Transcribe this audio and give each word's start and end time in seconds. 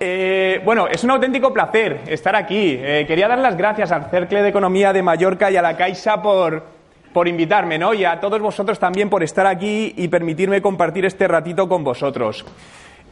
Eh, 0.00 0.60
bueno, 0.64 0.88
es 0.88 1.04
un 1.04 1.10
auténtico 1.10 1.52
placer 1.52 2.00
estar 2.06 2.34
aquí. 2.34 2.78
Eh, 2.80 3.04
quería 3.06 3.28
dar 3.28 3.38
las 3.38 3.56
gracias 3.56 3.92
al 3.92 4.10
Cercle 4.10 4.42
de 4.42 4.48
Economía 4.48 4.92
de 4.92 5.02
Mallorca 5.02 5.50
y 5.50 5.56
a 5.56 5.62
la 5.62 5.76
Caixa 5.76 6.20
por, 6.20 6.64
por 7.12 7.28
invitarme, 7.28 7.78
¿no? 7.78 7.94
Y 7.94 8.04
a 8.04 8.18
todos 8.18 8.40
vosotros 8.40 8.78
también 8.78 9.08
por 9.08 9.22
estar 9.22 9.46
aquí 9.46 9.94
y 9.96 10.08
permitirme 10.08 10.60
compartir 10.60 11.04
este 11.04 11.28
ratito 11.28 11.68
con 11.68 11.84
vosotros. 11.84 12.44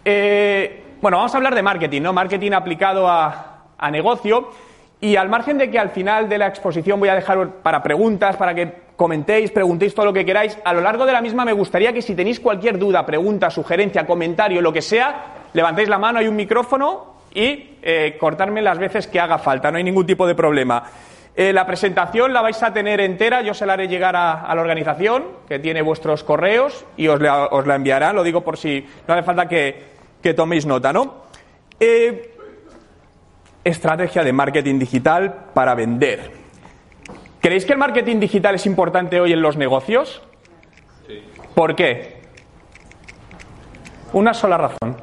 Eh, 0.04 0.82
bueno, 1.00 1.18
vamos 1.18 1.32
a 1.34 1.36
hablar 1.36 1.54
de 1.54 1.62
marketing, 1.62 2.02
¿no? 2.02 2.12
Marketing 2.12 2.52
aplicado 2.52 3.08
a, 3.08 3.64
a 3.78 3.90
negocio. 3.90 4.50
Y 5.00 5.16
al 5.16 5.28
margen 5.28 5.58
de 5.58 5.68
que 5.68 5.80
al 5.80 5.90
final 5.90 6.28
de 6.28 6.38
la 6.38 6.46
exposición 6.46 7.00
voy 7.00 7.08
a 7.08 7.14
dejar 7.16 7.48
para 7.62 7.82
preguntas, 7.82 8.36
para 8.36 8.54
que 8.54 8.72
comentéis, 8.94 9.50
preguntéis 9.50 9.94
todo 9.94 10.06
lo 10.06 10.12
que 10.12 10.24
queráis, 10.24 10.56
a 10.64 10.72
lo 10.72 10.80
largo 10.80 11.04
de 11.06 11.12
la 11.12 11.20
misma 11.20 11.44
me 11.44 11.52
gustaría 11.52 11.92
que 11.92 12.02
si 12.02 12.14
tenéis 12.14 12.38
cualquier 12.38 12.78
duda, 12.78 13.04
pregunta, 13.04 13.50
sugerencia, 13.50 14.06
comentario, 14.06 14.62
lo 14.62 14.72
que 14.72 14.80
sea, 14.80 15.41
levantéis 15.52 15.88
la 15.88 15.98
mano, 15.98 16.18
hay 16.18 16.28
un 16.28 16.36
micrófono 16.36 17.14
y 17.34 17.78
eh, 17.82 18.16
cortarme 18.18 18.62
las 18.62 18.78
veces 18.78 19.06
que 19.06 19.20
haga 19.20 19.38
falta, 19.38 19.70
no 19.70 19.78
hay 19.78 19.84
ningún 19.84 20.06
tipo 20.06 20.26
de 20.26 20.34
problema. 20.34 20.84
Eh, 21.34 21.52
la 21.52 21.66
presentación 21.66 22.32
la 22.32 22.42
vais 22.42 22.62
a 22.62 22.74
tener 22.74 23.00
entera, 23.00 23.40
yo 23.40 23.54
se 23.54 23.64
la 23.64 23.72
haré 23.72 23.88
llegar 23.88 24.14
a, 24.16 24.54
la 24.54 24.60
organización, 24.60 25.24
que 25.48 25.58
tiene 25.58 25.80
vuestros 25.80 26.24
correos, 26.24 26.84
y 26.96 27.08
os 27.08 27.20
la, 27.20 27.46
os 27.46 27.66
la 27.66 27.74
enviará, 27.74 28.12
lo 28.12 28.22
digo 28.22 28.42
por 28.42 28.58
si 28.58 28.86
no 29.08 29.14
hace 29.14 29.22
falta 29.22 29.48
que, 29.48 30.34
toméis 30.36 30.66
nota, 30.66 30.92
¿no? 30.92 31.22
Eh, 31.80 32.36
estrategia 33.64 34.22
de 34.24 34.32
marketing 34.32 34.78
digital 34.78 35.46
para 35.54 35.74
vender. 35.74 36.32
¿Creéis 37.40 37.64
que 37.64 37.72
el 37.72 37.78
marketing 37.78 38.20
digital 38.20 38.54
es 38.56 38.66
importante 38.66 39.18
hoy 39.18 39.32
en 39.32 39.40
los 39.40 39.56
negocios? 39.56 40.22
Sí. 41.06 41.22
¿Por 41.54 41.74
qué? 41.74 42.20
Una 44.12 44.34
sola 44.34 44.58
razón. 44.58 44.96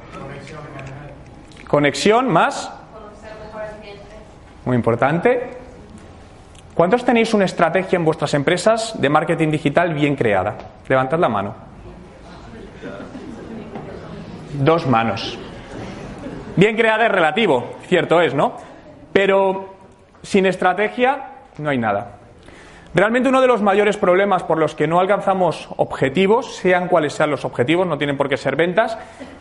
Conexión 1.70 2.28
más. 2.28 2.72
Muy 4.66 4.75
importante. 4.75 5.56
¿Cuántos 6.73 7.06
tenéis 7.06 7.31
una 7.36 7.45
estrategia 7.45 7.95
en 7.95 8.03
vuestras 8.03 8.34
empresas 8.34 9.00
de 9.00 9.08
marketing 9.08 9.52
digital 9.52 9.94
bien 9.94 10.16
creada? 10.16 10.56
Levantad 10.88 11.20
la 11.20 11.30
mano. 11.30 11.53
Dos 14.53 14.88
manos. 14.88 15.38
Bien 16.56 16.75
creada 16.75 17.06
es 17.06 17.12
relativo, 17.12 17.75
cierto 17.88 18.20
es, 18.20 18.34
¿no? 18.34 18.58
Pero 19.14 19.75
sin 20.23 20.47
estrategia 20.47 21.34
no 21.59 21.70
hay 21.70 21.78
nada. 21.78 22.19
Realmente 22.95 23.29
uno 23.29 23.39
de 23.39 23.47
los 23.47 23.61
mayores 23.61 23.97
problemas 23.97 24.41
por 24.41 24.57
los 24.57 24.73
que 24.73 24.87
no 24.87 24.99
alcanzamos 24.99 25.69
objetivos, 25.77 26.55
sean 26.55 26.87
cuales 26.87 27.13
sean 27.13 27.29
los 27.29 27.45
objetivos, 27.45 27.85
no 27.85 27.99
tienen 27.99 28.17
por 28.17 28.29
qué 28.29 28.35
ser 28.35 28.55
ventas, 28.55 28.97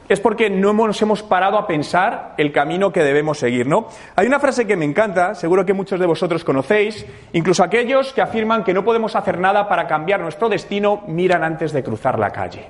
es 0.07 0.21
porque 0.21 0.51
no 0.51 0.75
nos 0.75 1.01
hemos 1.01 1.23
parado 1.23 1.57
a 1.57 1.67
pensar 1.67 2.35
el 2.37 2.53
camino 2.53 2.93
que 2.93 3.03
debemos 3.03 3.39
seguir, 3.39 3.67
¿no? 3.67 3.89
Hay 4.17 4.27
una 4.27 4.39
frase 4.39 4.67
que 4.67 4.77
me 4.77 4.85
encanta, 4.85 5.35
seguro 5.35 5.65
que 5.65 5.73
muchos 5.73 5.99
de 5.99 6.05
vosotros 6.05 6.45
conocéis, 6.45 7.07
incluso 7.33 7.65
aquellos 7.65 8.13
que 8.13 8.21
afirman 8.21 8.65
que 8.65 8.75
no 8.75 8.85
podemos 8.85 9.17
hacer 9.17 9.39
nada 9.39 9.67
para 9.67 9.87
cambiar 9.87 10.21
nuestro 10.21 10.51
destino, 10.51 11.03
miran 11.07 11.43
antes 11.43 11.73
de 11.73 11.83
cruzar 11.83 12.19
la 12.19 12.31
calle. 12.31 12.67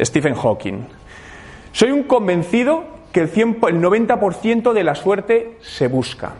Stephen 0.00 0.34
Hawking. 0.34 0.88
Soy 1.70 1.92
un 1.92 2.02
convencido 2.02 2.82
que 3.12 3.20
el, 3.20 3.28
100, 3.28 3.58
el 3.68 3.80
90% 3.80 4.72
de 4.72 4.82
la 4.82 4.96
suerte 4.96 5.56
se 5.60 5.86
busca. 5.86 6.32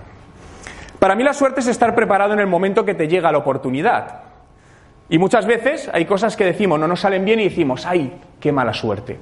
Para 1.05 1.17
mí 1.17 1.23
la 1.23 1.35
suerte 1.35 1.61
es 1.61 1.67
estar 1.67 1.95
preparado 1.95 2.33
en 2.33 2.41
el 2.41 2.47
momento 2.47 2.87
que 2.87 2.95
te 2.95 3.09
llega 3.09 3.31
la 3.31 3.37
oportunidad. 3.37 4.23
Y 5.11 5.19
muchas 5.19 5.45
veces 5.45 5.91
hay 5.93 6.07
cosas 6.07 6.35
que 6.35 6.47
decimos 6.47 6.81
no 6.81 6.89
nos 6.89 7.01
salen 7.01 7.27
bien 7.27 7.41
y 7.41 7.45
decimos, 7.45 7.85
¡ay, 7.85 8.11
qué 8.41 8.53
mala 8.53 8.73
suerte! 8.73 9.19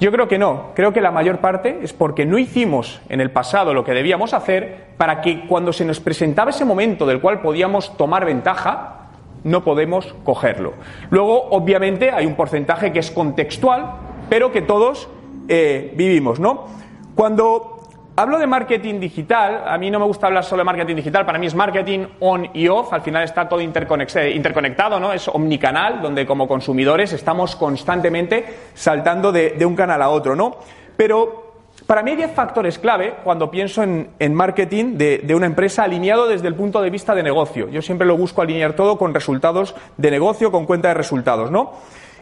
Yo 0.00 0.10
creo 0.10 0.26
que 0.26 0.38
no, 0.38 0.70
creo 0.74 0.94
que 0.94 1.02
la 1.02 1.10
mayor 1.10 1.40
parte 1.40 1.80
es 1.82 1.92
porque 1.92 2.24
no 2.24 2.38
hicimos 2.38 3.02
en 3.10 3.20
el 3.20 3.30
pasado 3.30 3.74
lo 3.74 3.84
que 3.84 3.92
debíamos 3.92 4.32
hacer 4.32 4.86
para 4.96 5.20
que 5.20 5.46
cuando 5.46 5.74
se 5.74 5.84
nos 5.84 6.00
presentaba 6.00 6.48
ese 6.48 6.64
momento 6.64 7.04
del 7.04 7.20
cual 7.20 7.42
podíamos 7.42 7.94
tomar 7.98 8.24
ventaja, 8.24 9.10
no 9.44 9.62
podemos 9.62 10.14
cogerlo. 10.24 10.72
Luego, 11.10 11.50
obviamente, 11.50 12.10
hay 12.10 12.24
un 12.24 12.36
porcentaje 12.36 12.90
que 12.90 13.00
es 13.00 13.10
contextual, 13.10 13.96
pero 14.30 14.50
que 14.50 14.62
todos 14.62 15.10
eh, 15.46 15.92
vivimos, 15.94 16.40
¿no? 16.40 16.68
Cuando 17.14 17.77
Hablo 18.18 18.36
de 18.40 18.48
marketing 18.48 18.98
digital, 18.98 19.62
a 19.64 19.78
mí 19.78 19.92
no 19.92 20.00
me 20.00 20.04
gusta 20.04 20.26
hablar 20.26 20.42
solo 20.42 20.62
de 20.62 20.64
marketing 20.64 20.96
digital, 20.96 21.24
para 21.24 21.38
mí 21.38 21.46
es 21.46 21.54
marketing 21.54 22.04
on 22.18 22.50
y 22.52 22.66
off, 22.66 22.92
al 22.92 23.00
final 23.00 23.22
está 23.22 23.48
todo 23.48 23.60
interconectado, 23.60 24.98
¿no? 24.98 25.12
Es 25.12 25.28
omnicanal, 25.28 26.02
donde 26.02 26.26
como 26.26 26.48
consumidores 26.48 27.12
estamos 27.12 27.54
constantemente 27.54 28.44
saltando 28.74 29.30
de, 29.30 29.64
un 29.64 29.76
canal 29.76 30.02
a 30.02 30.08
otro, 30.08 30.34
¿no? 30.34 30.56
Pero 30.96 31.52
para 31.86 32.02
mí 32.02 32.10
hay 32.10 32.16
10 32.16 32.32
factores 32.32 32.80
clave 32.80 33.14
cuando 33.22 33.52
pienso 33.52 33.84
en, 33.84 34.34
marketing 34.34 34.98
de, 34.98 35.18
de, 35.18 35.34
una 35.36 35.46
empresa 35.46 35.84
alineado 35.84 36.26
desde 36.26 36.48
el 36.48 36.56
punto 36.56 36.82
de 36.82 36.90
vista 36.90 37.14
de 37.14 37.22
negocio. 37.22 37.68
Yo 37.68 37.82
siempre 37.82 38.04
lo 38.04 38.16
busco 38.16 38.42
alinear 38.42 38.72
todo 38.72 38.98
con 38.98 39.14
resultados 39.14 39.76
de 39.96 40.10
negocio, 40.10 40.50
con 40.50 40.66
cuenta 40.66 40.88
de 40.88 40.94
resultados, 40.94 41.52
¿no? 41.52 41.70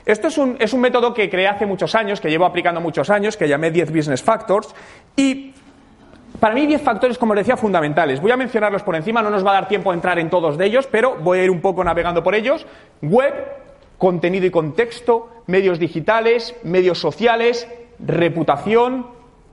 Esto 0.07 0.29
es 0.29 0.39
un, 0.39 0.57
es 0.61 0.73
un 0.73 0.81
método 0.81 1.13
que 1.13 1.29
creé 1.29 1.49
hace 1.49 1.67
muchos 1.67 1.97
años, 1.97 2.21
que 2.21 2.31
llevo 2.31 2.47
aplicando 2.47 2.81
muchos 2.81 3.11
años, 3.11 3.37
que 3.37 3.49
llamé 3.49 3.73
10 3.73 3.93
Business 3.93 4.23
Factors, 4.23 4.73
y 5.17 5.53
para 6.41 6.55
mí, 6.55 6.67
10 6.67 6.83
factores, 6.83 7.19
como 7.19 7.35
decía, 7.35 7.57
fundamentales. 7.57 8.21
Voy 8.21 8.31
a 8.31 8.37
mencionarlos 8.37 8.83
por 8.83 8.97
encima, 8.97 9.23
no 9.23 9.31
nos 9.31 9.45
va 9.45 9.51
a 9.51 9.55
dar 9.55 9.69
tiempo 9.69 9.91
a 9.91 9.95
entrar 9.95 10.19
en 10.19 10.31
todos 10.31 10.59
de 10.59 10.67
ellos, 10.67 10.89
pero 10.91 11.17
voy 11.17 11.39
a 11.39 11.45
ir 11.45 11.51
un 11.51 11.61
poco 11.61 11.85
navegando 11.85 12.23
por 12.23 12.35
ellos. 12.35 12.67
Web, 13.03 13.35
contenido 13.99 14.47
y 14.47 14.51
contexto, 14.51 15.31
medios 15.47 15.79
digitales, 15.79 16.55
medios 16.63 16.99
sociales, 16.99 17.69
reputación, 17.99 19.07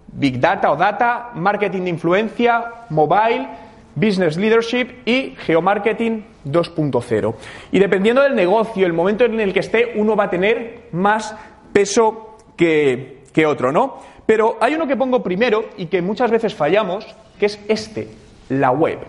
big 0.07 0.39
data 0.39 0.71
o 0.71 0.75
data, 0.75 1.31
marketing 1.35 1.83
de 1.83 1.89
influencia, 1.89 2.65
mobile, 2.89 3.47
business 3.95 4.37
leadership 4.37 5.01
y 5.05 5.35
geomarketing 5.37 6.25
2.0. 6.45 7.35
Y 7.71 7.79
dependiendo 7.79 8.21
del 8.21 8.35
negocio, 8.35 8.85
el 8.85 8.93
momento 8.93 9.25
en 9.25 9.39
el 9.39 9.53
que 9.53 9.59
esté, 9.59 9.93
uno 9.95 10.15
va 10.15 10.25
a 10.25 10.29
tener 10.29 10.87
más 10.91 11.35
peso 11.71 12.37
que, 12.57 13.23
que 13.33 13.45
otro, 13.45 13.71
¿no? 13.71 13.99
Pero 14.25 14.57
hay 14.61 14.75
uno 14.75 14.87
que 14.87 14.95
pongo 14.95 15.21
primero 15.21 15.65
y 15.77 15.87
que 15.87 16.01
muchas 16.01 16.31
veces 16.31 16.55
fallamos, 16.55 17.05
que 17.39 17.47
es 17.47 17.59
este, 17.67 18.09
la 18.49 18.71
web. 18.71 18.99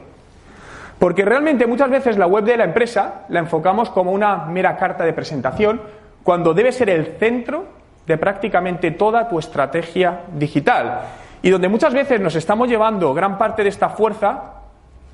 Porque 0.98 1.24
realmente 1.24 1.66
muchas 1.66 1.90
veces 1.90 2.16
la 2.16 2.26
web 2.26 2.44
de 2.44 2.56
la 2.56 2.64
empresa 2.64 3.24
la 3.28 3.40
enfocamos 3.40 3.90
como 3.90 4.12
una 4.12 4.46
mera 4.46 4.76
carta 4.76 5.04
de 5.04 5.12
presentación, 5.12 5.80
cuando 6.22 6.54
debe 6.54 6.72
ser 6.72 6.90
el 6.90 7.16
centro 7.18 7.66
de 8.06 8.18
prácticamente 8.18 8.90
toda 8.90 9.28
tu 9.28 9.38
estrategia 9.38 10.22
digital. 10.32 11.02
Y 11.42 11.50
donde 11.50 11.68
muchas 11.68 11.92
veces 11.92 12.20
nos 12.20 12.34
estamos 12.34 12.68
llevando 12.68 13.12
gran 13.12 13.38
parte 13.38 13.62
de 13.62 13.68
esta 13.68 13.90
fuerza 13.90 14.54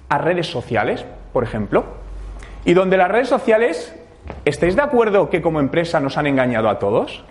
a 0.08 0.18
redes 0.18 0.46
sociales, 0.46 1.04
por 1.32 1.42
ejemplo. 1.42 1.84
Y 2.64 2.74
donde 2.74 2.96
las 2.96 3.10
redes 3.10 3.28
sociales, 3.28 3.94
¿estáis 4.44 4.76
de 4.76 4.82
acuerdo 4.82 5.30
que 5.30 5.42
como 5.42 5.60
empresa 5.60 5.98
nos 5.98 6.16
han 6.16 6.26
engañado 6.26 6.68
a 6.68 6.78
todos? 6.78 7.24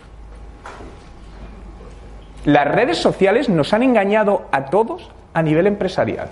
Las 2.45 2.67
redes 2.67 2.97
sociales 2.97 3.49
nos 3.49 3.73
han 3.73 3.83
engañado 3.83 4.45
a 4.51 4.65
todos 4.65 5.09
a 5.33 5.41
nivel 5.41 5.67
empresarial. 5.67 6.29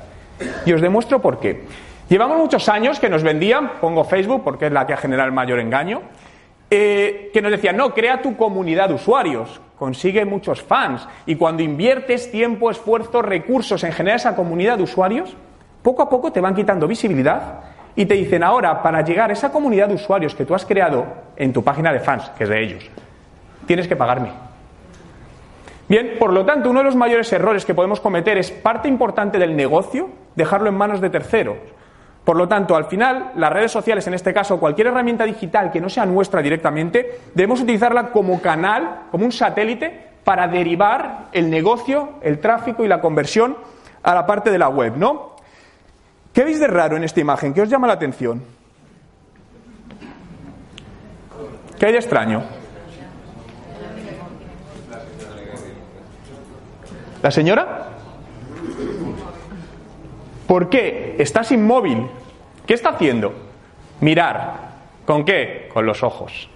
Y 0.65 0.73
os 0.73 0.81
demuestro 0.81 1.21
por 1.21 1.39
qué. 1.39 1.65
Llevamos 2.09 2.37
muchos 2.37 2.69
años 2.69 2.99
que 2.99 3.09
nos 3.09 3.23
vendían, 3.23 3.73
pongo 3.81 4.05
Facebook 4.05 4.43
porque 4.43 4.67
es 4.67 4.71
la 4.71 4.87
que 4.87 4.93
ha 4.93 4.97
generado 4.97 5.27
el 5.27 5.33
mayor 5.33 5.59
engaño, 5.59 6.01
eh, 6.69 7.29
que 7.33 7.41
nos 7.41 7.51
decían, 7.51 7.75
no, 7.75 7.93
crea 7.93 8.21
tu 8.21 8.37
comunidad 8.37 8.87
de 8.87 8.95
usuarios, 8.95 9.59
consigue 9.77 10.23
muchos 10.23 10.61
fans 10.61 11.07
y 11.25 11.35
cuando 11.35 11.63
inviertes 11.63 12.31
tiempo, 12.31 12.71
esfuerzo, 12.71 13.21
recursos 13.21 13.83
en 13.83 13.91
generar 13.91 14.19
esa 14.19 14.35
comunidad 14.35 14.77
de 14.77 14.83
usuarios, 14.83 15.35
poco 15.81 16.01
a 16.01 16.09
poco 16.09 16.31
te 16.31 16.39
van 16.39 16.55
quitando 16.55 16.87
visibilidad 16.87 17.61
y 17.95 18.05
te 18.05 18.13
dicen 18.13 18.43
ahora, 18.43 18.81
para 18.81 19.01
llegar 19.01 19.29
a 19.29 19.33
esa 19.33 19.51
comunidad 19.51 19.87
de 19.87 19.95
usuarios 19.95 20.35
que 20.35 20.45
tú 20.45 20.55
has 20.55 20.65
creado 20.65 21.05
en 21.35 21.51
tu 21.51 21.63
página 21.63 21.91
de 21.91 21.99
fans, 21.99 22.29
que 22.37 22.43
es 22.43 22.49
de 22.49 22.63
ellos, 22.63 22.89
tienes 23.65 23.87
que 23.87 23.95
pagarme. 23.95 24.46
Bien, 25.89 26.15
por 26.19 26.33
lo 26.33 26.45
tanto, 26.45 26.69
uno 26.69 26.79
de 26.79 26.85
los 26.85 26.95
mayores 26.95 27.31
errores 27.31 27.65
que 27.65 27.73
podemos 27.73 28.01
cometer 28.01 28.37
es 28.37 28.51
parte 28.51 28.87
importante 28.87 29.39
del 29.39 29.55
negocio 29.55 30.09
dejarlo 30.35 30.69
en 30.69 30.75
manos 30.75 30.99
de 30.99 31.09
terceros. 31.09 31.57
Por 32.25 32.35
lo 32.35 32.47
tanto, 32.47 32.75
al 32.75 32.85
final, 32.85 33.31
las 33.35 33.53
redes 33.53 33.71
sociales, 33.71 34.05
en 34.05 34.13
este 34.13 34.33
caso, 34.33 34.59
cualquier 34.59 34.87
herramienta 34.87 35.23
digital 35.23 35.71
que 35.71 35.79
no 35.79 35.87
sea 35.87 36.05
nuestra 36.05 36.41
directamente, 36.41 37.21
debemos 37.33 37.61
utilizarla 37.61 38.11
como 38.11 38.41
canal, 38.41 39.03
como 39.11 39.23
un 39.23 39.31
satélite 39.31 40.07
para 40.25 40.45
derivar 40.49 41.27
el 41.31 41.49
negocio, 41.49 42.15
el 42.21 42.39
tráfico 42.39 42.83
y 42.83 42.89
la 42.89 42.99
conversión 42.99 43.55
a 44.03 44.13
la 44.13 44.25
parte 44.25 44.51
de 44.51 44.57
la 44.57 44.67
web, 44.67 44.97
¿no? 44.97 45.37
¿Qué 46.33 46.43
veis 46.43 46.59
de 46.59 46.67
raro 46.67 46.97
en 46.97 47.05
esta 47.05 47.21
imagen? 47.21 47.53
¿Qué 47.53 47.61
os 47.61 47.69
llama 47.69 47.87
la 47.87 47.93
atención? 47.93 48.43
¿Qué 51.79 51.85
hay 51.85 51.93
de 51.93 51.99
extraño? 51.99 52.56
¿La 57.27 57.31
señora? 57.31 57.87
¿Por 60.47 60.69
qué? 60.69 61.17
Estás 61.19 61.51
inmóvil. 61.51 62.07
¿Qué 62.65 62.73
está 62.73 62.91
haciendo? 62.91 63.33
Mirar. 63.99 64.53
¿Con 65.05 65.25
qué? 65.25 65.67
Con 65.73 65.85
los 65.85 66.03
ojos. 66.03 66.49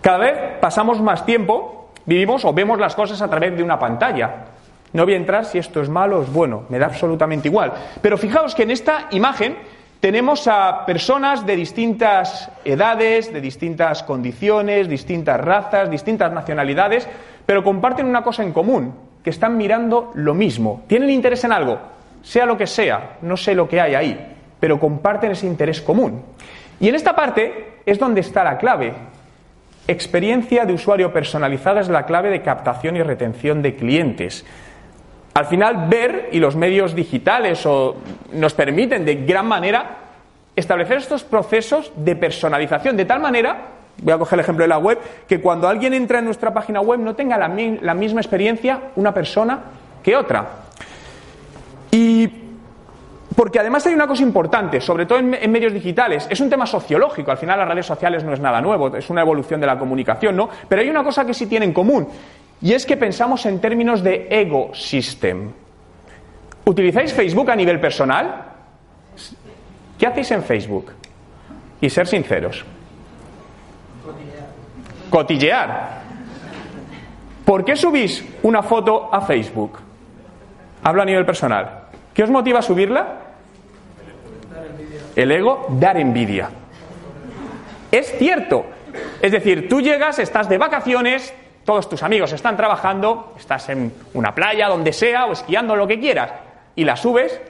Cada 0.00 0.18
vez 0.18 0.34
pasamos 0.60 1.00
más 1.00 1.24
tiempo, 1.24 1.92
vivimos 2.06 2.44
o 2.44 2.52
vemos 2.52 2.80
las 2.80 2.96
cosas 2.96 3.22
a 3.22 3.30
través 3.30 3.56
de 3.56 3.62
una 3.62 3.78
pantalla. 3.78 4.46
No 4.94 5.04
voy 5.04 5.14
a 5.14 5.16
entrar 5.16 5.44
si 5.44 5.58
esto 5.58 5.80
es 5.80 5.88
malo 5.88 6.18
o 6.18 6.22
es 6.24 6.32
bueno, 6.32 6.64
me 6.70 6.80
da 6.80 6.86
absolutamente 6.86 7.46
igual. 7.46 7.72
Pero 8.02 8.18
fijaos 8.18 8.56
que 8.56 8.64
en 8.64 8.72
esta 8.72 9.06
imagen 9.12 9.58
tenemos 10.00 10.48
a 10.48 10.86
personas 10.86 11.46
de 11.46 11.54
distintas 11.54 12.50
edades, 12.64 13.32
de 13.32 13.40
distintas 13.40 14.02
condiciones, 14.02 14.88
distintas 14.88 15.40
razas, 15.40 15.88
distintas 15.88 16.32
nacionalidades, 16.32 17.08
pero 17.46 17.62
comparten 17.62 18.06
una 18.06 18.24
cosa 18.24 18.42
en 18.42 18.52
común, 18.52 19.06
están 19.30 19.56
mirando 19.56 20.12
lo 20.14 20.34
mismo. 20.34 20.82
Tienen 20.86 21.10
interés 21.10 21.44
en 21.44 21.52
algo, 21.52 21.78
sea 22.22 22.46
lo 22.46 22.56
que 22.56 22.66
sea, 22.66 23.16
no 23.22 23.36
sé 23.36 23.54
lo 23.54 23.68
que 23.68 23.80
hay 23.80 23.94
ahí, 23.94 24.36
pero 24.60 24.78
comparten 24.78 25.32
ese 25.32 25.46
interés 25.46 25.80
común. 25.80 26.22
Y 26.80 26.88
en 26.88 26.94
esta 26.94 27.14
parte 27.14 27.80
es 27.84 27.98
donde 27.98 28.20
está 28.20 28.44
la 28.44 28.58
clave. 28.58 28.92
Experiencia 29.86 30.64
de 30.64 30.74
usuario 30.74 31.12
personalizada 31.12 31.80
es 31.80 31.88
la 31.88 32.04
clave 32.04 32.30
de 32.30 32.42
captación 32.42 32.96
y 32.96 33.02
retención 33.02 33.62
de 33.62 33.74
clientes. 33.74 34.44
Al 35.34 35.46
final, 35.46 35.86
ver 35.88 36.30
y 36.32 36.40
los 36.40 36.56
medios 36.56 36.94
digitales 36.94 37.66
nos 38.32 38.54
permiten 38.54 39.04
de 39.04 39.14
gran 39.24 39.46
manera 39.46 39.96
establecer 40.56 40.98
estos 40.98 41.22
procesos 41.22 41.92
de 41.94 42.16
personalización 42.16 42.96
de 42.96 43.04
tal 43.04 43.20
manera, 43.20 43.77
voy 44.02 44.12
a 44.12 44.18
coger 44.18 44.38
el 44.38 44.40
ejemplo 44.40 44.64
de 44.64 44.68
la 44.68 44.78
web, 44.78 44.98
que 45.26 45.40
cuando 45.40 45.68
alguien 45.68 45.94
entra 45.94 46.18
en 46.18 46.24
nuestra 46.24 46.52
página 46.52 46.80
web 46.80 47.00
no 47.00 47.14
tenga 47.14 47.36
la, 47.36 47.48
misma 47.94 48.20
experiencia 48.20 48.80
una 48.96 49.12
persona 49.12 49.60
que 50.02 50.16
otra. 50.16 50.46
Y 51.90 52.28
porque 53.34 53.60
además 53.60 53.86
hay 53.86 53.94
una 53.94 54.06
cosa 54.06 54.22
importante, 54.22 54.80
sobre 54.80 55.06
todo 55.06 55.18
en, 55.18 55.50
medios 55.50 55.72
digitales, 55.72 56.26
es 56.28 56.40
un 56.40 56.50
tema 56.50 56.66
sociológico, 56.66 57.30
al 57.30 57.38
final 57.38 57.58
las 57.58 57.68
redes 57.68 57.86
sociales 57.86 58.24
no 58.24 58.32
es 58.32 58.40
nada 58.40 58.60
nuevo, 58.60 58.96
es 58.96 59.08
una 59.10 59.20
evolución 59.20 59.60
de 59.60 59.66
la 59.66 59.78
comunicación, 59.78 60.36
¿no? 60.36 60.48
Pero 60.68 60.82
hay 60.82 60.90
una 60.90 61.04
cosa 61.04 61.24
que 61.24 61.34
sí 61.34 61.46
tienen 61.46 61.70
en 61.70 61.74
común, 61.74 62.08
y 62.60 62.72
es 62.72 62.84
que 62.84 62.96
pensamos 62.96 63.46
en 63.46 63.60
términos 63.60 64.02
de 64.02 64.26
ecosystem. 64.30 65.52
¿Utilizáis 66.64 67.12
Facebook 67.12 67.50
a 67.50 67.56
nivel 67.56 67.80
personal? 67.80 68.44
¿Qué 69.98 70.06
hacéis 70.06 70.30
en 70.32 70.42
Facebook? 70.42 70.92
Y 71.80 71.88
ser 71.88 72.06
sinceros. 72.06 72.64
Cotillear. 75.10 76.02
¿Por 77.44 77.64
qué 77.64 77.76
subís 77.76 78.24
una 78.42 78.62
foto 78.62 79.08
a 79.12 79.20
Facebook? 79.22 79.78
Hablo 80.82 81.02
a 81.02 81.04
nivel 81.04 81.24
personal. 81.24 81.84
¿Qué 82.12 82.22
os 82.22 82.30
motiva 82.30 82.58
a 82.58 82.62
subirla? 82.62 83.06
El 85.16 85.32
ego, 85.32 85.66
dar 85.70 85.96
envidia. 85.96 86.50
Es 87.90 88.16
cierto. 88.18 88.66
Es 89.22 89.32
decir, 89.32 89.68
tú 89.68 89.80
llegas, 89.80 90.18
estás 90.18 90.48
de 90.48 90.58
vacaciones, 90.58 91.32
todos 91.64 91.88
tus 91.88 92.02
amigos 92.02 92.32
están 92.32 92.56
trabajando, 92.56 93.34
estás 93.38 93.68
en 93.68 93.92
una 94.14 94.34
playa, 94.34 94.68
donde 94.68 94.92
sea, 94.92 95.26
o 95.26 95.32
esquiando, 95.32 95.76
lo 95.76 95.86
que 95.86 95.98
quieras, 95.98 96.32
y 96.76 96.84
la 96.84 96.96
subes 96.96 97.40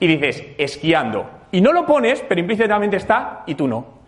y 0.00 0.06
dices, 0.06 0.44
esquiando. 0.58 1.28
Y 1.52 1.60
no 1.60 1.72
lo 1.72 1.86
pones, 1.86 2.24
pero 2.28 2.40
implícitamente 2.40 2.96
está, 2.96 3.42
y 3.46 3.54
tú 3.54 3.68
no. 3.68 4.01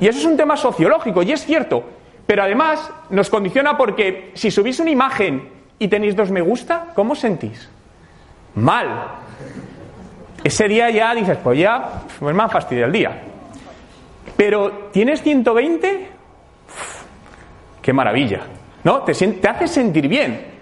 Y 0.00 0.06
eso 0.06 0.18
es 0.18 0.24
un 0.24 0.36
tema 0.36 0.56
sociológico, 0.56 1.22
y 1.22 1.32
es 1.32 1.44
cierto. 1.44 1.84
Pero 2.26 2.42
además 2.42 2.90
nos 3.10 3.30
condiciona 3.30 3.76
porque 3.76 4.32
si 4.34 4.50
subís 4.50 4.78
una 4.80 4.90
imagen 4.90 5.48
y 5.78 5.88
tenéis 5.88 6.14
dos 6.14 6.30
me 6.30 6.42
gusta, 6.42 6.88
¿cómo 6.94 7.14
sentís? 7.14 7.68
Mal. 8.54 8.86
Ese 10.44 10.68
día 10.68 10.90
ya 10.90 11.14
dices, 11.14 11.38
pues 11.42 11.58
ya, 11.58 12.02
pues 12.18 12.34
me 12.34 12.42
ha 12.42 12.48
fastidiado 12.48 12.86
el 12.86 12.92
día. 12.92 13.22
Pero 14.36 14.90
tienes 14.92 15.22
120, 15.22 16.08
qué 17.82 17.92
maravilla, 17.92 18.42
¿no? 18.84 19.02
Te, 19.02 19.14
te 19.14 19.48
hace 19.48 19.66
sentir 19.66 20.06
bien. 20.06 20.57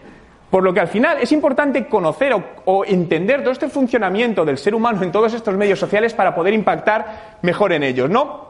Por 0.51 0.63
lo 0.63 0.73
que 0.73 0.81
al 0.81 0.89
final 0.89 1.19
es 1.21 1.33
importante 1.33 1.87
conocer 1.87 2.33
o, 2.65 2.85
entender 2.85 3.43
todo 3.43 3.53
este 3.53 3.69
funcionamiento 3.69 4.45
del 4.45 4.59
ser 4.59 4.75
humano 4.75 5.03
en 5.03 5.11
todos 5.11 5.35
estos 5.35 5.55
medios 5.57 5.79
sociales 5.79 6.15
para 6.15 6.35
poder 6.35 6.55
impactar 6.55 7.39
mejor 7.43 7.73
en 7.73 7.83
ellos, 7.83 8.09
¿no? 8.09 8.47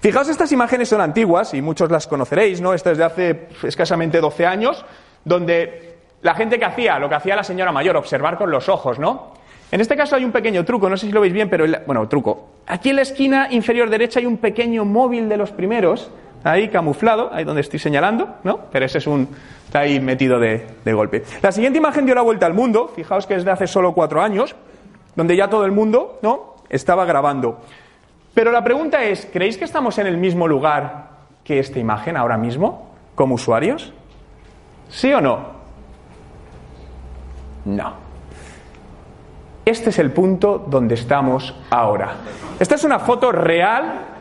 Fijaos, 0.00 0.28
estas 0.28 0.52
imágenes 0.52 0.88
son 0.88 1.00
antiguas 1.00 1.54
y 1.54 1.62
muchos 1.62 1.90
las 1.90 2.06
conoceréis, 2.06 2.60
¿no? 2.60 2.74
Esta 2.74 2.92
es 2.92 2.98
de 2.98 3.04
hace 3.04 3.48
escasamente 3.62 4.20
12 4.20 4.46
años, 4.46 4.84
donde 5.24 5.96
la 6.22 6.34
gente 6.34 6.58
que 6.58 6.64
hacía, 6.64 6.98
lo 6.98 7.08
que 7.08 7.14
hacía 7.14 7.34
la 7.34 7.44
señora 7.44 7.72
mayor, 7.72 7.96
observar 7.96 8.36
con 8.36 8.50
los 8.50 8.68
ojos, 8.68 8.98
¿no? 8.98 9.32
En 9.72 9.80
este 9.80 9.96
caso 9.96 10.16
hay 10.16 10.24
un 10.24 10.32
pequeño 10.32 10.64
truco, 10.64 10.88
no 10.88 10.96
sé 10.96 11.06
si 11.06 11.12
lo 11.12 11.20
veis 11.20 11.32
bien, 11.32 11.50
pero 11.50 11.66
bueno, 11.86 12.06
truco. 12.08 12.50
Aquí 12.66 12.90
en 12.90 12.96
la 12.96 13.02
esquina 13.02 13.48
inferior 13.50 13.90
derecha 13.90 14.20
hay 14.20 14.26
un 14.26 14.36
pequeño 14.36 14.84
móvil 14.84 15.28
de 15.28 15.36
los 15.36 15.50
primeros, 15.50 16.10
ahí 16.50 16.68
camuflado, 16.68 17.30
ahí 17.32 17.44
donde 17.44 17.60
estoy 17.60 17.78
señalando, 17.78 18.36
¿no? 18.44 18.60
Pero 18.70 18.86
ese 18.86 18.98
es 18.98 19.06
un 19.06 19.28
está 19.66 19.80
ahí 19.80 19.98
metido 20.00 20.38
de, 20.38 20.66
de 20.84 20.92
golpe. 20.92 21.24
La 21.42 21.50
siguiente 21.50 21.78
imagen 21.78 22.06
dio 22.06 22.14
la 22.14 22.22
vuelta 22.22 22.46
al 22.46 22.54
mundo, 22.54 22.92
fijaos 22.94 23.26
que 23.26 23.34
es 23.34 23.44
de 23.44 23.50
hace 23.50 23.66
solo 23.66 23.92
cuatro 23.92 24.22
años, 24.22 24.54
donde 25.16 25.36
ya 25.36 25.50
todo 25.50 25.64
el 25.64 25.72
mundo, 25.72 26.18
¿no? 26.22 26.54
Estaba 26.68 27.04
grabando. 27.04 27.60
Pero 28.32 28.52
la 28.52 28.62
pregunta 28.62 29.02
es, 29.02 29.28
¿creéis 29.32 29.56
que 29.56 29.64
estamos 29.64 29.98
en 29.98 30.06
el 30.06 30.18
mismo 30.18 30.46
lugar 30.46 31.08
que 31.42 31.58
esta 31.58 31.78
imagen 31.78 32.16
ahora 32.16 32.36
mismo, 32.36 32.90
como 33.14 33.34
usuarios? 33.34 33.92
¿Sí 34.88 35.12
o 35.12 35.20
no? 35.20 35.56
No. 37.64 37.94
Este 39.64 39.90
es 39.90 39.98
el 39.98 40.12
punto 40.12 40.64
donde 40.68 40.94
estamos 40.94 41.56
ahora. 41.70 42.14
Esta 42.60 42.76
es 42.76 42.84
una 42.84 43.00
foto 43.00 43.32
real 43.32 44.15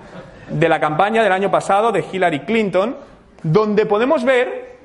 de 0.49 0.69
la 0.69 0.79
campaña 0.79 1.23
del 1.23 1.31
año 1.31 1.51
pasado 1.51 1.91
de 1.91 2.03
Hillary 2.11 2.41
Clinton, 2.41 2.95
donde 3.43 3.85
podemos 3.85 4.23
ver 4.23 4.75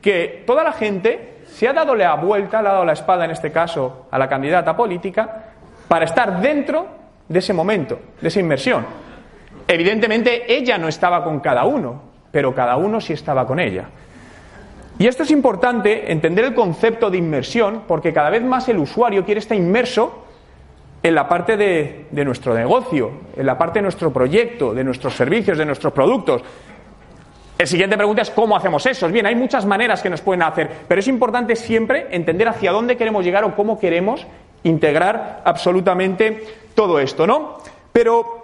que 0.00 0.44
toda 0.46 0.64
la 0.64 0.72
gente 0.72 1.42
se 1.46 1.68
ha 1.68 1.72
dado 1.72 1.94
la 1.94 2.14
vuelta, 2.14 2.60
ha 2.60 2.62
dado 2.62 2.84
la 2.84 2.92
espada 2.92 3.24
en 3.24 3.32
este 3.32 3.52
caso 3.52 4.06
a 4.10 4.18
la 4.18 4.28
candidata 4.28 4.76
política, 4.76 5.44
para 5.88 6.04
estar 6.04 6.40
dentro 6.40 6.86
de 7.28 7.38
ese 7.38 7.52
momento, 7.52 7.98
de 8.20 8.28
esa 8.28 8.40
inmersión. 8.40 8.86
Evidentemente 9.66 10.52
ella 10.52 10.78
no 10.78 10.88
estaba 10.88 11.22
con 11.22 11.40
cada 11.40 11.64
uno, 11.64 12.02
pero 12.30 12.54
cada 12.54 12.76
uno 12.76 13.00
sí 13.00 13.12
estaba 13.12 13.46
con 13.46 13.60
ella. 13.60 13.88
Y 14.98 15.06
esto 15.06 15.22
es 15.22 15.30
importante, 15.30 16.12
entender 16.12 16.44
el 16.44 16.54
concepto 16.54 17.10
de 17.10 17.18
inmersión, 17.18 17.84
porque 17.88 18.12
cada 18.12 18.30
vez 18.30 18.42
más 18.42 18.68
el 18.68 18.78
usuario 18.78 19.24
quiere 19.24 19.38
estar 19.40 19.56
inmerso 19.56 20.26
en 21.02 21.14
la 21.14 21.28
parte 21.28 21.56
de, 21.56 22.06
nuestro 22.24 22.54
negocio, 22.54 23.10
en 23.36 23.46
la 23.46 23.56
parte 23.56 23.78
de 23.78 23.84
nuestro 23.84 24.12
proyecto, 24.12 24.74
de 24.74 24.84
nuestros 24.84 25.14
servicios, 25.14 25.56
de 25.56 25.64
nuestros 25.64 25.92
productos. 25.92 26.42
El 27.58 27.66
siguiente 27.66 27.96
pregunta 27.96 28.22
es 28.22 28.30
cómo 28.30 28.56
hacemos 28.56 28.84
eso. 28.86 29.08
Bien, 29.08 29.26
hay 29.26 29.34
muchas 29.34 29.66
maneras 29.66 30.02
que 30.02 30.10
nos 30.10 30.20
pueden 30.20 30.42
hacer, 30.42 30.68
pero 30.88 31.00
es 31.00 31.08
importante 31.08 31.56
siempre 31.56 32.08
entender 32.10 32.48
hacia 32.48 32.72
dónde 32.72 32.96
queremos 32.96 33.24
llegar 33.24 33.44
o 33.44 33.54
cómo 33.54 33.78
queremos 33.78 34.26
integrar 34.62 35.42
absolutamente 35.44 36.42
todo 36.74 36.98
esto, 36.98 37.26
¿no? 37.26 37.58
Pero 37.92 38.39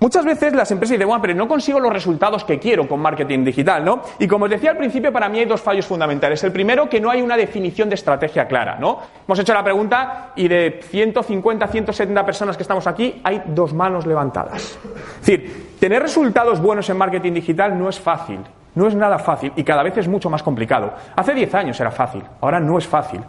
Muchas 0.00 0.24
veces 0.24 0.52
las 0.54 0.70
empresas 0.70 0.92
dicen, 0.92 1.08
bueno, 1.08 1.20
pero 1.20 1.34
no 1.34 1.48
consigo 1.48 1.80
los 1.80 1.92
resultados 1.92 2.44
que 2.44 2.60
quiero 2.60 2.86
con 2.86 3.00
marketing 3.00 3.44
digital, 3.44 3.84
¿no? 3.84 4.02
Y 4.20 4.28
como 4.28 4.44
os 4.44 4.50
decía 4.50 4.70
al 4.70 4.76
principio, 4.76 5.12
para 5.12 5.28
mí 5.28 5.40
hay 5.40 5.44
dos 5.44 5.60
fallos 5.60 5.86
fundamentales. 5.86 6.42
El 6.44 6.52
primero, 6.52 6.88
que 6.88 7.00
no 7.00 7.10
hay 7.10 7.20
una 7.20 7.36
definición 7.36 7.88
de 7.88 7.96
estrategia 7.96 8.46
clara, 8.46 8.76
¿no? 8.78 9.00
Hemos 9.26 9.40
hecho 9.40 9.52
la 9.52 9.64
pregunta 9.64 10.32
y 10.36 10.46
de 10.46 10.80
150, 10.88 11.66
170 11.66 12.24
personas 12.24 12.56
que 12.56 12.62
estamos 12.62 12.86
aquí, 12.86 13.20
hay 13.24 13.42
dos 13.46 13.74
manos 13.74 14.06
levantadas. 14.06 14.78
Es 15.20 15.26
decir, 15.26 15.74
tener 15.80 16.00
resultados 16.00 16.62
buenos 16.62 16.88
en 16.90 16.96
marketing 16.96 17.32
digital 17.32 17.76
no 17.76 17.88
es 17.88 17.98
fácil, 17.98 18.38
no 18.76 18.86
es 18.86 18.94
nada 18.94 19.18
fácil 19.18 19.52
y 19.56 19.64
cada 19.64 19.82
vez 19.82 19.96
es 19.98 20.06
mucho 20.06 20.30
más 20.30 20.44
complicado. 20.44 20.94
Hace 21.16 21.34
10 21.34 21.54
años 21.54 21.80
era 21.80 21.90
fácil, 21.90 22.22
ahora 22.40 22.60
no 22.60 22.78
es 22.78 22.86
fácil. 22.86 23.20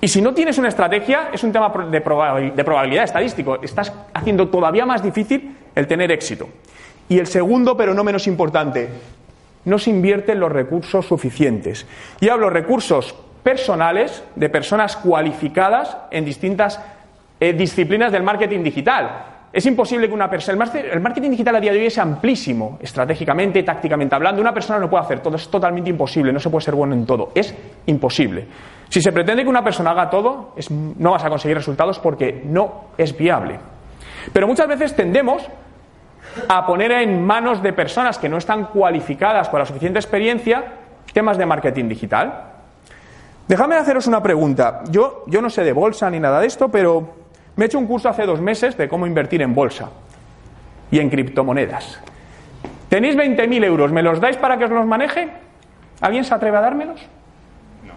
Y 0.00 0.08
si 0.08 0.20
no 0.20 0.34
tienes 0.34 0.58
una 0.58 0.68
estrategia, 0.68 1.30
es 1.32 1.42
un 1.42 1.52
tema 1.52 1.72
de, 1.90 2.00
probabilidad 2.00 3.04
estadístico. 3.04 3.60
Estás 3.62 3.92
haciendo 4.12 4.48
todavía 4.48 4.84
más 4.84 5.02
difícil 5.02 5.56
el 5.74 5.86
tener 5.86 6.12
éxito. 6.12 6.48
Y 7.08 7.18
el 7.18 7.26
segundo, 7.26 7.76
pero 7.76 7.94
no 7.94 8.04
menos 8.04 8.26
importante, 8.26 8.88
no 9.64 9.78
se 9.78 9.90
invierten 9.90 10.38
los 10.40 10.52
recursos 10.52 11.06
suficientes. 11.06 11.86
Y 12.20 12.28
hablo 12.28 12.50
recursos 12.50 13.14
personales 13.42 14.22
de 14.34 14.48
personas 14.48 14.96
cualificadas 14.96 15.96
en 16.10 16.24
distintas 16.24 16.80
eh, 17.40 17.52
disciplinas 17.52 18.12
del 18.12 18.22
marketing 18.22 18.62
digital. 18.62 19.35
Es 19.56 19.64
imposible 19.64 20.06
que 20.06 20.12
una 20.12 20.28
persona. 20.28 20.70
El 20.74 21.00
marketing 21.00 21.30
digital 21.30 21.56
a 21.56 21.60
día 21.60 21.72
de 21.72 21.78
hoy 21.78 21.86
es 21.86 21.96
amplísimo, 21.96 22.76
estratégicamente, 22.78 23.62
tácticamente 23.62 24.14
hablando. 24.14 24.42
Una 24.42 24.52
persona 24.52 24.78
no 24.78 24.90
puede 24.90 25.04
hacer 25.04 25.20
todo, 25.20 25.36
es 25.36 25.48
totalmente 25.48 25.88
imposible, 25.88 26.30
no 26.30 26.38
se 26.38 26.50
puede 26.50 26.62
ser 26.62 26.74
bueno 26.74 26.92
en 26.92 27.06
todo. 27.06 27.30
Es 27.34 27.54
imposible. 27.86 28.46
Si 28.90 29.00
se 29.00 29.12
pretende 29.12 29.44
que 29.44 29.48
una 29.48 29.64
persona 29.64 29.92
haga 29.92 30.10
todo, 30.10 30.52
no 30.98 31.12
vas 31.12 31.24
a 31.24 31.30
conseguir 31.30 31.56
resultados 31.56 31.98
porque 32.00 32.42
no 32.44 32.88
es 32.98 33.16
viable. 33.16 33.58
Pero 34.30 34.46
muchas 34.46 34.68
veces 34.68 34.94
tendemos 34.94 35.48
a 36.50 36.66
poner 36.66 36.92
en 36.92 37.24
manos 37.24 37.62
de 37.62 37.72
personas 37.72 38.18
que 38.18 38.28
no 38.28 38.36
están 38.36 38.66
cualificadas 38.66 39.48
con 39.48 39.58
la 39.58 39.64
suficiente 39.64 39.98
experiencia 39.98 40.64
temas 41.14 41.38
de 41.38 41.46
marketing 41.46 41.88
digital. 41.88 42.42
Déjame 43.48 43.76
haceros 43.76 44.06
una 44.06 44.22
pregunta. 44.22 44.82
Yo, 44.90 45.24
yo 45.28 45.40
no 45.40 45.48
sé 45.48 45.64
de 45.64 45.72
bolsa 45.72 46.10
ni 46.10 46.20
nada 46.20 46.40
de 46.40 46.46
esto, 46.46 46.68
pero 46.68 47.25
me 47.56 47.64
he 47.64 47.66
hecho 47.66 47.78
un 47.78 47.86
curso 47.86 48.08
hace 48.08 48.26
dos 48.26 48.40
meses 48.40 48.76
de 48.76 48.88
cómo 48.88 49.06
invertir 49.06 49.42
en 49.42 49.54
bolsa 49.54 49.90
y 50.90 50.98
en 50.98 51.10
criptomonedas. 51.10 52.00
Tenéis 52.88 53.16
20.000 53.16 53.64
euros, 53.64 53.90
¿me 53.90 54.02
los 54.02 54.20
dais 54.20 54.36
para 54.36 54.58
que 54.58 54.64
os 54.64 54.70
los 54.70 54.86
maneje? 54.86 55.28
¿Alguien 56.00 56.24
se 56.24 56.34
atreve 56.34 56.58
a 56.58 56.60
dármelos? 56.60 57.00
No. 57.84 57.94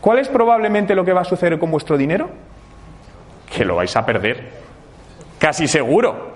¿Cuál 0.00 0.18
es 0.18 0.28
probablemente 0.28 0.94
lo 0.94 1.04
que 1.04 1.12
va 1.12 1.22
a 1.22 1.24
suceder 1.24 1.58
con 1.58 1.70
vuestro 1.70 1.96
dinero? 1.96 2.28
Que 3.50 3.64
lo 3.64 3.76
vais 3.76 3.94
a 3.96 4.04
perder. 4.04 4.50
Casi 5.38 5.66
seguro. 5.68 6.32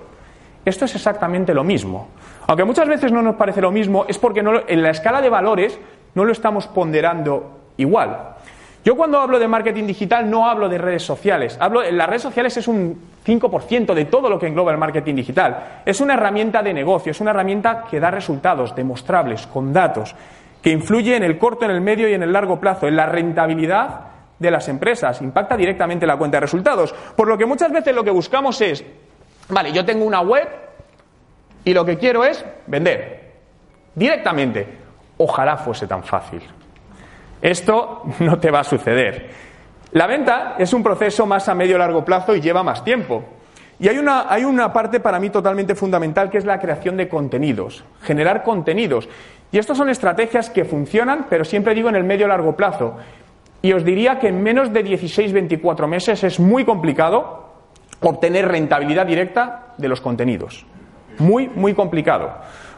Esto 0.65 0.85
es 0.85 0.95
exactamente 0.95 1.53
lo 1.53 1.65
mismo. 1.65 2.09
Aunque 2.47 2.65
muchas 2.65 2.89
veces 2.89 3.13
no 3.13 3.23
nos 3.23 3.37
parece 3.37 3.61
lo 3.61 3.71
mismo, 3.73 4.05
es 4.09 4.19
porque 4.19 4.41
en 4.41 4.83
la 4.83 4.91
escala 4.91 5.21
de 5.21 5.29
valores 5.29 5.79
no 6.15 6.25
lo 6.25 6.33
estamos 6.33 6.67
ponderando 6.69 7.61
igual. 7.77 8.36
Yo 8.87 8.95
cuando 8.95 9.19
hablo 9.19 9.41
de 9.41 9.49
marketing 9.49 9.85
digital 9.85 10.31
no 10.31 10.49
hablo 10.49 10.69
de 10.69 10.79
redes 10.79 11.03
sociales. 11.03 11.59
Hablo, 11.59 11.83
las 11.91 12.09
redes 12.09 12.23
sociales 12.23 12.57
es 12.57 12.69
un 12.69 12.97
5% 13.27 13.95
de 13.95 14.05
todo 14.05 14.31
lo 14.31 14.39
que 14.39 14.47
engloba 14.47 14.71
el 14.71 14.79
marketing 14.79 15.17
digital. 15.17 15.81
Es 15.85 16.01
una 16.01 16.15
herramienta 16.15 16.63
de 16.63 16.73
negocio, 16.73 17.11
es 17.11 17.21
una 17.21 17.33
herramienta 17.33 17.83
que 17.91 17.99
da 17.99 18.13
resultados 18.13 18.77
demostrables, 18.77 19.49
con 19.49 19.73
datos, 19.73 20.15
que 20.63 20.71
influye 20.71 21.17
en 21.17 21.25
el 21.25 21.37
corto, 21.37 21.65
en 21.65 21.73
el 21.73 21.81
medio 21.81 22.09
y 22.09 22.15
en 22.15 22.23
el 22.23 22.33
largo 22.33 22.61
plazo, 22.61 22.87
en 22.87 22.95
la 22.95 23.07
rentabilidad 23.07 24.03
de 24.39 24.51
las 24.53 24.69
empresas, 24.69 25.21
impacta 25.21 25.57
directamente 25.57 26.07
la 26.07 26.17
cuenta 26.17 26.37
de 26.37 26.43
resultados. 26.43 26.93
Por 26.93 27.27
lo 27.27 27.37
que 27.37 27.45
muchas 27.45 27.73
veces 27.73 27.93
lo 27.93 28.05
que 28.05 28.13
buscamos 28.13 28.61
es, 28.61 28.85
vale, 29.49 29.73
yo 29.73 29.85
tengo 29.85 30.05
una 30.05 30.21
web 30.21 30.47
y 31.65 31.75
lo 31.75 31.85
que 31.85 31.99
quiero 31.99 32.25
es 32.25 32.45
vender 32.69 33.33
directamente. 33.97 34.79
Ojalá 35.17 35.57
fuese 35.57 35.89
tan 35.89 36.05
fácil. 36.05 36.43
Esto 37.43 38.03
no 38.21 38.39
te 38.39 38.51
va 38.51 38.61
a 38.61 38.65
suceder. 38.65 39.31
La 39.93 40.07
venta 40.07 40.57
es 40.59 40.73
un 40.73 40.83
proceso 40.83 41.27
más 41.27 41.49
a 41.49 41.55
medio 41.55 41.79
largo 41.79 42.05
plazo 42.05 42.35
y 42.35 42.41
lleva 42.41 42.63
más 42.63 42.85
tiempo. 42.85 43.25
Y 43.79 43.89
hay 43.89 43.99
una, 43.99 44.27
hay 44.33 44.45
una 44.45 44.73
parte 44.73 45.01
para 45.01 45.21
mí 45.21 45.31
totalmente 45.31 45.75
fundamental 45.75 46.31
que 46.31 46.39
es 46.39 46.45
la 46.45 46.59
creación 46.59 46.97
de 46.97 47.09
contenidos, 47.09 47.85
generar 48.03 48.43
contenidos. 48.43 49.09
Y 49.53 49.59
estas 49.59 49.77
son 49.77 49.91
estrategias 49.91 50.51
que 50.51 50.65
funcionan, 50.65 51.27
pero 51.29 51.45
siempre 51.45 51.75
digo 51.75 51.89
en 51.89 51.97
el 51.97 52.05
medio 52.05 52.27
largo 52.27 52.57
plazo. 52.57 52.97
Y 53.63 53.73
os 53.73 53.85
diría 53.85 54.19
que 54.19 54.29
en 54.29 54.43
menos 54.43 54.73
de 54.73 54.85
16-24 54.85 55.87
meses 55.87 56.25
es 56.25 56.41
muy 56.41 56.65
complicado 56.65 57.47
obtener 58.01 58.49
rentabilidad 58.49 59.07
directa 59.07 59.75
de 59.77 59.89
los 59.89 60.01
contenidos. 60.01 60.67
Muy, 61.19 61.49
muy 61.49 61.75
complicado. 61.75 62.33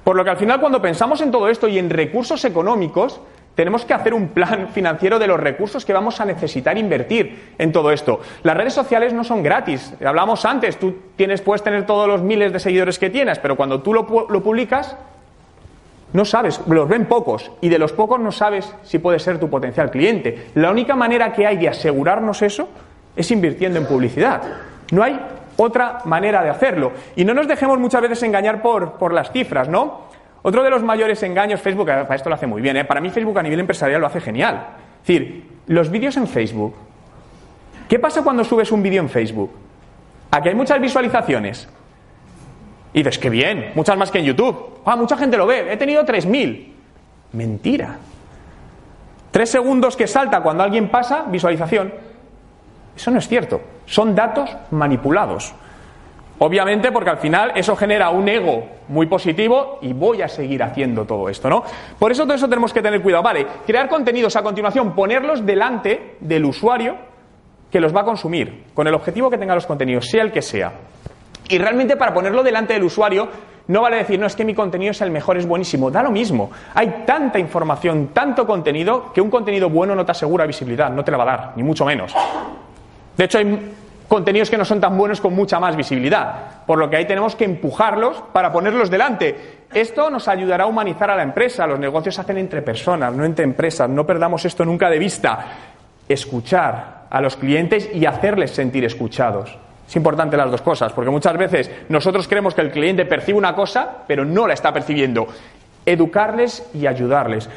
Por 0.05 0.17
lo 0.17 0.25
que 0.25 0.31
al 0.31 0.37
final 0.37 0.61
cuando 0.61 0.81
pensamos 0.81 1.21
en 1.21 1.31
todo 1.31 1.49
esto 1.49 1.69
y 1.69 1.79
en 1.79 1.91
recursos 1.91 2.45
económicos, 2.45 3.21
tenemos 3.59 3.85
que 3.85 3.93
hacer 3.93 4.15
un 4.15 4.29
plan 4.29 4.69
financiero 4.69 5.19
de 5.19 5.27
los 5.27 5.41
recursos 5.41 5.85
que 5.85 5.93
vamos 5.93 6.21
a 6.21 6.25
necesitar 6.25 6.79
invertir 6.79 7.55
en 7.59 7.73
todo 7.73 7.91
esto. 7.91 8.21
Las 8.45 8.57
redes 8.57 8.73
sociales 8.73 9.13
no 9.13 9.25
son 9.25 9.43
gratis. 9.43 9.95
Hablamos 10.01 10.45
antes, 10.45 10.79
tú 10.79 10.95
tienes, 11.17 11.41
puedes 11.41 11.65
tener 11.65 11.85
todos 11.85 12.07
los 12.07 12.23
miles 12.23 12.53
de 12.53 12.61
seguidores 12.61 13.01
que 13.01 13.11
tienes, 13.11 13.41
pero 13.41 13.57
cuando 13.57 13.83
tú 13.83 13.93
lo, 13.93 14.29
lo 14.31 14.43
publicas, 14.45 14.97
no 16.13 16.25
sabes, 16.25 16.61
los 16.69 16.89
ven 16.89 17.07
pocos 17.07 17.51
y 17.61 17.69
de 17.69 17.81
los 17.81 17.93
pocos 17.93 18.21
no 18.21 18.31
sabes 18.31 18.73
si 18.85 19.01
puede 19.01 19.19
ser 19.19 19.41
tu 19.41 19.51
potencial 19.51 19.91
cliente. 19.91 20.51
La 20.55 20.71
única 20.71 20.95
manera 20.95 21.33
que 21.33 21.45
hay 21.45 21.57
de 21.57 21.69
asegurarnos 21.69 22.43
eso 22.43 22.69
es 23.17 23.29
invirtiendo 23.33 23.81
en 23.81 23.87
publicidad. 23.87 24.41
No 24.93 25.03
hay 25.03 25.19
otra 25.57 26.03
manera 26.05 26.45
de 26.45 26.51
hacerlo. 26.51 26.93
Y 27.17 27.25
no 27.25 27.35
nos 27.35 27.49
dejemos 27.49 27.77
muchas 27.81 28.03
veces 28.03 28.23
engañar 28.23 28.63
por, 28.63 28.93
por 28.93 29.13
las 29.13 29.33
cifras, 29.33 29.69
¿no? 29.69 30.07
Otro 30.49 30.63
de 30.63 30.71
los 30.71 30.83
mayores 30.83 31.23
engaños, 31.25 31.61
Facebook, 31.61 31.89
para 31.89 32.15
esto 32.15 32.31
lo 32.31 32.35
hace 32.35 32.47
muy 32.47 32.63
bien, 32.63 32.75
¿eh? 32.79 32.85
para 32.87 33.03
mí 33.03 33.11
Facebook 33.11 33.39
a 33.39 33.43
nivel 33.43 33.61
empresarial 33.61 34.01
lo 34.01 34.07
hace 34.07 34.19
genial. 34.19 34.69
Es 35.03 35.07
decir, 35.07 35.45
los 35.67 35.91
vídeos 35.91 36.17
en 36.17 36.27
Facebook. 36.27 36.75
¿Qué 37.87 37.99
pasa 37.99 38.23
cuando 38.25 38.43
subes 38.45 38.73
un 38.73 38.83
vídeo 38.83 39.03
en 39.03 39.11
Facebook? 39.11 39.53
Aquí 40.31 40.49
hay 40.49 40.55
muchas 40.55 40.81
visualizaciones. 40.81 41.69
Y 42.95 43.01
dices, 43.01 43.19
qué 43.19 43.29
bien, 43.29 43.73
muchas 43.75 43.99
más 43.99 44.11
que 44.11 44.21
en 44.21 44.25
YouTube. 44.25 44.81
Ah, 44.87 44.97
mucha 44.97 45.19
gente 45.19 45.37
lo 45.37 45.47
ve, 45.47 45.71
he 45.71 45.77
tenido 45.77 46.03
3.000. 46.07 46.73
Mentira. 47.33 47.99
Tres 49.31 49.51
segundos 49.51 49.99
que 49.99 50.07
salta 50.07 50.41
cuando 50.41 50.65
alguien 50.65 50.89
pasa, 50.89 51.27
visualización. 51.29 51.93
Eso 52.97 53.11
no 53.11 53.19
es 53.19 53.29
cierto. 53.29 53.61
Son 53.85 54.15
datos 54.15 54.57
manipulados. 54.71 55.53
Obviamente 56.41 56.93
porque 56.93 57.11
al 57.11 57.19
final 57.19 57.53
eso 57.55 57.75
genera 57.75 58.11
un 58.11 58.29
ego 58.29 58.65
muy 58.89 59.07
positivo 59.07 59.79
y 59.83 59.93
voy 59.93 60.23
a 60.23 60.29
seguir 60.29 60.63
haciendo 60.63 61.05
todo 61.05 61.29
esto, 61.29 61.49
¿no? 61.49 61.65
Por 61.99 62.13
eso 62.13 62.25
todo 62.25 62.35
eso 62.35 62.49
tenemos 62.49 62.73
que 62.73 62.81
tener 62.81 63.03
cuidado. 63.03 63.25
Vale, 63.25 63.47
crear 63.67 63.89
contenidos 63.89 64.37
a 64.37 64.43
continuación, 64.43 64.95
ponerlos 64.95 65.45
delante 65.45 66.17
del 66.21 66.45
usuario 66.45 66.97
que 67.71 67.81
los 67.81 67.95
va 67.95 68.03
a 68.03 68.05
consumir, 68.05 68.67
con 68.73 68.87
el 68.87 68.95
objetivo 68.95 69.29
que 69.29 69.37
tenga 69.37 69.55
los 69.55 69.67
contenidos, 69.67 70.07
sea 70.09 70.23
el 70.23 70.33
que 70.33 70.43
sea. 70.43 70.73
Y 71.49 71.59
realmente 71.59 71.97
para 71.97 72.15
ponerlo 72.15 72.43
delante 72.43 72.75
del 72.75 72.85
usuario 72.85 73.29
no 73.67 73.83
vale 73.83 73.97
decir, 73.99 74.19
no, 74.19 74.27
es 74.27 74.35
que 74.35 74.45
mi 74.45 74.55
contenido 74.55 74.93
es 74.93 75.01
el 75.03 75.11
mejor, 75.11 75.37
es 75.37 75.47
buenísimo. 75.47 75.91
Da 75.91 76.03
lo 76.03 76.11
mismo. 76.11 76.51
Hay 76.75 77.05
tanta 77.05 77.39
información, 77.39 78.09
tanto 78.15 78.47
contenido, 78.47 79.13
que 79.13 79.21
un 79.21 79.29
contenido 79.29 79.69
bueno 79.69 79.95
no 79.95 80.07
te 80.07 80.13
asegura 80.13 80.47
visibilidad, 80.47 80.91
no 80.91 81.05
te 81.05 81.11
la 81.11 81.19
va 81.19 81.25
a 81.25 81.37
dar, 81.37 81.53
ni 81.57 81.63
mucho 81.63 81.85
menos. 81.85 82.15
De 83.15 83.25
hecho, 83.25 83.39
hay 83.39 83.73
contenidos 84.09 84.51
que 84.51 84.57
no 84.57 84.65
son 84.65 84.81
tan 84.81 84.97
buenos 84.97 85.21
con 85.21 85.35
mucha 85.35 85.61
más 85.61 85.77
visibilidad. 85.77 86.65
Por 86.67 86.79
lo 86.79 86.89
que 86.89 86.97
ahí 86.97 87.07
tenemos 87.07 87.37
que 87.37 87.45
empujarlos 87.45 88.23
para 88.33 88.51
ponerlos 88.51 88.91
delante. 88.91 89.59
Esto 89.73 90.11
nos 90.11 90.27
ayudará 90.29 90.65
a 90.65 90.67
humanizar 90.67 91.11
a 91.11 91.17
la 91.17 91.23
empresa. 91.23 91.67
Los 91.67 91.79
negocios 91.79 92.15
se 92.15 92.23
hacen 92.23 92.39
entre 92.39 92.63
personas, 92.63 93.15
no 93.15 93.25
entre 93.25 93.45
empresas. 93.45 93.89
No 93.89 94.07
perdamos 94.07 94.45
esto 94.45 94.65
nunca 94.65 94.89
de 94.89 94.99
vista. 94.99 95.47
Escuchar 96.09 97.07
a 97.11 97.21
los 97.21 97.37
clientes 97.37 97.91
y 97.95 98.07
hacerles 98.07 98.51
sentir 98.51 98.85
escuchados. 98.85 99.57
Es 99.87 99.97
importante 99.97 100.37
las 100.37 100.51
dos 100.51 100.61
cosas, 100.61 100.93
porque 100.93 101.11
muchas 101.11 101.37
veces 101.39 101.71
nosotros 101.89 102.29
creemos 102.29 102.55
que 102.55 102.61
el 102.61 102.71
cliente 102.71 103.07
percibe 103.07 103.39
una 103.39 103.55
cosa, 103.55 104.05
pero 104.07 104.25
no 104.25 104.47
la 104.47 104.55
está 104.55 104.73
percibiendo. 104.73 105.27
Educarles 105.87 106.69
y 106.75 106.87
ayudarles. 106.87 107.49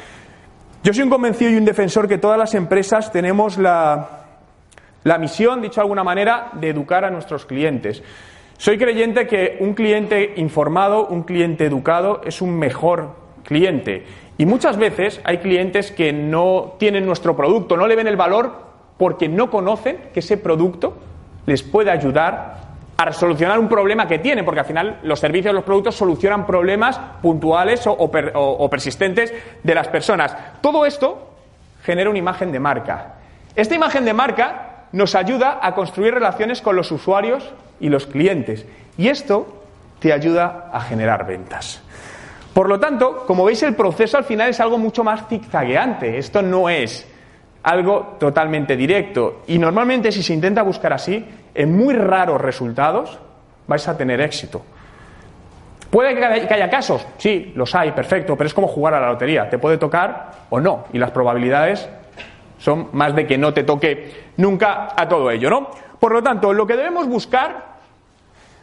Yo 0.82 0.92
soy 0.92 1.04
un 1.04 1.10
convencido 1.10 1.50
y 1.50 1.56
un 1.56 1.64
defensor 1.64 2.08
que 2.08 2.18
todas 2.18 2.38
las 2.38 2.54
empresas 2.54 3.12
tenemos 3.12 3.58
la, 3.58 4.21
la 5.04 5.18
misión, 5.18 5.60
dicho 5.62 5.76
de 5.76 5.82
alguna 5.82 6.04
manera, 6.04 6.50
de 6.52 6.68
educar 6.68 7.04
a 7.04 7.10
nuestros 7.10 7.44
clientes. 7.44 8.02
Soy 8.56 8.78
creyente 8.78 9.26
que 9.26 9.56
un 9.60 9.74
cliente 9.74 10.34
informado, 10.36 11.06
un 11.06 11.24
cliente 11.24 11.66
educado, 11.66 12.20
es 12.24 12.40
un 12.40 12.58
mejor 12.58 13.16
cliente. 13.42 14.04
Y 14.38 14.46
muchas 14.46 14.76
veces 14.76 15.20
hay 15.24 15.38
clientes 15.38 15.90
que 15.90 16.12
no 16.12 16.74
tienen 16.78 17.04
nuestro 17.04 17.36
producto, 17.36 17.76
no 17.76 17.86
le 17.86 17.96
ven 17.96 18.06
el 18.06 18.16
valor 18.16 18.72
porque 18.98 19.28
no 19.28 19.50
conocen 19.50 19.98
que 20.14 20.20
ese 20.20 20.36
producto 20.36 20.96
les 21.46 21.62
puede 21.62 21.90
ayudar 21.90 22.62
a 22.96 23.12
solucionar 23.12 23.58
un 23.58 23.68
problema 23.68 24.06
que 24.06 24.20
tienen, 24.20 24.44
porque 24.44 24.60
al 24.60 24.66
final 24.66 25.00
los 25.02 25.18
servicios, 25.18 25.52
los 25.52 25.64
productos 25.64 25.96
solucionan 25.96 26.46
problemas 26.46 27.00
puntuales 27.20 27.84
o, 27.88 27.92
o 27.94 28.70
persistentes 28.70 29.34
de 29.60 29.74
las 29.74 29.88
personas. 29.88 30.36
Todo 30.60 30.86
esto 30.86 31.30
genera 31.82 32.10
una 32.10 32.20
imagen 32.20 32.52
de 32.52 32.60
marca. 32.60 33.14
Esta 33.56 33.74
imagen 33.74 34.04
de 34.04 34.14
marca 34.14 34.71
nos 34.92 35.14
ayuda 35.14 35.58
a 35.62 35.74
construir 35.74 36.14
relaciones 36.14 36.60
con 36.60 36.76
los 36.76 36.92
usuarios 36.92 37.52
y 37.80 37.88
los 37.88 38.06
clientes. 38.06 38.66
Y 38.96 39.08
esto 39.08 39.62
te 39.98 40.12
ayuda 40.12 40.70
a 40.72 40.80
generar 40.80 41.26
ventas. 41.26 41.82
Por 42.52 42.68
lo 42.68 42.78
tanto, 42.78 43.24
como 43.26 43.44
veis, 43.44 43.62
el 43.62 43.74
proceso 43.74 44.18
al 44.18 44.24
final 44.24 44.50
es 44.50 44.60
algo 44.60 44.76
mucho 44.76 45.02
más 45.02 45.26
zigzagueante. 45.28 46.18
Esto 46.18 46.42
no 46.42 46.68
es 46.68 47.08
algo 47.62 48.16
totalmente 48.18 48.76
directo. 48.76 49.42
Y 49.46 49.58
normalmente, 49.58 50.12
si 50.12 50.22
se 50.22 50.34
intenta 50.34 50.62
buscar 50.62 50.92
así, 50.92 51.24
en 51.54 51.76
muy 51.76 51.94
raros 51.94 52.40
resultados 52.40 53.18
vais 53.66 53.86
a 53.88 53.96
tener 53.96 54.20
éxito. 54.20 54.62
¿Puede 55.90 56.14
que 56.14 56.54
haya 56.54 56.70
casos? 56.70 57.06
Sí, 57.18 57.52
los 57.54 57.74
hay, 57.74 57.92
perfecto, 57.92 58.36
pero 58.36 58.48
es 58.48 58.54
como 58.54 58.66
jugar 58.66 58.94
a 58.94 59.00
la 59.00 59.08
lotería. 59.08 59.48
Te 59.48 59.58
puede 59.58 59.78
tocar 59.78 60.32
o 60.50 60.58
no. 60.58 60.84
Y 60.92 60.98
las 60.98 61.10
probabilidades 61.10 61.88
son 62.62 62.90
más 62.92 63.14
de 63.16 63.26
que 63.26 63.36
no 63.36 63.52
te 63.52 63.64
toque 63.64 64.30
nunca 64.36 64.88
a 64.96 65.08
todo 65.08 65.32
ello, 65.32 65.50
¿no? 65.50 65.70
Por 65.98 66.12
lo 66.12 66.22
tanto, 66.22 66.52
lo 66.52 66.64
que 66.64 66.76
debemos 66.76 67.08
buscar, 67.08 67.72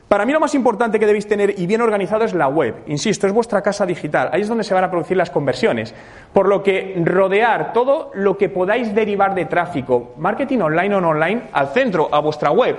para 0.07 0.25
mí 0.25 0.31
lo 0.31 0.39
más 0.39 0.55
importante 0.55 0.99
que 0.99 1.05
debéis 1.05 1.27
tener 1.27 1.59
y 1.59 1.67
bien 1.67 1.81
organizado 1.81 2.23
es 2.23 2.33
la 2.33 2.47
web. 2.47 2.75
Insisto, 2.87 3.27
es 3.27 3.33
vuestra 3.33 3.61
casa 3.61 3.85
digital. 3.85 4.29
Ahí 4.31 4.41
es 4.41 4.47
donde 4.47 4.63
se 4.63 4.73
van 4.73 4.85
a 4.85 4.89
producir 4.89 5.17
las 5.17 5.29
conversiones. 5.29 5.93
Por 6.31 6.47
lo 6.47 6.63
que 6.63 6.95
rodear 7.03 7.73
todo 7.73 8.11
lo 8.13 8.37
que 8.37 8.47
podáis 8.47 8.95
derivar 8.95 9.35
de 9.35 9.45
tráfico, 9.45 10.13
marketing 10.17 10.59
online 10.59 10.95
o 10.95 11.01
no 11.01 11.09
online, 11.09 11.41
al 11.51 11.67
centro, 11.69 12.07
a 12.11 12.19
vuestra 12.19 12.51
web. 12.51 12.77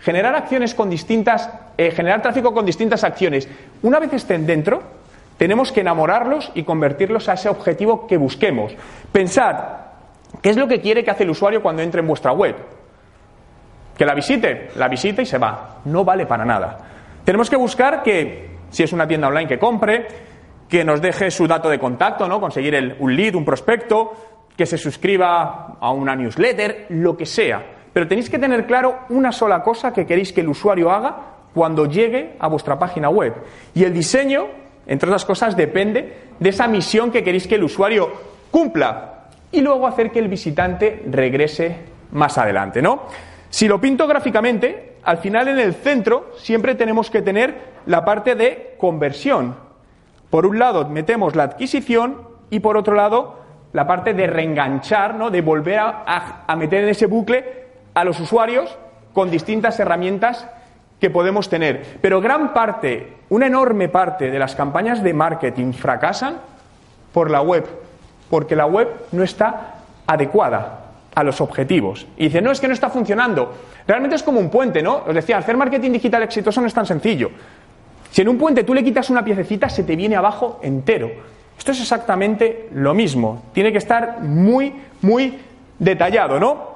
generar 0.00 0.34
acciones 0.34 0.74
con 0.74 0.90
distintas, 0.90 1.48
eh, 1.78 1.92
generar 1.92 2.20
tráfico 2.22 2.52
con 2.52 2.66
distintas 2.66 3.04
acciones. 3.04 3.48
Una 3.82 4.00
vez 4.00 4.12
estén 4.12 4.46
dentro, 4.46 4.82
tenemos 5.38 5.70
que 5.70 5.82
enamorarlos 5.82 6.50
y 6.54 6.64
convertirlos 6.64 7.28
a 7.28 7.34
ese 7.34 7.48
objetivo 7.48 8.08
que 8.08 8.16
busquemos. 8.16 8.72
Pensad, 9.12 9.54
¿qué 10.42 10.50
es 10.50 10.56
lo 10.56 10.68
que 10.68 10.80
quiere 10.80 11.02
que 11.02 11.10
hace 11.10 11.22
el 11.22 11.30
usuario 11.30 11.62
cuando 11.62 11.80
entre 11.80 12.00
en 12.00 12.08
vuestra 12.08 12.32
web? 12.32 12.56
Que 13.96 14.04
la 14.04 14.14
visite, 14.14 14.70
la 14.76 14.88
visita 14.88 15.22
y 15.22 15.26
se 15.26 15.38
va. 15.38 15.78
No 15.86 16.04
vale 16.04 16.26
para 16.26 16.44
nada. 16.44 16.78
Tenemos 17.24 17.48
que 17.48 17.56
buscar 17.56 18.02
que, 18.02 18.50
si 18.68 18.82
es 18.82 18.92
una 18.92 19.06
tienda 19.06 19.28
online, 19.28 19.48
que 19.48 19.58
compre, 19.58 20.06
que 20.68 20.84
nos 20.84 21.00
deje 21.00 21.30
su 21.30 21.46
dato 21.46 21.68
de 21.68 21.78
contacto, 21.78 22.26
¿no? 22.26 22.40
Conseguir 22.40 22.96
un 22.98 23.14
lead, 23.14 23.34
un 23.34 23.44
prospecto, 23.44 24.12
que 24.56 24.66
se 24.66 24.78
suscriba 24.78 25.76
a 25.80 25.90
una 25.92 26.16
newsletter, 26.16 26.86
lo 26.90 27.16
que 27.16 27.26
sea. 27.26 27.62
Pero 27.92 28.08
tenéis 28.08 28.30
que 28.30 28.38
tener 28.38 28.66
claro 28.66 29.00
una 29.10 29.32
sola 29.32 29.62
cosa 29.62 29.92
que 29.92 30.06
queréis 30.06 30.32
que 30.32 30.40
el 30.40 30.48
usuario 30.48 30.90
haga 30.90 31.16
cuando 31.54 31.86
llegue 31.86 32.36
a 32.38 32.48
vuestra 32.48 32.78
página 32.78 33.08
web. 33.10 33.34
Y 33.74 33.84
el 33.84 33.92
diseño, 33.92 34.46
entre 34.86 35.08
otras 35.08 35.24
cosas, 35.24 35.56
depende 35.56 36.30
de 36.38 36.48
esa 36.48 36.66
misión 36.66 37.10
que 37.10 37.22
queréis 37.22 37.46
que 37.46 37.56
el 37.56 37.64
usuario 37.64 38.10
cumpla 38.50 39.21
y 39.52 39.60
luego 39.60 39.86
hacer 39.86 40.10
que 40.10 40.18
el 40.18 40.28
visitante 40.28 41.02
regrese 41.08 41.76
más 42.10 42.38
adelante, 42.38 42.82
¿no? 42.82 43.02
Si 43.50 43.68
lo 43.68 43.80
pinto 43.80 44.06
gráficamente, 44.06 44.94
al 45.04 45.18
final 45.18 45.48
en 45.48 45.58
el 45.58 45.74
centro 45.74 46.32
siempre 46.38 46.74
tenemos 46.74 47.10
que 47.10 47.22
tener 47.22 47.54
la 47.86 48.04
parte 48.04 48.34
de 48.34 48.74
conversión. 48.78 49.54
Por 50.30 50.46
un 50.46 50.58
lado 50.58 50.88
metemos 50.88 51.36
la 51.36 51.44
adquisición 51.44 52.16
y 52.50 52.60
por 52.60 52.76
otro 52.76 52.94
lado 52.94 53.40
la 53.74 53.86
parte 53.86 54.14
de 54.14 54.26
reenganchar, 54.26 55.14
¿no? 55.14 55.30
de 55.30 55.42
volver 55.42 55.78
a, 55.78 56.44
a 56.46 56.56
meter 56.56 56.84
en 56.84 56.90
ese 56.90 57.06
bucle 57.06 57.44
a 57.94 58.04
los 58.04 58.20
usuarios 58.20 58.76
con 59.12 59.30
distintas 59.30 59.78
herramientas 59.80 60.48
que 61.00 61.10
podemos 61.10 61.48
tener. 61.48 61.98
Pero 62.00 62.20
gran 62.20 62.54
parte, 62.54 63.14
una 63.28 63.46
enorme 63.46 63.88
parte 63.88 64.30
de 64.30 64.38
las 64.38 64.54
campañas 64.54 65.02
de 65.02 65.12
marketing 65.12 65.72
fracasan 65.72 66.36
por 67.12 67.30
la 67.30 67.42
web, 67.42 67.66
porque 68.32 68.56
la 68.56 68.64
web 68.64 68.88
no 69.12 69.22
está 69.22 69.74
adecuada 70.06 70.84
a 71.14 71.22
los 71.22 71.42
objetivos. 71.42 72.06
Y 72.16 72.24
dice, 72.24 72.40
no, 72.40 72.50
es 72.50 72.62
que 72.62 72.66
no 72.66 72.72
está 72.72 72.88
funcionando. 72.88 73.52
Realmente 73.86 74.16
es 74.16 74.22
como 74.22 74.40
un 74.40 74.48
puente, 74.48 74.82
¿no? 74.82 75.02
Os 75.06 75.14
decía, 75.14 75.36
hacer 75.36 75.54
marketing 75.54 75.90
digital 75.92 76.22
exitoso 76.22 76.62
no 76.62 76.66
es 76.66 76.72
tan 76.72 76.86
sencillo. 76.86 77.30
Si 78.10 78.22
en 78.22 78.30
un 78.30 78.38
puente 78.38 78.64
tú 78.64 78.72
le 78.72 78.82
quitas 78.82 79.10
una 79.10 79.22
piececita, 79.22 79.68
se 79.68 79.84
te 79.84 79.96
viene 79.96 80.16
abajo 80.16 80.60
entero. 80.62 81.10
Esto 81.58 81.72
es 81.72 81.82
exactamente 81.82 82.70
lo 82.72 82.94
mismo. 82.94 83.42
Tiene 83.52 83.70
que 83.70 83.76
estar 83.76 84.22
muy, 84.22 84.72
muy 85.02 85.38
detallado, 85.78 86.40
¿no? 86.40 86.72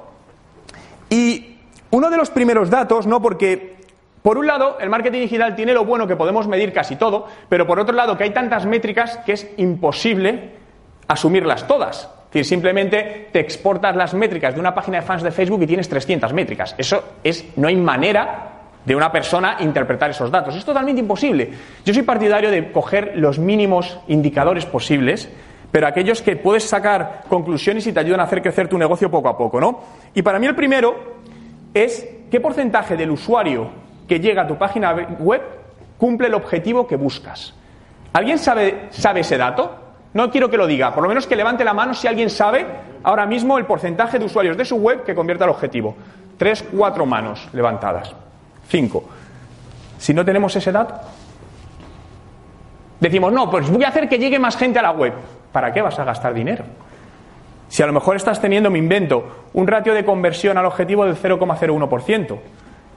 Y 1.09 1.57
uno 1.89 2.11
de 2.11 2.17
los 2.17 2.29
primeros 2.29 2.69
datos, 2.69 3.07
¿no? 3.07 3.19
Porque, 3.19 3.77
por 4.21 4.37
un 4.37 4.45
lado, 4.45 4.77
el 4.79 4.91
marketing 4.91 5.21
digital 5.21 5.55
tiene 5.55 5.73
lo 5.73 5.85
bueno 5.85 6.05
que 6.05 6.15
podemos 6.15 6.47
medir 6.47 6.71
casi 6.71 6.97
todo, 6.97 7.25
pero 7.49 7.65
por 7.65 7.79
otro 7.79 7.95
lado, 7.95 8.15
que 8.15 8.25
hay 8.25 8.31
tantas 8.31 8.67
métricas 8.67 9.17
que 9.25 9.33
es 9.33 9.49
imposible 9.57 10.66
asumirlas 11.07 11.67
todas. 11.67 12.09
Es 12.27 12.33
decir, 12.33 12.45
simplemente 12.45 13.29
te 13.31 13.39
exportas 13.39 13.95
las 13.95 14.13
métricas 14.13 14.53
de 14.53 14.59
una 14.59 14.75
página 14.75 14.99
de 14.99 15.05
fans 15.05 15.23
de 15.23 15.31
Facebook 15.31 15.61
y 15.63 15.67
tienes 15.67 15.87
300 15.87 16.33
métricas. 16.33 16.75
Eso 16.77 17.03
es, 17.23 17.45
no 17.55 17.67
hay 17.67 17.75
manera 17.77 18.57
de 18.83 18.95
una 18.95 19.11
persona 19.11 19.57
interpretar 19.59 20.09
esos 20.11 20.31
datos. 20.31 20.55
Es 20.55 20.63
totalmente 20.63 21.01
imposible. 21.01 21.49
Yo 21.83 21.93
soy 21.93 22.03
partidario 22.03 22.51
de 22.51 22.71
coger 22.71 23.13
los 23.15 23.39
mínimos 23.39 23.99
indicadores 24.07 24.65
posibles, 24.65 25.29
pero 25.71 25.87
aquellos 25.87 26.21
que 26.21 26.35
puedes 26.35 26.63
sacar 26.63 27.23
conclusiones 27.27 27.87
y 27.87 27.93
te 27.93 27.99
ayudan 27.99 28.21
a 28.21 28.23
hacer 28.23 28.41
crecer 28.41 28.67
tu 28.67 28.77
negocio 28.77 29.11
poco 29.11 29.29
a 29.29 29.37
poco, 29.37 29.59
¿no? 29.59 29.79
Y 30.13 30.21
para 30.21 30.39
mí 30.39 30.47
el 30.47 30.55
primero 30.55 30.95
es 31.73 32.07
qué 32.31 32.39
porcentaje 32.39 32.95
del 32.95 33.11
usuario 33.11 33.69
que 34.07 34.19
llega 34.19 34.43
a 34.43 34.47
tu 34.47 34.57
página 34.57 34.93
web 35.19 35.41
cumple 35.97 36.27
el 36.27 36.33
objetivo 36.33 36.87
que 36.87 36.95
buscas. 36.95 37.53
¿Alguien 38.13 38.39
sabe, 38.39 38.87
sabe 38.91 39.21
ese 39.21 39.37
dato? 39.37 39.86
No 40.13 40.31
quiero 40.31 40.49
que 40.49 40.57
lo 40.57 40.67
diga, 40.67 40.93
por 40.93 41.03
lo 41.03 41.09
menos 41.09 41.27
que 41.27 41.35
levante 41.35 41.63
la 41.63 41.73
mano 41.73 41.93
si 41.93 42.07
alguien 42.07 42.29
sabe 42.29 42.65
ahora 43.03 43.25
mismo 43.25 43.57
el 43.57 43.65
porcentaje 43.65 44.19
de 44.19 44.25
usuarios 44.25 44.57
de 44.57 44.65
su 44.65 44.77
web 44.77 45.03
que 45.03 45.13
convierte 45.13 45.43
al 45.43 45.49
objetivo. 45.49 45.95
Tres, 46.37 46.63
cuatro 46.75 47.05
manos 47.05 47.47
levantadas. 47.53 48.15
Cinco. 48.67 49.03
Si 49.97 50.13
no 50.13 50.23
tenemos 50.23 50.55
ese 50.55 50.71
dato, 50.71 50.95
decimos, 52.99 53.31
no, 53.31 53.49
pues 53.49 53.69
voy 53.69 53.83
a 53.83 53.89
hacer 53.89 54.07
que 54.07 54.19
llegue 54.19 54.39
más 54.39 54.57
gente 54.57 54.79
a 54.79 54.83
la 54.83 54.91
web. 54.91 55.13
¿Para 55.51 55.73
qué 55.73 55.81
vas 55.81 55.97
a 55.99 56.03
gastar 56.03 56.33
dinero? 56.33 56.63
Si 57.69 57.83
a 57.83 57.87
lo 57.87 57.93
mejor 57.93 58.15
estás 58.15 58.39
teniendo, 58.39 58.69
me 58.69 58.79
invento, 58.79 59.47
un 59.53 59.67
ratio 59.67 59.93
de 59.93 60.05
conversión 60.05 60.57
al 60.57 60.65
objetivo 60.65 61.05
del 61.05 61.15
0,01%. 61.15 62.37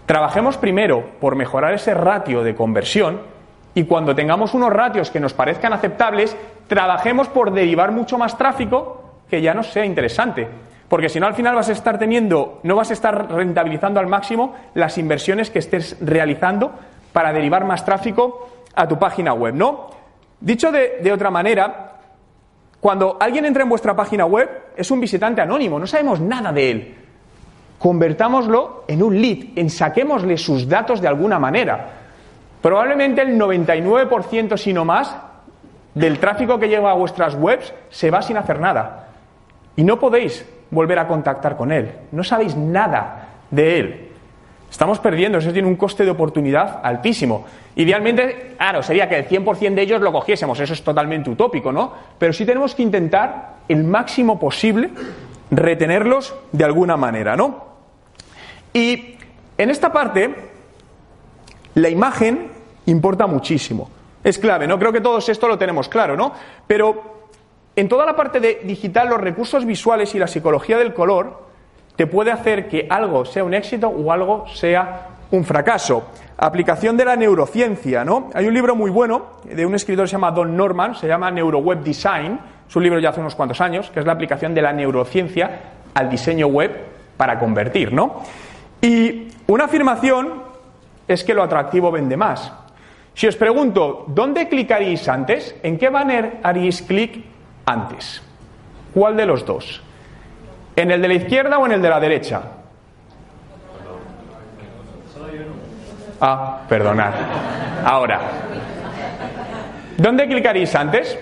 Trabajemos 0.06 0.56
primero 0.56 1.04
por 1.20 1.34
mejorar 1.36 1.74
ese 1.74 1.94
ratio 1.94 2.42
de 2.42 2.54
conversión 2.54 3.20
y 3.74 3.84
cuando 3.84 4.14
tengamos 4.14 4.54
unos 4.54 4.72
ratios 4.72 5.10
que 5.10 5.20
nos 5.20 5.32
parezcan 5.32 5.72
aceptables, 5.72 6.36
trabajemos 6.66 7.28
por 7.28 7.52
derivar 7.52 7.92
mucho 7.92 8.18
más 8.18 8.36
tráfico 8.36 9.04
que 9.28 9.40
ya 9.40 9.54
nos 9.54 9.68
sea 9.68 9.84
interesante. 9.84 10.48
Porque 10.88 11.08
si 11.08 11.20
no, 11.20 11.26
al 11.26 11.34
final 11.34 11.54
vas 11.54 11.68
a 11.68 11.72
estar 11.72 11.98
teniendo, 11.98 12.58
no 12.64 12.74
vas 12.74 12.90
a 12.90 12.94
estar 12.94 13.30
rentabilizando 13.30 14.00
al 14.00 14.08
máximo 14.08 14.56
las 14.74 14.98
inversiones 14.98 15.50
que 15.50 15.60
estés 15.60 15.96
realizando 16.00 16.72
para 17.12 17.32
derivar 17.32 17.64
más 17.64 17.84
tráfico 17.84 18.48
a 18.74 18.88
tu 18.88 18.98
página 18.98 19.32
web, 19.32 19.54
¿no? 19.54 19.90
Dicho 20.40 20.72
de, 20.72 20.98
de 21.00 21.12
otra 21.12 21.30
manera, 21.30 21.92
cuando 22.80 23.18
alguien 23.20 23.44
entra 23.44 23.62
en 23.62 23.68
vuestra 23.68 23.94
página 23.94 24.24
web, 24.24 24.48
es 24.76 24.90
un 24.90 25.00
visitante 25.00 25.40
anónimo, 25.40 25.78
no 25.78 25.86
sabemos 25.86 26.18
nada 26.20 26.50
de 26.52 26.70
él. 26.70 26.94
Convertámoslo 27.78 28.84
en 28.88 29.02
un 29.02 29.20
lead, 29.20 29.56
en 29.56 29.70
saquémosle 29.70 30.36
sus 30.38 30.68
datos 30.68 31.00
de 31.00 31.06
alguna 31.06 31.38
manera. 31.38 31.99
Probablemente 32.60 33.22
el 33.22 33.38
99%, 33.38 34.56
si 34.56 34.72
no 34.72 34.84
más, 34.84 35.16
del 35.94 36.18
tráfico 36.18 36.58
que 36.58 36.68
llega 36.68 36.90
a 36.90 36.94
vuestras 36.94 37.34
webs 37.34 37.72
se 37.88 38.10
va 38.10 38.22
sin 38.22 38.36
hacer 38.36 38.60
nada. 38.60 39.08
Y 39.76 39.84
no 39.84 39.98
podéis 39.98 40.46
volver 40.70 40.98
a 40.98 41.08
contactar 41.08 41.56
con 41.56 41.72
él. 41.72 41.90
No 42.12 42.22
sabéis 42.22 42.56
nada 42.56 43.28
de 43.50 43.80
él. 43.80 44.06
Estamos 44.70 45.00
perdiendo, 45.00 45.38
eso 45.38 45.52
tiene 45.52 45.66
un 45.66 45.74
coste 45.74 46.04
de 46.04 46.12
oportunidad 46.12 46.80
altísimo. 46.84 47.44
Idealmente, 47.74 48.54
claro, 48.56 48.82
sería 48.82 49.08
que 49.08 49.18
el 49.18 49.28
100% 49.28 49.74
de 49.74 49.82
ellos 49.82 50.00
lo 50.00 50.12
cogiésemos, 50.12 50.60
eso 50.60 50.72
es 50.72 50.84
totalmente 50.84 51.28
utópico, 51.28 51.72
¿no? 51.72 51.92
Pero 52.18 52.32
sí 52.32 52.46
tenemos 52.46 52.74
que 52.76 52.82
intentar 52.82 53.56
el 53.68 53.82
máximo 53.82 54.38
posible 54.38 54.90
retenerlos 55.50 56.34
de 56.52 56.64
alguna 56.64 56.96
manera, 56.96 57.36
¿no? 57.36 57.64
Y 58.72 59.16
en 59.58 59.70
esta 59.70 59.92
parte 59.92 60.49
la 61.74 61.88
imagen 61.88 62.50
importa 62.86 63.26
muchísimo. 63.26 63.90
Es 64.22 64.38
clave, 64.38 64.66
¿no? 64.66 64.78
Creo 64.78 64.92
que 64.92 65.00
todos 65.00 65.28
esto 65.28 65.48
lo 65.48 65.56
tenemos 65.58 65.88
claro, 65.88 66.16
¿no? 66.16 66.32
Pero 66.66 67.20
en 67.76 67.88
toda 67.88 68.04
la 68.04 68.14
parte 68.14 68.40
de 68.40 68.60
digital, 68.64 69.08
los 69.08 69.20
recursos 69.20 69.64
visuales 69.64 70.14
y 70.14 70.18
la 70.18 70.26
psicología 70.26 70.76
del 70.76 70.92
color 70.92 71.48
te 71.96 72.06
puede 72.06 72.30
hacer 72.32 72.68
que 72.68 72.86
algo 72.88 73.24
sea 73.24 73.44
un 73.44 73.54
éxito 73.54 73.88
o 73.88 74.12
algo 74.12 74.46
sea 74.48 75.08
un 75.30 75.44
fracaso. 75.44 76.08
Aplicación 76.36 76.96
de 76.96 77.04
la 77.04 77.16
neurociencia, 77.16 78.04
¿no? 78.04 78.30
Hay 78.34 78.46
un 78.46 78.54
libro 78.54 78.74
muy 78.74 78.90
bueno 78.90 79.40
de 79.44 79.64
un 79.64 79.74
escritor 79.74 80.04
que 80.04 80.08
se 80.08 80.12
llama 80.12 80.30
Don 80.30 80.56
Norman, 80.56 80.94
se 80.94 81.06
llama 81.06 81.30
Neuroweb 81.30 81.82
Design, 81.82 82.38
es 82.68 82.76
un 82.76 82.82
libro 82.82 82.98
ya 82.98 83.10
hace 83.10 83.20
unos 83.20 83.34
cuantos 83.34 83.60
años, 83.60 83.90
que 83.90 84.00
es 84.00 84.06
la 84.06 84.12
aplicación 84.12 84.54
de 84.54 84.62
la 84.62 84.72
neurociencia 84.72 85.60
al 85.94 86.08
diseño 86.08 86.46
web 86.46 86.70
para 87.16 87.38
convertir, 87.38 87.92
¿no? 87.92 88.22
Y 88.80 89.28
una 89.46 89.64
afirmación 89.64 90.49
es 91.10 91.24
que 91.24 91.34
lo 91.34 91.42
atractivo 91.42 91.90
vende 91.90 92.16
más. 92.16 92.52
Si 93.14 93.26
os 93.26 93.34
pregunto, 93.34 94.04
¿dónde 94.06 94.48
clicaríais 94.48 95.08
antes? 95.08 95.56
¿En 95.60 95.76
qué 95.76 95.88
banner 95.88 96.38
haríais 96.44 96.82
clic 96.82 97.24
antes? 97.66 98.22
¿Cuál 98.94 99.16
de 99.16 99.26
los 99.26 99.44
dos? 99.44 99.82
¿En 100.76 100.92
el 100.92 101.02
de 101.02 101.08
la 101.08 101.14
izquierda 101.14 101.58
o 101.58 101.66
en 101.66 101.72
el 101.72 101.82
de 101.82 101.88
la 101.88 101.98
derecha? 101.98 102.42
Ah, 106.20 106.60
perdonad. 106.68 107.12
Ahora, 107.84 108.20
¿dónde 109.96 110.28
clicaríais 110.28 110.74
antes? 110.76 111.18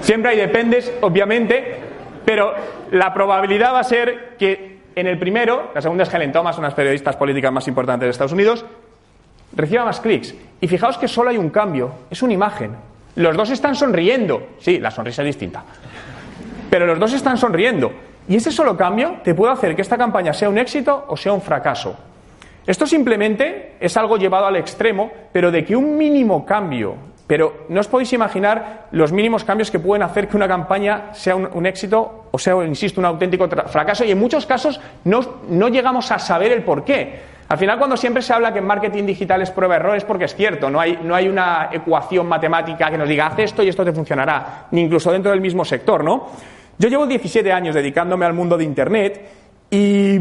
Siempre 0.00 0.30
hay 0.30 0.38
dependes, 0.38 0.90
obviamente, 1.02 1.78
pero 2.24 2.54
la 2.90 3.12
probabilidad 3.12 3.74
va 3.74 3.80
a 3.80 3.84
ser 3.84 4.34
que 4.38 4.71
en 4.94 5.06
el 5.06 5.18
primero, 5.18 5.70
la 5.74 5.80
segunda 5.80 6.04
es 6.04 6.12
Helen 6.12 6.32
Thomas, 6.32 6.56
una 6.58 6.68
de 6.68 6.70
las 6.70 6.76
periodistas 6.76 7.16
políticas 7.16 7.52
más 7.52 7.66
importantes 7.68 8.06
de 8.06 8.10
Estados 8.10 8.32
Unidos, 8.32 8.64
reciba 9.54 9.84
más 9.84 10.00
clics. 10.00 10.34
Y 10.60 10.68
fijaos 10.68 10.98
que 10.98 11.08
solo 11.08 11.30
hay 11.30 11.38
un 11.38 11.50
cambio, 11.50 11.92
es 12.10 12.22
una 12.22 12.32
imagen. 12.32 12.72
Los 13.16 13.36
dos 13.36 13.50
están 13.50 13.74
sonriendo. 13.74 14.50
Sí, 14.58 14.78
la 14.78 14.90
sonrisa 14.90 15.22
es 15.22 15.26
distinta. 15.26 15.62
Pero 16.70 16.86
los 16.86 16.98
dos 16.98 17.12
están 17.12 17.36
sonriendo. 17.36 17.92
Y 18.28 18.36
ese 18.36 18.50
solo 18.50 18.76
cambio 18.76 19.16
te 19.22 19.34
puede 19.34 19.52
hacer 19.52 19.74
que 19.76 19.82
esta 19.82 19.98
campaña 19.98 20.32
sea 20.32 20.48
un 20.48 20.58
éxito 20.58 21.04
o 21.08 21.16
sea 21.16 21.32
un 21.32 21.42
fracaso. 21.42 21.96
Esto 22.66 22.86
simplemente 22.86 23.74
es 23.80 23.96
algo 23.96 24.16
llevado 24.16 24.46
al 24.46 24.56
extremo, 24.56 25.10
pero 25.32 25.50
de 25.50 25.64
que 25.64 25.74
un 25.74 25.96
mínimo 25.96 26.46
cambio 26.46 26.94
pero 27.32 27.64
no 27.70 27.80
os 27.80 27.88
podéis 27.88 28.12
imaginar 28.12 28.88
los 28.90 29.10
mínimos 29.10 29.42
cambios 29.42 29.70
que 29.70 29.78
pueden 29.78 30.02
hacer 30.02 30.28
que 30.28 30.36
una 30.36 30.46
campaña 30.46 31.14
sea 31.14 31.34
un, 31.34 31.64
éxito 31.64 32.28
o 32.30 32.38
sea, 32.38 32.62
insisto, 32.62 33.00
un 33.00 33.06
auténtico 33.06 33.48
fracaso 33.48 34.04
y 34.04 34.10
en 34.10 34.18
muchos 34.18 34.44
casos 34.44 34.78
no, 35.04 35.68
llegamos 35.68 36.12
a 36.12 36.18
saber 36.18 36.52
el 36.52 36.62
por 36.62 36.84
qué. 36.84 37.20
Al 37.48 37.56
final, 37.56 37.78
cuando 37.78 37.96
siempre 37.96 38.20
se 38.20 38.34
habla 38.34 38.52
que 38.52 38.58
en 38.58 38.66
marketing 38.66 39.06
digital 39.06 39.40
es 39.40 39.50
prueba 39.50 39.76
error, 39.76 39.96
es 39.96 40.04
porque 40.04 40.26
es 40.26 40.34
cierto, 40.34 40.68
no 40.68 40.78
hay, 40.78 40.98
no 41.02 41.14
hay 41.14 41.26
una 41.26 41.70
ecuación 41.72 42.26
matemática 42.26 42.90
que 42.90 42.98
nos 42.98 43.08
diga 43.08 43.28
haz 43.28 43.38
esto 43.38 43.62
y 43.62 43.68
esto 43.68 43.82
te 43.82 43.94
funcionará, 43.94 44.66
ni 44.70 44.82
incluso 44.82 45.10
dentro 45.10 45.30
del 45.30 45.40
mismo 45.40 45.64
sector, 45.64 46.04
¿no? 46.04 46.28
Yo 46.76 46.90
llevo 46.90 47.06
17 47.06 47.50
años 47.50 47.74
dedicándome 47.74 48.26
al 48.26 48.34
mundo 48.34 48.58
de 48.58 48.64
Internet 48.64 49.30
y 49.70 50.18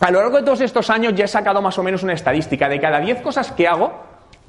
a 0.00 0.12
lo 0.12 0.20
largo 0.20 0.36
de 0.36 0.44
todos 0.44 0.60
estos 0.60 0.90
años 0.90 1.12
ya 1.16 1.24
he 1.24 1.28
sacado 1.28 1.60
más 1.60 1.76
o 1.76 1.82
menos 1.82 2.04
una 2.04 2.12
estadística. 2.12 2.68
De 2.68 2.78
cada 2.78 3.00
10 3.00 3.20
cosas 3.20 3.50
que 3.50 3.66
hago, 3.66 3.92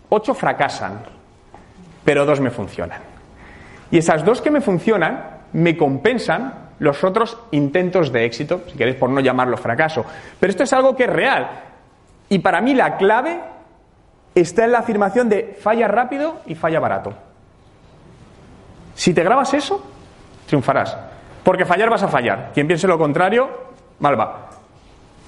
8 0.09 0.35
fracasan, 0.35 1.24
pero 2.05 2.25
2 2.25 2.39
me 2.39 2.51
funcionan. 2.51 2.99
Y 3.91 3.97
esas 3.97 4.23
dos 4.23 4.41
que 4.41 4.51
me 4.51 4.61
funcionan 4.61 5.39
me 5.53 5.75
compensan 5.75 6.65
los 6.79 7.03
otros 7.03 7.37
intentos 7.51 8.11
de 8.11 8.25
éxito, 8.25 8.63
si 8.67 8.77
queréis 8.77 8.97
por 8.97 9.09
no 9.09 9.19
llamarlo 9.19 9.57
fracaso. 9.57 10.05
Pero 10.39 10.51
esto 10.51 10.63
es 10.63 10.73
algo 10.73 10.95
que 10.95 11.05
es 11.05 11.09
real. 11.09 11.49
Y 12.29 12.39
para 12.39 12.61
mí 12.61 12.73
la 12.73 12.97
clave 12.97 13.39
está 14.33 14.65
en 14.65 14.71
la 14.71 14.79
afirmación 14.79 15.29
de 15.29 15.57
falla 15.59 15.87
rápido 15.87 16.41
y 16.45 16.55
falla 16.55 16.79
barato. 16.79 17.13
Si 18.95 19.13
te 19.13 19.23
grabas 19.23 19.53
eso, 19.53 19.83
triunfarás. 20.47 20.97
Porque 21.43 21.65
fallar 21.65 21.89
vas 21.89 22.03
a 22.03 22.07
fallar. 22.07 22.51
Quien 22.53 22.67
piense 22.67 22.87
lo 22.87 22.97
contrario, 22.97 23.49
mal 23.99 24.19
va. 24.19 24.49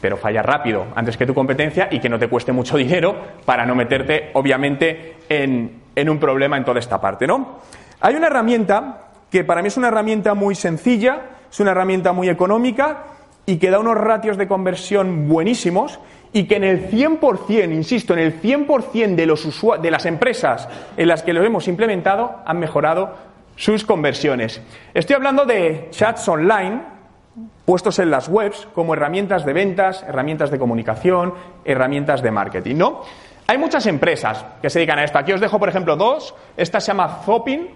Pero 0.01 0.17
falla 0.17 0.41
rápido 0.41 0.87
antes 0.95 1.15
que 1.15 1.25
tu 1.25 1.33
competencia 1.33 1.87
y 1.89 1.99
que 1.99 2.09
no 2.09 2.19
te 2.19 2.27
cueste 2.27 2.51
mucho 2.51 2.75
dinero 2.77 3.15
para 3.45 3.65
no 3.65 3.75
meterte, 3.75 4.31
obviamente, 4.33 5.17
en, 5.29 5.86
en 5.97 6.09
un 6.09 6.19
problema 6.19 6.57
en 6.57 6.63
toda 6.63 6.79
esta 6.79 7.01
parte, 7.01 7.25
¿no? 7.25 7.57
Hay 8.01 8.15
una 8.15 8.27
herramienta 8.27 9.07
que 9.31 9.43
para 9.43 9.63
mí 9.63 9.69
es 9.69 9.77
una 9.77 9.87
herramienta 9.87 10.35
muy 10.35 10.53
sencilla, 10.53 11.21
es 11.49 11.59
una 11.59 11.71
herramienta 11.71 12.13
muy 12.13 12.29
económica 12.29 13.05
y 13.47 13.57
que 13.57 13.71
da 13.71 13.79
unos 13.79 13.97
ratios 13.97 14.37
de 14.37 14.47
conversión 14.47 15.27
buenísimos 15.27 15.99
y 16.33 16.43
que 16.43 16.57
en 16.57 16.65
el 16.65 16.91
100%, 16.91 17.73
insisto, 17.73 18.13
en 18.13 18.19
el 18.19 18.39
100% 18.39 19.15
de, 19.15 19.25
los 19.25 19.81
de 19.81 19.91
las 19.91 20.05
empresas 20.05 20.69
en 20.95 21.07
las 21.07 21.23
que 21.23 21.33
lo 21.33 21.43
hemos 21.43 21.67
implementado 21.67 22.41
han 22.45 22.59
mejorado 22.59 23.15
sus 23.55 23.83
conversiones. 23.83 24.61
Estoy 24.93 25.15
hablando 25.15 25.45
de 25.45 25.87
chats 25.89 26.29
online 26.29 26.97
puestos 27.65 27.97
en 27.99 28.11
las 28.11 28.29
webs 28.29 28.67
como 28.73 28.93
herramientas 28.93 29.45
de 29.45 29.53
ventas, 29.53 30.03
herramientas 30.07 30.51
de 30.51 30.59
comunicación, 30.59 31.33
herramientas 31.65 32.21
de 32.21 32.31
marketing, 32.31 32.75
¿no? 32.75 33.01
Hay 33.49 33.57
muchas 33.57 33.85
empresas 33.85 34.45
que 34.61 34.69
se 34.69 34.79
dedican 34.79 34.99
a 34.99 35.05
esto. 35.05 35.17
Aquí 35.17 35.31
os 35.31 35.39
dejo, 35.39 35.57
por 35.57 35.69
ejemplo, 35.69 35.95
dos. 35.95 36.35
Esta 36.57 36.81
se 36.81 36.87
llama 36.87 37.21
Zopin. 37.23 37.69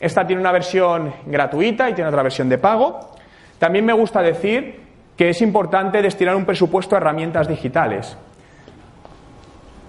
Esta 0.00 0.26
tiene 0.26 0.40
una 0.40 0.52
versión 0.52 1.12
gratuita 1.26 1.90
y 1.90 1.94
tiene 1.94 2.08
otra 2.08 2.22
versión 2.22 2.48
de 2.48 2.56
pago. 2.56 3.10
También 3.58 3.84
me 3.84 3.92
gusta 3.92 4.22
decir 4.22 4.88
que 5.16 5.30
es 5.30 5.42
importante 5.42 6.00
destinar 6.00 6.34
un 6.34 6.46
presupuesto 6.46 6.94
a 6.94 6.98
herramientas 6.98 7.46
digitales. 7.46 8.16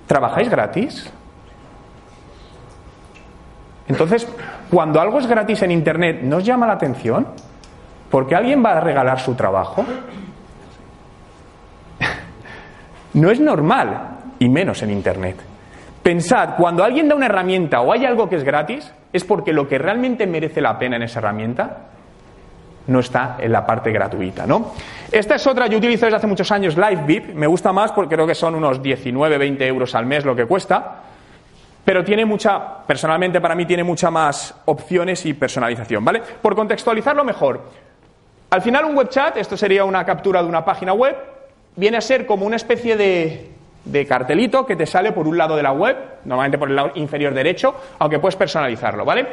¿Trabajáis 0.08 0.50
gratis? 0.50 1.10
Entonces, 3.88 4.28
cuando 4.70 5.00
algo 5.00 5.20
es 5.20 5.28
gratis 5.28 5.62
en 5.62 5.72
Internet, 5.72 6.20
¿no 6.22 6.38
os 6.38 6.46
llama 6.46 6.68
la 6.68 6.74
atención? 6.74 7.28
¿Porque 8.12 8.36
alguien 8.36 8.64
va 8.66 8.72
a 8.72 8.80
regalar 8.82 9.20
su 9.20 9.36
trabajo? 9.36 9.86
no 13.14 13.32
es 13.32 13.40
normal, 13.40 14.19
y 14.40 14.50
menos 14.50 14.82
en 14.82 14.92
Internet. 14.92 15.38
Pensad, 16.02 16.56
cuando 16.58 16.84
alguien 16.84 17.08
da 17.08 17.16
una 17.16 17.28
herramienta 17.28 17.82
o 17.82 17.92
hay 17.92 18.06
algo 18.06 18.30
que 18.30 18.38
es 18.38 18.44
gratis, 18.44 18.92
es 19.12 19.24
porque 19.24 19.54
lo 19.54 19.68
que 19.68 19.78
realmente 19.78 20.26
merece 20.26 20.62
la 20.62 20.80
pena 20.80 20.96
en 20.96 21.04
esa 21.04 21.20
herramienta 21.20 21.78
no 22.88 23.00
está 23.00 23.38
en 23.40 23.52
la 23.52 23.66
parte 23.66 23.92
gratuita, 23.92 24.48
¿no? 24.48 24.72
Esta 25.12 25.36
es 25.36 25.46
otra, 25.46 25.68
yo 25.68 25.78
utilizo 25.78 26.06
desde 26.06 26.18
hace 26.18 26.28
muchos 26.28 26.52
años 26.52 26.76
LiveVip, 26.76 27.36
me 27.36 27.46
gusta 27.46 27.72
más 27.72 27.92
porque 27.92 28.16
creo 28.16 28.26
que 28.26 28.34
son 28.34 28.56
unos 28.56 28.82
19, 28.82 29.38
20 29.38 29.68
euros 29.68 29.94
al 29.94 30.06
mes 30.06 30.26
lo 30.26 30.36
que 30.36 30.46
cuesta, 30.46 31.04
pero 31.86 32.04
tiene 32.04 32.26
mucha, 32.26 32.84
personalmente 32.86 33.40
para 33.40 33.56
mí 33.56 33.66
tiene 33.66 33.84
mucha 33.84 34.10
más 34.10 34.56
opciones 34.66 35.26
y 35.26 35.34
personalización, 35.34 36.04
¿vale? 36.04 36.22
Por 36.42 36.56
contextualizarlo 36.56 37.24
mejor, 37.24 37.62
al 38.50 38.62
final 38.62 38.86
un 38.86 38.96
web 38.96 39.10
chat, 39.10 39.38
esto 39.38 39.56
sería 39.56 39.86
una 39.86 40.04
captura 40.06 40.42
de 40.42 40.50
una 40.50 40.66
página 40.66 40.94
web, 40.94 41.16
viene 41.76 41.98
a 41.98 42.02
ser 42.02 42.26
como 42.26 42.46
una 42.46 42.56
especie 42.56 42.98
de, 42.98 43.52
de 43.92 44.06
cartelito 44.06 44.66
que 44.66 44.76
te 44.76 44.86
sale 44.86 45.12
por 45.12 45.28
un 45.28 45.38
lado 45.38 45.56
de 45.56 45.64
la 45.64 45.72
web, 45.72 45.96
normalmente 46.26 46.58
por 46.58 46.70
el 46.70 46.76
lado 46.76 46.92
inferior 46.96 47.34
derecho, 47.34 47.76
aunque 48.00 48.20
puedes 48.20 48.36
personalizarlo, 48.36 49.06
¿vale? 49.06 49.28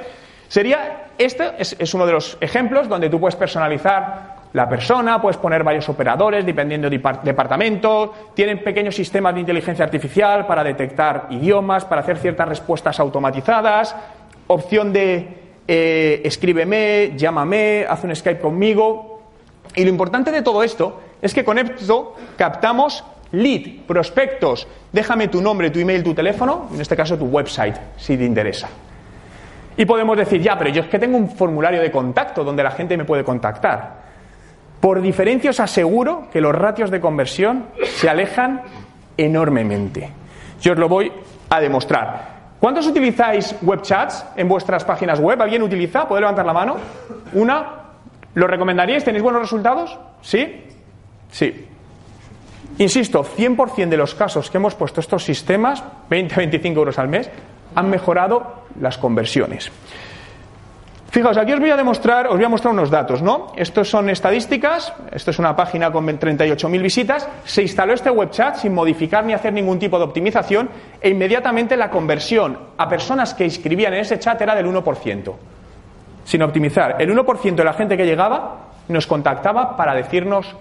Sería, 0.48 1.08
este 1.18 1.52
es, 1.58 1.94
uno 1.94 2.06
de 2.06 2.12
los 2.12 2.38
ejemplos 2.40 2.88
donde 2.88 3.10
tú 3.10 3.18
puedes 3.18 3.34
personalizar 3.34 4.36
la 4.52 4.68
persona, 4.68 5.20
puedes 5.20 5.36
poner 5.36 5.64
varios 5.64 5.88
operadores 5.88 6.46
dependiendo 6.46 6.88
del 6.88 7.02
departamento, 7.22 8.14
tienen 8.34 8.62
pequeños 8.62 8.94
sistemas 8.94 9.34
de 9.34 9.40
inteligencia 9.40 9.84
artificial 9.84 10.46
para 10.46 10.62
detectar 10.62 11.26
idiomas, 11.30 11.84
para 11.84 12.02
hacer 12.02 12.18
ciertas 12.18 12.48
respuestas 12.48 13.00
automatizadas, 13.00 13.96
opción 14.46 14.92
de 14.92 15.46
eh, 15.68 16.20
escríbeme, 16.24 17.12
llámame, 17.16 17.84
haz 17.88 18.04
un 18.04 18.14
Skype 18.14 18.40
conmigo. 18.40 19.20
Y 19.74 19.82
lo 19.82 19.90
importante 19.90 20.30
de 20.30 20.42
todo 20.42 20.62
esto 20.62 21.00
es 21.20 21.34
que 21.34 21.44
con 21.44 21.58
esto 21.58 22.14
captamos 22.36 23.04
lead, 23.32 23.86
prospectos, 23.86 24.66
déjame 24.92 25.28
tu 25.28 25.40
nombre, 25.40 25.70
tu 25.70 25.78
email, 25.78 26.02
tu 26.02 26.14
teléfono, 26.14 26.68
en 26.72 26.80
este 26.80 26.96
caso 26.96 27.16
tu 27.16 27.26
website, 27.26 27.76
si 27.96 28.16
te 28.16 28.24
interesa. 28.24 28.68
Y 29.76 29.84
podemos 29.84 30.16
decir, 30.16 30.40
ya, 30.40 30.56
pero 30.58 30.70
yo 30.70 30.82
es 30.82 30.88
que 30.88 30.98
tengo 30.98 31.18
un 31.18 31.30
formulario 31.30 31.80
de 31.82 31.90
contacto 31.90 32.42
donde 32.42 32.62
la 32.62 32.70
gente 32.70 32.96
me 32.96 33.04
puede 33.04 33.24
contactar. 33.24 34.06
Por 34.80 35.02
diferencia 35.02 35.50
os 35.50 35.60
aseguro 35.60 36.28
que 36.32 36.40
los 36.40 36.54
ratios 36.54 36.90
de 36.90 37.00
conversión 37.00 37.66
se 37.84 38.08
alejan 38.08 38.62
enormemente. 39.16 40.10
Yo 40.60 40.72
os 40.72 40.78
lo 40.78 40.88
voy 40.88 41.12
a 41.50 41.60
demostrar. 41.60 42.36
¿Cuántos 42.58 42.86
utilizáis 42.86 43.54
web 43.62 43.82
chats 43.82 44.24
en 44.36 44.48
vuestras 44.48 44.84
páginas 44.84 45.20
web? 45.20 45.40
¿Alguien 45.40 45.62
utiliza? 45.62 46.08
¿Puede 46.08 46.22
levantar 46.22 46.46
la 46.46 46.54
mano? 46.54 46.76
¿Una? 47.34 47.66
¿Lo 48.34 48.46
recomendaríais? 48.46 49.04
¿Tenéis 49.04 49.22
buenos 49.22 49.42
resultados? 49.42 49.98
¿Sí? 50.22 50.64
Sí. 51.30 51.66
Insisto, 52.78 53.24
100% 53.24 53.88
de 53.88 53.96
los 53.96 54.14
casos 54.14 54.50
que 54.50 54.58
hemos 54.58 54.74
puesto 54.74 55.00
estos 55.00 55.24
sistemas, 55.24 55.82
20-25 56.10 56.76
euros 56.76 56.98
al 56.98 57.08
mes, 57.08 57.30
han 57.74 57.88
mejorado 57.88 58.64
las 58.80 58.98
conversiones. 58.98 59.70
Fijaos, 61.10 61.38
aquí 61.38 61.52
os 61.54 61.60
voy 61.60 61.70
a 61.70 61.76
demostrar, 61.78 62.26
os 62.26 62.34
voy 62.34 62.44
a 62.44 62.48
mostrar 62.50 62.74
unos 62.74 62.90
datos, 62.90 63.22
¿no? 63.22 63.52
Estos 63.56 63.88
son 63.88 64.10
estadísticas, 64.10 64.92
esto 65.12 65.30
es 65.30 65.38
una 65.38 65.56
página 65.56 65.90
con 65.90 66.06
38.000 66.06 66.82
visitas, 66.82 67.26
se 67.44 67.62
instaló 67.62 67.94
este 67.94 68.10
web 68.10 68.30
chat 68.30 68.56
sin 68.56 68.74
modificar 68.74 69.24
ni 69.24 69.32
hacer 69.32 69.54
ningún 69.54 69.78
tipo 69.78 69.96
de 69.96 70.04
optimización 70.04 70.68
e 71.00 71.08
inmediatamente 71.08 71.74
la 71.74 71.90
conversión 71.90 72.58
a 72.76 72.86
personas 72.86 73.32
que 73.32 73.44
inscribían 73.44 73.94
en 73.94 74.00
ese 74.00 74.18
chat 74.18 74.38
era 74.42 74.54
del 74.54 74.66
1%. 74.66 75.32
Sin 76.24 76.42
optimizar, 76.42 76.96
el 77.00 77.16
1% 77.16 77.54
de 77.54 77.64
la 77.64 77.72
gente 77.72 77.96
que 77.96 78.04
llegaba 78.04 78.66
nos 78.88 79.06
contactaba 79.06 79.74
para 79.74 79.94
decirnos 79.94 80.54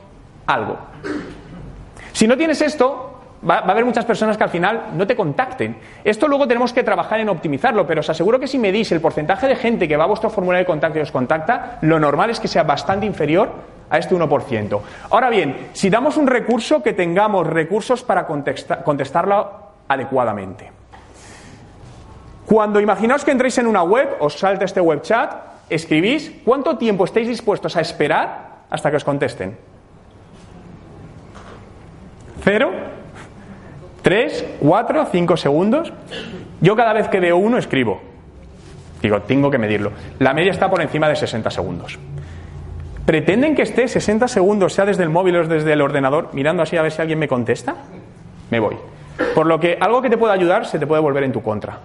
algo. 0.48 0.78
Si 2.16 2.30
no 2.30 2.38
tienes 2.38 2.62
esto, 2.62 3.20
va, 3.48 3.56
a 3.56 3.72
haber 3.72 3.84
muchas 3.84 4.06
personas 4.06 4.38
que 4.38 4.44
al 4.46 4.50
final 4.50 4.92
no 4.94 5.06
te 5.06 5.18
contacten. 5.18 5.76
Esto 6.02 6.30
luego 6.30 6.48
tenemos 6.48 6.72
que 6.72 6.82
trabajar 6.82 7.20
en 7.20 7.28
optimizarlo, 7.28 7.86
pero 7.86 8.00
os 8.00 8.10
aseguro 8.10 8.40
que 8.40 8.48
si 8.48 8.58
medís 8.58 8.90
el 8.94 9.02
porcentaje 9.02 9.50
de 9.50 9.58
gente 9.58 9.86
que 9.86 9.98
va 9.98 10.06
a 10.06 10.08
vuestro 10.08 10.30
formulario 10.30 10.64
de 10.64 10.66
contacto 10.66 10.98
y 10.98 11.02
os 11.02 11.12
contacta, 11.12 11.78
lo 11.82 12.00
normal 12.00 12.30
es 12.30 12.40
que 12.40 12.48
sea 12.48 12.64
bastante 12.64 13.06
inferior 13.06 13.52
a 13.90 13.98
este 13.98 14.16
1%. 14.16 14.80
Ahora 15.10 15.30
bien, 15.30 15.68
si 15.74 15.90
damos 15.90 16.16
un 16.16 16.28
recurso, 16.28 16.82
que 16.82 16.94
tengamos 16.94 17.46
recursos 17.46 18.02
para 18.02 18.26
contestarlo 18.26 19.52
adecuadamente. 19.90 20.72
Cuando 22.46 22.80
imaginaos 22.80 23.26
que 23.26 23.32
entréis 23.32 23.58
en 23.58 23.68
una 23.68 23.84
web, 23.84 24.16
os 24.22 24.40
salta 24.40 24.64
este 24.64 24.80
web 24.80 25.02
chat, 25.02 25.34
escribís, 25.70 26.32
¿cuánto 26.46 26.78
tiempo 26.78 27.04
estáis 27.04 27.28
dispuestos 27.28 27.76
a 27.76 27.82
esperar 27.82 28.64
hasta 28.70 28.90
que 28.90 28.96
os 28.96 29.04
contesten? 29.04 29.75
¿Cero? 32.46 32.70
¿Tres? 34.04 34.46
¿Cuatro? 34.60 35.04
¿Cinco 35.12 35.36
segundos? 35.36 35.92
Yo 36.62 36.76
cada 36.76 36.94
vez 36.94 37.08
que 37.08 37.20
veo 37.20 37.38
uno 37.38 37.58
escribo. 37.58 38.00
Digo, 39.02 39.24
tengo 39.24 39.50
que 39.50 39.58
medirlo. 39.58 39.92
La 40.20 40.32
media 40.32 40.52
está 40.52 40.70
por 40.70 40.80
encima 40.80 41.10
de 41.10 41.16
60 41.16 41.50
segundos. 41.50 41.98
¿Pretenden 43.04 43.56
que 43.56 43.64
esté 43.64 43.88
60 43.88 44.28
segundos, 44.28 44.74
sea 44.74 44.86
desde 44.86 45.02
el 45.02 45.10
móvil 45.10 45.38
o 45.38 45.48
desde 45.48 45.74
el 45.74 45.82
ordenador, 45.82 46.30
mirando 46.34 46.62
así 46.62 46.78
a 46.78 46.84
ver 46.84 46.92
si 46.92 47.02
alguien 47.02 47.18
me 47.18 47.28
contesta? 47.28 47.78
Me 48.52 48.60
voy. 48.60 48.78
Por 49.34 49.48
lo 49.48 49.60
que 49.60 49.80
algo 49.82 50.04
que 50.04 50.12
te 50.12 50.18
pueda 50.18 50.34
ayudar 50.34 50.68
se 50.68 50.78
te 50.78 50.86
puede 50.86 51.02
volver 51.02 51.24
en 51.24 51.32
tu 51.32 51.42
contra. 51.42 51.80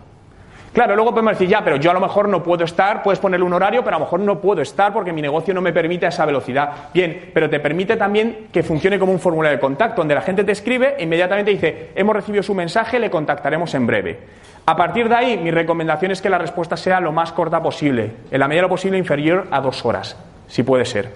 Claro, 0.73 0.95
luego 0.95 1.11
podemos 1.11 1.33
decir, 1.33 1.49
ya, 1.49 1.65
pero 1.65 1.77
yo 1.77 1.91
a 1.91 1.95
lo 1.95 2.01
mejor 2.01 2.29
no 2.29 2.45
puedo 2.45 2.65
estar, 2.65 3.03
puedes 3.03 3.19
ponerle 3.19 3.45
un 3.45 3.53
horario, 3.53 3.83
pero 3.83 3.97
a 3.97 3.99
lo 3.99 4.05
mejor 4.05 4.21
no 4.21 4.41
puedo 4.41 4.63
estar 4.63 4.93
porque 4.93 5.13
mi 5.13 5.21
negocio 5.21 5.53
no 5.53 5.61
me 5.61 5.73
permite 5.73 6.07
esa 6.07 6.25
velocidad. 6.25 6.91
Bien, 6.95 7.31
pero 7.35 7.51
te 7.51 7.59
permite 7.59 7.97
también 7.97 8.47
que 8.53 8.63
funcione 8.63 8.97
como 8.97 9.11
un 9.11 9.19
formulario 9.19 9.57
de 9.57 9.61
contacto, 9.61 10.01
donde 10.01 10.15
la 10.15 10.23
gente 10.23 10.45
te 10.45 10.53
escribe 10.53 10.95
e 10.97 11.03
inmediatamente 11.03 11.51
dice, 11.51 11.91
hemos 11.97 12.15
recibido 12.15 12.45
su 12.45 12.55
mensaje, 12.55 13.01
le 13.01 13.11
contactaremos 13.11 13.75
en 13.75 13.87
breve. 13.87 14.19
A 14.67 14.77
partir 14.77 15.09
de 15.09 15.15
ahí, 15.17 15.39
mi 15.39 15.51
recomendación 15.51 16.13
es 16.13 16.23
que 16.23 16.31
la 16.31 16.39
respuesta 16.39 16.77
sea 16.77 17.01
lo 17.01 17.11
más 17.11 17.33
corta 17.33 17.61
posible, 17.61 18.13
en 18.31 18.39
la 18.39 18.47
medida 18.47 18.61
de 18.61 18.69
lo 18.69 18.69
posible 18.69 18.97
inferior 18.97 19.49
a 19.51 19.61
dos 19.61 19.85
horas, 19.85 20.17
si 20.47 20.63
puede 20.63 20.85
ser. 20.85 21.11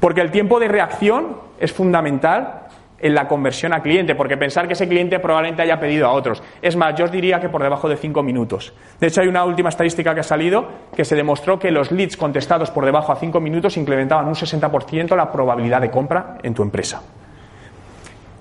Porque 0.00 0.22
el 0.22 0.30
tiempo 0.30 0.58
de 0.58 0.68
reacción 0.68 1.36
es 1.60 1.74
fundamental 1.74 2.68
en 3.00 3.14
la 3.14 3.28
conversión 3.28 3.72
a 3.72 3.82
cliente, 3.82 4.14
porque 4.14 4.36
pensar 4.36 4.66
que 4.66 4.72
ese 4.72 4.88
cliente 4.88 5.18
probablemente 5.20 5.62
haya 5.62 5.78
pedido 5.78 6.06
a 6.06 6.12
otros. 6.12 6.42
Es 6.62 6.76
más, 6.76 6.94
yo 6.96 7.04
os 7.04 7.12
diría 7.12 7.40
que 7.40 7.48
por 7.48 7.62
debajo 7.62 7.88
de 7.88 7.96
cinco 7.96 8.22
minutos. 8.22 8.72
De 9.00 9.06
hecho, 9.06 9.20
hay 9.20 9.28
una 9.28 9.44
última 9.44 9.68
estadística 9.68 10.14
que 10.14 10.20
ha 10.20 10.24
salido 10.24 10.66
que 10.94 11.04
se 11.04 11.14
demostró 11.14 11.58
que 11.58 11.70
los 11.70 11.92
leads 11.92 12.16
contestados 12.16 12.70
por 12.70 12.84
debajo 12.84 13.12
a 13.12 13.16
cinco 13.16 13.40
minutos 13.40 13.76
incrementaban 13.76 14.26
un 14.26 14.34
60% 14.34 15.16
la 15.16 15.30
probabilidad 15.30 15.80
de 15.80 15.90
compra 15.90 16.38
en 16.42 16.54
tu 16.54 16.62
empresa. 16.62 17.02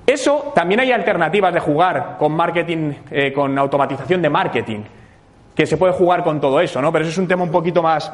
Eso 0.06 0.54
también 0.56 0.80
hay 0.80 0.92
alternativas 0.92 1.54
de 1.54 1.60
jugar 1.60 2.16
con 2.18 2.32
marketing, 2.32 2.94
eh, 3.12 3.34
con 3.34 3.58
automatización 3.58 4.22
de 4.22 4.30
marketing, 4.30 4.80
que 5.54 5.66
se 5.66 5.76
puede 5.76 5.92
jugar 5.92 6.24
con 6.24 6.40
todo 6.40 6.62
eso, 6.62 6.82
¿no? 6.82 6.94
Pero 6.94 7.04
eso 7.04 7.12
es 7.12 7.18
un 7.18 7.28
tema 7.28 7.44
un 7.44 7.52
poquito 7.52 7.84
más, 7.84 8.12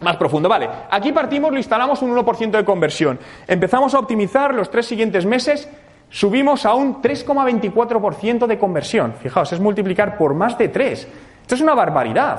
más 0.00 0.16
profundo. 0.16 0.48
Vale, 0.48 0.68
aquí 0.90 1.12
partimos, 1.12 1.50
lo 1.52 1.58
instalamos 1.58 2.02
un 2.02 2.14
1% 2.14 2.50
de 2.50 2.64
conversión. 2.64 3.18
Empezamos 3.46 3.94
a 3.94 3.98
optimizar 3.98 4.54
los 4.54 4.70
tres 4.70 4.86
siguientes 4.86 5.26
meses, 5.26 5.68
subimos 6.10 6.66
a 6.66 6.74
un 6.74 7.02
3,24% 7.02 8.46
de 8.46 8.58
conversión. 8.58 9.14
Fijaos, 9.14 9.52
es 9.52 9.60
multiplicar 9.60 10.16
por 10.16 10.34
más 10.34 10.56
de 10.58 10.68
3. 10.68 11.08
Esto 11.42 11.54
es 11.54 11.60
una 11.60 11.74
barbaridad. 11.74 12.38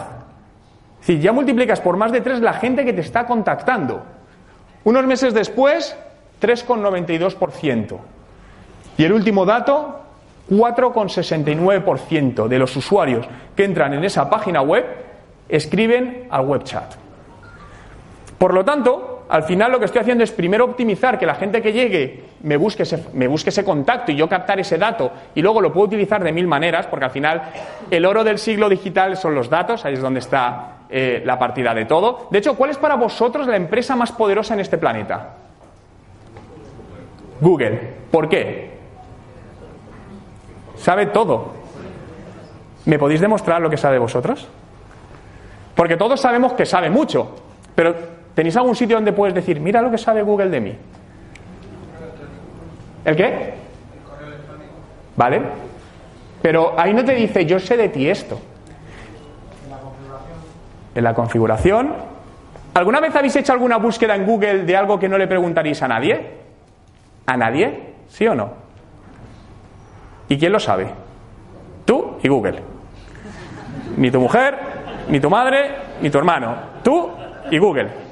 Es 1.01 1.07
decir, 1.07 1.21
ya 1.21 1.31
multiplicas 1.31 1.81
por 1.81 1.97
más 1.97 2.11
de 2.11 2.21
3 2.21 2.39
la 2.41 2.53
gente 2.53 2.85
que 2.85 2.93
te 2.93 3.01
está 3.01 3.25
contactando. 3.25 4.01
Unos 4.83 5.05
meses 5.05 5.33
después, 5.33 5.97
3,92%. 6.41 7.97
Y 8.97 9.03
el 9.03 9.13
último 9.13 9.45
dato, 9.45 10.01
4,69% 10.49 12.47
de 12.47 12.59
los 12.59 12.75
usuarios 12.75 13.27
que 13.55 13.65
entran 13.65 13.93
en 13.93 14.03
esa 14.03 14.29
página 14.29 14.61
web 14.61 14.85
escriben 15.49 16.27
al 16.29 16.45
web 16.45 16.63
chat. 16.63 17.04
Por 18.37 18.53
lo 18.53 18.65
tanto, 18.65 19.15
al 19.29 19.43
final 19.43 19.71
lo 19.71 19.79
que 19.79 19.85
estoy 19.85 20.01
haciendo 20.01 20.23
es 20.23 20.31
primero 20.31 20.65
optimizar 20.65 21.17
que 21.17 21.25
la 21.25 21.35
gente 21.35 21.61
que 21.61 21.71
llegue 21.71 22.23
me 22.43 22.57
busque, 22.57 22.83
ese, 22.83 23.63
contacto 23.63 24.11
y 24.11 24.15
yo 24.15 24.29
captar 24.29 24.59
ese 24.59 24.77
dato 24.77 25.11
y 25.33 25.41
luego 25.41 25.61
lo 25.61 25.73
puedo 25.73 25.87
utilizar 25.87 26.23
de 26.23 26.31
mil 26.31 26.47
maneras 26.47 26.85
porque 26.87 27.05
al 27.05 27.11
final 27.11 27.41
el 27.89 28.05
oro 28.05 28.23
del 28.23 28.37
siglo 28.37 28.69
digital 28.69 29.17
son 29.17 29.33
los 29.33 29.49
datos, 29.49 29.83
ahí 29.85 29.93
es 29.93 30.01
donde 30.01 30.19
está 30.19 30.77
eh, 30.89 31.23
la 31.25 31.39
partida 31.39 31.73
de 31.73 31.85
todo. 31.85 32.27
De 32.29 32.39
hecho, 32.39 32.55
¿cuál 32.55 32.69
es 32.69 32.77
para 32.77 32.95
vosotros 32.95 33.47
la 33.47 33.55
empresa 33.55 33.95
más 33.95 34.11
poderosa 34.11 34.53
en 34.53 34.59
este 34.59 34.77
planeta? 34.77 35.33
Google. 37.41 37.93
¿Por 38.11 38.29
qué? 38.29 38.75
Sabe 40.77 41.07
todo. 41.07 41.53
¿Me 42.85 42.99
podéis 42.99 43.21
demostrar 43.21 43.61
lo 43.61 43.69
que 43.69 43.77
sabe 43.77 43.97
vosotros? 43.97 44.47
Porque 45.73 45.97
todos 45.97 46.21
sabemos 46.21 46.53
que 46.53 46.65
sabe 46.65 46.89
mucho, 46.89 47.35
pero 47.73 48.14
¿tenéis 48.35 48.55
algún 48.57 48.75
sitio 48.75 48.97
donde 48.97 49.13
puedes 49.13 49.33
decir, 49.33 49.59
mira 49.59 49.81
lo 49.81 49.89
que 49.89 49.97
sabe 49.97 50.21
Google 50.21 50.49
de 50.49 50.61
mí? 50.61 50.75
¿El 53.05 53.15
qué? 53.15 53.53
¿Vale? 55.15 55.41
Pero 56.41 56.73
ahí 56.77 56.93
no 56.93 57.03
te 57.03 57.15
dice, 57.15 57.45
yo 57.45 57.59
sé 57.59 57.77
de 57.77 57.89
ti 57.89 58.07
esto. 58.09 58.39
En 60.93 61.03
la 61.03 61.13
configuración. 61.13 61.93
¿Alguna 62.73 62.99
vez 62.99 63.15
habéis 63.15 63.35
hecho 63.35 63.53
alguna 63.53 63.77
búsqueda 63.77 64.15
en 64.15 64.25
Google 64.25 64.63
de 64.63 64.75
algo 64.75 64.99
que 64.99 65.07
no 65.07 65.17
le 65.17 65.27
preguntaréis 65.27 65.81
a 65.81 65.87
nadie? 65.87 66.33
¿A 67.25 67.37
nadie? 67.37 67.93
¿Sí 68.09 68.27
o 68.27 68.35
no? 68.35 68.51
¿Y 70.27 70.37
quién 70.37 70.51
lo 70.51 70.59
sabe? 70.59 70.87
Tú 71.85 72.17
y 72.21 72.27
Google. 72.27 72.61
Ni 73.97 74.11
tu 74.11 74.19
mujer, 74.19 74.57
ni 75.07 75.19
tu 75.19 75.29
madre, 75.29 75.71
ni 76.01 76.09
tu 76.09 76.17
hermano. 76.17 76.55
Tú 76.83 77.09
y 77.49 77.57
Google. 77.57 78.04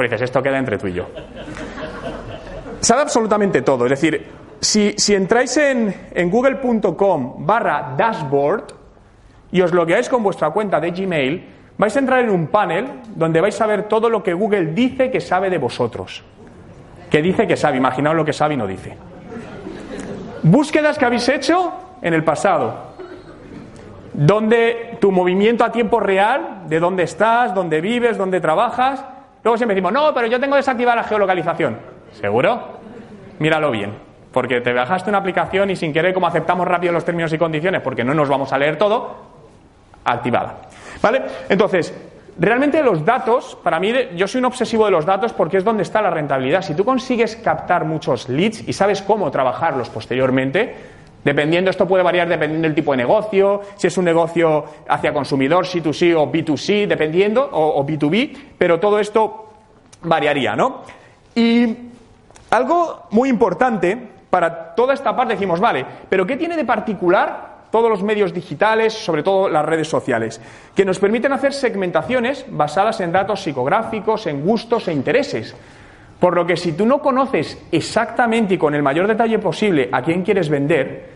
Pues 0.00 0.10
dices, 0.12 0.30
esto 0.30 0.42
queda 0.42 0.56
entre 0.56 0.78
tú 0.78 0.86
y 0.86 0.94
yo. 0.94 1.08
Sabe 2.80 3.02
absolutamente 3.02 3.60
todo. 3.60 3.84
Es 3.84 3.90
decir, 3.90 4.28
si, 4.58 4.94
entráis 5.14 5.54
en, 5.58 5.94
en 6.14 6.30
google.com 6.30 7.44
barra 7.44 7.92
dashboard 7.98 8.64
y 9.52 9.60
os 9.60 9.74
logueáis 9.74 10.08
con 10.08 10.22
vuestra 10.22 10.48
cuenta 10.52 10.80
de 10.80 10.92
Gmail, 10.92 11.44
vais 11.76 11.94
a 11.94 11.98
entrar 11.98 12.20
en 12.20 12.30
un 12.30 12.46
panel 12.46 12.86
donde 13.14 13.42
vais 13.42 13.60
a 13.60 13.66
ver 13.66 13.88
todo 13.88 14.08
lo 14.08 14.22
que 14.22 14.32
Google 14.32 14.72
dice 14.72 15.10
que 15.10 15.20
sabe 15.20 15.50
de 15.50 15.58
vosotros. 15.58 16.24
Que 17.10 17.20
dice 17.20 17.46
que 17.46 17.58
sabe. 17.58 17.76
Imaginaos 17.76 18.16
lo 18.16 18.24
que 18.24 18.32
sabe 18.32 18.54
y 18.54 18.56
no 18.56 18.66
dice. 18.66 18.96
Búsquedas 20.42 20.96
que 20.96 21.04
habéis 21.04 21.28
hecho 21.28 21.74
en 22.00 22.14
el 22.14 22.24
pasado. 22.24 22.94
Donde 24.14 24.96
tu 24.98 25.12
movimiento 25.12 25.62
a 25.62 25.70
tiempo 25.70 26.00
real, 26.00 26.62
de 26.68 26.80
dónde 26.80 27.02
estás, 27.02 27.54
dónde 27.54 27.82
vives, 27.82 28.16
dónde 28.16 28.40
trabajas. 28.40 29.04
Luego 29.42 29.56
siempre 29.56 29.74
decimos, 29.74 29.92
no, 29.92 30.12
pero 30.14 30.26
yo 30.26 30.38
tengo 30.38 30.56
desactivada 30.56 30.96
la 30.96 31.04
geolocalización. 31.04 31.78
¿Seguro? 32.12 32.80
Míralo 33.38 33.70
bien. 33.70 33.94
Porque 34.32 34.60
te 34.60 34.72
bajaste 34.72 35.10
una 35.10 35.18
aplicación 35.18 35.70
y 35.70 35.76
sin 35.76 35.92
querer, 35.92 36.14
como 36.14 36.26
aceptamos 36.26 36.68
rápido 36.68 36.92
los 36.92 37.04
términos 37.04 37.32
y 37.32 37.38
condiciones, 37.38 37.80
porque 37.80 38.04
no 38.04 38.14
nos 38.14 38.28
vamos 38.28 38.52
a 38.52 38.58
leer 38.58 38.76
todo, 38.76 39.16
activada. 40.04 40.56
¿Vale? 41.02 41.22
Entonces, 41.48 41.92
Realmente 42.40 42.82
los 42.82 43.04
datos, 43.04 43.58
para 43.62 43.78
mí, 43.78 43.92
yo 44.16 44.26
soy 44.26 44.38
un 44.38 44.46
obsesivo 44.46 44.86
de 44.86 44.90
los 44.90 45.04
datos 45.04 45.34
porque 45.34 45.58
es 45.58 45.64
donde 45.64 45.82
está 45.82 46.00
la 46.00 46.08
rentabilidad. 46.08 46.62
Si 46.62 46.74
tú 46.74 46.86
consigues 46.86 47.36
captar 47.36 47.84
muchos 47.84 48.30
leads 48.30 48.66
y 48.66 48.72
sabes 48.72 49.02
cómo 49.02 49.30
trabajarlos 49.30 49.90
posteriormente, 49.90 50.74
dependiendo, 51.24 51.70
esto 51.70 51.86
puede 51.86 52.02
variar 52.02 52.28
dependiendo 52.28 52.66
del 52.66 52.74
tipo 52.74 52.92
de 52.92 52.98
negocio, 52.98 53.60
si 53.76 53.86
es 53.86 53.98
un 53.98 54.04
negocio 54.04 54.64
hacia 54.88 55.12
consumidor, 55.12 55.66
C2C 55.66 56.14
o 56.16 56.30
B2C, 56.30 56.86
dependiendo, 56.86 57.48
o, 57.50 57.80
o 57.80 57.86
B2B, 57.86 58.36
pero 58.56 58.78
todo 58.80 58.98
esto 58.98 59.48
variaría, 60.02 60.56
¿no? 60.56 60.82
Y 61.34 61.76
algo 62.50 63.06
muy 63.10 63.28
importante 63.28 63.96
para 64.30 64.74
toda 64.74 64.94
esta 64.94 65.14
parte 65.14 65.34
decimos, 65.34 65.60
vale, 65.60 65.84
pero 66.08 66.26
¿qué 66.26 66.36
tiene 66.36 66.56
de 66.56 66.64
particular 66.64 67.50
todos 67.70 67.88
los 67.88 68.02
medios 68.02 68.34
digitales, 68.34 68.92
sobre 68.92 69.22
todo 69.22 69.48
las 69.48 69.64
redes 69.64 69.88
sociales, 69.88 70.40
que 70.74 70.84
nos 70.84 70.98
permiten 70.98 71.32
hacer 71.32 71.52
segmentaciones 71.52 72.44
basadas 72.48 73.00
en 73.00 73.12
datos 73.12 73.42
psicográficos, 73.42 74.26
en 74.26 74.44
gustos 74.44 74.88
e 74.88 74.92
intereses. 74.92 75.54
Por 76.20 76.36
lo 76.36 76.46
que 76.46 76.56
si 76.56 76.72
tú 76.72 76.84
no 76.84 77.00
conoces 77.00 77.58
exactamente 77.72 78.54
y 78.54 78.58
con 78.58 78.74
el 78.74 78.82
mayor 78.82 79.06
detalle 79.06 79.38
posible 79.38 79.88
a 79.90 80.02
quién 80.02 80.22
quieres 80.22 80.50
vender, 80.50 81.08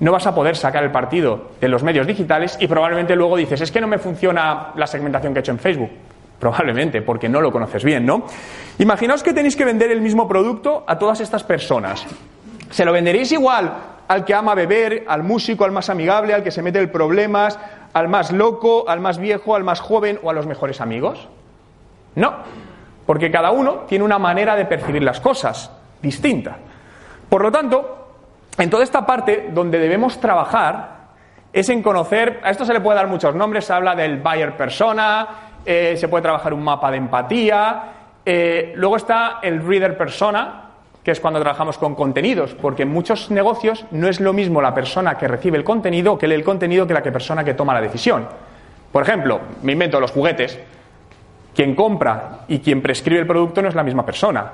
no 0.00 0.10
vas 0.10 0.26
a 0.26 0.34
poder 0.34 0.56
sacar 0.56 0.82
el 0.82 0.90
partido 0.90 1.52
de 1.60 1.68
los 1.68 1.84
medios 1.84 2.06
digitales 2.06 2.58
y 2.60 2.66
probablemente 2.66 3.14
luego 3.14 3.36
dices, 3.36 3.60
es 3.60 3.70
que 3.70 3.80
no 3.80 3.86
me 3.86 3.98
funciona 3.98 4.72
la 4.74 4.88
segmentación 4.88 5.32
que 5.32 5.38
he 5.38 5.40
hecho 5.40 5.52
en 5.52 5.60
Facebook. 5.60 5.90
Probablemente, 6.40 7.00
porque 7.00 7.28
no 7.28 7.40
lo 7.40 7.52
conoces 7.52 7.84
bien, 7.84 8.04
¿no? 8.04 8.24
Imaginaos 8.78 9.22
que 9.22 9.32
tenéis 9.32 9.56
que 9.56 9.64
vender 9.64 9.92
el 9.92 10.00
mismo 10.00 10.26
producto 10.26 10.84
a 10.86 10.98
todas 10.98 11.20
estas 11.20 11.44
personas. 11.44 12.04
¿Se 12.70 12.84
lo 12.84 12.92
venderéis 12.92 13.30
igual 13.30 13.72
al 14.08 14.24
que 14.24 14.34
ama 14.34 14.54
beber, 14.54 15.04
al 15.06 15.22
músico, 15.22 15.64
al 15.64 15.70
más 15.70 15.88
amigable, 15.88 16.34
al 16.34 16.42
que 16.42 16.50
se 16.50 16.60
mete 16.60 16.80
en 16.80 16.90
problemas, 16.90 17.58
al 17.92 18.08
más 18.08 18.32
loco, 18.32 18.88
al 18.88 19.00
más 19.00 19.18
viejo, 19.18 19.54
al 19.54 19.62
más 19.62 19.80
joven 19.80 20.18
o 20.22 20.28
a 20.28 20.32
los 20.32 20.46
mejores 20.46 20.80
amigos? 20.80 21.28
No, 22.16 22.34
porque 23.06 23.30
cada 23.30 23.50
uno 23.50 23.84
tiene 23.88 24.04
una 24.04 24.18
manera 24.18 24.56
de 24.56 24.64
percibir 24.64 25.02
las 25.02 25.20
cosas 25.20 25.70
distinta. 26.00 26.56
Por 27.28 27.42
lo 27.42 27.50
tanto, 27.50 28.08
en 28.58 28.70
toda 28.70 28.84
esta 28.84 29.04
parte 29.04 29.50
donde 29.52 29.78
debemos 29.78 30.20
trabajar 30.20 30.94
es 31.52 31.68
en 31.68 31.82
conocer, 31.82 32.40
a 32.42 32.50
esto 32.50 32.64
se 32.64 32.72
le 32.72 32.80
puede 32.80 32.96
dar 32.96 33.06
muchos 33.06 33.34
nombres, 33.34 33.64
se 33.64 33.72
habla 33.72 33.94
del 33.94 34.18
buyer 34.18 34.56
persona, 34.56 35.26
eh, 35.64 35.94
se 35.96 36.08
puede 36.08 36.22
trabajar 36.22 36.52
un 36.52 36.62
mapa 36.62 36.90
de 36.90 36.96
empatía, 36.96 37.82
eh, 38.26 38.72
luego 38.76 38.96
está 38.96 39.38
el 39.42 39.64
reader 39.64 39.96
persona, 39.96 40.62
que 41.04 41.10
es 41.10 41.20
cuando 41.20 41.38
trabajamos 41.40 41.76
con 41.76 41.94
contenidos, 41.94 42.54
porque 42.54 42.82
en 42.82 42.88
muchos 42.90 43.30
negocios 43.30 43.84
no 43.90 44.08
es 44.08 44.20
lo 44.20 44.32
mismo 44.32 44.62
la 44.62 44.74
persona 44.74 45.18
que 45.18 45.28
recibe 45.28 45.58
el 45.58 45.64
contenido 45.64 46.16
que 46.16 46.26
lee 46.26 46.34
el 46.34 46.44
contenido 46.44 46.86
que 46.86 46.94
la 46.94 47.02
que 47.02 47.12
persona 47.12 47.44
que 47.44 47.54
toma 47.54 47.74
la 47.74 47.82
decisión. 47.82 48.26
Por 48.90 49.02
ejemplo, 49.02 49.40
me 49.62 49.72
invento 49.72 50.00
los 50.00 50.12
juguetes. 50.12 50.58
Quien 51.54 51.74
compra 51.74 52.40
y 52.48 52.58
quien 52.58 52.82
prescribe 52.82 53.20
el 53.20 53.26
producto 53.26 53.62
no 53.62 53.68
es 53.68 53.74
la 53.74 53.82
misma 53.82 54.04
persona. 54.04 54.50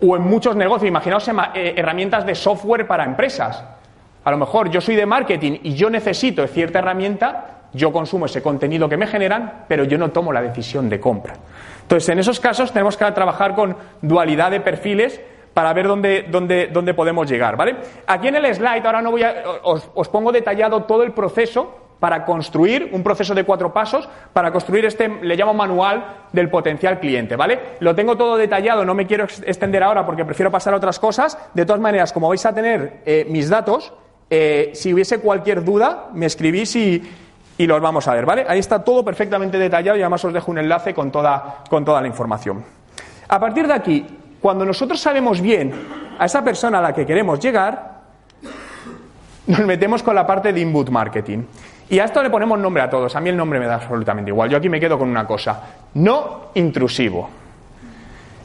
O 0.00 0.16
en 0.16 0.22
muchos 0.22 0.56
negocios, 0.56 0.88
imaginaos 0.88 1.28
eh, 1.28 1.74
herramientas 1.76 2.24
de 2.24 2.34
software 2.34 2.86
para 2.86 3.04
empresas. 3.04 3.64
A 4.24 4.30
lo 4.30 4.38
mejor 4.38 4.70
yo 4.70 4.80
soy 4.80 4.96
de 4.96 5.06
marketing 5.06 5.58
y 5.62 5.74
yo 5.74 5.90
necesito 5.90 6.46
cierta 6.46 6.78
herramienta, 6.78 7.68
yo 7.72 7.92
consumo 7.92 8.26
ese 8.26 8.42
contenido 8.42 8.88
que 8.88 8.96
me 8.96 9.06
generan, 9.06 9.64
pero 9.68 9.84
yo 9.84 9.98
no 9.98 10.10
tomo 10.10 10.32
la 10.32 10.40
decisión 10.40 10.88
de 10.88 11.00
compra. 11.00 11.34
Entonces, 11.82 12.08
en 12.08 12.18
esos 12.18 12.40
casos 12.40 12.72
tenemos 12.72 12.96
que 12.96 13.04
trabajar 13.12 13.54
con 13.54 13.76
dualidad 14.00 14.50
de 14.50 14.60
perfiles 14.60 15.20
para 15.52 15.72
ver 15.72 15.86
dónde, 15.86 16.26
dónde, 16.28 16.68
dónde 16.72 16.94
podemos 16.94 17.30
llegar, 17.30 17.56
¿vale? 17.56 17.76
Aquí 18.06 18.28
en 18.28 18.36
el 18.36 18.54
slide, 18.54 18.84
ahora 18.84 19.00
no 19.00 19.12
voy 19.12 19.22
a, 19.22 19.34
os, 19.62 20.08
pongo 20.08 20.32
detallado 20.32 20.82
todo 20.82 21.04
el 21.04 21.12
proceso 21.12 21.83
para 22.00 22.24
construir 22.24 22.90
un 22.92 23.02
proceso 23.02 23.34
de 23.34 23.44
cuatro 23.44 23.72
pasos, 23.72 24.08
para 24.32 24.52
construir 24.52 24.84
este, 24.84 25.08
le 25.08 25.36
llamo 25.36 25.54
manual 25.54 26.26
del 26.32 26.50
potencial 26.50 27.00
cliente, 27.00 27.36
¿vale? 27.36 27.76
Lo 27.80 27.94
tengo 27.94 28.16
todo 28.16 28.36
detallado, 28.36 28.84
no 28.84 28.94
me 28.94 29.06
quiero 29.06 29.24
extender 29.24 29.82
ahora 29.82 30.04
porque 30.04 30.24
prefiero 30.24 30.50
pasar 30.50 30.74
a 30.74 30.76
otras 30.76 30.98
cosas. 30.98 31.38
De 31.54 31.64
todas 31.64 31.80
maneras, 31.80 32.12
como 32.12 32.28
vais 32.28 32.44
a 32.44 32.54
tener 32.54 33.00
eh, 33.06 33.26
mis 33.30 33.48
datos, 33.48 33.92
eh, 34.28 34.70
si 34.74 34.92
hubiese 34.92 35.20
cualquier 35.20 35.64
duda, 35.64 36.08
me 36.12 36.26
escribís 36.26 36.76
y, 36.76 37.02
y 37.56 37.66
los 37.66 37.80
vamos 37.80 38.08
a 38.08 38.14
ver, 38.14 38.26
¿vale? 38.26 38.44
Ahí 38.48 38.58
está 38.58 38.82
todo 38.82 39.04
perfectamente 39.04 39.58
detallado 39.58 39.96
y 39.96 40.02
además 40.02 40.24
os 40.24 40.32
dejo 40.32 40.50
un 40.50 40.58
enlace 40.58 40.92
con 40.92 41.10
toda, 41.10 41.64
con 41.70 41.84
toda 41.84 42.00
la 42.00 42.08
información. 42.08 42.64
A 43.28 43.40
partir 43.40 43.66
de 43.66 43.72
aquí, 43.72 44.06
cuando 44.40 44.64
nosotros 44.64 45.00
sabemos 45.00 45.40
bien 45.40 45.72
a 46.18 46.26
esa 46.26 46.44
persona 46.44 46.78
a 46.78 46.82
la 46.82 46.92
que 46.92 47.06
queremos 47.06 47.40
llegar, 47.40 47.94
nos 49.46 49.60
metemos 49.60 50.02
con 50.02 50.14
la 50.14 50.26
parte 50.26 50.52
de 50.52 50.60
inbound 50.60 50.90
marketing. 50.90 51.44
Y 51.90 51.98
a 51.98 52.04
esto 52.04 52.22
le 52.22 52.30
ponemos 52.30 52.58
nombre 52.58 52.82
a 52.82 52.88
todos. 52.88 53.14
A 53.14 53.20
mí 53.20 53.30
el 53.30 53.36
nombre 53.36 53.58
me 53.58 53.66
da 53.66 53.74
absolutamente 53.74 54.30
igual. 54.30 54.48
Yo 54.48 54.56
aquí 54.56 54.68
me 54.68 54.80
quedo 54.80 54.98
con 54.98 55.08
una 55.08 55.26
cosa. 55.26 55.62
No 55.94 56.50
intrusivo. 56.54 57.28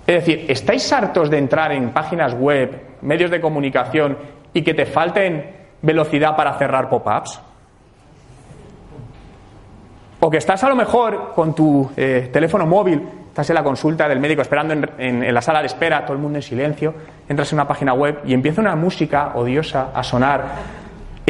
Es 0.06 0.16
decir, 0.26 0.46
¿estáis 0.50 0.92
hartos 0.92 1.30
de 1.30 1.38
entrar 1.38 1.72
en 1.72 1.92
páginas 1.92 2.34
web, 2.34 2.98
medios 3.02 3.30
de 3.30 3.40
comunicación 3.40 4.18
y 4.54 4.64
que 4.64 4.74
te 4.74 4.86
falten 4.86 5.52
velocidad 5.82 6.36
para 6.36 6.54
cerrar 6.58 6.90
pop-ups? 6.90 7.40
O 10.20 10.30
que 10.30 10.38
estás 10.38 10.64
a 10.64 10.70
lo 10.70 10.76
mejor 10.76 11.32
con 11.34 11.56
tu 11.56 11.92
eh, 11.96 12.30
teléfono 12.34 12.66
móvil, 12.66 13.02
estás 13.28 13.52
en 13.52 13.56
la 13.56 13.64
consulta 13.64 14.10
del 14.10 14.20
médico 14.20 14.42
esperando 14.42 14.74
en, 14.98 15.34
la 15.34 15.42
sala 15.42 15.62
de 15.62 15.68
espera, 15.68 16.04
todo 16.04 16.14
el 16.14 16.20
mundo 16.20 16.40
en 16.40 16.42
silencio, 16.42 16.94
entras 17.30 17.52
en 17.54 17.58
una 17.58 17.68
página 17.68 17.94
web 17.94 18.20
y 18.26 18.34
empieza 18.34 18.60
una 18.60 18.76
música 18.76 19.32
odiosa 19.36 19.92
a 19.94 20.04
sonar. 20.04 20.44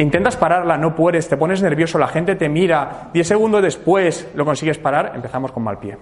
Intentas 0.00 0.36
pararla, 0.36 0.78
no 0.78 0.94
puedes, 0.94 1.28
te 1.28 1.36
pones 1.36 1.62
nervioso, 1.62 1.98
la 1.98 2.08
gente 2.08 2.34
te 2.34 2.48
mira, 2.48 3.08
10 3.12 3.26
segundos 3.26 3.62
después 3.62 4.28
lo 4.34 4.44
consigues 4.46 4.78
parar, 4.78 5.12
empezamos 5.14 5.52
con 5.52 5.62
mal 5.62 5.78
pie. 5.78 5.96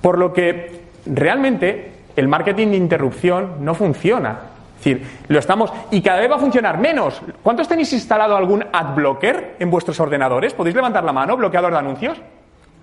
Por 0.00 0.18
lo 0.18 0.32
que 0.32 0.80
realmente 1.06 1.92
el 2.16 2.26
marketing 2.26 2.68
de 2.68 2.76
interrupción 2.76 3.56
no 3.60 3.74
funciona. 3.74 4.38
Es 4.78 4.84
decir, 4.84 5.06
lo 5.28 5.38
estamos. 5.38 5.72
Y 5.90 6.00
cada 6.02 6.20
vez 6.20 6.30
va 6.30 6.36
a 6.36 6.40
funcionar 6.40 6.78
menos. 6.78 7.20
¿Cuántos 7.42 7.68
tenéis 7.68 7.92
instalado 7.92 8.36
algún 8.36 8.64
ad 8.72 8.94
blocker 8.94 9.56
en 9.58 9.70
vuestros 9.70 9.98
ordenadores? 10.00 10.54
¿Podéis 10.54 10.76
levantar 10.76 11.04
la 11.04 11.12
mano? 11.12 11.36
¿Bloqueador 11.36 11.72
de 11.72 11.78
anuncios? 11.78 12.20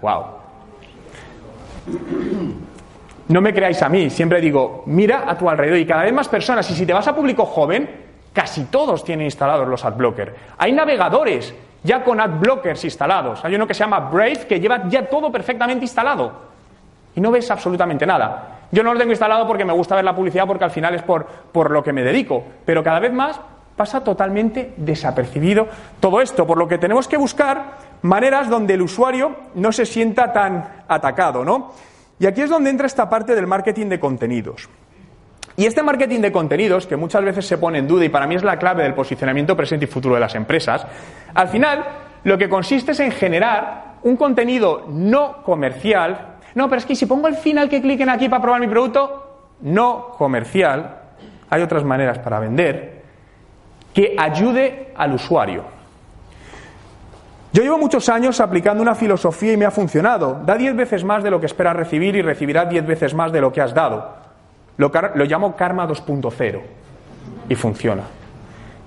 ¡Wow! 0.02 0.24
No 3.28 3.42
me 3.42 3.54
creáis 3.54 3.82
a 3.82 3.90
mí, 3.90 4.10
siempre 4.10 4.40
digo, 4.40 4.84
mira 4.86 5.30
a 5.30 5.38
tu 5.38 5.50
alrededor 5.50 5.80
y 5.80 5.86
cada 5.86 6.04
vez 6.04 6.14
más 6.14 6.28
personas. 6.28 6.70
Y 6.70 6.76
si 6.76 6.86
te 6.86 6.94
vas 6.94 7.08
a 7.08 7.16
público 7.16 7.46
joven, 7.46 7.90
casi 8.36 8.66
todos 8.66 9.04
tienen 9.04 9.26
instalados 9.26 9.68
los 9.68 9.84
ad 9.86 9.94
blocker. 9.94 10.36
Hay 10.58 10.74
navegadores 10.74 11.56
ya 11.84 12.04
con 12.04 12.20
ad 12.20 12.38
blockers 12.40 12.84
instalados. 12.84 13.44
Hay 13.46 13.56
uno 13.56 13.66
que 13.66 13.74
se 13.74 13.80
llama 13.80 14.02
Brave 14.02 14.46
que 14.48 14.60
lleva 14.60 14.88
ya 14.90 15.08
todo 15.08 15.32
perfectamente 15.32 15.86
instalado. 15.86 16.32
Y 17.16 17.22
no 17.22 17.32
ves 17.32 17.50
absolutamente 17.50 18.06
nada. 18.06 18.68
Yo 18.72 18.84
no 18.84 18.92
lo 18.92 19.00
tengo 19.00 19.14
instalado 19.14 19.48
porque 19.48 19.64
me 19.64 19.72
gusta 19.72 19.96
ver 19.96 20.04
la 20.04 20.14
publicidad 20.14 20.46
porque 20.46 20.66
al 20.66 20.72
final 20.72 20.94
es 20.94 21.02
por, 21.02 21.26
por 21.26 21.72
lo 21.72 21.82
que 21.82 21.94
me 21.94 22.04
dedico. 22.04 22.44
Pero 22.66 22.84
cada 22.84 23.00
vez 23.00 23.14
más 23.14 23.40
pasa 23.78 24.04
totalmente 24.04 24.74
desapercibido 24.76 25.68
todo 26.02 26.20
esto, 26.22 26.46
por 26.46 26.58
lo 26.58 26.68
que 26.68 26.78
tenemos 26.78 27.08
que 27.08 27.18
buscar 27.18 27.78
maneras 28.02 28.50
donde 28.50 28.74
el 28.74 28.82
usuario 28.82 29.36
no 29.56 29.72
se 29.72 29.86
sienta 29.86 30.34
tan 30.34 30.84
atacado, 30.88 31.46
¿no? 31.46 31.72
Y 32.20 32.26
aquí 32.26 32.42
es 32.42 32.50
donde 32.50 32.70
entra 32.70 32.88
esta 32.88 33.10
parte 33.10 33.36
del 33.36 33.48
marketing 33.48 33.88
de 33.88 34.00
contenidos. 34.00 34.70
Y 35.58 35.66
este 35.66 35.84
marketing 35.84 36.20
de 36.20 36.32
contenidos, 36.32 36.86
que 36.86 36.98
muchas 36.98 37.24
veces 37.24 37.48
se 37.48 37.58
pone 37.58 37.80
en 37.80 37.88
duda 37.88 38.06
y 38.06 38.10
para 38.10 38.28
mí 38.28 38.36
es 38.36 38.44
la 38.44 38.58
clave 38.58 38.84
del 38.84 38.94
posicionamiento 38.94 39.56
presente 39.56 39.86
y 39.86 39.88
futuro 39.88 40.16
de 40.16 40.22
las 40.22 40.36
empresas, 40.36 40.86
al 41.34 41.48
final 41.48 41.86
lo 42.24 42.38
que 42.38 42.50
consiste 42.50 42.92
es 42.92 43.00
en 43.00 43.12
generar 43.12 43.96
un 44.04 44.18
contenido 44.18 44.86
no 44.90 45.44
comercial 45.44 46.36
no, 46.56 46.70
pero 46.70 46.80
es 46.80 46.86
que 46.86 46.96
si 46.96 47.06
pongo 47.06 47.28
el 47.28 47.36
final 47.36 47.70
que 47.70 47.82
cliquen 47.82 48.10
aquí 48.10 48.30
para 48.30 48.42
probar 48.42 48.62
mi 48.62 48.68
producto, 48.68 49.52
no 49.62 50.14
comercial, 50.18 51.02
hay 51.50 51.62
otras 51.62 51.84
maneras 51.84 52.18
para 52.20 52.40
vender, 52.40 53.04
que 53.94 54.16
ayude 54.18 54.94
al 54.96 55.14
usuario. 55.14 55.64
Yo 57.52 57.62
llevo 57.62 57.78
muchos 57.78 58.08
años 58.10 58.40
aplicando 58.40 58.82
una 58.82 58.96
filosofía 58.96 59.54
y 59.54 59.58
me 59.58 59.66
ha 59.66 59.72
funcionado. 59.72 60.42
Da 60.46 60.56
diez 60.56 60.76
veces 60.76 61.04
más 61.04 61.24
de 61.24 61.32
lo 61.32 61.40
que 61.40 61.46
esperas 61.46 61.76
recibir 61.76 62.16
y 62.16 62.22
recibirás 62.22 62.70
diez 62.70 62.86
veces 62.86 63.14
más 63.14 63.32
de 63.32 63.42
lo 63.42 63.52
que 63.52 63.62
has 63.62 63.74
dado. 63.74 64.25
Lo, 64.78 64.92
lo 65.16 65.26
llamo 65.26 65.56
karma 65.56 65.88
2.0 65.88 66.62
y 67.50 67.56
funciona. 67.56 68.04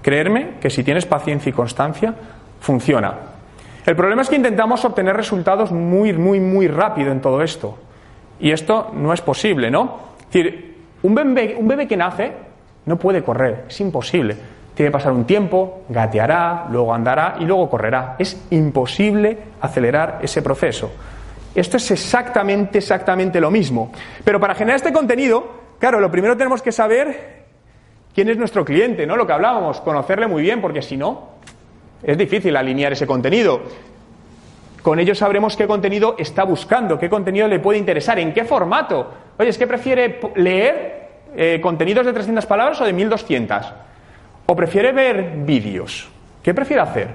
Creerme 0.02 0.54
que 0.60 0.70
si 0.70 0.84
tienes 0.84 1.06
paciencia 1.06 1.50
y 1.50 1.52
constancia, 1.52 2.14
funciona. 2.60 3.14
El 3.86 3.96
problema 3.96 4.22
es 4.22 4.28
que 4.28 4.36
intentamos 4.36 4.84
obtener 4.84 5.16
resultados 5.16 5.72
muy, 5.72 6.12
muy, 6.12 6.40
muy 6.40 6.68
rápido 6.68 7.10
en 7.10 7.20
todo 7.20 7.42
esto. 7.42 7.78
Y 8.40 8.50
esto 8.52 8.90
no 8.94 9.12
es 9.12 9.20
posible, 9.20 9.70
¿no? 9.70 9.98
Es 10.20 10.26
decir, 10.26 10.76
un 11.02 11.14
bebé, 11.14 11.56
un 11.58 11.66
bebé 11.66 11.88
que 11.88 11.96
nace 11.96 12.32
no 12.86 12.96
puede 12.98 13.22
correr, 13.22 13.64
es 13.68 13.80
imposible. 13.80 14.36
Tiene 14.74 14.90
que 14.90 14.92
pasar 14.92 15.12
un 15.12 15.24
tiempo, 15.24 15.84
gateará, 15.88 16.66
luego 16.70 16.94
andará 16.94 17.36
y 17.40 17.44
luego 17.44 17.68
correrá. 17.68 18.14
Es 18.18 18.40
imposible 18.50 19.38
acelerar 19.60 20.20
ese 20.22 20.40
proceso. 20.40 20.92
Esto 21.54 21.78
es 21.78 21.90
exactamente, 21.90 22.78
exactamente 22.78 23.40
lo 23.40 23.50
mismo. 23.50 23.90
Pero 24.22 24.38
para 24.38 24.54
generar 24.54 24.76
este 24.76 24.92
contenido, 24.92 25.48
claro, 25.78 26.00
lo 26.00 26.10
primero 26.10 26.36
tenemos 26.36 26.62
que 26.62 26.72
saber 26.72 27.44
quién 28.14 28.28
es 28.28 28.36
nuestro 28.36 28.64
cliente, 28.64 29.06
¿no? 29.06 29.16
Lo 29.16 29.26
que 29.26 29.32
hablábamos, 29.32 29.80
conocerle 29.80 30.26
muy 30.26 30.42
bien, 30.42 30.60
porque 30.60 30.82
si 30.82 30.96
no, 30.96 31.28
es 32.02 32.16
difícil 32.16 32.56
alinear 32.56 32.92
ese 32.92 33.06
contenido. 33.06 33.62
Con 34.82 34.98
ello 34.98 35.14
sabremos 35.14 35.56
qué 35.56 35.66
contenido 35.66 36.16
está 36.18 36.44
buscando, 36.44 36.98
qué 36.98 37.08
contenido 37.08 37.48
le 37.48 37.58
puede 37.58 37.78
interesar, 37.78 38.18
en 38.18 38.32
qué 38.32 38.44
formato. 38.44 39.12
Oye, 39.38 39.50
¿es 39.50 39.58
que 39.58 39.66
prefiere 39.66 40.20
leer 40.36 41.08
eh, 41.36 41.60
contenidos 41.60 42.06
de 42.06 42.12
300 42.12 42.46
palabras 42.46 42.80
o 42.80 42.84
de 42.84 42.92
1200? 42.92 43.72
¿O 44.46 44.56
prefiere 44.56 44.92
ver 44.92 45.32
vídeos? 45.44 46.08
¿Qué 46.42 46.54
prefiere 46.54 46.82
hacer? 46.82 47.08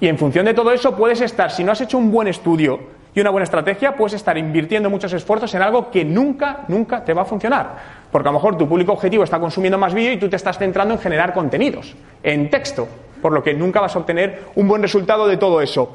Y 0.00 0.08
en 0.08 0.18
función 0.18 0.46
de 0.46 0.54
todo 0.54 0.72
eso 0.72 0.96
puedes 0.96 1.20
estar, 1.20 1.50
si 1.50 1.64
no 1.64 1.72
has 1.72 1.80
hecho 1.80 1.98
un 1.98 2.10
buen 2.10 2.28
estudio 2.28 2.80
y 3.14 3.20
una 3.20 3.30
buena 3.30 3.44
estrategia, 3.44 3.96
puedes 3.96 4.14
estar 4.14 4.38
invirtiendo 4.38 4.88
muchos 4.88 5.12
esfuerzos 5.12 5.52
en 5.54 5.62
algo 5.62 5.90
que 5.90 6.04
nunca, 6.04 6.60
nunca 6.68 7.04
te 7.04 7.12
va 7.12 7.22
a 7.22 7.24
funcionar. 7.24 7.76
Porque 8.10 8.28
a 8.28 8.32
lo 8.32 8.38
mejor 8.38 8.56
tu 8.56 8.68
público 8.68 8.92
objetivo 8.92 9.24
está 9.24 9.40
consumiendo 9.40 9.78
más 9.78 9.94
vídeo 9.94 10.12
y 10.12 10.16
tú 10.18 10.28
te 10.28 10.36
estás 10.36 10.58
centrando 10.58 10.94
en 10.94 11.00
generar 11.00 11.32
contenidos, 11.32 11.96
en 12.22 12.50
texto, 12.50 12.86
por 13.20 13.32
lo 13.32 13.42
que 13.42 13.54
nunca 13.54 13.80
vas 13.80 13.96
a 13.96 13.98
obtener 13.98 14.44
un 14.54 14.68
buen 14.68 14.82
resultado 14.82 15.26
de 15.26 15.36
todo 15.36 15.60
eso. 15.60 15.92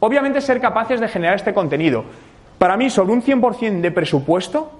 Obviamente 0.00 0.40
ser 0.40 0.60
capaces 0.60 1.00
de 1.00 1.08
generar 1.08 1.36
este 1.36 1.54
contenido. 1.54 2.04
Para 2.58 2.76
mí, 2.76 2.90
sobre 2.90 3.12
un 3.12 3.22
100% 3.22 3.80
de 3.80 3.90
presupuesto 3.90 4.72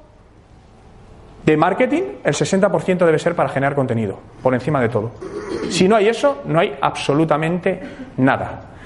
de 1.44 1.56
marketing, 1.56 2.02
el 2.22 2.34
60% 2.34 2.98
debe 2.98 3.18
ser 3.18 3.34
para 3.34 3.48
generar 3.48 3.74
contenido, 3.74 4.18
por 4.42 4.52
encima 4.52 4.80
de 4.80 4.90
todo. 4.90 5.12
Si 5.70 5.88
no 5.88 5.96
hay 5.96 6.08
eso, 6.08 6.42
no 6.44 6.60
hay 6.60 6.76
absolutamente 6.80 7.80
nada. 8.18 8.77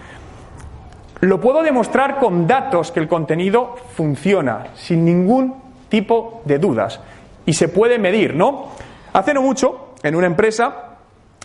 Lo 1.22 1.40
puedo 1.40 1.62
demostrar 1.62 2.18
con 2.18 2.48
datos 2.48 2.90
que 2.90 2.98
el 2.98 3.06
contenido 3.06 3.76
funciona, 3.94 4.66
sin 4.74 5.04
ningún 5.04 5.54
tipo 5.88 6.42
de 6.44 6.58
dudas. 6.58 6.98
Y 7.46 7.52
se 7.52 7.68
puede 7.68 7.96
medir, 7.96 8.34
¿no? 8.34 8.70
Hace 9.12 9.32
no 9.32 9.40
mucho, 9.40 9.94
en 10.02 10.16
una 10.16 10.26
empresa, 10.26 10.96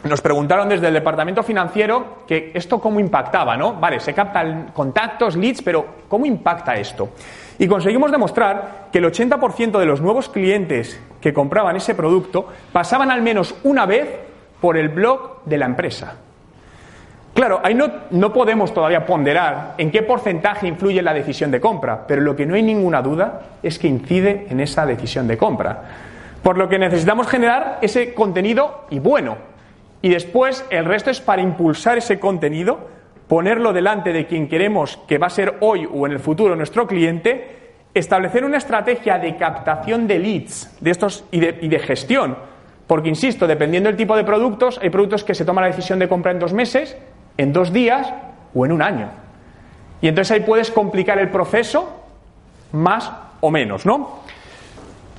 nos 0.04 0.20
preguntaron 0.22 0.68
desde 0.68 0.88
el 0.88 0.96
departamento 0.96 1.44
financiero 1.44 2.24
que 2.26 2.54
esto 2.56 2.80
cómo 2.80 3.00
impactaba, 3.00 3.56
¿no? 3.56 3.74
Vale, 3.74 4.00
se 4.00 4.16
captan 4.16 4.72
contactos, 4.74 5.36
leads, 5.36 5.62
pero 5.62 5.86
¿cómo 6.08 6.26
impacta 6.26 6.74
esto? 6.74 7.10
Y 7.60 7.68
conseguimos 7.68 8.12
demostrar 8.12 8.88
que 8.92 8.98
el 8.98 9.06
80% 9.06 9.78
de 9.78 9.86
los 9.86 10.02
nuevos 10.02 10.28
clientes 10.28 11.00
que 11.22 11.34
compraban 11.34 11.76
ese 11.76 11.94
producto 11.94 12.48
pasaban 12.72 13.12
al 13.12 13.22
menos 13.22 13.54
una 13.64 13.86
vez 13.86 14.10
por 14.60 14.76
el 14.76 14.90
blog 14.90 15.44
de 15.46 15.58
la 15.60 15.68
empresa. 15.68 16.16
Claro, 17.38 17.62
ahí 17.64 17.76
no, 17.76 17.92
no 18.10 18.34
podemos 18.34 18.74
todavía 18.74 19.06
ponderar 19.06 19.76
en 19.78 19.92
qué 19.92 20.02
porcentaje 20.02 20.68
influye 20.68 21.04
la 21.04 21.14
decisión 21.14 21.52
de 21.52 21.62
compra, 21.62 22.08
pero 22.08 22.20
lo 22.24 22.36
que 22.36 22.48
no 22.48 22.56
hay 22.56 22.64
ninguna 22.64 23.04
duda 23.04 23.42
es 23.62 23.78
que 23.78 23.88
incide 23.88 24.48
en 24.50 24.60
esa 24.60 24.88
decisión 24.88 25.28
de 25.28 25.38
compra. 25.38 25.84
Por 26.42 26.58
lo 26.58 26.68
que 26.68 26.80
necesitamos 26.80 27.28
generar 27.28 27.78
ese 27.84 28.16
contenido 28.16 28.86
y 28.90 28.98
bueno, 28.98 29.38
y 30.02 30.10
después 30.10 30.66
el 30.72 30.86
resto 30.86 31.12
es 31.12 31.22
para 31.22 31.44
impulsar 31.44 32.00
ese 32.00 32.20
contenido, 32.20 32.80
ponerlo 33.28 33.72
delante 33.72 34.14
de 34.14 34.26
quien 34.26 34.48
queremos 34.48 34.98
que 35.08 35.20
va 35.20 35.28
a 35.28 35.30
ser 35.30 35.58
hoy 35.60 35.88
o 35.94 36.08
en 36.08 36.14
el 36.14 36.20
futuro 36.20 36.56
nuestro 36.56 36.88
cliente, 36.88 37.76
establecer 37.94 38.46
una 38.46 38.58
estrategia 38.58 39.20
de 39.20 39.36
captación 39.36 40.08
de 40.08 40.18
leads 40.18 40.76
de 40.82 40.90
estos 40.90 41.24
y 41.30 41.40
de, 41.40 41.60
y 41.62 41.68
de 41.68 41.78
gestión. 41.78 42.36
Porque, 42.88 43.10
insisto, 43.10 43.46
dependiendo 43.46 43.90
del 43.90 43.98
tipo 43.98 44.16
de 44.16 44.24
productos, 44.24 44.80
hay 44.82 44.90
productos 44.90 45.24
que 45.24 45.36
se 45.36 45.46
toman 45.46 45.66
la 45.66 45.70
decisión 45.70 46.00
de 46.00 46.08
compra 46.08 46.32
en 46.32 46.40
dos 46.40 46.54
meses, 46.54 46.98
en 47.38 47.54
dos 47.54 47.72
días 47.72 48.14
o 48.54 48.66
en 48.66 48.72
un 48.72 48.82
año. 48.82 49.10
Y 50.02 50.08
entonces 50.08 50.32
ahí 50.32 50.40
puedes 50.42 50.72
complicar 50.72 51.18
el 51.20 51.30
proceso 51.30 51.90
más 52.72 53.12
o 53.42 53.52
menos, 53.52 53.86
¿no? 53.86 54.20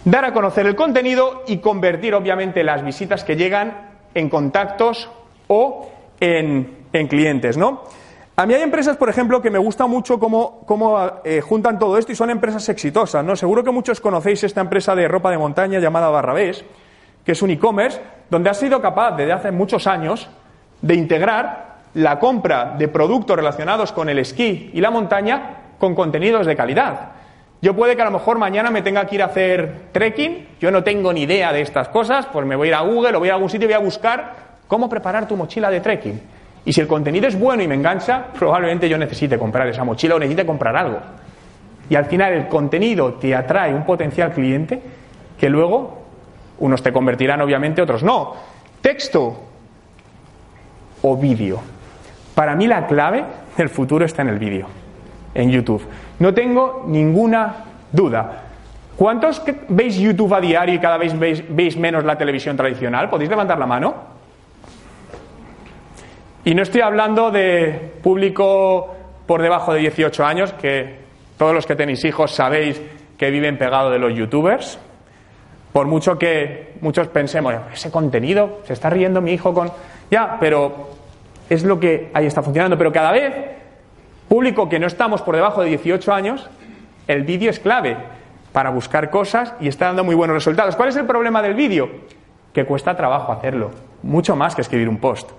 Dar 0.05 0.25
a 0.25 0.33
conocer 0.33 0.67
el 0.67 0.77
contenido 0.77 1.43
y 1.47 1.59
convertir, 1.59 2.15
obviamente, 2.15 2.63
las 2.63 2.85
visitas 2.85 3.25
que 3.25 3.37
llegan 3.37 3.89
en 4.15 4.29
contactos 4.29 5.11
o 5.49 5.91
en, 6.21 6.77
clientes, 7.09 7.57
¿no? 7.57 7.83
A 8.37 8.47
mí 8.47 8.55
hay 8.55 8.63
empresas, 8.63 8.97
por 8.97 9.09
ejemplo, 9.09 9.43
que 9.43 9.51
me 9.51 9.59
gusta 9.59 9.87
mucho 9.87 10.19
cómo, 10.19 10.63
cómo 10.65 11.21
eh, 11.25 11.41
juntan 11.41 11.79
todo 11.79 11.99
esto 11.99 12.13
y 12.13 12.15
son 12.15 12.31
empresas 12.31 12.69
exitosas. 12.69 13.25
¿no? 13.25 13.35
Seguro 13.35 13.65
que 13.65 13.73
muchos 13.73 14.01
conocéis 14.01 14.45
esta 14.45 14.61
empresa 14.61 14.95
de 14.95 15.09
ropa 15.09 15.33
de 15.33 15.39
montaña 15.39 15.81
llamada 15.81 16.09
Barrabés, 16.09 16.65
que 17.25 17.33
es 17.33 17.43
un 17.43 17.51
e-commerce, 17.51 18.01
donde 18.31 18.49
ha 18.49 18.55
sido 18.55 18.81
capaz 18.81 19.17
desde 19.17 19.33
hace 19.33 19.51
muchos 19.51 19.89
años 19.89 20.31
de 20.81 20.95
integrar 20.95 21.68
la 21.95 22.19
compra 22.19 22.75
de 22.79 22.89
productos 22.89 23.37
relacionados 23.37 23.93
con 23.93 24.09
el 24.09 24.19
esquí 24.19 24.71
y 24.73 24.81
la 24.81 24.91
montaña 24.91 25.57
con 25.79 25.95
contenidos 25.95 26.47
de 26.47 26.57
calidad. 26.57 27.13
Yo 27.61 27.75
puede 27.75 27.97
que 27.97 28.03
a 28.03 28.05
lo 28.05 28.13
mejor 28.13 28.39
mañana 28.39 28.71
me 28.71 28.83
tenga 28.83 29.05
que 29.07 29.17
ir 29.17 29.23
a 29.23 29.27
hacer 29.27 29.89
trekking, 29.93 30.47
yo 30.61 30.71
no 30.71 30.85
tengo 30.85 31.13
ni 31.13 31.23
idea 31.23 31.53
de 31.53 31.61
estas 31.61 31.89
cosas, 31.89 32.27
pues 32.27 32.47
me 32.47 32.55
voy 32.55 32.69
a 32.69 32.71
ir 32.71 32.75
a 32.75 32.81
Google 32.83 33.17
o 33.17 33.19
voy 33.19 33.31
a 33.31 33.35
algún 33.35 33.51
sitio 33.51 33.67
y 33.67 33.73
voy 33.73 33.81
a 33.81 33.85
buscar 33.85 34.35
cómo 34.69 34.89
preparar 34.89 35.27
tu 35.27 35.37
mochila 35.37 35.71
de 35.71 35.81
trekking. 35.81 36.21
Y 36.65 36.73
si 36.73 36.81
el 36.81 36.87
contenido 36.87 37.27
es 37.27 37.39
bueno 37.39 37.63
y 37.63 37.69
me 37.69 37.75
engancha, 37.75 38.27
probablemente 38.39 38.89
yo 38.89 38.97
necesite 38.97 39.39
comprar 39.39 39.67
esa 39.69 39.83
mochila 39.83 40.15
o 40.15 40.19
necesite 40.19 40.47
comprar 40.47 40.77
algo. 40.77 40.99
Y 41.91 41.97
al 41.97 42.05
final 42.05 42.33
el 42.35 42.49
contenido 42.49 43.15
te 43.15 43.35
atrae 43.35 43.75
un 43.75 43.85
potencial 43.85 44.33
cliente 44.33 44.81
que 45.39 45.49
luego 45.49 46.03
unos 46.59 46.83
te 46.83 46.93
convertirán 46.93 47.41
obviamente, 47.41 47.83
otros 47.83 48.03
no. 48.03 48.35
Texto 48.81 49.37
o 51.03 51.17
vídeo. 51.17 51.78
Para 52.39 52.55
mí 52.55 52.69
la 52.69 52.87
clave 52.87 53.25
del 53.57 53.69
futuro 53.69 54.05
está 54.05 54.23
en 54.23 54.29
el 54.29 54.39
vídeo, 54.39 54.69
en 55.35 55.51
YouTube. 55.51 55.85
No 56.21 56.33
tengo 56.33 56.85
ninguna 56.87 57.65
duda. 57.91 58.45
¿Cuántos 58.95 59.43
veis 59.69 59.99
YouTube 59.99 60.33
a 60.33 60.41
diario 60.41 60.77
y 60.77 60.79
cada 60.79 60.99
vez 60.99 61.19
veis, 61.19 61.77
menos 61.77 62.05
la 62.05 62.17
televisión 62.17 62.57
tradicional? 62.57 63.11
¿Podéis 63.11 63.29
levantar 63.29 63.59
la 63.59 63.67
mano? 63.67 63.93
Y 66.45 66.55
no 66.55 66.63
estoy 66.63 66.81
hablando 66.81 67.33
de 67.33 67.95
público 68.05 68.95
por 69.27 69.43
debajo 69.43 69.73
de 69.75 69.81
18 69.81 70.25
años, 70.25 70.53
que 70.53 70.97
todos 71.39 71.53
los 71.53 71.67
que 71.67 71.75
tenéis 71.75 72.05
hijos 72.05 72.31
sabéis 72.31 72.81
que 73.19 73.33
viven 73.33 73.59
pegados 73.59 73.91
de 73.91 73.99
los 73.99 74.15
youtubers. 74.15 74.79
Por 75.73 75.89
mucho 75.89 76.17
que 76.17 76.75
muchos 76.83 77.09
pensemos, 77.09 77.53
ese 77.75 77.91
contenido, 77.91 78.61
se 78.63 78.75
está 78.75 78.91
riendo 78.91 79.21
mi 79.21 79.33
hijo 79.33 79.53
con... 79.53 79.73
Ya, 80.09 80.37
pero 80.39 80.98
es 81.49 81.65
lo 81.65 81.81
que 81.81 82.11
ahí 82.15 82.27
está 82.27 82.43
funcionando. 82.43 82.77
Pero 82.77 82.93
cada 82.93 83.13
vez 83.13 83.35
Público 84.29 84.69
que 84.69 84.79
no 84.79 84.87
estamos 84.87 85.23
por 85.23 85.35
debajo 85.35 85.63
de 85.63 85.71
18 85.71 86.13
años, 86.13 86.49
el 87.07 87.23
vídeo 87.23 87.49
es 87.51 87.59
clave 87.59 87.97
para 88.53 88.71
buscar 88.71 89.09
cosas 89.09 89.55
y 89.61 89.69
está 89.69 89.87
dando 89.87 90.05
muy 90.05 90.15
buenos 90.15 90.35
resultados. 90.35 90.77
¿Cuál 90.77 90.91
es 90.91 90.97
el 90.97 91.07
problema 91.07 91.41
del 91.41 91.55
vídeo? 91.55 91.89
Que 92.53 92.67
cuesta 92.67 92.95
trabajo 92.95 93.33
hacerlo, 93.33 93.71
mucho 94.03 94.37
más 94.37 94.55
que 94.55 94.61
escribir 94.61 94.89
un 94.89 94.99
post. 94.99 95.31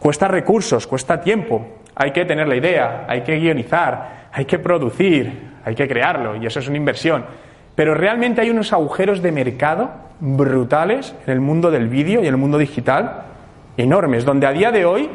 Cuesta 0.00 0.26
recursos, 0.26 0.86
cuesta 0.86 1.20
tiempo. 1.20 1.66
Hay 1.94 2.10
que 2.10 2.24
tener 2.24 2.48
la 2.48 2.56
idea, 2.56 3.04
hay 3.08 3.22
que 3.22 3.38
guionizar, 3.38 4.28
hay 4.32 4.44
que 4.44 4.58
producir, 4.58 5.54
hay 5.64 5.74
que 5.74 5.86
crearlo 5.86 6.36
y 6.36 6.46
eso 6.46 6.58
es 6.58 6.68
una 6.68 6.76
inversión. 6.76 7.24
Pero 7.76 7.94
realmente 7.94 8.40
hay 8.40 8.50
unos 8.50 8.72
agujeros 8.72 9.22
de 9.22 9.30
mercado 9.30 9.90
brutales 10.18 11.14
en 11.26 11.32
el 11.32 11.40
mundo 11.40 11.70
del 11.70 11.88
vídeo 11.88 12.22
y 12.22 12.26
en 12.26 12.34
el 12.34 12.40
mundo 12.40 12.58
digital 12.58 13.22
enormes, 13.76 14.24
donde 14.24 14.46
a 14.46 14.52
día 14.52 14.72
de 14.72 14.84
hoy 14.84 15.10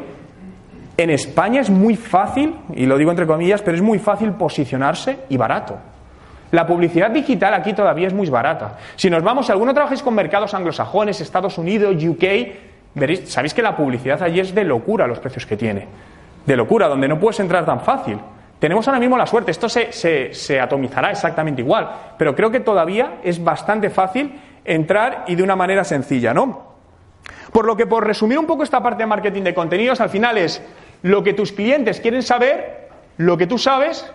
en 0.96 1.10
España 1.10 1.60
es 1.60 1.70
muy 1.70 1.96
fácil, 1.96 2.54
y 2.74 2.86
lo 2.86 2.98
digo 2.98 3.10
entre 3.10 3.26
comillas, 3.26 3.62
pero 3.62 3.76
es 3.76 3.82
muy 3.82 3.98
fácil 3.98 4.32
posicionarse 4.32 5.20
y 5.28 5.36
barato. 5.36 5.78
La 6.50 6.66
publicidad 6.66 7.10
digital 7.10 7.54
aquí 7.54 7.72
todavía 7.72 8.08
es 8.08 8.12
muy 8.12 8.28
barata. 8.28 8.76
Si 8.96 9.08
nos 9.08 9.22
vamos, 9.22 9.46
si 9.46 9.52
alguno 9.52 9.72
trabajáis 9.72 10.02
con 10.02 10.14
mercados 10.14 10.52
anglosajones, 10.52 11.20
Estados 11.20 11.56
Unidos, 11.56 11.96
UK, 12.04 12.24
veréis, 12.94 13.30
sabéis 13.32 13.54
que 13.54 13.62
la 13.62 13.74
publicidad 13.74 14.22
allí 14.22 14.40
es 14.40 14.54
de 14.54 14.64
locura 14.64 15.06
los 15.06 15.18
precios 15.18 15.46
que 15.46 15.56
tiene. 15.56 15.88
De 16.44 16.54
locura, 16.54 16.88
donde 16.88 17.08
no 17.08 17.18
puedes 17.18 17.40
entrar 17.40 17.64
tan 17.64 17.80
fácil. 17.80 18.18
Tenemos 18.58 18.86
ahora 18.86 19.00
mismo 19.00 19.16
la 19.16 19.26
suerte, 19.26 19.50
esto 19.50 19.68
se, 19.68 19.92
se 19.92 20.60
atomizará 20.60 21.10
exactamente 21.10 21.62
igual, 21.62 21.90
pero 22.18 22.36
creo 22.36 22.50
que 22.50 22.60
todavía 22.60 23.14
es 23.24 23.42
bastante 23.42 23.90
fácil 23.90 24.38
entrar 24.64 25.24
y 25.26 25.34
de 25.34 25.42
una 25.42 25.56
manera 25.56 25.84
sencilla, 25.84 26.32
¿no? 26.34 26.71
Por 27.52 27.66
lo 27.66 27.76
que, 27.76 27.86
por 27.86 28.06
resumir 28.06 28.38
un 28.38 28.46
poco 28.46 28.62
esta 28.62 28.82
parte 28.82 29.02
de 29.02 29.06
marketing 29.06 29.42
de 29.42 29.54
contenidos, 29.54 30.00
al 30.00 30.08
final 30.08 30.38
es 30.38 30.62
lo 31.02 31.22
que 31.22 31.34
tus 31.34 31.52
clientes 31.52 32.00
quieren 32.00 32.22
saber, 32.22 32.88
lo 33.18 33.36
que 33.36 33.46
tú 33.46 33.58
sabes, 33.58 34.10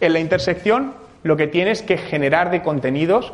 en 0.00 0.12
la 0.12 0.18
intersección, 0.18 0.94
lo 1.22 1.36
que 1.36 1.46
tienes 1.46 1.82
que 1.82 1.96
generar 1.96 2.50
de 2.50 2.62
contenidos 2.62 3.32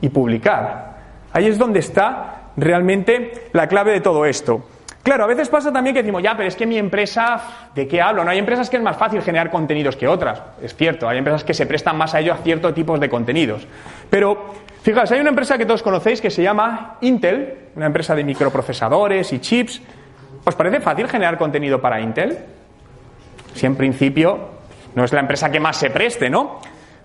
y 0.00 0.08
publicar. 0.08 0.96
Ahí 1.32 1.46
es 1.46 1.58
donde 1.58 1.80
está 1.80 2.52
realmente 2.56 3.48
la 3.52 3.68
clave 3.68 3.92
de 3.92 4.00
todo 4.00 4.24
esto. 4.24 4.64
Claro, 5.02 5.22
a 5.22 5.28
veces 5.28 5.48
pasa 5.48 5.72
también 5.72 5.94
que 5.94 6.02
decimos, 6.02 6.20
ya, 6.20 6.36
pero 6.36 6.48
es 6.48 6.56
que 6.56 6.66
mi 6.66 6.78
empresa, 6.78 7.70
¿de 7.76 7.86
qué 7.86 8.02
hablo? 8.02 8.24
No 8.24 8.30
hay 8.30 8.38
empresas 8.38 8.68
que 8.68 8.76
es 8.76 8.82
más 8.82 8.96
fácil 8.96 9.22
generar 9.22 9.50
contenidos 9.50 9.94
que 9.94 10.08
otras. 10.08 10.42
Es 10.60 10.74
cierto, 10.74 11.08
hay 11.08 11.18
empresas 11.18 11.44
que 11.44 11.54
se 11.54 11.64
prestan 11.64 11.96
más 11.96 12.14
a 12.14 12.20
ello 12.20 12.32
a 12.32 12.38
ciertos 12.38 12.74
tipos 12.74 12.98
de 12.98 13.08
contenidos. 13.08 13.68
Pero, 14.10 14.52
fijaos, 14.86 15.10
hay 15.10 15.18
una 15.18 15.30
empresa 15.30 15.58
que 15.58 15.66
todos 15.66 15.82
conocéis 15.82 16.20
que 16.20 16.30
se 16.30 16.44
llama 16.44 16.98
Intel, 17.00 17.70
una 17.74 17.86
empresa 17.86 18.14
de 18.14 18.22
microprocesadores 18.22 19.32
y 19.32 19.40
chips. 19.40 19.82
¿Os 20.44 20.54
parece 20.54 20.78
fácil 20.78 21.08
generar 21.08 21.36
contenido 21.38 21.80
para 21.80 22.00
Intel? 22.00 22.38
Si 23.52 23.66
en 23.66 23.74
principio 23.74 24.38
no 24.94 25.02
es 25.02 25.12
la 25.12 25.18
empresa 25.18 25.50
que 25.50 25.58
más 25.58 25.76
se 25.76 25.90
preste, 25.90 26.30
¿no? 26.30 26.60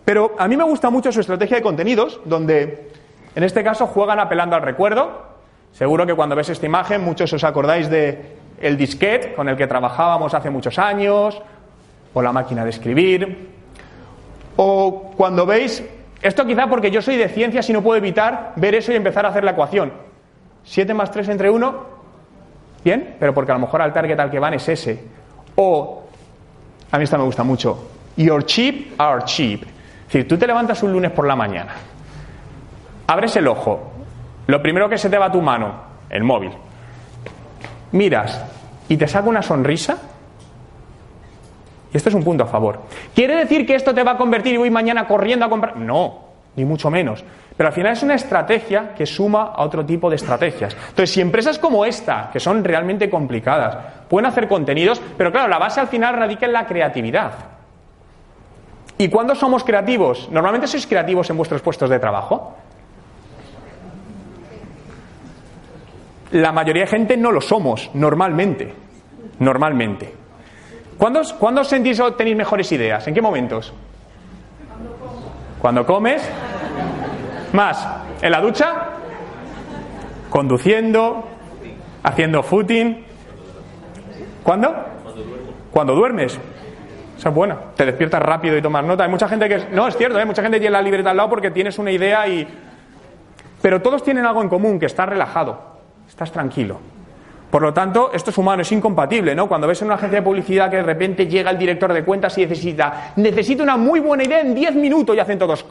Pero 0.06 0.36
a 0.38 0.48
mí 0.48 0.56
me 0.56 0.64
gusta 0.64 0.92
mucho 0.92 1.12
su 1.12 1.22
estrategia 1.22 1.58
de 1.58 1.64
contenidos, 1.64 2.22
donde 2.24 2.92
en 3.34 3.44
este 3.44 3.64
caso 3.64 3.88
juegan 3.88 4.20
apelando 4.20 4.56
al 4.56 4.62
recuerdo. 4.62 5.24
Seguro 5.72 6.06
que 6.06 6.14
cuando 6.14 6.36
ves 6.36 6.50
esta 6.50 6.68
imagen 6.68 7.04
muchos 7.04 7.34
os 7.34 7.44
acordáis 7.44 7.90
de 7.90 8.36
el 8.62 8.78
disquete 8.78 9.34
con 9.34 9.50
el 9.50 9.58
que 9.58 9.66
trabajábamos 9.66 10.36
hace 10.36 10.52
muchos 10.52 10.78
años, 10.78 11.42
o 12.14 12.22
la 12.22 12.32
máquina 12.32 12.64
de 12.64 12.70
escribir, 12.70 13.50
o 14.56 15.14
cuando 15.18 15.48
veis, 15.48 15.84
esto 16.22 16.45
quizá 16.45 16.67
porque 16.67 16.91
yo 16.91 17.01
soy 17.01 17.17
de 17.17 17.30
ciencias 17.30 17.69
y 17.69 17.74
no 17.74 17.82
puedo 17.82 17.97
evitar 17.97 18.53
ver 18.55 18.76
eso 18.76 18.91
y 18.91 18.95
empezar 18.95 19.26
a 19.26 19.30
hacer 19.30 19.43
la 19.43 19.51
ecuación. 19.51 19.91
7 20.63 20.93
más 20.93 21.11
3 21.11 21.30
entre 21.30 21.49
1, 21.49 21.91
Bien, 22.84 23.15
pero 23.19 23.34
porque 23.34 23.51
a 23.51 23.55
lo 23.55 23.61
mejor 23.61 23.82
al 23.82 23.93
target 23.93 24.19
al 24.19 24.32
que 24.32 24.39
van 24.39 24.55
es 24.55 24.67
ese. 24.67 25.03
O, 25.55 26.03
a 26.91 26.97
mí 26.97 27.03
esta 27.03 27.17
me 27.17 27.24
gusta 27.24 27.43
mucho, 27.43 27.89
your 28.17 28.45
cheap 28.45 28.99
are 28.99 29.24
cheap. 29.26 29.63
Es 29.63 30.13
decir, 30.13 30.28
tú 30.28 30.38
te 30.38 30.47
levantas 30.47 30.82
un 30.84 30.91
lunes 30.91 31.11
por 31.11 31.28
la 31.28 31.36
mañana, 31.36 31.74
abres 33.07 33.36
el 33.36 33.47
ojo, 33.47 33.91
lo 34.47 34.61
primero 34.61 34.89
que 34.89 34.97
se 34.97 35.09
te 35.09 35.17
va 35.17 35.28
a 35.28 35.32
tu 35.32 35.41
mano, 35.41 35.74
el 36.09 36.24
móvil, 36.24 36.51
miras 37.91 38.43
y 38.89 38.97
te 38.97 39.07
saca 39.07 39.30
una 39.30 39.41
sonrisa. 39.41 39.97
Y 41.94 41.98
esto 41.98 42.10
es 42.10 42.16
un 42.16 42.24
punto 42.24 42.44
a 42.44 42.48
favor. 42.48 42.80
¿Quiere 43.14 43.36
decir 43.36 43.66
que 43.66 43.76
esto 43.76 43.94
te 43.94 44.04
va 44.04 44.12
a 44.12 44.18
convertir 44.18 44.54
y 44.54 44.58
voy 44.58 44.70
mañana 44.70 45.08
corriendo 45.08 45.46
a 45.46 45.50
comprar? 45.50 45.76
No, 45.78 46.20
ni 46.56 46.64
mucho 46.64 46.89
menos. 46.89 47.24
Pero 47.58 47.68
al 47.68 47.74
final 47.74 47.94
es 47.94 48.04
una 48.04 48.16
estrategia 48.16 48.94
que 48.96 49.06
suma 49.06 49.52
a 49.56 49.64
otro 49.64 49.86
tipo 49.86 50.10
de 50.10 50.16
estrategias. 50.16 50.74
Entonces, 50.74 51.12
si 51.12 51.22
empresas 51.22 51.60
como 51.60 51.86
esta, 51.86 52.30
que 52.32 52.39
son 52.39 52.64
realmente 52.64 53.10
complicadas, 53.10 53.78
pueden 54.08 54.26
hacer 54.26 54.48
contenidos, 54.48 55.02
pero 55.18 55.32
claro, 55.32 55.50
la 55.50 55.60
base 55.60 55.80
al 55.80 55.88
final 55.88 56.16
radica 56.16 56.46
en 56.46 56.54
la 56.54 56.66
creatividad. 56.66 57.34
¿Y 58.98 59.10
cuándo 59.10 59.36
somos 59.36 59.64
creativos? 59.64 60.30
¿Normalmente 60.32 60.68
sois 60.68 60.88
creativos 60.88 61.30
en 61.30 61.38
vuestros 61.38 61.62
puestos 61.62 61.89
de 61.89 62.00
trabajo? 62.00 62.56
La 66.32 66.52
mayoría 66.52 66.84
de 66.84 66.89
gente 66.89 67.18
no 67.18 67.32
lo 67.32 67.42
somos, 67.42 67.92
normalmente. 67.94 68.74
Normalmente. 69.39 70.20
¿Cuándo, 71.02 71.24
¿cuándo 71.39 71.64
sentís 71.64 71.99
o 71.99 72.14
tenéis 72.14 72.38
mejores 72.38 72.72
ideas? 72.72 73.08
¿En 73.08 73.16
qué 73.16 73.24
momentos? 73.24 73.74
Cuando 75.60 75.84
comes. 75.84 76.22
Más, 77.54 77.88
en 78.22 78.32
la 78.32 78.39
ducha, 78.39 78.89
conduciendo, 80.30 81.28
haciendo 82.04 82.43
footing. 82.43 83.04
¿Cuándo? 84.43 84.76
Cuando 85.72 85.95
duermes. 85.95 86.38
Esa 87.18 87.30
es 87.30 87.36
buena. 87.36 87.58
Te 87.76 87.84
despiertas 87.88 88.22
rápido 88.22 88.56
y 88.56 88.62
tomas 88.62 88.86
nota. 88.86 89.04
Hay 89.04 89.10
mucha 89.10 89.28
gente 89.28 89.49
que. 89.49 89.70
No, 89.72 89.88
es 89.88 89.97
cierto, 89.97 90.18
hay 90.18 90.24
¿eh? 90.24 90.28
mucha 90.28 90.43
gente 90.43 90.60
tiene 90.60 90.74
la 90.74 90.84
libreta 90.84 91.10
al 91.10 91.18
lado 91.18 91.30
porque 91.32 91.49
tienes 91.49 91.80
una 91.80 91.89
idea 91.89 92.28
y. 92.28 92.47
Pero 93.60 93.82
todos 93.82 94.04
tienen 94.04 94.28
algo 94.28 94.43
en 94.43 94.49
común, 94.49 94.80
que 94.80 94.86
estás 94.86 95.10
relajado, 95.10 95.80
estás 96.08 96.32
tranquilo. 96.32 96.80
Por 97.52 97.62
lo 97.62 97.74
tanto, 97.74 98.12
esto 98.14 98.30
es 98.30 98.38
humano, 98.38 98.62
es 98.62 98.72
incompatible, 98.72 99.36
¿no? 99.36 99.49
Cuando 99.49 99.68
ves 99.68 99.82
en 99.82 99.88
una 99.88 99.95
agencia 99.95 100.20
de 100.20 100.24
publicidad 100.24 100.70
que 100.70 100.78
de 100.78 100.84
repente 100.84 101.28
llega 101.28 101.52
el 101.52 101.58
director 101.58 101.91
de 101.91 102.06
cuentas 102.06 102.38
y 102.38 102.41
necesita, 102.41 103.12
necesita 103.18 103.62
una 103.62 103.76
muy 103.76 103.99
buena 103.99 104.24
idea 104.24 104.39
en 104.39 104.56
10 104.56 104.76
minutos 104.76 105.14
y 105.16 105.20
hacen 105.20 105.38
todos. 105.38 105.66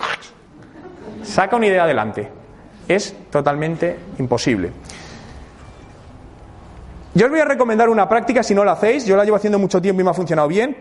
Saca 1.22 1.56
una 1.56 1.66
idea 1.66 1.84
adelante. 1.84 2.28
Es 2.86 3.16
totalmente 3.30 3.96
imposible. 4.18 4.72
Yo 7.14 7.26
os 7.26 7.30
voy 7.32 7.40
a 7.40 7.46
recomendar 7.46 7.88
una 7.88 8.08
práctica 8.08 8.42
si 8.42 8.54
no 8.54 8.62
la 8.62 8.72
hacéis, 8.72 9.06
yo 9.06 9.16
la 9.16 9.24
llevo 9.24 9.36
haciendo 9.36 9.58
mucho 9.58 9.80
tiempo 9.80 10.02
y 10.02 10.04
me 10.04 10.10
ha 10.10 10.14
funcionado 10.14 10.48
bien, 10.48 10.76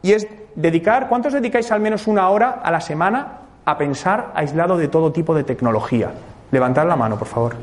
y 0.00 0.12
es 0.12 0.28
dedicar, 0.54 1.08
¿cuántos 1.08 1.32
dedicáis 1.32 1.70
al 1.72 1.80
menos 1.80 2.06
una 2.06 2.28
hora 2.30 2.60
a 2.62 2.70
la 2.70 2.80
semana 2.80 3.40
a 3.64 3.76
pensar 3.76 4.30
aislado 4.34 4.78
de 4.78 4.88
todo 4.88 5.12
tipo 5.12 5.34
de 5.34 5.44
tecnología? 5.44 6.12
Levantad 6.52 6.86
la 6.86 6.96
mano, 6.96 7.18
por 7.18 7.28
favor. 7.28 7.56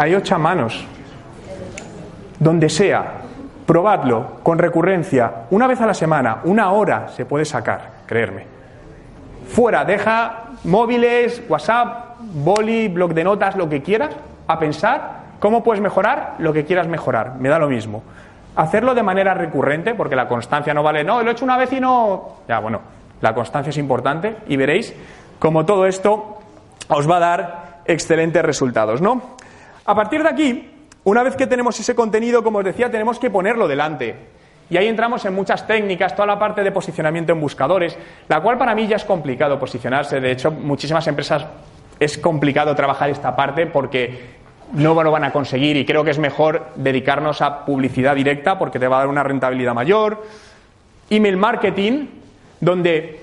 Hay 0.00 0.14
ocho 0.14 0.38
manos. 0.38 0.82
donde 2.38 2.70
sea, 2.70 3.04
probadlo 3.66 4.38
con 4.42 4.58
recurrencia, 4.58 5.42
una 5.50 5.66
vez 5.66 5.78
a 5.82 5.86
la 5.86 5.92
semana, 5.92 6.38
una 6.44 6.72
hora 6.72 7.08
se 7.08 7.26
puede 7.26 7.44
sacar, 7.44 7.90
creerme. 8.06 8.46
Fuera, 9.46 9.84
deja 9.84 10.44
móviles, 10.64 11.42
WhatsApp, 11.46 12.16
boli, 12.18 12.88
blog 12.88 13.12
de 13.12 13.24
notas, 13.24 13.56
lo 13.56 13.68
que 13.68 13.82
quieras, 13.82 14.16
a 14.46 14.58
pensar 14.58 15.20
cómo 15.38 15.62
puedes 15.62 15.82
mejorar 15.82 16.36
lo 16.38 16.54
que 16.54 16.64
quieras 16.64 16.88
mejorar, 16.88 17.34
me 17.38 17.50
da 17.50 17.58
lo 17.58 17.68
mismo. 17.68 18.02
Hacerlo 18.56 18.94
de 18.94 19.02
manera 19.02 19.34
recurrente, 19.34 19.94
porque 19.94 20.16
la 20.16 20.26
constancia 20.26 20.72
no 20.72 20.82
vale, 20.82 21.04
no, 21.04 21.22
lo 21.22 21.28
he 21.28 21.32
hecho 21.32 21.44
una 21.44 21.58
vez 21.58 21.74
y 21.74 21.80
no. 21.80 22.36
Ya, 22.48 22.58
bueno, 22.60 22.80
la 23.20 23.34
constancia 23.34 23.68
es 23.68 23.76
importante 23.76 24.38
y 24.48 24.56
veréis 24.56 24.94
cómo 25.38 25.66
todo 25.66 25.84
esto 25.84 26.38
os 26.88 27.08
va 27.08 27.18
a 27.18 27.20
dar 27.20 27.80
excelentes 27.84 28.42
resultados, 28.42 29.02
¿no? 29.02 29.38
A 29.84 29.94
partir 29.94 30.22
de 30.22 30.28
aquí, 30.28 30.70
una 31.04 31.22
vez 31.22 31.36
que 31.36 31.46
tenemos 31.46 31.78
ese 31.80 31.94
contenido, 31.94 32.42
como 32.42 32.58
os 32.58 32.64
decía, 32.64 32.90
tenemos 32.90 33.18
que 33.18 33.30
ponerlo 33.30 33.66
delante. 33.66 34.14
Y 34.68 34.76
ahí 34.76 34.86
entramos 34.86 35.24
en 35.24 35.34
muchas 35.34 35.66
técnicas, 35.66 36.14
toda 36.14 36.26
la 36.26 36.38
parte 36.38 36.62
de 36.62 36.70
posicionamiento 36.70 37.32
en 37.32 37.40
buscadores, 37.40 37.98
la 38.28 38.40
cual 38.40 38.56
para 38.56 38.74
mí 38.74 38.86
ya 38.86 38.96
es 38.96 39.04
complicado 39.04 39.58
posicionarse. 39.58 40.20
De 40.20 40.30
hecho, 40.30 40.50
muchísimas 40.52 41.06
empresas 41.08 41.44
es 41.98 42.18
complicado 42.18 42.74
trabajar 42.74 43.10
esta 43.10 43.34
parte 43.34 43.66
porque 43.66 44.38
no 44.72 45.02
lo 45.02 45.10
van 45.10 45.24
a 45.24 45.32
conseguir 45.32 45.76
y 45.76 45.84
creo 45.84 46.04
que 46.04 46.12
es 46.12 46.18
mejor 46.18 46.68
dedicarnos 46.76 47.42
a 47.42 47.64
publicidad 47.64 48.14
directa 48.14 48.58
porque 48.58 48.78
te 48.78 48.86
va 48.86 48.96
a 48.96 48.98
dar 49.00 49.08
una 49.08 49.24
rentabilidad 49.24 49.74
mayor. 49.74 50.24
Email 51.10 51.36
marketing, 51.36 52.06
donde 52.60 53.20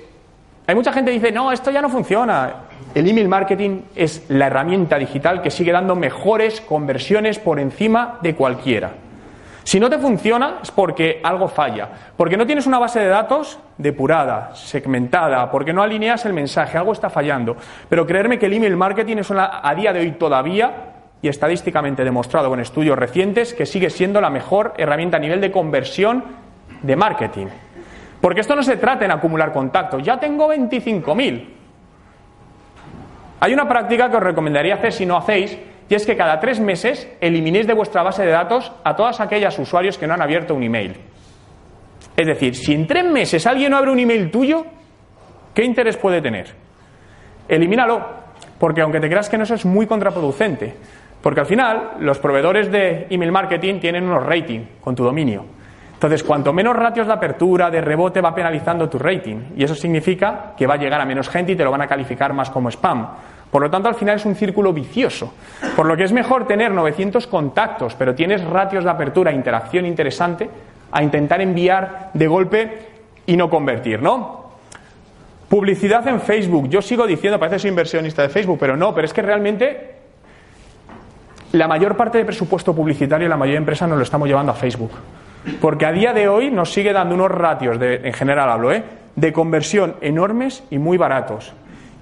hay 0.68 0.76
mucha 0.76 0.92
gente 0.92 1.12
que 1.12 1.20
dice, 1.20 1.32
no, 1.32 1.52
esto 1.54 1.72
ya 1.72 1.82
no 1.82 1.90
funciona. 1.90 2.67
El 2.96 3.08
email 3.08 3.28
marketing 3.28 3.82
es 3.96 4.26
la 4.30 4.48
herramienta 4.48 4.98
digital 4.98 5.42
que 5.42 5.52
sigue 5.52 5.72
dando 5.72 5.96
mejores 5.96 6.62
conversiones 6.62 7.38
por 7.40 7.60
encima 7.60 8.18
de 8.22 8.36
cualquiera. 8.36 8.92
Si 9.64 9.80
no 9.82 9.90
te 9.90 10.00
funciona 10.00 10.60
es 10.64 10.72
porque 10.72 11.20
algo 11.22 11.50
falla, 11.50 11.90
porque 12.16 12.38
no 12.38 12.46
tienes 12.46 12.66
una 12.68 12.80
base 12.80 13.02
de 13.02 13.08
datos 13.08 13.60
depurada, 13.78 14.56
segmentada, 14.56 15.52
porque 15.52 15.74
no 15.74 15.84
alineas 15.84 16.26
el 16.26 16.32
mensaje, 16.32 16.78
algo 16.78 16.94
está 16.94 17.10
fallando. 17.10 17.58
Pero 17.90 18.08
creerme 18.08 18.40
que 18.40 18.46
el 18.46 18.54
email 18.54 18.78
marketing 18.78 19.18
es 19.18 19.30
a 19.30 19.74
día 19.76 19.92
de 19.92 20.00
hoy 20.00 20.12
todavía 20.14 20.72
y 21.22 21.28
estadísticamente 21.28 22.06
demostrado 22.06 22.48
con 22.50 22.62
estudios 22.62 22.98
recientes 22.98 23.54
que 23.54 23.66
sigue 23.66 23.90
siendo 23.90 24.22
la 24.22 24.30
mejor 24.30 24.74
herramienta 24.78 25.18
a 25.18 25.20
nivel 25.20 25.42
de 25.42 25.52
conversión 25.52 26.24
de 26.82 26.96
marketing. 26.96 27.48
Porque 28.22 28.42
esto 28.42 28.56
no 28.56 28.64
se 28.64 28.78
trata 28.78 29.04
en 29.04 29.12
acumular 29.12 29.52
contactos. 29.52 30.02
Ya 30.02 30.18
tengo 30.18 30.48
25.000. 30.48 31.57
Hay 33.40 33.54
una 33.54 33.68
práctica 33.68 34.10
que 34.10 34.18
os 34.18 34.24
recomendaría 34.24 34.76
hacer 34.76 34.92
si 34.92 35.06
no 35.06 35.18
hacéis, 35.18 35.58
y 35.90 35.96
es 35.96 36.06
que 36.06 36.18
cada 36.18 36.40
tres 36.40 36.60
meses 36.60 37.08
eliminéis 37.22 37.68
de 37.68 37.74
vuestra 37.74 38.04
base 38.04 38.26
de 38.26 38.32
datos 38.32 38.72
a 38.84 38.96
todas 38.96 39.20
aquellas 39.22 39.58
usuarios 39.60 39.98
que 39.98 40.08
no 40.08 40.14
han 40.14 40.22
abierto 40.22 40.54
un 40.54 40.64
email. 40.64 40.98
Es 42.16 42.26
decir, 42.26 42.56
si 42.56 42.74
en 42.74 42.88
tres 42.88 43.06
meses 43.06 43.46
alguien 43.46 43.72
no 43.72 43.78
abre 43.78 43.92
un 43.92 44.00
email 44.00 44.32
tuyo, 44.32 44.66
¿qué 45.54 45.64
interés 45.64 45.98
puede 45.98 46.22
tener? 46.22 46.48
Elimínalo, 47.48 48.06
porque 48.60 48.82
aunque 48.82 49.00
te 49.00 49.08
creas 49.08 49.30
que 49.30 49.38
no 49.38 49.44
eso 49.44 49.54
es 49.54 49.66
muy 49.66 49.86
contraproducente, 49.86 50.74
porque 51.22 51.42
al 51.42 51.46
final 51.46 51.92
los 52.00 52.20
proveedores 52.20 52.72
de 52.72 53.08
email 53.10 53.32
marketing 53.32 53.80
tienen 53.80 54.04
unos 54.04 54.26
rating 54.26 54.62
con 54.82 54.96
tu 54.96 55.04
dominio. 55.04 55.57
Entonces, 55.98 56.24
cuanto 56.24 56.54
menos 56.54 56.76
ratios 56.76 57.08
de 57.08 57.14
apertura, 57.14 57.72
de 57.72 57.82
rebote, 57.82 58.22
va 58.22 58.36
penalizando 58.36 58.88
tu 58.88 59.00
rating. 59.00 59.54
Y 59.56 59.64
eso 59.64 59.74
significa 59.74 60.54
que 60.56 60.68
va 60.68 60.76
a 60.76 60.78
llegar 60.78 61.02
a 61.02 61.06
menos 61.06 61.28
gente 61.28 61.54
y 61.54 61.56
te 61.56 61.64
lo 61.64 61.72
van 61.72 61.82
a 61.82 61.88
calificar 61.88 62.34
más 62.34 62.52
como 62.52 62.70
spam. 62.70 63.08
Por 63.50 63.64
lo 63.64 63.72
tanto, 63.72 63.90
al 63.90 63.96
final 63.96 64.18
es 64.18 64.26
un 64.26 64.36
círculo 64.36 64.72
vicioso. 64.74 65.34
Por 65.76 65.88
lo 65.88 65.98
que 65.98 66.04
es 66.04 66.12
mejor 66.12 66.46
tener 66.46 66.72
900 66.72 67.26
contactos, 67.26 67.96
pero 67.96 68.14
tienes 68.14 68.44
ratios 68.44 68.84
de 68.84 68.92
apertura 68.92 69.32
e 69.32 69.34
interacción 69.34 69.88
interesante, 69.88 70.48
a 70.92 71.02
intentar 71.02 71.42
enviar 71.42 72.12
de 72.14 72.28
golpe 72.28 72.78
y 73.26 73.36
no 73.36 73.50
convertir, 73.50 74.00
¿no? 74.00 74.52
Publicidad 75.50 76.08
en 76.08 76.22
Facebook. 76.22 76.70
Yo 76.70 76.84
sigo 76.84 77.08
diciendo, 77.08 77.40
parece 77.40 77.56
que 77.56 77.60
soy 77.62 77.70
inversionista 77.70 78.22
de 78.22 78.30
Facebook, 78.30 78.58
pero 78.60 78.78
no, 78.78 78.94
pero 78.94 79.06
es 79.06 79.14
que 79.14 79.24
realmente 79.24 79.96
la 81.54 81.68
mayor 81.68 81.98
parte 81.98 82.20
del 82.20 82.28
presupuesto 82.28 82.76
publicitario, 82.76 83.28
la 83.28 83.38
mayoría 83.38 83.56
de 83.56 83.64
empresas 83.64 83.90
nos 83.90 83.98
lo 83.98 84.04
estamos 84.04 84.28
llevando 84.28 84.52
a 84.52 84.56
Facebook. 84.56 84.92
Porque 85.62 85.86
a 85.86 85.92
día 85.92 86.14
de 86.14 86.28
hoy 86.28 86.52
nos 86.52 86.72
sigue 86.72 86.94
dando 86.94 87.16
unos 87.16 87.32
ratios, 87.32 87.80
de, 87.80 88.02
en 88.04 88.14
general 88.14 88.50
hablo, 88.50 88.72
¿eh? 88.72 88.84
de 89.16 89.34
conversión 89.34 89.96
enormes 90.02 90.64
y 90.70 90.78
muy 90.78 90.98
baratos. 90.98 91.54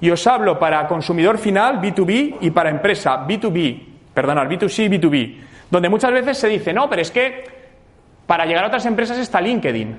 Y 0.01 0.09
os 0.09 0.27
hablo 0.27 0.59
para 0.59 0.87
consumidor 0.87 1.37
final, 1.37 1.81
B2B, 1.81 2.37
y 2.41 2.51
para 2.51 2.69
empresa, 2.69 3.25
B2B, 3.25 3.81
perdonad, 4.13 4.47
B2C, 4.47 4.89
B2B, 4.89 5.37
donde 5.69 5.89
muchas 5.89 6.11
veces 6.11 6.37
se 6.37 6.47
dice, 6.47 6.73
no, 6.73 6.89
pero 6.89 7.01
es 7.01 7.11
que 7.11 7.45
para 8.27 8.45
llegar 8.45 8.65
a 8.65 8.67
otras 8.67 8.85
empresas 8.85 9.17
está 9.17 9.39
LinkedIn. 9.39 9.97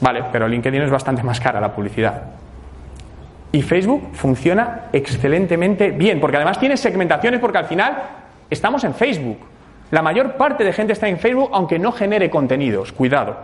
Vale, 0.00 0.24
pero 0.32 0.48
LinkedIn 0.48 0.82
es 0.82 0.90
bastante 0.90 1.22
más 1.22 1.40
cara 1.40 1.60
la 1.60 1.72
publicidad. 1.72 2.22
Y 3.52 3.62
Facebook 3.62 4.10
funciona 4.12 4.86
excelentemente 4.92 5.90
bien, 5.90 6.20
porque 6.20 6.36
además 6.36 6.58
tiene 6.58 6.76
segmentaciones, 6.76 7.40
porque 7.40 7.58
al 7.58 7.64
final 7.66 8.02
estamos 8.50 8.84
en 8.84 8.94
Facebook. 8.94 9.38
La 9.90 10.02
mayor 10.02 10.34
parte 10.34 10.64
de 10.64 10.72
gente 10.72 10.92
está 10.92 11.08
en 11.08 11.18
Facebook 11.18 11.50
aunque 11.52 11.78
no 11.78 11.92
genere 11.92 12.30
contenidos. 12.30 12.92
Cuidado. 12.92 13.36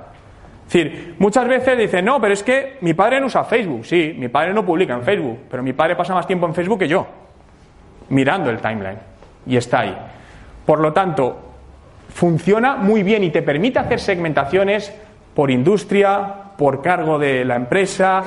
Es 0.67 0.73
decir, 0.73 1.15
muchas 1.19 1.47
veces 1.47 1.77
dicen, 1.77 2.05
no, 2.05 2.21
pero 2.21 2.33
es 2.33 2.43
que 2.43 2.79
mi 2.81 2.95
padre 2.95 3.21
no 3.21 3.27
usa 3.27 3.45
Facebook. 3.45 3.85
Sí, 3.85 4.15
mi 4.19 4.29
padre 4.29 4.53
no 4.53 4.65
publica 4.65 4.95
en 4.95 5.03
Facebook, 5.03 5.41
pero 5.51 5.63
mi 5.63 5.73
padre 5.73 5.95
pasa 5.95 6.15
más 6.15 6.27
tiempo 6.27 6.47
en 6.47 6.55
Facebook 6.55 6.79
que 6.79 6.89
yo, 6.89 7.07
mirando 8.09 8.51
el 8.51 8.59
timeline. 8.59 8.99
Y 9.47 9.57
está 9.57 9.81
ahí. 9.81 9.97
Por 10.65 10.81
lo 10.81 10.93
tanto, 10.93 11.39
funciona 12.09 12.77
muy 12.77 13.03
bien 13.03 13.25
y 13.25 13.31
te 13.31 13.43
permite 13.43 13.79
hacer 13.79 14.01
segmentaciones 14.01 14.93
por 15.35 15.51
industria, 15.51 16.35
por 16.57 16.81
cargo 16.81 17.19
de 17.19 17.45
la 17.45 17.57
empresa 17.57 18.23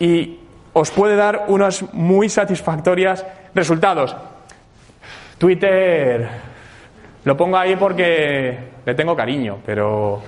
y 0.00 0.38
os 0.72 0.90
puede 0.90 1.16
dar 1.16 1.44
unos 1.48 1.92
muy 1.92 2.28
satisfactorios 2.28 3.24
resultados. 3.54 4.16
Twitter 5.36 6.51
lo 7.24 7.36
pongo 7.36 7.56
ahí 7.56 7.76
porque 7.76 8.58
le 8.84 8.94
tengo 8.94 9.14
cariño, 9.14 9.58
pero 9.64 10.22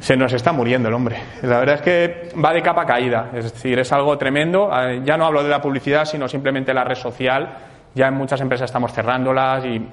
se 0.00 0.16
nos 0.16 0.32
está 0.32 0.52
muriendo 0.52 0.88
el 0.88 0.94
hombre. 0.94 1.16
La 1.42 1.58
verdad 1.58 1.74
es 1.76 1.82
que 1.82 2.28
va 2.42 2.52
de 2.52 2.62
capa 2.62 2.86
caída, 2.86 3.30
es 3.34 3.52
decir, 3.52 3.78
es 3.78 3.92
algo 3.92 4.16
tremendo. 4.16 4.70
Ah, 4.72 4.92
ya 5.04 5.16
no 5.16 5.26
hablo 5.26 5.42
de 5.42 5.48
la 5.48 5.60
publicidad, 5.60 6.04
sino 6.04 6.28
simplemente 6.28 6.72
la 6.72 6.84
red 6.84 6.94
social. 6.94 7.48
Ya 7.94 8.08
en 8.08 8.14
muchas 8.14 8.40
empresas 8.40 8.66
estamos 8.66 8.92
cerrándolas 8.92 9.64
y 9.64 9.86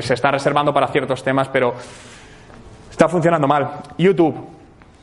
se 0.00 0.14
está 0.14 0.30
reservando 0.30 0.72
para 0.72 0.86
ciertos 0.88 1.22
temas, 1.22 1.48
pero 1.48 1.74
está 2.90 3.08
funcionando 3.08 3.46
mal. 3.48 3.70
YouTube, 3.98 4.34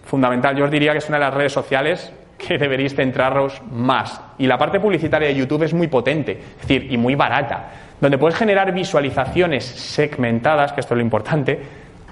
fundamental. 0.06 0.56
Yo 0.56 0.66
os 0.66 0.72
diría 0.72 0.94
que 0.94 1.00
es 1.00 1.10
una 1.10 1.18
de 1.18 1.26
las 1.26 1.34
redes 1.34 1.52
sociales 1.52 2.12
que 2.38 2.58
deberéis 2.58 2.96
centraros 2.96 3.62
más. 3.72 4.22
Y 4.38 4.48
la 4.48 4.58
parte 4.58 4.80
publicitaria 4.80 5.28
de 5.28 5.36
YouTube 5.36 5.64
es 5.64 5.74
muy 5.74 5.88
potente, 5.88 6.32
es 6.32 6.62
decir, 6.62 6.92
y 6.92 6.98
muy 6.98 7.16
barata 7.16 7.72
donde 8.00 8.18
puedes 8.18 8.38
generar 8.38 8.72
visualizaciones 8.74 9.66
segmentadas, 9.66 10.72
que 10.72 10.82
esto 10.82 10.94
es 10.94 10.98
lo 10.98 11.04
importante, 11.04 11.60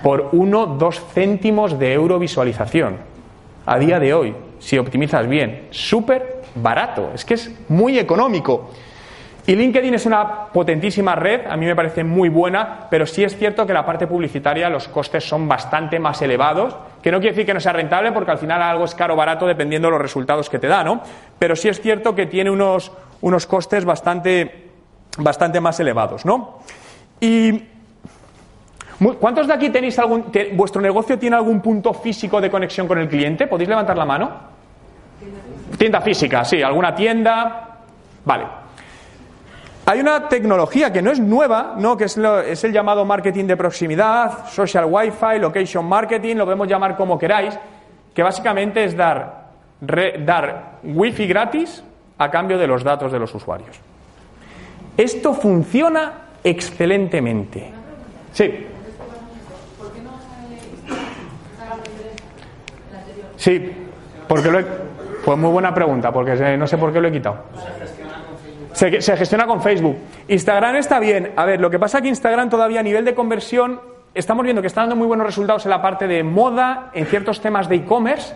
por 0.01 0.31
1-2 0.31 0.99
céntimos 1.13 1.79
de 1.79 1.93
euro 1.93 2.19
visualización. 2.19 2.97
A 3.65 3.77
día 3.79 3.99
de 3.99 4.13
hoy, 4.13 4.35
si 4.59 4.77
optimizas 4.77 5.27
bien, 5.27 5.67
súper 5.71 6.41
barato, 6.55 7.11
es 7.13 7.25
que 7.25 7.35
es 7.35 7.51
muy 7.69 7.99
económico. 7.99 8.71
Y 9.47 9.55
LinkedIn 9.55 9.93
es 9.93 10.05
una 10.07 10.45
potentísima 10.45 11.13
red, 11.15 11.45
a 11.47 11.55
mí 11.55 11.67
me 11.67 11.75
parece 11.75 12.03
muy 12.03 12.29
buena, 12.29 12.87
pero 12.89 13.05
sí 13.05 13.23
es 13.23 13.37
cierto 13.37 13.65
que 13.67 13.73
la 13.73 13.85
parte 13.85 14.07
publicitaria 14.07 14.69
los 14.69 14.87
costes 14.87 15.23
son 15.23 15.47
bastante 15.47 15.99
más 15.99 16.19
elevados, 16.23 16.75
que 17.03 17.11
no 17.11 17.19
quiere 17.19 17.33
decir 17.33 17.45
que 17.45 17.53
no 17.53 17.59
sea 17.59 17.73
rentable, 17.73 18.11
porque 18.11 18.31
al 18.31 18.39
final 18.39 18.61
algo 18.63 18.85
es 18.85 18.95
caro 18.95 19.13
o 19.13 19.17
barato 19.17 19.45
dependiendo 19.45 19.87
de 19.87 19.91
los 19.91 20.01
resultados 20.01 20.49
que 20.49 20.57
te 20.57 20.67
da, 20.67 20.83
¿no? 20.83 21.01
Pero 21.37 21.55
sí 21.55 21.69
es 21.69 21.79
cierto 21.79 22.15
que 22.15 22.25
tiene 22.25 22.49
unos, 22.49 22.91
unos 23.21 23.45
costes 23.45 23.85
bastante 23.85 24.65
bastante 25.17 25.61
más 25.61 25.79
elevados, 25.79 26.25
¿no? 26.25 26.59
Y 27.19 27.63
¿cuántos 29.19 29.47
de 29.47 29.53
aquí 29.53 29.69
tenéis 29.69 29.97
algún 29.99 30.25
vuestro 30.53 30.81
negocio 30.81 31.17
tiene 31.17 31.35
algún 31.35 31.61
punto 31.61 31.93
físico 31.93 32.41
de 32.41 32.49
conexión 32.49 32.87
con 32.87 32.99
el 32.99 33.07
cliente? 33.07 33.47
¿Podéis 33.47 33.69
levantar 33.69 33.97
la 33.97 34.05
mano? 34.05 34.31
Tienda 35.77 36.01
física, 36.01 36.43
sí, 36.43 36.61
alguna 36.61 36.93
tienda. 36.93 37.77
Vale. 38.23 38.64
Hay 39.87 39.99
una 39.99 40.27
tecnología 40.27 40.91
que 40.91 41.01
no 41.01 41.11
es 41.11 41.19
nueva, 41.19 41.75
¿no? 41.77 41.95
que 41.95 42.05
es, 42.05 42.17
es, 42.17 42.63
el 42.63 42.73
llamado 42.73 43.05
marketing 43.05 43.45
de 43.45 43.55
proximidad, 43.55 44.47
social 44.47 44.85
wifi, 44.89 45.39
location 45.39 45.85
marketing, 45.85 46.37
lo 46.37 46.45
podemos 46.45 46.67
llamar 46.67 46.97
como 46.97 47.19
queráis, 47.19 47.57
que 48.13 48.23
básicamente 48.23 48.83
es 48.83 48.97
dar, 48.97 49.51
dar 49.79 50.79
wifi 50.83 51.27
gratis 51.27 51.83
a 52.17 52.31
cambio 52.31 52.57
de 52.57 52.65
los 52.65 52.83
datos 52.83 53.11
de 53.11 53.19
los 53.19 53.35
usuarios. 53.35 53.79
Esto 54.97 55.33
funciona 55.33 56.13
excelentemente. 56.43 57.71
Sí. 58.31 58.67
Sí, 63.37 63.71
porque 64.27 64.49
lo 64.49 64.59
he... 64.59 64.65
Pues 65.23 65.37
muy 65.39 65.49
buena 65.49 65.73
pregunta, 65.73 66.11
porque 66.11 66.55
no 66.57 66.67
sé 66.67 66.77
por 66.77 66.93
qué 66.93 67.01
lo 67.01 67.07
he 67.07 67.11
quitado. 67.11 67.45
Se, 68.75 69.15
gestiona 69.15 69.47
con 69.47 69.61
Facebook. 69.61 69.95
Instagram 70.27 70.75
está 70.75 70.99
bien. 70.99 71.31
A 71.37 71.45
ver, 71.45 71.61
lo 71.61 71.69
que 71.69 71.79
pasa 71.79 71.99
es 71.99 72.01
que 72.01 72.09
Instagram 72.09 72.49
todavía 72.49 72.81
a 72.81 72.83
nivel 72.83 73.05
de 73.05 73.15
conversión 73.15 73.79
estamos 74.13 74.43
viendo 74.43 74.61
que 74.61 74.67
está 74.67 74.81
dando 74.81 74.97
muy 74.97 75.07
buenos 75.07 75.25
resultados 75.25 75.65
en 75.65 75.69
la 75.69 75.81
parte 75.81 76.07
de 76.07 76.23
moda, 76.23 76.91
en 76.93 77.05
ciertos 77.05 77.39
temas 77.39 77.69
de 77.69 77.77
e-commerce. 77.77 78.35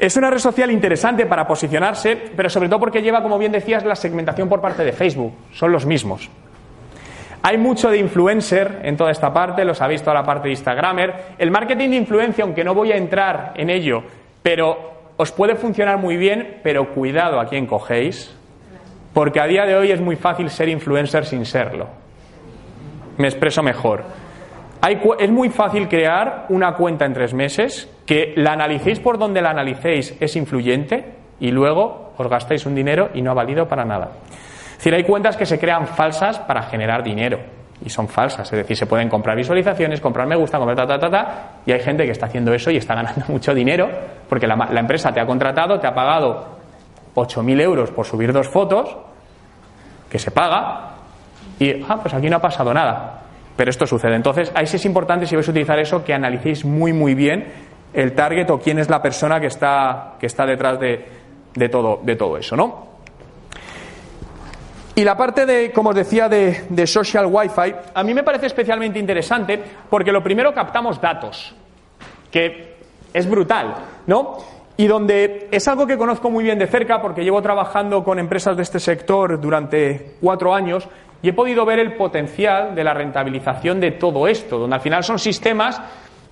Es 0.00 0.16
una 0.16 0.30
red 0.30 0.40
social 0.40 0.68
interesante 0.72 1.26
para 1.26 1.46
posicionarse, 1.46 2.16
pero 2.34 2.50
sobre 2.50 2.68
todo 2.68 2.80
porque 2.80 3.02
lleva, 3.02 3.22
como 3.22 3.38
bien 3.38 3.52
decías, 3.52 3.84
la 3.84 3.94
segmentación 3.94 4.48
por 4.48 4.60
parte 4.60 4.84
de 4.84 4.92
Facebook. 4.92 5.32
Son 5.52 5.70
los 5.70 5.86
mismos. 5.86 6.28
Hay 7.42 7.56
mucho 7.56 7.90
de 7.90 7.98
influencer 7.98 8.80
en 8.82 8.96
toda 8.96 9.12
esta 9.12 9.32
parte, 9.32 9.64
los 9.64 9.80
habéis 9.80 10.02
toda 10.02 10.14
la 10.14 10.24
parte 10.24 10.48
de 10.48 10.54
Instagramer. 10.54 11.14
El 11.38 11.52
marketing 11.52 11.90
de 11.90 11.96
influencia, 11.96 12.42
aunque 12.42 12.64
no 12.64 12.74
voy 12.74 12.90
a 12.90 12.96
entrar 12.96 13.52
en 13.54 13.70
ello, 13.70 14.02
pero 14.42 15.12
os 15.16 15.30
puede 15.30 15.54
funcionar 15.54 15.98
muy 15.98 16.16
bien, 16.16 16.58
pero 16.64 16.92
cuidado 16.92 17.38
a 17.38 17.46
quién 17.46 17.66
cogéis, 17.66 18.34
porque 19.14 19.40
a 19.40 19.46
día 19.46 19.64
de 19.64 19.76
hoy 19.76 19.92
es 19.92 20.00
muy 20.00 20.16
fácil 20.16 20.50
ser 20.50 20.68
influencer 20.68 21.24
sin 21.24 21.46
serlo. 21.46 21.86
Me 23.16 23.28
expreso 23.28 23.62
mejor. 23.62 24.02
es 25.18 25.30
muy 25.30 25.48
fácil 25.48 25.88
crear 25.88 26.46
una 26.48 26.74
cuenta 26.74 27.06
en 27.06 27.14
tres 27.14 27.32
meses, 27.32 27.88
que 28.04 28.34
la 28.36 28.52
analicéis 28.52 28.98
por 28.98 29.16
donde 29.16 29.40
la 29.40 29.50
analicéis 29.50 30.16
es 30.20 30.34
influyente 30.34 31.04
y 31.38 31.52
luego 31.52 32.12
os 32.18 32.28
gastáis 32.28 32.66
un 32.66 32.74
dinero 32.74 33.10
y 33.14 33.22
no 33.22 33.30
ha 33.30 33.34
valido 33.34 33.68
para 33.68 33.84
nada. 33.84 34.10
Es 34.72 34.78
decir, 34.78 34.94
hay 34.94 35.04
cuentas 35.04 35.36
que 35.36 35.46
se 35.46 35.58
crean 35.60 35.86
falsas 35.86 36.40
para 36.40 36.64
generar 36.64 37.04
dinero 37.04 37.38
y 37.84 37.90
son 37.90 38.08
falsas. 38.08 38.52
Es 38.52 38.58
decir, 38.58 38.76
se 38.76 38.86
pueden 38.86 39.08
comprar 39.08 39.36
visualizaciones, 39.36 40.00
comprar 40.00 40.26
me 40.26 40.36
gusta, 40.36 40.58
comprar 40.58 40.76
ta, 40.76 40.86
ta, 40.86 40.98
ta, 40.98 41.10
ta, 41.10 41.50
y 41.64 41.72
hay 41.72 41.80
gente 41.80 42.04
que 42.04 42.10
está 42.10 42.26
haciendo 42.26 42.52
eso 42.52 42.70
y 42.72 42.78
está 42.78 42.96
ganando 42.96 43.24
mucho 43.28 43.54
dinero 43.54 43.88
porque 44.28 44.48
la, 44.48 44.56
la 44.56 44.80
empresa 44.80 45.12
te 45.12 45.20
ha 45.20 45.26
contratado, 45.26 45.78
te 45.78 45.86
ha 45.86 45.94
pagado 45.94 46.63
8.000 47.14 47.60
euros 47.60 47.90
por 47.90 48.06
subir 48.06 48.32
dos 48.32 48.48
fotos, 48.48 48.96
que 50.10 50.18
se 50.18 50.30
paga, 50.30 50.90
y, 51.58 51.82
ah, 51.88 51.98
pues 52.00 52.14
aquí 52.14 52.28
no 52.28 52.36
ha 52.36 52.42
pasado 52.42 52.72
nada. 52.74 53.22
Pero 53.56 53.70
esto 53.70 53.86
sucede. 53.86 54.16
Entonces, 54.16 54.50
ahí 54.54 54.66
sí 54.66 54.76
es 54.76 54.84
importante, 54.84 55.26
si 55.26 55.36
vais 55.36 55.46
a 55.46 55.50
utilizar 55.50 55.78
eso, 55.78 56.04
que 56.04 56.12
analicéis 56.12 56.64
muy, 56.64 56.92
muy 56.92 57.14
bien 57.14 57.46
el 57.92 58.12
target 58.14 58.50
o 58.50 58.58
quién 58.58 58.78
es 58.80 58.90
la 58.90 59.00
persona 59.00 59.38
que 59.40 59.46
está, 59.46 60.14
que 60.18 60.26
está 60.26 60.44
detrás 60.44 60.78
de, 60.80 61.68
todo, 61.68 62.00
de 62.02 62.16
todo 62.16 62.36
eso, 62.36 62.56
¿no? 62.56 62.94
Y 64.96 65.04
la 65.04 65.16
parte 65.16 65.46
de, 65.46 65.72
como 65.72 65.90
os 65.90 65.96
decía, 65.96 66.28
de, 66.28 66.66
de, 66.68 66.86
social 66.86 67.26
Wi-Fi, 67.26 67.74
a 67.94 68.02
mí 68.02 68.14
me 68.14 68.22
parece 68.22 68.46
especialmente 68.46 68.98
interesante 68.98 69.60
porque 69.88 70.12
lo 70.12 70.22
primero 70.22 70.52
captamos 70.52 71.00
datos, 71.00 71.54
que 72.30 72.74
es 73.12 73.28
brutal, 73.28 73.74
¿no? 74.06 74.38
Y 74.76 74.86
donde 74.86 75.48
es 75.52 75.68
algo 75.68 75.86
que 75.86 75.96
conozco 75.96 76.30
muy 76.30 76.42
bien 76.42 76.58
de 76.58 76.66
cerca 76.66 77.00
porque 77.00 77.22
llevo 77.22 77.40
trabajando 77.42 78.02
con 78.02 78.18
empresas 78.18 78.56
de 78.56 78.64
este 78.64 78.80
sector 78.80 79.40
durante 79.40 80.16
cuatro 80.20 80.52
años 80.52 80.88
y 81.22 81.28
he 81.28 81.32
podido 81.32 81.64
ver 81.64 81.78
el 81.78 81.94
potencial 81.94 82.74
de 82.74 82.82
la 82.84 82.92
rentabilización 82.92 83.80
de 83.80 83.92
todo 83.92 84.26
esto, 84.26 84.58
donde 84.58 84.76
al 84.76 84.82
final 84.82 85.04
son 85.04 85.18
sistemas 85.18 85.80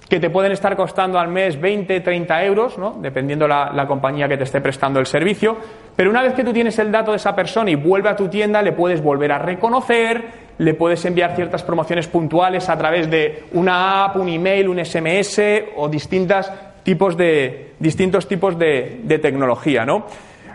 que 0.08 0.20
te 0.20 0.28
pueden 0.28 0.52
estar 0.52 0.76
costando 0.76 1.18
al 1.18 1.28
mes 1.28 1.58
20, 1.58 2.00
30 2.00 2.44
euros, 2.44 2.76
¿no? 2.76 2.98
dependiendo 3.00 3.48
la, 3.48 3.72
la 3.72 3.86
compañía 3.86 4.28
que 4.28 4.36
te 4.36 4.44
esté 4.44 4.60
prestando 4.60 5.00
el 5.00 5.06
servicio, 5.06 5.56
pero 5.96 6.10
una 6.10 6.20
vez 6.20 6.34
que 6.34 6.44
tú 6.44 6.52
tienes 6.52 6.78
el 6.78 6.92
dato 6.92 7.12
de 7.12 7.16
esa 7.16 7.34
persona 7.34 7.70
y 7.70 7.76
vuelve 7.76 8.10
a 8.10 8.16
tu 8.16 8.28
tienda, 8.28 8.60
le 8.60 8.72
puedes 8.72 9.02
volver 9.02 9.32
a 9.32 9.38
reconocer, 9.38 10.22
le 10.58 10.74
puedes 10.74 11.02
enviar 11.06 11.34
ciertas 11.34 11.62
promociones 11.62 12.08
puntuales 12.08 12.68
a 12.68 12.76
través 12.76 13.10
de 13.10 13.44
una 13.52 14.04
app, 14.04 14.16
un 14.16 14.28
email, 14.28 14.68
un 14.68 14.84
SMS 14.84 15.40
o 15.76 15.88
distintas 15.88 16.52
tipos 16.82 17.16
de, 17.16 17.74
distintos 17.78 18.28
tipos 18.28 18.58
de, 18.58 19.00
de 19.04 19.18
tecnología. 19.18 19.84
¿no? 19.84 20.06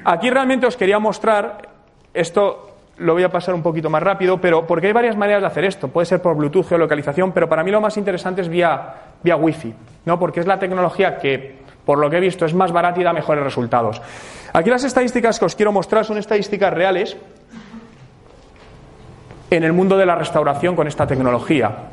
Aquí 0.06 0.30
realmente 0.30 0.66
os 0.66 0.78
quería 0.78 1.00
mostrar, 1.00 1.70
esto 2.14 2.68
lo 2.98 3.14
voy 3.14 3.24
a 3.24 3.30
pasar 3.30 3.54
un 3.54 3.62
poquito 3.62 3.90
más 3.90 4.02
rápido, 4.02 4.40
pero 4.40 4.66
porque 4.66 4.88
hay 4.88 4.94
varias 4.94 5.16
maneras 5.16 5.42
de 5.42 5.48
hacer 5.48 5.66
esto. 5.66 5.88
Puede 5.88 6.06
ser 6.06 6.22
por 6.22 6.36
Bluetooth, 6.36 6.68
geolocalización, 6.68 7.32
pero 7.32 7.48
para 7.48 7.64
mí 7.64 7.72
lo 7.72 7.82
más 7.82 7.98
interesante 7.98 8.42
es 8.42 8.50
vía, 8.50 8.94
vía 9.24 9.36
Wi-Fi, 9.36 9.74
¿no? 10.06 10.20
porque 10.20 10.40
es 10.40 10.48
la 10.48 10.60
tecnología 10.60 11.18
que, 11.18 11.60
por 11.86 12.00
lo 12.00 12.10
que 12.10 12.18
he 12.18 12.22
visto, 12.22 12.46
es 12.46 12.54
más 12.54 12.72
barata 12.72 13.00
y 13.00 13.04
da 13.04 13.14
mejores 13.14 13.44
resultados. 13.44 14.02
Aquí 14.54 14.70
las 14.70 14.84
estadísticas 14.84 15.40
que 15.40 15.46
os 15.46 15.56
quiero 15.56 15.72
mostrar 15.72 16.06
son 16.06 16.18
estadísticas 16.18 16.74
reales 16.74 17.18
en 19.50 19.64
el 19.64 19.74
mundo 19.74 19.98
de 19.98 20.06
la 20.06 20.16
restauración 20.16 20.76
con 20.76 20.88
esta 20.88 21.06
tecnología, 21.06 21.90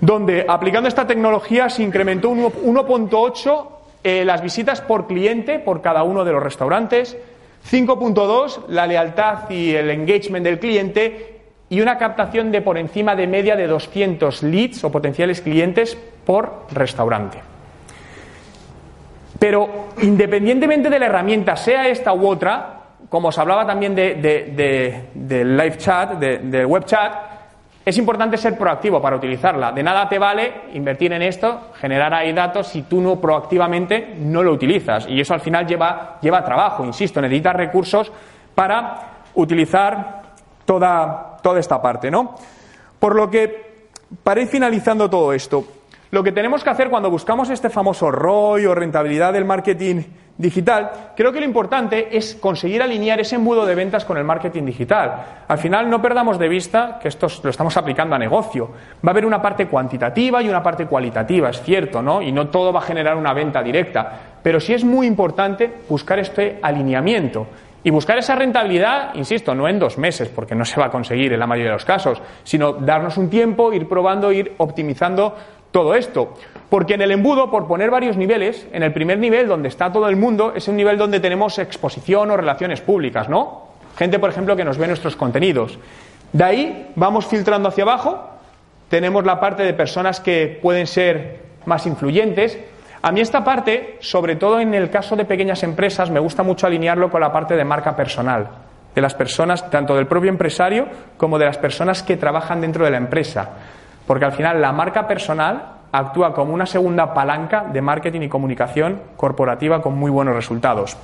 donde 0.00 0.44
aplicando 0.48 0.88
esta 0.88 1.06
tecnología 1.06 1.68
se 1.68 1.82
incrementó 1.82 2.30
un 2.30 2.44
1.8 2.44 3.75
eh, 4.08 4.24
las 4.24 4.40
visitas 4.40 4.80
por 4.80 5.08
cliente 5.08 5.58
por 5.58 5.82
cada 5.82 6.04
uno 6.04 6.24
de 6.24 6.30
los 6.30 6.40
restaurantes, 6.40 7.16
5.2 7.68 8.68
la 8.68 8.86
lealtad 8.86 9.50
y 9.50 9.74
el 9.74 9.90
engagement 9.90 10.44
del 10.44 10.60
cliente 10.60 11.40
y 11.68 11.80
una 11.80 11.98
captación 11.98 12.52
de 12.52 12.62
por 12.62 12.78
encima 12.78 13.16
de 13.16 13.26
media 13.26 13.56
de 13.56 13.66
200 13.66 14.44
leads 14.44 14.84
o 14.84 14.92
potenciales 14.92 15.40
clientes 15.40 15.98
por 16.24 16.66
restaurante. 16.70 17.38
Pero 19.40 19.88
independientemente 20.02 20.88
de 20.88 21.00
la 21.00 21.06
herramienta, 21.06 21.56
sea 21.56 21.88
esta 21.88 22.12
u 22.12 22.28
otra, 22.28 22.82
como 23.08 23.26
os 23.26 23.38
hablaba 23.38 23.66
también 23.66 23.96
del 23.96 24.22
de, 24.22 25.44
live 25.44 25.78
chat, 25.78 26.12
del 26.12 26.66
web 26.66 26.84
chat, 26.84 27.35
es 27.86 27.96
importante 27.98 28.36
ser 28.36 28.58
proactivo 28.58 29.00
para 29.00 29.14
utilizarla. 29.14 29.70
De 29.70 29.80
nada 29.80 30.08
te 30.08 30.18
vale 30.18 30.62
invertir 30.74 31.12
en 31.12 31.22
esto, 31.22 31.70
generar 31.78 32.12
ahí 32.12 32.32
datos 32.32 32.66
si 32.66 32.82
tú 32.82 33.00
no 33.00 33.20
proactivamente 33.20 34.16
no 34.18 34.42
lo 34.42 34.50
utilizas. 34.50 35.06
Y 35.08 35.20
eso 35.20 35.34
al 35.34 35.40
final 35.40 35.68
lleva, 35.68 36.18
lleva 36.20 36.44
trabajo, 36.44 36.84
insisto, 36.84 37.20
necesitas 37.20 37.54
recursos 37.54 38.10
para 38.56 39.22
utilizar 39.36 40.22
toda, 40.64 41.36
toda 41.40 41.60
esta 41.60 41.80
parte, 41.80 42.10
¿no? 42.10 42.34
Por 42.98 43.14
lo 43.14 43.30
que, 43.30 43.86
para 44.24 44.40
ir 44.40 44.48
finalizando 44.48 45.08
todo 45.08 45.32
esto, 45.32 45.64
lo 46.10 46.24
que 46.24 46.32
tenemos 46.32 46.64
que 46.64 46.70
hacer 46.70 46.90
cuando 46.90 47.08
buscamos 47.08 47.50
este 47.50 47.70
famoso 47.70 48.10
ROI 48.10 48.66
o 48.66 48.74
rentabilidad 48.74 49.32
del 49.32 49.44
marketing 49.44 50.02
digital, 50.38 51.12
creo 51.16 51.32
que 51.32 51.40
lo 51.40 51.46
importante 51.46 52.16
es 52.16 52.34
conseguir 52.34 52.82
alinear 52.82 53.20
ese 53.20 53.36
embudo 53.36 53.64
de 53.64 53.74
ventas 53.74 54.04
con 54.04 54.18
el 54.18 54.24
marketing 54.24 54.64
digital. 54.64 55.44
Al 55.48 55.58
final 55.58 55.88
no 55.88 56.02
perdamos 56.02 56.38
de 56.38 56.48
vista 56.48 56.98
que 57.00 57.08
esto 57.08 57.26
lo 57.42 57.50
estamos 57.50 57.76
aplicando 57.76 58.14
a 58.14 58.18
negocio. 58.18 58.70
Va 59.04 59.08
a 59.08 59.10
haber 59.10 59.24
una 59.24 59.40
parte 59.40 59.66
cuantitativa 59.66 60.42
y 60.42 60.48
una 60.48 60.62
parte 60.62 60.86
cualitativa, 60.86 61.50
es 61.50 61.62
cierto, 61.62 62.02
¿no? 62.02 62.20
Y 62.20 62.32
no 62.32 62.48
todo 62.48 62.72
va 62.72 62.80
a 62.80 62.82
generar 62.82 63.16
una 63.16 63.32
venta 63.32 63.62
directa. 63.62 64.12
Pero 64.42 64.60
sí 64.60 64.74
es 64.74 64.84
muy 64.84 65.06
importante 65.06 65.72
buscar 65.88 66.18
este 66.18 66.58
alineamiento. 66.62 67.46
Y 67.86 67.90
buscar 67.90 68.18
esa 68.18 68.34
rentabilidad, 68.34 69.14
insisto, 69.14 69.54
no 69.54 69.68
en 69.68 69.78
dos 69.78 69.96
meses, 69.96 70.28
porque 70.28 70.56
no 70.56 70.64
se 70.64 70.80
va 70.80 70.86
a 70.86 70.90
conseguir 70.90 71.32
en 71.32 71.38
la 71.38 71.46
mayoría 71.46 71.70
de 71.70 71.76
los 71.76 71.84
casos, 71.84 72.20
sino 72.42 72.72
darnos 72.72 73.16
un 73.16 73.30
tiempo, 73.30 73.72
ir 73.72 73.88
probando, 73.88 74.32
ir 74.32 74.54
optimizando 74.56 75.36
todo 75.70 75.94
esto. 75.94 76.34
Porque 76.68 76.94
en 76.94 77.02
el 77.02 77.12
embudo, 77.12 77.50
por 77.50 77.66
poner 77.66 77.90
varios 77.90 78.16
niveles, 78.16 78.66
en 78.72 78.82
el 78.82 78.92
primer 78.92 79.18
nivel, 79.18 79.46
donde 79.46 79.68
está 79.68 79.92
todo 79.92 80.08
el 80.08 80.16
mundo, 80.16 80.52
es 80.54 80.66
un 80.68 80.76
nivel 80.76 80.98
donde 80.98 81.20
tenemos 81.20 81.58
exposición 81.58 82.30
o 82.30 82.36
relaciones 82.36 82.80
públicas, 82.80 83.28
¿no? 83.28 83.66
Gente, 83.96 84.18
por 84.18 84.30
ejemplo, 84.30 84.56
que 84.56 84.64
nos 84.64 84.76
ve 84.78 84.86
nuestros 84.86 85.16
contenidos. 85.16 85.78
De 86.32 86.44
ahí 86.44 86.92
vamos 86.96 87.26
filtrando 87.26 87.68
hacia 87.68 87.84
abajo, 87.84 88.30
tenemos 88.88 89.24
la 89.24 89.40
parte 89.40 89.62
de 89.62 89.74
personas 89.74 90.20
que 90.20 90.58
pueden 90.60 90.86
ser 90.86 91.40
más 91.64 91.86
influyentes. 91.86 92.58
A 93.02 93.12
mí 93.12 93.20
esta 93.20 93.44
parte, 93.44 93.96
sobre 94.00 94.36
todo 94.36 94.60
en 94.60 94.74
el 94.74 94.90
caso 94.90 95.16
de 95.16 95.24
pequeñas 95.24 95.62
empresas, 95.62 96.10
me 96.10 96.20
gusta 96.20 96.42
mucho 96.42 96.66
alinearlo 96.66 97.10
con 97.10 97.20
la 97.20 97.32
parte 97.32 97.56
de 97.56 97.64
marca 97.64 97.94
personal, 97.94 98.48
de 98.94 99.00
las 99.00 99.14
personas, 99.14 99.70
tanto 99.70 99.94
del 99.94 100.06
propio 100.06 100.30
empresario 100.30 100.86
como 101.16 101.38
de 101.38 101.46
las 101.46 101.58
personas 101.58 102.02
que 102.02 102.16
trabajan 102.16 102.60
dentro 102.60 102.84
de 102.84 102.90
la 102.90 102.96
empresa. 102.96 103.50
Porque 104.06 104.24
al 104.24 104.32
final 104.32 104.60
la 104.60 104.72
marca 104.72 105.06
personal 105.06 105.76
actúa 105.92 106.34
como 106.34 106.52
una 106.52 106.66
segunda 106.66 107.12
palanca 107.14 107.64
de 107.72 107.80
marketing 107.80 108.22
y 108.22 108.28
comunicación 108.28 109.00
corporativa 109.16 109.82
con 109.82 109.94
muy 109.94 110.10
buenos 110.10 110.34
resultados. 110.34 110.96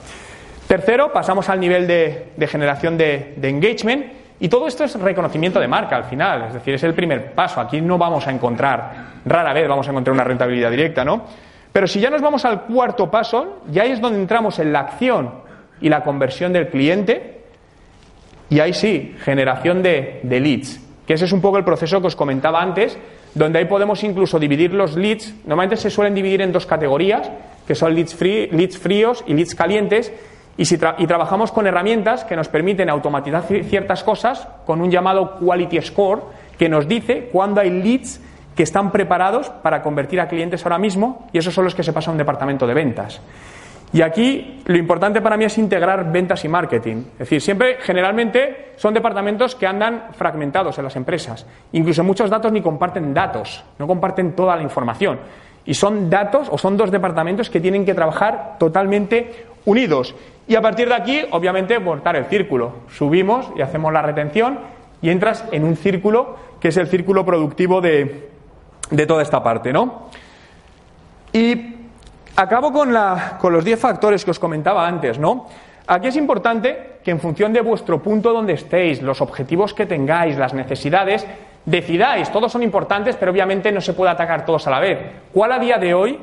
Tercero, 0.66 1.12
pasamos 1.12 1.48
al 1.48 1.60
nivel 1.60 1.86
de, 1.86 2.46
generación 2.48 2.96
de, 2.96 3.34
engagement 3.42 4.06
y 4.40 4.48
todo 4.48 4.66
esto 4.66 4.84
es 4.84 4.98
reconocimiento 4.98 5.60
de 5.60 5.68
marca 5.68 5.96
al 5.96 6.04
final, 6.04 6.44
es 6.48 6.54
decir, 6.54 6.74
es 6.74 6.82
el 6.82 6.94
primer 6.94 7.32
paso. 7.32 7.60
Aquí 7.60 7.80
no 7.80 7.98
vamos 7.98 8.26
a 8.26 8.30
encontrar, 8.30 8.92
rara 9.24 9.52
vez 9.52 9.68
vamos 9.68 9.86
a 9.86 9.90
encontrar 9.90 10.14
una 10.14 10.24
rentabilidad 10.24 10.70
directa, 10.70 11.04
¿no? 11.04 11.26
Pero 11.72 11.86
si 11.86 12.00
ya 12.00 12.10
nos 12.10 12.20
vamos 12.20 12.44
al 12.44 12.62
cuarto 12.62 13.10
paso, 13.10 13.62
ya 13.70 13.84
es 13.84 14.00
donde 14.00 14.18
entramos 14.18 14.58
en 14.58 14.72
la 14.72 14.80
acción 14.80 15.30
y 15.80 15.88
la 15.88 16.02
conversión 16.02 16.52
del 16.52 16.68
cliente, 16.68 17.42
y 18.50 18.60
ahí 18.60 18.74
sí, 18.74 19.16
generación 19.22 19.82
de, 19.82 20.20
leads, 20.22 20.80
ese 21.12 21.24
es 21.24 21.32
un 21.32 21.40
poco 21.40 21.58
el 21.58 21.64
proceso 21.64 22.00
que 22.00 22.06
os 22.06 22.16
comentaba 22.16 22.62
antes, 22.62 22.98
donde 23.34 23.58
ahí 23.58 23.64
podemos 23.64 24.02
incluso 24.04 24.38
dividir 24.38 24.72
los 24.72 24.96
leads. 24.96 25.34
Normalmente 25.44 25.76
se 25.76 25.90
suelen 25.90 26.14
dividir 26.14 26.42
en 26.42 26.52
dos 26.52 26.66
categorías, 26.66 27.30
que 27.66 27.74
son 27.74 27.94
leads, 27.94 28.14
fríos 28.14 29.24
y 29.26 29.34
leads 29.34 29.54
calientes, 29.54 30.12
y, 30.56 30.66
si 30.66 30.78
y 30.98 31.06
trabajamos 31.06 31.50
con 31.50 31.66
herramientas 31.66 32.24
que 32.24 32.36
nos 32.36 32.48
permiten 32.48 32.90
automatizar 32.90 33.44
ciertas 33.44 34.04
cosas 34.04 34.46
con 34.66 34.80
un 34.80 34.90
llamado 34.90 35.38
Quality 35.38 35.80
Score, 35.80 36.22
que 36.58 36.68
nos 36.68 36.86
dice 36.86 37.30
cuándo 37.32 37.60
hay 37.60 37.70
leads 37.70 38.20
que 38.54 38.62
están 38.62 38.92
preparados 38.92 39.48
para 39.48 39.82
convertir 39.82 40.20
a 40.20 40.28
clientes 40.28 40.64
ahora 40.64 40.78
mismo, 40.78 41.26
y 41.32 41.38
esos 41.38 41.54
son 41.54 41.64
los 41.64 41.74
que 41.74 41.82
se 41.82 41.92
pasan 41.92 42.10
a 42.10 42.12
un 42.12 42.18
departamento 42.18 42.66
de 42.66 42.74
ventas. 42.74 43.20
Y 43.92 44.00
aquí 44.00 44.62
lo 44.64 44.76
importante 44.78 45.20
para 45.20 45.36
mí 45.36 45.44
es 45.44 45.58
integrar 45.58 46.10
ventas 46.10 46.44
y 46.44 46.48
marketing. 46.48 47.04
Es 47.12 47.18
decir, 47.18 47.42
siempre, 47.42 47.76
generalmente, 47.80 48.72
son 48.76 48.94
departamentos 48.94 49.54
que 49.54 49.66
andan 49.66 50.04
fragmentados 50.16 50.78
en 50.78 50.84
las 50.84 50.96
empresas. 50.96 51.46
Incluso 51.72 52.02
muchos 52.02 52.30
datos 52.30 52.50
ni 52.52 52.62
comparten 52.62 53.12
datos, 53.12 53.62
no 53.78 53.86
comparten 53.86 54.32
toda 54.32 54.56
la 54.56 54.62
información. 54.62 55.20
Y 55.66 55.74
son 55.74 56.08
datos 56.08 56.48
o 56.50 56.56
son 56.56 56.76
dos 56.76 56.90
departamentos 56.90 57.50
que 57.50 57.60
tienen 57.60 57.84
que 57.84 57.94
trabajar 57.94 58.56
totalmente 58.58 59.46
unidos. 59.66 60.14
Y 60.48 60.56
a 60.56 60.62
partir 60.62 60.88
de 60.88 60.94
aquí, 60.94 61.20
obviamente, 61.30 61.78
cortar 61.82 62.16
el 62.16 62.24
círculo. 62.24 62.72
Subimos 62.88 63.52
y 63.56 63.60
hacemos 63.60 63.92
la 63.92 64.02
retención 64.02 64.58
y 65.02 65.10
entras 65.10 65.44
en 65.52 65.64
un 65.64 65.76
círculo 65.76 66.36
que 66.60 66.68
es 66.68 66.76
el 66.78 66.86
círculo 66.86 67.26
productivo 67.26 67.80
de, 67.80 68.30
de 68.90 69.06
toda 69.06 69.22
esta 69.22 69.42
parte, 69.42 69.72
¿no? 69.72 70.08
Y 71.32 71.71
Acabo 72.36 72.72
con, 72.72 72.92
los 73.52 73.64
10 73.64 73.78
factores 73.78 74.24
que 74.24 74.30
os 74.30 74.38
comentaba 74.38 74.88
antes, 74.88 75.18
¿no? 75.18 75.48
Aquí 75.86 76.08
es 76.08 76.16
importante 76.16 76.98
que 77.04 77.10
en 77.10 77.20
función 77.20 77.52
de 77.52 77.60
vuestro 77.60 78.02
punto 78.02 78.32
donde 78.32 78.54
estéis, 78.54 79.02
los 79.02 79.20
objetivos 79.20 79.74
que 79.74 79.84
tengáis, 79.84 80.38
las 80.38 80.54
necesidades, 80.54 81.26
decidáis. 81.66 82.30
Todos 82.30 82.50
son 82.50 82.62
importantes, 82.62 83.16
pero 83.16 83.32
obviamente 83.32 83.70
no 83.70 83.82
se 83.82 83.92
puede 83.92 84.12
atacar 84.12 84.46
todos 84.46 84.66
a 84.66 84.70
la 84.70 84.80
vez. 84.80 84.98
¿Cuál 85.32 85.52
a 85.52 85.58
día 85.58 85.76
de 85.76 85.92
hoy 85.92 86.18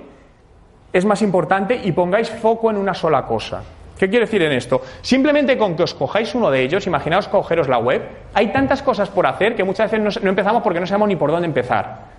es 0.92 1.06
más 1.06 1.22
importante? 1.22 1.80
Y 1.84 1.92
pongáis 1.92 2.30
foco 2.32 2.72
en 2.72 2.78
una 2.78 2.96
sola 2.96 3.26
cosa. 3.28 3.62
¿Qué 4.00 4.10
quiere 4.10 4.26
decir 4.26 4.42
en 4.42 4.54
esto? 4.54 4.82
Simplemente 5.02 5.58
con 5.58 5.76
que 5.76 5.84
os 5.84 5.94
cojáis 5.94 6.34
uno 6.34 6.50
de 6.50 6.64
ellos, 6.64 6.88
imaginaos 6.88 7.28
cogeros 7.28 7.68
la 7.68 7.78
web, 7.78 8.02
hay 8.34 8.48
tantas 8.48 8.82
cosas 8.82 9.10
por 9.10 9.28
hacer 9.28 9.56
que 9.56 9.64
muchas 9.64 9.92
veces 9.92 10.24
no 10.24 10.30
empezamos 10.30 10.64
porque 10.64 10.80
no 10.80 10.88
sabemos 10.88 11.10
ni 11.10 11.18
por 11.18 11.30
dónde 11.30 11.48
empezar. 11.48 12.19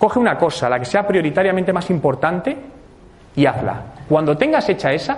Coge 0.00 0.18
una 0.18 0.38
cosa, 0.38 0.70
la 0.70 0.78
que 0.78 0.86
sea 0.86 1.06
prioritariamente 1.06 1.74
más 1.74 1.90
importante, 1.90 2.56
y 3.36 3.44
hazla. 3.44 3.82
Cuando 4.08 4.34
tengas 4.34 4.66
hecha 4.70 4.90
esa, 4.94 5.14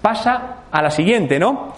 pasa 0.00 0.62
a 0.70 0.80
la 0.80 0.90
siguiente, 0.90 1.38
¿no? 1.38 1.74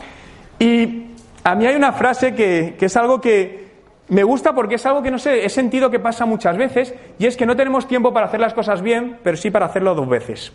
Y 0.60 1.06
a 1.42 1.56
mí 1.56 1.66
hay 1.66 1.74
una 1.74 1.92
frase 1.92 2.32
que, 2.32 2.76
es 2.78 2.96
algo 2.96 3.20
que 3.20 3.72
me 4.08 4.22
gusta 4.22 4.54
porque 4.54 4.76
es 4.76 4.86
algo 4.86 5.02
que 5.02 5.10
no 5.10 5.18
sé, 5.18 5.44
he 5.44 5.48
sentido 5.48 5.90
que 5.90 5.98
pasa 5.98 6.26
muchas 6.26 6.56
veces, 6.56 6.94
y 7.18 7.26
es 7.26 7.36
que 7.36 7.44
no 7.44 7.56
tenemos 7.56 7.88
tiempo 7.88 8.12
para 8.12 8.26
hacer 8.26 8.38
las 8.38 8.54
cosas 8.54 8.82
bien, 8.82 9.18
pero 9.24 9.36
sí 9.36 9.50
para 9.50 9.66
hacerlo 9.66 9.92
dos 9.96 10.08
veces. 10.08 10.52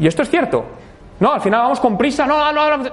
Y 0.00 0.06
esto 0.06 0.22
es 0.22 0.30
cierto. 0.30 0.64
No, 1.20 1.34
al 1.34 1.42
final 1.42 1.60
vamos 1.60 1.80
con 1.80 1.98
prisa, 1.98 2.26
no, 2.26 2.52
no, 2.54 2.76
no. 2.78 2.84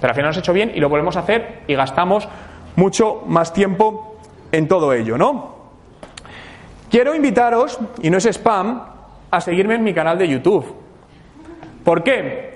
Pero 0.00 0.10
al 0.10 0.14
final 0.16 0.30
nos 0.30 0.36
hecho 0.38 0.52
bien 0.52 0.72
y 0.74 0.80
lo 0.80 0.88
volvemos 0.88 1.16
a 1.16 1.20
hacer 1.20 1.60
y 1.68 1.76
gastamos 1.76 2.28
mucho 2.74 3.22
más 3.26 3.52
tiempo 3.52 4.17
en 4.52 4.68
todo 4.68 4.92
ello, 4.92 5.18
¿no? 5.18 5.56
Quiero 6.90 7.14
invitaros, 7.14 7.78
y 8.00 8.10
no 8.10 8.18
es 8.18 8.26
spam, 8.26 8.82
a 9.30 9.40
seguirme 9.40 9.74
en 9.74 9.84
mi 9.84 9.92
canal 9.92 10.18
de 10.18 10.28
YouTube. 10.28 10.74
¿Por 11.84 12.02
qué? 12.02 12.54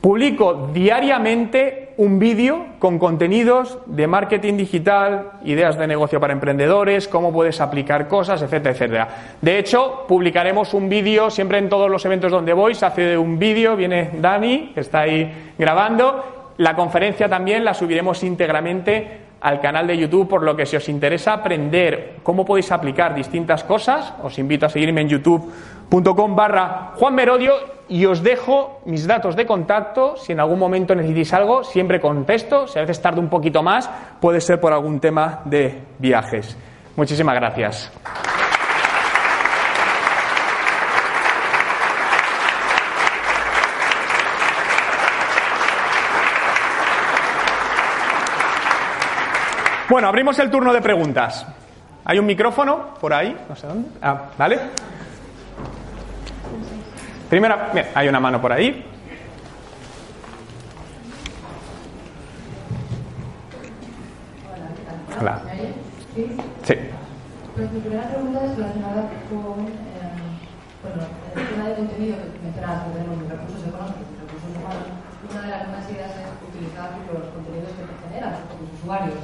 Publico 0.00 0.70
diariamente 0.72 1.94
un 1.96 2.18
vídeo 2.18 2.64
con 2.78 2.98
contenidos 2.98 3.78
de 3.86 4.06
marketing 4.06 4.56
digital, 4.56 5.32
ideas 5.44 5.76
de 5.78 5.86
negocio 5.86 6.20
para 6.20 6.32
emprendedores, 6.32 7.08
cómo 7.08 7.32
puedes 7.32 7.60
aplicar 7.60 8.06
cosas, 8.06 8.40
etcétera, 8.42 8.72
etcétera. 8.72 9.08
De 9.40 9.58
hecho, 9.58 10.04
publicaremos 10.06 10.74
un 10.74 10.88
vídeo 10.88 11.30
siempre 11.30 11.58
en 11.58 11.68
todos 11.68 11.90
los 11.90 12.04
eventos 12.04 12.30
donde 12.30 12.52
voy, 12.52 12.74
se 12.74 12.86
hace 12.86 13.18
un 13.18 13.38
vídeo, 13.38 13.74
viene 13.74 14.10
Dani, 14.20 14.72
que 14.74 14.80
está 14.80 15.00
ahí 15.00 15.52
grabando. 15.58 16.52
La 16.58 16.76
conferencia 16.76 17.28
también 17.28 17.64
la 17.64 17.74
subiremos 17.74 18.22
íntegramente 18.22 19.25
al 19.40 19.60
canal 19.60 19.86
de 19.86 19.98
YouTube, 19.98 20.28
por 20.28 20.42
lo 20.42 20.56
que 20.56 20.66
si 20.66 20.76
os 20.76 20.88
interesa 20.88 21.32
aprender 21.32 22.16
cómo 22.22 22.44
podéis 22.44 22.72
aplicar 22.72 23.14
distintas 23.14 23.64
cosas, 23.64 24.14
os 24.22 24.38
invito 24.38 24.66
a 24.66 24.68
seguirme 24.68 25.02
en 25.02 25.08
youtube.com 25.08 26.36
barra 26.36 26.92
Juan 26.96 27.14
Merodio 27.14 27.54
y 27.88 28.04
os 28.06 28.22
dejo 28.22 28.80
mis 28.86 29.06
datos 29.06 29.36
de 29.36 29.46
contacto. 29.46 30.16
Si 30.16 30.32
en 30.32 30.40
algún 30.40 30.58
momento 30.58 30.94
necesitáis 30.94 31.32
algo, 31.34 31.64
siempre 31.64 32.00
contesto. 32.00 32.66
Si 32.66 32.78
a 32.78 32.82
veces 32.82 33.00
tardo 33.00 33.20
un 33.20 33.28
poquito 33.28 33.62
más, 33.62 33.88
puede 34.20 34.40
ser 34.40 34.60
por 34.60 34.72
algún 34.72 35.00
tema 35.00 35.42
de 35.44 35.82
viajes. 35.98 36.56
Muchísimas 36.96 37.34
gracias. 37.34 37.92
Bueno, 49.88 50.08
abrimos 50.08 50.36
el 50.40 50.50
turno 50.50 50.72
de 50.72 50.80
preguntas. 50.80 51.46
Hay 52.04 52.18
un 52.18 52.26
micrófono 52.26 52.94
por 53.00 53.14
ahí, 53.14 53.36
no 53.48 53.54
sé 53.54 53.68
dónde. 53.68 53.88
Ah, 54.02 54.30
¿vale? 54.36 54.58
Primera, 57.30 57.70
mira, 57.72 57.88
hay 57.94 58.08
una 58.08 58.18
mano 58.18 58.40
por 58.40 58.52
ahí. 58.52 58.84
Hola. 65.20 65.40
Sí. 66.64 66.74
Pues 67.54 67.72
mi 67.72 67.80
primera 67.80 68.08
pregunta 68.08 68.44
es 68.44 68.56
relacionada 68.56 69.02
con 69.30 69.66
eh, 69.66 70.06
bueno, 70.82 71.02
el 71.36 71.46
tema 71.46 71.68
de 71.68 71.74
contenido 71.74 72.16
que 72.18 72.38
mencionabas, 72.42 72.84
que 72.84 72.90
tenemos 72.98 73.18
recursos 73.30 73.62
económicos 73.66 74.02
y 74.02 74.20
recursos 74.20 74.50
humanos. 74.50 74.86
Una 75.30 75.42
de 75.42 75.48
las 75.48 75.62
buenas 75.66 75.90
ideas 75.90 76.10
es 76.10 76.26
utilizar 76.42 76.90
los 77.06 77.30
contenidos 77.30 77.70
que 77.70 77.86
te 77.86 77.94
generan 78.06 78.34
los 78.34 78.82
usuarios 78.82 79.14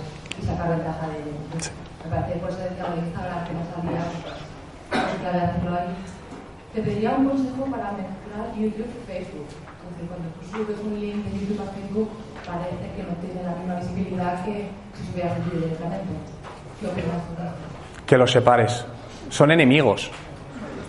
y 0.42 0.46
sacar 0.46 0.70
ventaja 0.70 1.06
de 1.08 1.16
ello. 1.22 1.32
Me 2.04 2.10
parece, 2.10 2.38
por 2.40 2.50
eso 2.50 2.58
decía 2.58 2.86
Instagram, 2.98 3.44
que 3.46 3.52
no 3.54 3.62
sabía, 3.70 4.02
hacerlo 4.90 5.78
ahí. 5.78 5.94
Te 6.74 6.82
pediría 6.82 7.10
un 7.12 7.28
consejo 7.28 7.64
para 7.70 7.92
mezclar 7.92 8.50
YouTube 8.56 8.90
y 8.90 9.06
Facebook. 9.06 9.46
Es 9.46 9.90
decir, 9.92 10.08
cuando 10.08 10.28
tú 10.34 10.40
subes 10.50 10.78
un 10.84 11.00
link 11.00 11.24
de 11.26 11.38
YouTube 11.38 11.60
a 11.62 11.70
Facebook, 11.72 12.10
parece 12.46 12.86
que 12.96 13.02
no 13.02 13.14
tiene 13.20 13.42
la 13.42 13.54
misma 13.56 13.74
visibilidad 13.76 14.44
que 14.44 14.68
si 14.96 15.06
subieras 15.06 15.36
el 15.36 15.42
vídeo 15.44 15.60
directamente. 15.60 16.12
¿Qué 16.80 16.86
opinas 16.86 17.22
Que 18.06 18.18
los 18.18 18.32
separes. 18.32 18.84
Son 19.28 19.50
enemigos. 19.50 20.10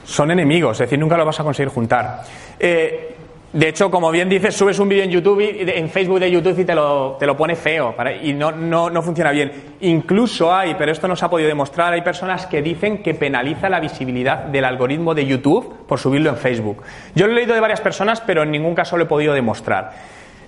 Son 0.06 0.32
enemigos, 0.32 0.74
es 0.74 0.90
decir, 0.90 1.00
nunca 1.00 1.16
lo 1.16 1.26
vas 1.26 1.40
a 1.40 1.44
conseguir 1.44 1.72
juntar. 1.72 2.24
Eh, 2.60 3.13
de 3.54 3.70
hecho, 3.70 3.92
como 3.92 4.10
bien 4.10 4.28
dices, 4.30 4.56
subes 4.56 4.80
un 4.80 4.90
vídeo 4.90 5.04
en 5.04 5.12
YouTube, 5.12 5.40
y, 5.40 5.70
en 5.70 5.88
Facebook 5.88 6.20
de 6.20 6.32
YouTube 6.32 6.58
y 6.58 6.66
te 6.66 6.74
lo, 6.74 7.18
te 7.20 7.28
lo 7.28 7.38
pone 7.38 7.56
feo 7.56 7.96
y 8.24 8.34
no, 8.34 8.52
no, 8.52 8.90
no, 8.90 9.02
funciona 9.04 9.30
bien. 9.30 9.52
Incluso 9.82 10.52
hay, 10.52 10.74
pero 10.74 10.92
esto 10.92 11.08
no 11.08 11.16
se 11.16 11.24
ha 11.24 11.30
podido 11.30 11.50
demostrar, 11.50 11.94
hay 11.94 12.02
personas 12.02 12.48
que 12.48 12.64
dicen 12.64 13.04
que 13.04 13.14
penaliza 13.14 13.70
la 13.70 13.80
visibilidad 13.80 14.46
del 14.46 14.66
algoritmo 14.66 15.14
de 15.14 15.28
YouTube 15.28 15.86
por 15.88 16.00
subirlo 16.00 16.32
en 16.32 16.38
Facebook. 16.38 16.82
Yo 17.14 17.28
lo 17.28 17.34
he 17.34 17.36
leído 17.36 17.54
de 17.54 17.60
varias 17.60 17.80
personas, 17.80 18.22
pero 18.22 18.42
en 18.42 18.50
ningún 18.50 18.74
caso 18.74 18.98
lo 18.98 19.04
he 19.04 19.08
podido 19.08 19.36
demostrar. 19.36 19.92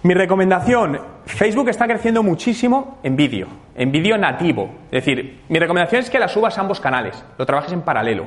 Mi 0.02 0.16
recomendación, 0.16 1.00
Facebook 1.26 1.70
está 1.70 1.86
creciendo 1.86 2.24
muchísimo 2.24 3.00
en 3.04 3.16
vídeo, 3.16 3.48
en 3.76 3.92
vídeo 3.92 4.18
nativo. 4.18 4.72
Es 4.86 5.06
decir, 5.06 5.42
mi 5.48 5.60
recomendación 5.60 6.02
es 6.02 6.10
que 6.10 6.18
la 6.18 6.28
subas 6.28 6.58
a 6.58 6.62
ambos 6.62 6.80
canales, 6.80 7.24
lo 7.38 7.46
trabajes 7.46 7.72
en 7.72 7.82
paralelo. 7.82 8.26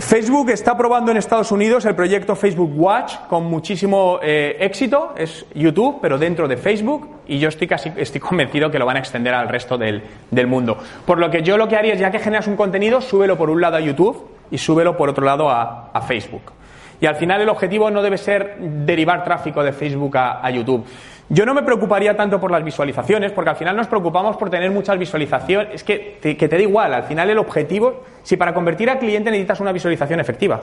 Facebook 0.00 0.48
está 0.50 0.76
probando 0.78 1.10
en 1.10 1.18
Estados 1.18 1.52
Unidos 1.52 1.84
el 1.84 1.94
proyecto 1.94 2.34
Facebook 2.34 2.72
Watch 2.74 3.16
con 3.28 3.44
muchísimo 3.44 4.18
eh, 4.22 4.56
éxito. 4.58 5.12
Es 5.16 5.44
YouTube, 5.54 5.98
pero 6.00 6.16
dentro 6.16 6.48
de 6.48 6.56
Facebook. 6.56 7.08
Y 7.26 7.38
yo 7.38 7.48
estoy 7.48 7.66
casi 7.66 7.92
estoy 7.96 8.20
convencido 8.20 8.70
que 8.70 8.78
lo 8.78 8.86
van 8.86 8.96
a 8.96 9.00
extender 9.00 9.34
al 9.34 9.48
resto 9.48 9.76
del, 9.76 10.02
mundo. 10.46 10.78
Por 11.04 11.18
lo 11.18 11.30
que 11.30 11.42
yo 11.42 11.58
lo 11.58 11.68
que 11.68 11.76
haría 11.76 11.92
es, 11.92 12.00
ya 12.00 12.10
que 12.10 12.18
generas 12.18 12.46
un 12.46 12.56
contenido, 12.56 13.00
súbelo 13.00 13.36
por 13.36 13.50
un 13.50 13.60
lado 13.60 13.76
a 13.76 13.80
YouTube 13.80 14.26
y 14.50 14.56
súbelo 14.56 14.96
por 14.96 15.10
otro 15.10 15.24
lado 15.24 15.50
a, 15.50 16.00
Facebook. 16.08 16.52
Y 17.00 17.06
al 17.06 17.16
final 17.16 17.40
el 17.40 17.48
objetivo 17.48 17.90
no 17.90 18.02
debe 18.02 18.16
ser 18.16 18.56
derivar 18.58 19.22
tráfico 19.22 19.62
de 19.62 19.72
Facebook 19.72 20.16
a 20.16 20.50
YouTube. 20.50 20.84
Yo 21.32 21.46
no 21.46 21.54
me 21.54 21.62
preocuparía 21.62 22.16
tanto 22.16 22.40
por 22.40 22.50
las 22.50 22.64
visualizaciones, 22.64 23.30
porque 23.30 23.50
al 23.50 23.56
final 23.56 23.76
nos 23.76 23.86
preocupamos 23.86 24.36
por 24.36 24.50
tener 24.50 24.68
muchas 24.72 24.98
visualizaciones. 24.98 25.68
Es 25.72 25.84
que 25.84 26.18
te, 26.20 26.36
que 26.36 26.48
te 26.48 26.56
da 26.56 26.62
igual, 26.62 26.92
al 26.92 27.04
final 27.04 27.30
el 27.30 27.38
objetivo, 27.38 28.02
si 28.24 28.36
para 28.36 28.52
convertir 28.52 28.90
a 28.90 28.98
cliente 28.98 29.30
necesitas 29.30 29.60
una 29.60 29.70
visualización 29.70 30.18
efectiva, 30.18 30.60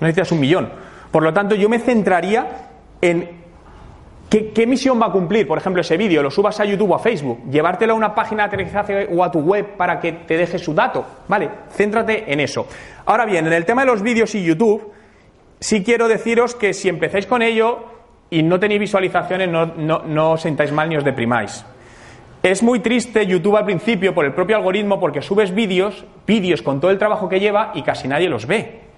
necesitas 0.00 0.32
un 0.32 0.40
millón. 0.40 0.70
Por 1.10 1.22
lo 1.22 1.32
tanto, 1.34 1.54
yo 1.54 1.68
me 1.68 1.78
centraría 1.78 2.46
en 3.02 3.28
qué, 4.30 4.66
misión 4.66 4.98
va 4.98 5.06
a 5.06 5.12
cumplir. 5.12 5.46
Por 5.46 5.58
ejemplo, 5.58 5.82
ese 5.82 5.98
vídeo 5.98 6.22
lo 6.22 6.30
subas 6.30 6.58
a 6.60 6.64
YouTube 6.64 6.90
o 6.90 6.94
a 6.94 6.98
Facebook, 6.98 7.42
llevártelo 7.50 7.92
a 7.92 7.96
una 7.96 8.14
página 8.14 8.44
de 8.44 8.46
aterrizaje 8.48 9.08
o 9.10 9.22
a 9.22 9.30
tu 9.30 9.40
web 9.40 9.76
para 9.76 10.00
que 10.00 10.12
te 10.12 10.38
deje 10.38 10.58
su 10.58 10.74
dato. 10.74 11.04
Vale, 11.28 11.50
céntrate 11.70 12.32
en 12.32 12.40
eso. 12.40 12.66
Ahora 13.06 13.24
bien, 13.24 13.46
en 13.46 13.52
el 13.52 13.64
tema 13.64 13.82
de 13.82 13.88
los 13.88 14.02
vídeos 14.02 14.34
y 14.34 14.42
YouTube, 14.42 14.92
sí 15.60 15.82
quiero 15.84 16.08
deciros 16.08 16.54
que 16.54 16.72
si 16.72 16.88
empezáis 16.88 17.26
con 17.26 17.42
ello, 17.42 17.97
y 18.30 18.42
no 18.42 18.60
tenéis 18.60 18.80
visualizaciones, 18.80 19.48
no, 19.48 19.66
no, 19.66 20.02
no 20.04 20.32
os 20.32 20.42
sentáis 20.42 20.72
mal 20.72 20.88
ni 20.88 20.96
os 20.96 21.04
deprimáis. 21.04 21.64
Es 22.42 22.62
muy 22.62 22.80
triste 22.80 23.26
YouTube 23.26 23.56
al 23.56 23.64
principio 23.64 24.14
por 24.14 24.24
el 24.24 24.32
propio 24.32 24.56
algoritmo 24.56 25.00
porque 25.00 25.22
subes 25.22 25.54
vídeos, 25.54 26.04
vídeos 26.26 26.62
con 26.62 26.80
todo 26.80 26.90
el 26.90 26.98
trabajo 26.98 27.28
que 27.28 27.40
lleva 27.40 27.72
y 27.74 27.82
casi 27.82 28.06
nadie 28.06 28.28
los 28.28 28.46
ve. 28.46 28.88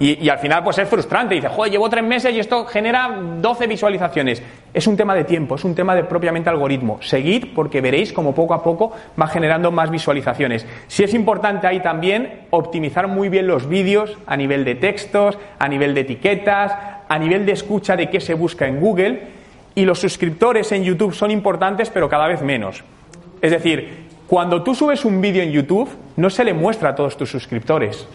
Y, 0.00 0.28
al 0.28 0.38
final 0.38 0.62
pues 0.62 0.78
es 0.78 0.88
frustrante, 0.88 1.34
dice, 1.34 1.48
joder, 1.48 1.72
llevo 1.72 1.90
tres 1.90 2.04
meses 2.04 2.32
y 2.32 2.38
esto 2.38 2.64
genera 2.66 3.18
12 3.40 3.66
visualizaciones. 3.66 4.40
Es 4.72 4.86
un 4.86 4.96
tema 4.96 5.14
de 5.14 5.24
tiempo, 5.24 5.56
es 5.56 5.64
un 5.64 5.74
tema 5.74 5.94
de 5.96 6.04
propiamente 6.04 6.48
algoritmo. 6.48 6.98
Seguid 7.02 7.46
porque 7.52 7.80
veréis 7.80 8.12
como 8.12 8.32
poco 8.32 8.54
a 8.54 8.62
poco 8.62 8.92
va 9.20 9.26
generando 9.26 9.72
más 9.72 9.90
visualizaciones. 9.90 10.66
Si 10.86 11.02
es 11.02 11.14
importante 11.14 11.66
ahí 11.66 11.80
también 11.80 12.46
optimizar 12.50 13.08
muy 13.08 13.28
bien 13.28 13.48
los 13.48 13.68
vídeos 13.68 14.16
a 14.26 14.36
nivel 14.36 14.64
de 14.64 14.76
textos, 14.76 15.36
a 15.58 15.66
nivel 15.66 15.94
de 15.94 16.02
etiquetas, 16.02 16.72
a 17.08 17.18
nivel 17.18 17.46
de 17.46 17.52
escucha 17.52 17.96
de 17.96 18.10
qué 18.10 18.20
se 18.20 18.34
busca 18.34 18.66
en 18.66 18.80
Google. 18.80 19.38
Y 19.74 19.84
los 19.84 20.00
suscriptores 20.00 20.72
en 20.72 20.84
YouTube 20.84 21.14
son 21.14 21.30
importantes, 21.30 21.90
pero 21.90 22.08
cada 22.08 22.26
vez 22.26 22.42
menos. 22.42 22.82
Es 23.40 23.52
decir, 23.52 24.08
cuando 24.26 24.62
tú 24.62 24.74
subes 24.74 25.04
un 25.04 25.20
vídeo 25.20 25.42
en 25.42 25.52
YouTube, 25.52 25.88
no 26.16 26.30
se 26.30 26.44
le 26.44 26.52
muestra 26.52 26.90
a 26.90 26.94
todos 26.94 27.16
tus 27.16 27.30
suscriptores 27.30 28.06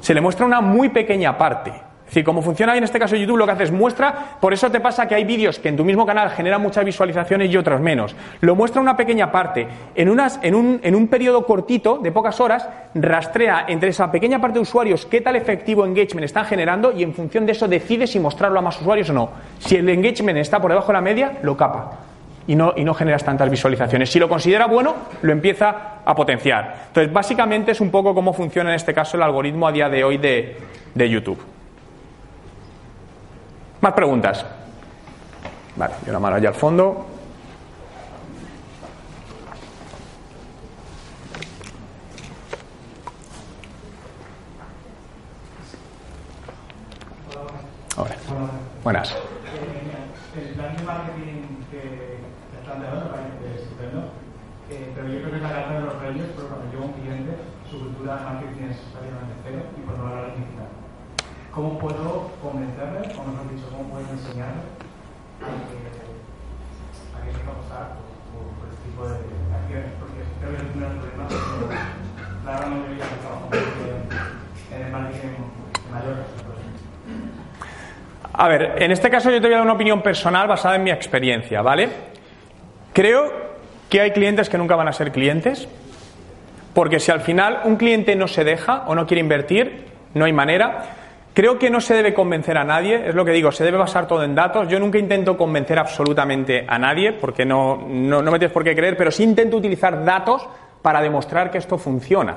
se 0.00 0.14
le 0.14 0.20
muestra 0.20 0.46
una 0.46 0.60
muy 0.60 0.88
pequeña 0.88 1.36
parte. 1.36 1.72
Decir, 2.10 2.24
como 2.24 2.42
funciona 2.42 2.76
en 2.76 2.82
este 2.82 2.98
caso 2.98 3.14
YouTube, 3.14 3.36
lo 3.36 3.46
que 3.46 3.52
hace 3.52 3.62
es 3.62 3.70
muestra, 3.70 4.36
por 4.40 4.52
eso 4.52 4.68
te 4.68 4.80
pasa 4.80 5.06
que 5.06 5.14
hay 5.14 5.22
vídeos 5.22 5.60
que 5.60 5.68
en 5.68 5.76
tu 5.76 5.84
mismo 5.84 6.04
canal 6.04 6.30
generan 6.30 6.60
muchas 6.60 6.84
visualizaciones 6.84 7.52
y 7.52 7.56
otros 7.56 7.80
menos. 7.80 8.16
Lo 8.40 8.56
muestra 8.56 8.80
una 8.80 8.96
pequeña 8.96 9.30
parte. 9.30 9.68
En, 9.94 10.08
unas, 10.08 10.40
en, 10.42 10.56
un, 10.56 10.80
en 10.82 10.96
un 10.96 11.06
periodo 11.06 11.46
cortito, 11.46 11.98
de 11.98 12.10
pocas 12.10 12.40
horas, 12.40 12.68
rastrea 12.96 13.64
entre 13.68 13.90
esa 13.90 14.10
pequeña 14.10 14.40
parte 14.40 14.54
de 14.54 14.62
usuarios 14.62 15.06
qué 15.06 15.20
tal 15.20 15.36
efectivo 15.36 15.86
engagement 15.86 16.24
están 16.24 16.46
generando 16.46 16.90
y 16.90 17.04
en 17.04 17.14
función 17.14 17.46
de 17.46 17.52
eso 17.52 17.68
decide 17.68 18.08
si 18.08 18.18
mostrarlo 18.18 18.58
a 18.58 18.62
más 18.62 18.80
usuarios 18.80 19.08
o 19.10 19.12
no. 19.12 19.30
Si 19.60 19.76
el 19.76 19.88
engagement 19.88 20.38
está 20.38 20.60
por 20.60 20.72
debajo 20.72 20.88
de 20.88 20.94
la 20.94 21.00
media, 21.02 21.38
lo 21.42 21.56
capa 21.56 21.92
y 22.48 22.56
no, 22.56 22.74
y 22.76 22.82
no 22.82 22.92
generas 22.92 23.22
tantas 23.22 23.48
visualizaciones. 23.48 24.10
Si 24.10 24.18
lo 24.18 24.28
considera 24.28 24.66
bueno, 24.66 24.96
lo 25.22 25.30
empieza 25.30 26.00
a 26.04 26.12
potenciar. 26.16 26.86
Entonces, 26.88 27.12
básicamente 27.12 27.70
es 27.70 27.80
un 27.80 27.92
poco 27.92 28.16
cómo 28.16 28.32
funciona 28.32 28.70
en 28.70 28.74
este 28.74 28.92
caso 28.92 29.16
el 29.16 29.22
algoritmo 29.22 29.68
a 29.68 29.70
día 29.70 29.88
de 29.88 30.02
hoy 30.02 30.18
de 30.18 31.08
YouTube. 31.08 31.38
¿Más 33.80 33.94
preguntas? 33.94 34.44
Vale, 35.76 35.94
y 36.06 36.10
una 36.10 36.18
mano 36.18 36.36
allá 36.36 36.50
al 36.50 36.54
fondo. 36.54 37.06
Hola. 47.96 48.16
Buenas. 48.84 49.16
El 50.36 50.48
plan 50.54 50.76
de 50.76 50.82
marketing 50.82 51.64
que 51.70 52.18
planteado 52.64 53.00
me 53.00 53.10
parece 53.10 53.62
estupendo, 53.62 54.10
pero 54.68 55.08
yo 55.08 55.18
creo 55.20 55.30
que 55.30 55.36
es 55.36 55.42
la 55.42 55.52
carta 55.52 55.72
de 55.72 55.80
los 55.80 56.00
reyes, 56.02 56.26
pero 56.36 56.48
cuando 56.48 56.70
llega 56.70 56.84
un 56.84 56.92
cliente, 56.92 57.32
su 57.70 57.78
cultura 57.80 58.16
de 58.16 58.24
marketing 58.24 58.64
es 58.70 58.76
prácticamente 58.92 59.34
cero 59.42 59.62
y 59.76 59.80
por 59.80 59.98
no 59.98 60.06
hablar 60.06 60.36
digital. 60.36 60.79
¿Cómo 61.52 61.78
puedo 61.78 62.30
convencerle, 62.40 63.00
o 63.18 63.26
mejor 63.26 63.50
dicho, 63.50 63.66
cómo 63.70 63.90
puedo 63.90 64.06
enseñarle 64.06 64.62
a 65.42 65.50
que, 65.66 65.82
a 67.10 67.26
que 67.26 67.32
se 67.34 67.42
apostar 67.42 67.98
por, 68.30 68.46
por, 68.54 68.70
este 68.70 68.86
tipo 68.86 69.02
de 69.02 69.18
acciones? 69.58 69.90
Porque 69.98 70.22
creo 70.38 70.50
que 70.54 70.62
es 70.62 70.70
uno 70.74 70.86
de 70.86 70.94
los 70.94 71.02
problemas 71.02 71.32
que 71.34 72.46
la 72.46 72.52
gran 72.56 72.70
mayoría 72.70 73.04
de 73.04 73.18
trabajo 73.18 73.48
en 74.70 74.86
el 74.86 74.92
marketing 74.92 75.28
mayor. 75.90 76.16
A 78.32 78.48
ver, 78.48 78.74
en 78.80 78.92
este 78.92 79.10
caso 79.10 79.30
yo 79.30 79.40
te 79.40 79.48
voy 79.48 79.54
a 79.54 79.56
dar 79.56 79.64
una 79.64 79.74
opinión 79.74 80.02
personal 80.02 80.46
basada 80.46 80.76
en 80.76 80.84
mi 80.84 80.92
experiencia, 80.92 81.62
¿vale? 81.62 81.88
Creo 82.92 83.32
que 83.88 84.00
hay 84.00 84.12
clientes 84.12 84.48
que 84.48 84.56
nunca 84.56 84.76
van 84.76 84.86
a 84.86 84.92
ser 84.92 85.10
clientes, 85.10 85.68
porque 86.74 87.00
si 87.00 87.10
al 87.10 87.22
final 87.22 87.62
un 87.64 87.74
cliente 87.74 88.14
no 88.14 88.28
se 88.28 88.44
deja 88.44 88.84
o 88.86 88.94
no 88.94 89.08
quiere 89.08 89.20
invertir, 89.20 89.86
no 90.14 90.24
hay 90.24 90.32
manera. 90.32 90.99
Creo 91.32 91.58
que 91.60 91.70
no 91.70 91.80
se 91.80 91.94
debe 91.94 92.12
convencer 92.12 92.58
a 92.58 92.64
nadie, 92.64 93.08
es 93.08 93.14
lo 93.14 93.24
que 93.24 93.30
digo, 93.30 93.52
se 93.52 93.62
debe 93.62 93.78
basar 93.78 94.08
todo 94.08 94.24
en 94.24 94.34
datos. 94.34 94.68
Yo 94.68 94.80
nunca 94.80 94.98
intento 94.98 95.36
convencer 95.36 95.78
absolutamente 95.78 96.64
a 96.66 96.78
nadie, 96.78 97.12
porque 97.12 97.44
no, 97.44 97.76
no, 97.76 98.22
me 98.22 98.38
tienes 98.38 98.52
por 98.52 98.64
qué 98.64 98.74
creer, 98.74 98.96
pero 98.96 99.12
sí 99.12 99.22
intento 99.22 99.56
utilizar 99.56 100.04
datos 100.04 100.48
para 100.82 101.00
demostrar 101.00 101.52
que 101.52 101.58
esto 101.58 101.78
funciona. 101.78 102.36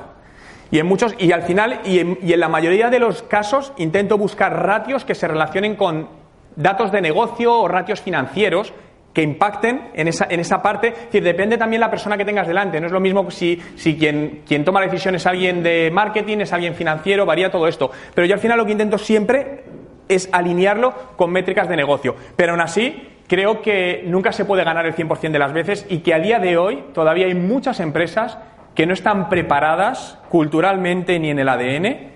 Y 0.70 0.78
en 0.78 0.86
muchos, 0.86 1.16
y 1.18 1.32
al 1.32 1.42
final, 1.42 1.82
y 1.86 2.00
en, 2.00 2.40
la 2.40 2.50
mayoría 2.50 2.90
de 2.92 3.00
los 3.00 3.24
casos, 3.24 3.74
intento 3.78 4.18
buscar 4.18 4.64
ratios 4.64 5.06
que 5.06 5.16
se 5.16 5.28
relacionen 5.28 5.76
con 5.76 6.08
datos 6.56 6.92
de 6.92 7.02
negocio 7.02 7.60
o 7.60 7.68
ratios 7.68 8.00
financieros 8.00 8.74
que 9.14 9.22
impacten 9.22 9.92
en 9.94 10.08
esa, 10.08 10.28
en 10.30 10.40
esa 10.40 10.62
parte. 10.62 10.88
Es 10.88 11.06
decir, 11.06 11.24
depende 11.24 11.58
también 11.58 11.80
la 11.80 11.90
persona 11.90 12.18
que 12.18 12.26
tengas 12.26 12.48
delante. 12.48 12.80
No 12.80 12.88
es 12.88 12.92
lo 12.92 13.00
mismo 13.00 13.30
si, 13.30 13.62
si 13.76 13.96
quien, 13.96 14.42
quien 14.48 14.66
toma 14.66 14.80
la 14.80 14.88
decisión 14.88 15.16
es 15.16 15.26
alguien 15.28 15.62
de 15.62 15.92
marketing, 15.92 16.40
es 16.40 16.52
alguien 16.52 16.74
financiero, 16.74 17.26
varía 17.26 17.52
todo 17.52 17.68
esto. 17.68 17.92
Pero 18.14 18.26
yo 18.26 18.34
al 18.34 18.40
final 18.40 18.58
lo 18.58 18.66
que 18.66 18.72
intento 18.72 18.98
siempre 18.98 19.64
es 20.10 20.28
alinearlo 20.32 20.94
con 21.16 21.32
métricas 21.32 21.70
de 21.70 21.76
negocio. 21.76 22.16
Pero 22.36 22.54
aún 22.54 22.62
así, 22.62 23.10
creo 23.28 23.62
que 23.62 24.04
nunca 24.08 24.32
se 24.32 24.46
puede 24.46 24.64
ganar 24.64 24.86
el 24.86 24.96
100% 24.96 25.32
de 25.32 25.40
las 25.40 25.54
veces 25.54 25.86
y 25.90 26.00
que 26.00 26.14
a 26.14 26.20
día 26.20 26.40
de 26.40 26.58
hoy 26.58 26.84
todavía 26.94 27.28
hay 27.28 27.36
muchas 27.36 27.80
empresas 27.80 28.38
que 28.76 28.88
no 28.88 28.94
están 28.94 29.30
preparadas 29.30 30.18
culturalmente 30.30 31.20
ni 31.20 31.30
en 31.30 31.40
el 31.40 31.50
ADN 31.50 32.12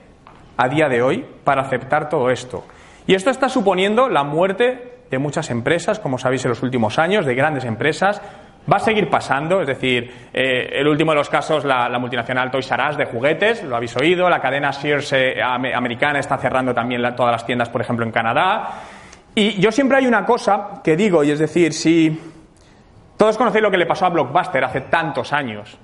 a 0.57 0.69
día 0.69 0.89
de 0.89 1.03
hoy 1.03 1.25
para 1.43 1.61
aceptar 1.61 2.09
todo 2.09 2.31
esto. 2.31 2.65
Y 3.05 3.13
esto 3.13 3.29
está 3.29 3.47
suponiendo 3.47 4.09
la 4.09 4.23
muerte 4.23 4.96
de 5.09 5.17
muchas 5.17 5.49
empresas, 5.49 5.99
como 5.99 6.17
sabéis 6.17 6.45
en 6.45 6.49
los 6.49 6.63
últimos 6.63 6.99
años, 6.99 7.25
de 7.25 7.35
grandes 7.35 7.65
empresas. 7.65 8.21
Va 8.71 8.77
a 8.77 8.79
seguir 8.79 9.09
pasando, 9.09 9.61
es 9.61 9.67
decir, 9.67 10.11
eh, 10.33 10.69
el 10.73 10.87
último 10.87 11.11
de 11.11 11.17
los 11.17 11.29
casos, 11.29 11.63
la, 11.63 11.87
multinacional 11.99 12.51
Toys 12.51 12.69
R 12.69 12.89
Us 12.89 12.97
de 12.97 13.05
juguetes, 13.05 13.63
lo 13.63 13.77
habéis 13.77 13.95
oído, 13.95 14.29
la 14.29 14.41
cadena 14.41 14.73
Sears 14.73 15.13
eh, 15.13 15.41
americana 15.41 16.19
está 16.19 16.37
cerrando 16.37 16.73
también 16.73 17.01
todas 17.15 17.31
las 17.31 17.45
tiendas, 17.45 17.69
por 17.69 17.79
ejemplo, 17.79 18.05
en 18.05 18.11
Canadá. 18.11 18.81
Y 19.33 19.61
yo 19.61 19.71
siempre 19.71 19.97
hay 19.97 20.07
una 20.07 20.25
cosa 20.25 20.81
que 20.83 20.97
digo, 20.97 21.23
y 21.23 21.31
es 21.31 21.39
decir, 21.39 21.71
si 21.71 22.19
todos 23.15 23.37
conocéis 23.37 23.63
lo 23.63 23.71
que 23.71 23.77
le 23.77 23.85
pasó 23.85 24.05
a 24.05 24.09
Blockbuster 24.09 24.63
hace 24.63 24.81
tantos 24.81 25.31
años. 25.31 25.77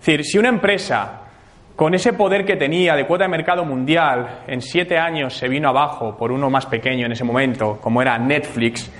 Es 0.00 0.06
decir, 0.06 0.24
si 0.24 0.38
una 0.38 0.48
empresa 0.48 1.25
con 1.76 1.94
ese 1.94 2.14
poder 2.14 2.46
que 2.46 2.56
tenía 2.56 2.96
de 2.96 3.06
cuota 3.06 3.24
de 3.24 3.30
mercado 3.30 3.64
mundial, 3.64 4.40
en 4.46 4.62
siete 4.62 4.96
años 4.96 5.36
se 5.36 5.46
vino 5.46 5.68
abajo 5.68 6.16
por 6.16 6.32
uno 6.32 6.48
más 6.48 6.64
pequeño 6.64 7.04
en 7.04 7.12
ese 7.12 7.22
momento, 7.22 7.78
como 7.80 8.00
era 8.00 8.18
Netflix, 8.18 8.90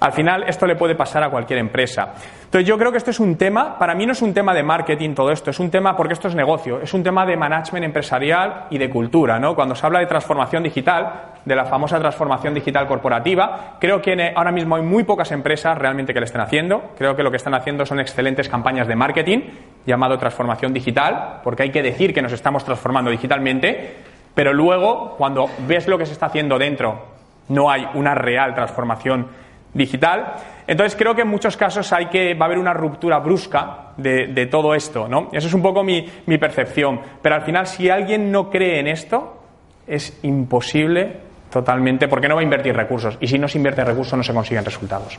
al 0.00 0.12
final 0.12 0.44
esto 0.46 0.66
le 0.66 0.76
puede 0.76 0.96
pasar 0.96 1.22
a 1.22 1.30
cualquier 1.30 1.60
empresa. 1.60 2.12
Entonces 2.54 2.68
yo 2.68 2.78
creo 2.78 2.92
que 2.92 2.98
esto 2.98 3.10
es 3.10 3.18
un 3.18 3.34
tema, 3.34 3.76
para 3.80 3.96
mí 3.96 4.06
no 4.06 4.12
es 4.12 4.22
un 4.22 4.32
tema 4.32 4.54
de 4.54 4.62
marketing 4.62 5.12
todo 5.12 5.32
esto, 5.32 5.50
es 5.50 5.58
un 5.58 5.72
tema 5.72 5.96
porque 5.96 6.12
esto 6.12 6.28
es 6.28 6.36
negocio, 6.36 6.80
es 6.80 6.94
un 6.94 7.02
tema 7.02 7.26
de 7.26 7.36
management 7.36 7.84
empresarial 7.84 8.66
y 8.70 8.78
de 8.78 8.88
cultura, 8.88 9.40
¿no? 9.40 9.56
Cuando 9.56 9.74
se 9.74 9.84
habla 9.84 9.98
de 9.98 10.06
transformación 10.06 10.62
digital, 10.62 11.32
de 11.44 11.56
la 11.56 11.64
famosa 11.64 11.98
transformación 11.98 12.54
digital 12.54 12.86
corporativa, 12.86 13.74
creo 13.80 14.00
que 14.00 14.32
ahora 14.36 14.52
mismo 14.52 14.76
hay 14.76 14.82
muy 14.82 15.02
pocas 15.02 15.32
empresas 15.32 15.76
realmente 15.76 16.14
que 16.14 16.20
lo 16.20 16.26
estén 16.26 16.42
haciendo, 16.42 16.92
creo 16.96 17.16
que 17.16 17.24
lo 17.24 17.32
que 17.32 17.38
están 17.38 17.54
haciendo 17.54 17.84
son 17.86 17.98
excelentes 17.98 18.48
campañas 18.48 18.86
de 18.86 18.94
marketing 18.94 19.40
llamado 19.84 20.16
transformación 20.16 20.72
digital, 20.72 21.40
porque 21.42 21.64
hay 21.64 21.70
que 21.70 21.82
decir 21.82 22.14
que 22.14 22.22
nos 22.22 22.30
estamos 22.30 22.64
transformando 22.64 23.10
digitalmente, 23.10 23.96
pero 24.32 24.52
luego 24.52 25.16
cuando 25.18 25.50
ves 25.66 25.88
lo 25.88 25.98
que 25.98 26.06
se 26.06 26.12
está 26.12 26.26
haciendo 26.26 26.56
dentro, 26.56 27.04
no 27.48 27.68
hay 27.68 27.84
una 27.94 28.14
real 28.14 28.54
transformación 28.54 29.42
digital. 29.74 30.34
Entonces 30.66 30.96
creo 30.96 31.14
que 31.14 31.22
en 31.22 31.28
muchos 31.28 31.56
casos 31.56 31.92
hay 31.92 32.06
que, 32.06 32.34
va 32.34 32.44
a 32.44 32.46
haber 32.46 32.58
una 32.58 32.72
ruptura 32.72 33.18
brusca 33.18 33.92
de, 33.96 34.48
todo 34.50 34.74
esto, 34.74 35.08
¿no? 35.08 35.28
Eso 35.32 35.48
es 35.48 35.54
un 35.54 35.62
poco 35.62 35.84
mi, 35.84 36.08
mi, 36.26 36.38
percepción. 36.38 37.00
Pero 37.20 37.34
al 37.34 37.42
final, 37.42 37.66
si 37.66 37.90
alguien 37.90 38.32
no 38.32 38.48
cree 38.48 38.80
en 38.80 38.86
esto, 38.86 39.42
es 39.86 40.18
imposible 40.22 41.20
totalmente, 41.50 42.08
porque 42.08 42.28
no 42.28 42.34
va 42.36 42.40
a 42.40 42.44
invertir 42.44 42.74
recursos. 42.74 43.18
Y 43.20 43.28
si 43.28 43.38
no 43.38 43.46
se 43.46 43.58
invierte 43.58 43.84
recursos, 43.84 44.16
no 44.16 44.22
se 44.22 44.32
consiguen 44.32 44.64
resultados. 44.64 45.18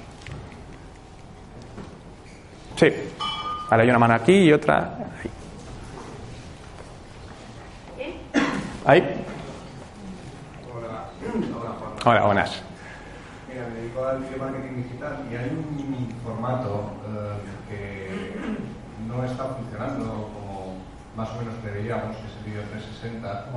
Sí. 2.75 2.87
Vale, 3.69 3.83
hay 3.83 3.89
una 3.89 3.99
mano 3.99 4.13
aquí 4.15 4.33
y 4.33 4.53
otra 4.53 4.97
ahí. 5.21 5.31
Ahí. 8.85 9.03
Hola, 12.05 12.25
buenas 12.25 12.74
al 14.03 14.19
video 14.19 14.37
marketing 14.39 14.83
digital 14.83 15.23
y 15.31 15.35
hay 15.35 15.49
un 15.55 16.11
formato 16.19 16.91
eh, 17.07 17.39
que 17.69 18.35
no 19.07 19.23
está 19.23 19.55
funcionando 19.55 20.31
como 20.35 20.83
más 21.15 21.31
o 21.31 21.39
menos 21.39 21.55
deberíamos, 21.63 22.11
que 22.17 22.27
es 22.27 22.35
el 22.35 22.43
vídeo 22.43 22.63
360, 22.75 23.47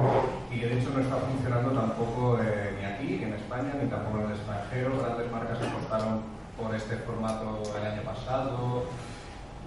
y 0.52 0.60
de 0.60 0.78
hecho 0.78 0.90
no 0.94 1.00
está 1.00 1.16
funcionando 1.16 1.74
tampoco 1.74 2.38
eh, 2.38 2.70
ni 2.78 2.84
aquí, 2.86 3.24
en 3.24 3.34
España, 3.34 3.74
ni 3.82 3.90
tampoco 3.90 4.22
en 4.22 4.26
el 4.30 4.36
extranjero. 4.38 5.02
Grandes 5.02 5.32
marcas 5.32 5.58
apostaron 5.58 6.22
por 6.54 6.72
este 6.72 6.96
formato 7.02 7.62
el 7.74 7.84
año 7.84 8.02
pasado 8.02 8.84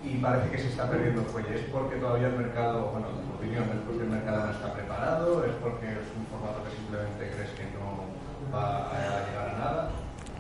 y 0.05 0.15
parece 0.23 0.49
que 0.51 0.57
se 0.57 0.67
está 0.69 0.89
perdiendo 0.89 1.23
fuelle. 1.23 1.53
¿Es 1.53 1.67
porque 1.67 1.97
todavía 1.97 2.27
el 2.27 2.37
mercado, 2.39 2.95
bueno, 2.95 3.07
en 3.11 3.27
tu 3.27 3.35
opinión, 3.35 3.63
es 3.75 3.83
porque 3.83 4.03
el 4.03 4.09
mercado 4.09 4.45
no 4.47 4.51
está 4.51 4.71
preparado? 4.71 5.43
¿Es 5.43 5.55
porque 5.59 5.91
es 5.91 6.07
un 6.15 6.23
formato 6.31 6.63
que 6.63 6.71
simplemente 6.71 7.27
crees 7.27 7.51
que 7.59 7.67
no 7.75 8.07
va 8.55 8.87
a 8.87 9.27
llegar 9.27 9.49
a 9.51 9.59
nada? 9.59 9.89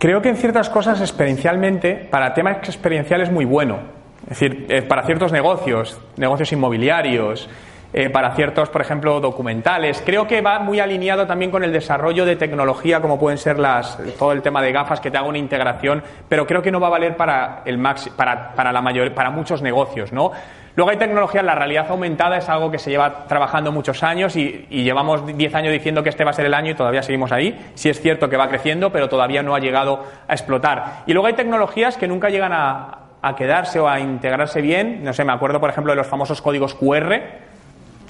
Creo 0.01 0.19
que 0.19 0.29
en 0.29 0.35
ciertas 0.35 0.67
cosas 0.67 0.99
experiencialmente, 0.99 1.93
para 1.93 2.33
temas 2.33 2.57
experienciales 2.67 3.27
es 3.27 3.31
muy 3.31 3.45
bueno. 3.45 3.81
Es 4.23 4.29
decir, 4.29 4.65
eh, 4.67 4.81
para 4.81 5.03
ciertos 5.03 5.31
negocios, 5.31 6.01
negocios 6.17 6.51
inmobiliarios, 6.53 7.47
eh, 7.93 8.09
para 8.09 8.33
ciertos, 8.33 8.69
por 8.69 8.81
ejemplo, 8.81 9.19
documentales. 9.19 10.01
Creo 10.03 10.25
que 10.25 10.41
va 10.41 10.57
muy 10.57 10.79
alineado 10.79 11.27
también 11.27 11.51
con 11.51 11.63
el 11.63 11.71
desarrollo 11.71 12.25
de 12.25 12.35
tecnología, 12.35 12.99
como 12.99 13.19
pueden 13.19 13.37
ser 13.37 13.59
las, 13.59 13.99
todo 14.17 14.31
el 14.31 14.41
tema 14.41 14.59
de 14.63 14.71
gafas, 14.71 14.99
que 14.99 15.11
te 15.11 15.19
haga 15.19 15.27
una 15.27 15.37
integración, 15.37 16.01
pero 16.27 16.47
creo 16.47 16.63
que 16.63 16.71
no 16.71 16.79
va 16.79 16.87
a 16.87 16.91
valer 16.91 17.15
para, 17.15 17.61
el 17.65 17.79
para, 18.15 18.55
para, 18.55 18.71
la 18.71 18.81
mayor, 18.81 19.13
para 19.13 19.29
muchos 19.29 19.61
negocios, 19.61 20.11
¿no? 20.11 20.31
Luego 20.75 20.91
hay 20.91 20.97
tecnología, 20.97 21.43
la 21.43 21.55
realidad 21.55 21.87
aumentada 21.89 22.37
es 22.37 22.47
algo 22.49 22.71
que 22.71 22.79
se 22.79 22.89
lleva 22.89 23.27
trabajando 23.27 23.71
muchos 23.71 24.03
años 24.03 24.35
y, 24.35 24.67
llevamos 24.69 25.25
10 25.25 25.55
años 25.55 25.71
diciendo 25.73 26.03
que 26.03 26.09
este 26.09 26.23
va 26.23 26.31
a 26.31 26.33
ser 26.33 26.45
el 26.45 26.53
año 26.53 26.71
y 26.71 26.75
todavía 26.75 27.03
seguimos 27.03 27.31
ahí. 27.31 27.59
Sí 27.75 27.89
es 27.89 27.99
cierto 27.99 28.29
que 28.29 28.37
va 28.37 28.47
creciendo, 28.47 28.91
pero 28.91 29.09
todavía 29.09 29.43
no 29.43 29.55
ha 29.55 29.59
llegado 29.59 30.05
a 30.27 30.33
explotar. 30.33 31.03
Y 31.05 31.13
luego 31.13 31.27
hay 31.27 31.33
tecnologías 31.33 31.97
que 31.97 32.07
nunca 32.07 32.29
llegan 32.29 32.53
a, 32.53 33.01
a 33.21 33.35
quedarse 33.35 33.79
o 33.79 33.87
a 33.87 33.99
integrarse 33.99 34.61
bien. 34.61 35.03
No 35.03 35.13
sé, 35.13 35.23
me 35.23 35.33
acuerdo, 35.33 35.59
por 35.59 35.69
ejemplo, 35.69 35.91
de 35.91 35.97
los 35.97 36.07
famosos 36.07 36.41
códigos 36.41 36.73
QR, 36.73 37.21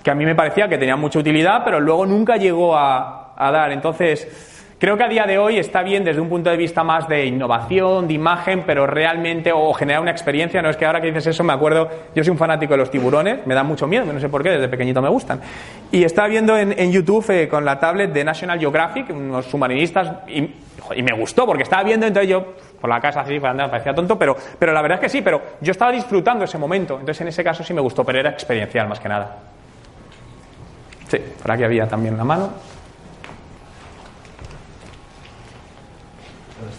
que 0.04 0.12
a 0.12 0.16
mí 0.16 0.26
me 0.26 0.36
parecía 0.36 0.68
que 0.68 0.78
tenían 0.78 1.00
mucha 1.00 1.20
utilidad, 1.20 1.64
pero 1.64 1.80
luego 1.80 2.06
nunca 2.06 2.38
llegó 2.38 2.76
a, 2.76 3.18
dar. 3.38 3.72
Entonces, 3.72 4.61
creo 4.82 4.98
que 4.98 5.04
a 5.04 5.08
día 5.08 5.28
de 5.28 5.38
hoy 5.38 5.60
está 5.60 5.84
bien 5.84 6.04
desde 6.04 6.20
un 6.20 6.28
punto 6.28 6.50
de 6.50 6.58
vista 6.58 6.84
más 6.84 7.08
de 7.08 7.28
innovación, 7.28 8.08
de 8.08 8.16
imagen, 8.16 8.64
pero 8.66 8.88
realmente, 8.88 9.52
o 9.54 9.72
generar 9.74 10.02
una 10.02 10.10
experiencia. 10.10 10.60
No 10.64 10.72
es 10.72 10.76
que 10.76 10.88
ahora 10.88 11.00
que 11.00 11.06
dices 11.06 11.28
eso 11.28 11.44
me 11.44 11.54
acuerdo, 11.54 11.88
yo 12.16 12.24
soy 12.24 12.32
un 12.32 12.40
fanático 12.40 12.74
de 12.74 12.80
los 12.80 12.90
tiburones, 12.90 13.46
me 13.46 13.54
da 13.54 13.64
mucho 13.64 13.86
miedo, 13.86 14.12
no 14.12 14.20
sé 14.20 14.28
por 14.28 14.42
qué, 14.42 14.50
desde 14.50 14.68
pequeñito 14.68 15.00
me 15.00 15.10
gustan. 15.10 15.40
Y 15.92 16.04
estaba 16.04 16.28
viendo 16.28 16.58
en, 16.58 16.92
YouTube 16.92 17.30
eh, 17.30 17.48
con 17.48 17.64
la 17.64 17.80
tablet 17.80 18.12
de 18.12 18.24
National 18.24 18.60
Geographic, 18.60 19.12
unos 19.12 19.46
submarinistas, 19.46 20.28
y, 20.28 20.50
y 20.96 21.04
me 21.04 21.14
gustó, 21.14 21.46
porque 21.46 21.62
estaba 21.62 21.84
viendo, 21.84 22.08
entonces 22.08 22.32
yo 22.32 22.56
por 22.82 22.90
la 22.90 23.00
casa 23.00 23.22
así, 23.22 23.34
me 23.34 23.40
parecía 23.40 23.94
tonto, 23.94 24.18
pero, 24.18 24.36
pero 24.58 24.74
la 24.74 24.82
verdad 24.82 24.98
es 24.98 25.02
que 25.02 25.10
sí, 25.10 25.22
pero 25.22 25.44
yo 25.62 25.70
estaba 25.70 25.92
disfrutando 25.92 26.46
ese 26.46 26.58
momento, 26.58 26.96
entonces 26.96 27.22
en 27.22 27.28
ese 27.28 27.44
caso 27.44 27.64
sí 27.64 27.72
me 27.76 27.82
gustó, 27.82 28.04
pero 28.04 28.20
era 28.20 28.32
experiencial 28.32 28.88
más 28.88 29.00
que 29.00 29.10
nada. 29.10 29.38
Sí, 31.08 31.20
por 31.40 31.52
aquí 31.52 31.64
había 31.64 31.88
también 31.88 32.18
la 32.18 32.24
mano. 32.24 32.71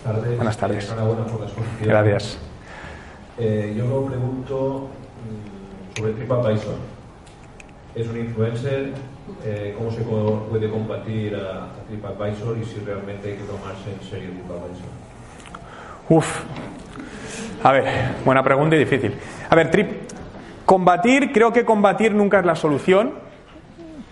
Tardes. 0.02 0.36
Buenas 0.36 0.56
tardes. 0.56 0.90
Enhorabuena 0.90 1.24
por 1.26 1.40
la 1.40 1.46
exposición. 1.46 1.88
Gracias. 1.88 2.38
Eh, 3.38 3.74
yo 3.76 3.84
me 3.84 4.10
pregunto 4.10 4.88
mm, 5.24 5.98
sobre 5.98 6.12
TripAdvisor. 6.12 6.74
Es 7.94 8.08
un 8.08 8.18
influencer, 8.18 8.92
eh, 9.44 9.74
¿cómo 9.76 9.90
se 9.90 10.02
puede 10.02 10.70
combatir 10.70 11.36
a, 11.36 11.64
a, 11.64 11.82
TripAdvisor 11.88 12.58
y 12.58 12.64
si 12.64 12.80
realmente 12.80 13.30
hay 13.30 13.36
que 13.36 13.44
tomarse 13.44 13.92
en 13.92 14.08
serio 14.08 14.30
TripAdvisor? 14.30 15.02
Uf. 16.08 16.42
A 17.62 17.72
ver, 17.72 17.84
buena 18.24 18.42
pregunta 18.42 18.76
y 18.76 18.78
difícil. 18.78 19.14
A 19.48 19.54
ver, 19.54 19.70
trip, 19.70 20.10
combatir, 20.66 21.32
creo 21.32 21.52
que 21.52 21.64
combatir 21.64 22.14
nunca 22.14 22.40
es 22.40 22.46
la 22.46 22.56
solución 22.56 23.14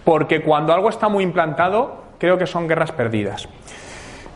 porque 0.04 0.42
cuando 0.42 0.72
algo 0.72 0.88
está 0.88 1.08
muy 1.08 1.24
implantado, 1.24 2.04
creo 2.18 2.38
que 2.38 2.46
son 2.46 2.68
guerras 2.68 2.92
perdidas. 2.92 3.48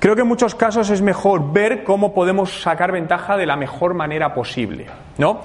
Creo 0.05 0.15
que 0.15 0.21
en 0.21 0.29
muchos 0.29 0.55
casos 0.55 0.91
es 0.91 1.01
mejor 1.01 1.51
ver 1.51 1.83
cómo 1.83 2.13
podemos 2.13 2.61
sacar 2.61 2.93
ventaja 2.93 3.39
de 3.39 3.47
la 3.47 3.57
mejor 3.57 3.95
manera 3.95 4.35
posible, 4.35 4.85
¿no? 5.17 5.41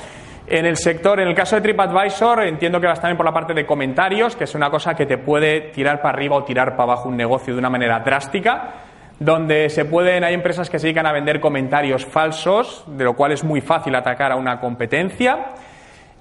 En 0.47 0.65
el 0.65 0.75
sector, 0.75 1.21
en 1.21 1.29
el 1.29 1.33
caso 1.33 1.55
de 1.55 1.61
TripAdvisor, 1.61 2.43
entiendo 2.43 2.81
que 2.81 2.87
vas 2.87 2.99
también 2.99 3.15
por 3.15 3.25
la 3.25 3.31
parte 3.31 3.53
de 3.53 3.65
comentarios, 3.65 4.35
que 4.35 4.43
es 4.43 4.55
una 4.55 4.69
cosa 4.69 4.95
que 4.95 5.05
te 5.05 5.17
puede 5.17 5.61
tirar 5.71 6.01
para 6.01 6.13
arriba 6.13 6.35
o 6.35 6.43
tirar 6.43 6.71
para 6.71 6.83
abajo 6.83 7.07
un 7.07 7.15
negocio 7.15 7.53
de 7.53 7.59
una 7.59 7.69
manera 7.69 8.01
drástica, 8.01 8.71
donde 9.17 9.69
se 9.69 9.85
pueden, 9.85 10.25
hay 10.25 10.33
empresas 10.33 10.69
que 10.69 10.77
se 10.77 10.87
dedican 10.87 11.05
a 11.05 11.13
vender 11.13 11.39
comentarios 11.39 12.05
falsos, 12.05 12.83
de 12.85 13.05
lo 13.05 13.13
cual 13.13 13.31
es 13.31 13.45
muy 13.45 13.61
fácil 13.61 13.95
atacar 13.95 14.33
a 14.33 14.35
una 14.35 14.59
competencia. 14.59 15.51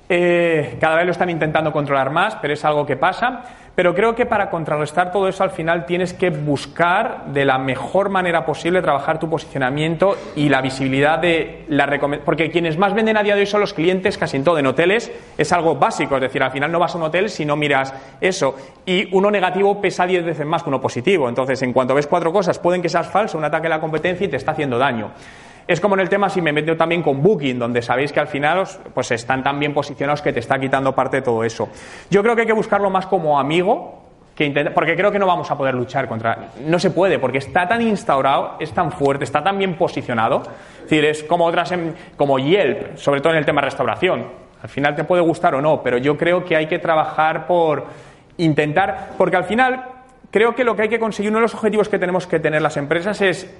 Eh, 0.09 0.77
cada 0.81 0.95
vez 0.95 1.07
lo 1.07 1.11
están 1.11 1.29
intentando 1.29 1.73
controlar 1.73 2.11
más, 2.11 2.37
pero 2.37 2.55
es 2.55 2.65
algo 2.65 2.87
que 2.87 2.97
pasa. 2.97 3.43
Pero 3.79 3.95
creo 3.95 4.17
que 4.17 4.27
para 4.27 4.51
contrarrestar 4.51 5.13
todo 5.13 5.29
eso 5.29 5.45
al 5.45 5.53
final 5.53 5.87
tienes 5.87 6.13
que 6.13 6.31
buscar 6.31 7.27
de 7.27 7.45
la 7.45 7.59
mejor 7.59 8.09
manera 8.09 8.45
posible 8.45 8.83
trabajar 8.83 9.21
tu 9.21 9.31
posicionamiento 9.31 10.17
y 10.35 10.49
la 10.49 10.61
visibilidad 10.61 11.21
de 11.21 11.65
la 11.69 11.87
recomendación. 11.87 12.25
Porque 12.25 12.51
quienes 12.51 12.77
más 12.77 12.93
venden 12.93 13.17
a 13.17 13.23
día 13.23 13.37
de 13.37 13.43
hoy 13.43 13.47
son 13.47 13.61
los 13.61 13.75
clientes, 13.75 14.19
casi 14.19 14.37
en 14.37 14.43
todo. 14.43 14.59
En 14.59 14.67
hoteles 14.67 15.13
es 15.37 15.53
algo 15.53 15.77
básico, 15.77 16.17
es 16.17 16.23
decir, 16.23 16.43
al 16.43 16.51
final 16.51 16.73
no 16.73 16.81
vas 16.81 16.97
a 16.97 16.99
un 16.99 17.05
hotel 17.05 17.31
si 17.31 17.45
no 17.45 17.55
miras 17.55 17.95
eso. 18.21 18.57
Y 18.85 19.15
uno 19.15 19.31
negativo 19.31 19.81
pesa 19.81 20.09
10 20.09 20.25
veces 20.25 20.45
más 20.45 20.65
que 20.65 20.71
uno 20.71 20.81
positivo. 20.81 21.29
Entonces, 21.29 21.63
en 21.63 21.73
cuanto 21.73 21.95
ves 21.95 22.09
cuatro 22.09 22.33
cosas, 22.33 22.59
pueden 22.59 22.83
que 22.83 22.89
seas 22.89 23.07
falso, 23.07 23.39
un 23.39 23.45
ataque 23.45 23.69
a 23.69 23.71
la 23.71 23.81
competencia 23.81 24.25
y 24.25 24.29
te 24.29 24.39
está 24.39 24.51
haciendo 24.51 24.77
daño. 24.77 25.13
Es 25.69 25.83
como 25.83 25.97
en 25.97 26.01
el 26.01 26.09
tema 26.09 26.31
si 26.31 26.41
me 26.41 26.51
meto 26.51 26.75
también 26.79 27.03
con 27.03 27.23
Booking, 27.23 27.59
donde 27.59 27.83
sabéis 27.83 28.11
que 28.11 28.21
al 28.21 28.27
final 28.27 28.65
pues 28.95 29.11
están 29.11 29.43
tan 29.43 29.61
bien 29.61 29.75
posicionados 29.75 30.23
que 30.23 30.33
te 30.33 30.41
está 30.41 30.59
quitando 30.59 30.95
parte 30.95 31.19
de 31.19 31.23
todo 31.23 31.45
eso. 31.45 31.69
Yo 32.09 32.23
creo 32.23 32.35
que 32.35 32.41
hay 32.41 32.47
que 32.47 32.55
buscarlo 32.55 32.89
más 32.89 33.07
como 33.07 33.39
amigo, 33.39 34.03
que 34.35 34.51
porque 34.75 34.97
creo 34.97 35.13
que 35.13 35.19
no 35.19 35.27
vamos 35.27 35.51
a 35.51 35.59
poder 35.59 35.75
luchar 35.75 36.09
contra. 36.09 36.53
No 36.65 36.79
se 36.79 36.91
puede, 36.91 37.19
porque 37.19 37.37
está 37.37 37.69
tan 37.69 37.83
instaurado, 37.83 38.57
es 38.59 38.73
tan 38.73 38.91
fuerte, 38.91 39.25
está 39.25 39.45
tan 39.45 39.59
bien 39.59 39.75
posicionado. 39.75 40.41
Es 40.77 40.83
decir, 40.85 41.05
es 41.05 41.23
como 41.23 41.45
otras, 41.45 41.75
como 42.17 42.39
Yelp, 42.39 42.97
sobre 42.97 43.21
todo 43.21 43.35
en 43.35 43.41
el 43.41 43.45
tema 43.45 43.61
restauración. 43.61 44.27
Al 44.63 44.71
final 44.71 44.97
te 44.97 45.05
puede 45.05 45.21
gustar 45.21 45.55
o 45.55 45.61
no, 45.61 45.83
pero 45.83 45.99
yo 45.99 46.17
creo 46.17 46.47
que 46.47 46.57
hay 46.57 46.67
que 46.67 46.79
trabajar 46.79 47.47
por 47.47 47.85
intentar, 48.39 49.11
porque 49.19 49.37
al 49.37 49.45
final 49.45 49.85
creo 50.31 50.55
que 50.55 50.65
lo 50.65 50.75
que 50.75 50.83
hay 50.83 50.89
que 50.89 50.99
conseguir, 50.99 51.31
uno 51.31 51.41
de 51.41 51.43
los 51.43 51.55
objetivos 51.55 51.91
que 51.91 51.99
tenemos 51.99 52.27
que 52.27 52.41
tener 52.41 52.63
las 52.63 52.79
empresas 52.79 53.21
es 53.21 53.55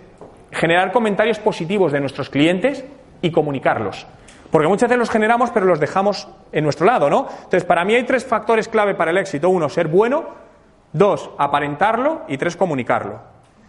generar 0.51 0.93
comentarios 0.93 1.39
positivos 1.39 1.93
de 1.93 2.01
nuestros 2.01 2.31
clientes 2.31 2.85
y 3.23 3.31
comunicarlos. 3.31 4.07
Porque 4.51 4.69
muchas 4.69 4.89
veces 4.89 4.99
los 4.99 5.11
generamos, 5.11 5.51
pero 5.51 5.67
los 5.67 5.81
dejamos 5.81 6.29
en 6.53 6.65
nuestro 6.65 6.87
lado, 6.87 7.11
¿no? 7.11 7.27
Entonces, 7.29 7.65
para 7.65 7.85
mí 7.85 7.95
hay 7.95 8.05
tres 8.05 8.25
factores 8.25 8.69
clave 8.69 8.95
para 8.95 9.11
el 9.11 9.19
éxito. 9.19 9.51
Uno, 9.51 9.69
ser 9.69 9.89
bueno. 9.89 10.25
Dos, 10.93 11.31
aparentarlo. 11.37 12.23
Y 12.29 12.39
tres, 12.39 12.57
comunicarlo. 12.57 13.21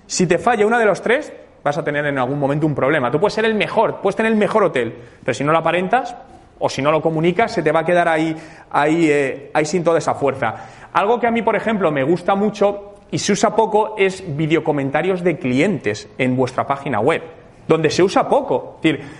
Si 0.05 0.25
te 0.25 0.37
falla 0.37 0.65
uno 0.65 0.79
de 0.79 0.85
los 0.85 1.01
tres, 1.01 1.33
vas 1.63 1.77
a 1.77 1.83
tener 1.83 2.05
en 2.05 2.17
algún 2.17 2.39
momento 2.39 2.65
un 2.65 2.75
problema. 2.75 3.11
Tú 3.11 3.19
puedes 3.19 3.33
ser 3.33 3.45
el 3.45 3.55
mejor, 3.55 3.97
puedes 4.01 4.15
tener 4.15 4.31
el 4.31 4.37
mejor 4.37 4.63
hotel, 4.63 4.95
pero 5.23 5.33
si 5.33 5.43
no 5.43 5.51
lo 5.51 5.57
aparentas 5.57 6.15
o 6.57 6.69
si 6.69 6.81
no 6.81 6.91
lo 6.91 7.01
comunicas, 7.01 7.51
se 7.51 7.61
te 7.61 7.71
va 7.71 7.81
a 7.81 7.85
quedar 7.85 8.07
ahí, 8.07 8.35
ahí, 8.71 9.09
eh, 9.09 9.51
ahí 9.53 9.65
sin 9.65 9.83
toda 9.83 9.97
esa 9.97 10.13
fuerza. 10.13 10.55
Algo 10.93 11.19
que 11.19 11.27
a 11.27 11.31
mí, 11.31 11.41
por 11.41 11.55
ejemplo, 11.55 11.91
me 11.91 12.03
gusta 12.03 12.35
mucho 12.35 12.88
y 13.11 13.17
se 13.17 13.31
usa 13.31 13.55
poco 13.55 13.95
es 13.97 14.23
videocomentarios 14.35 15.23
de 15.23 15.37
clientes 15.37 16.07
en 16.17 16.35
vuestra 16.35 16.67
página 16.67 16.99
web, 16.99 17.23
donde 17.67 17.89
se 17.89 18.03
usa 18.03 18.27
poco. 18.27 18.79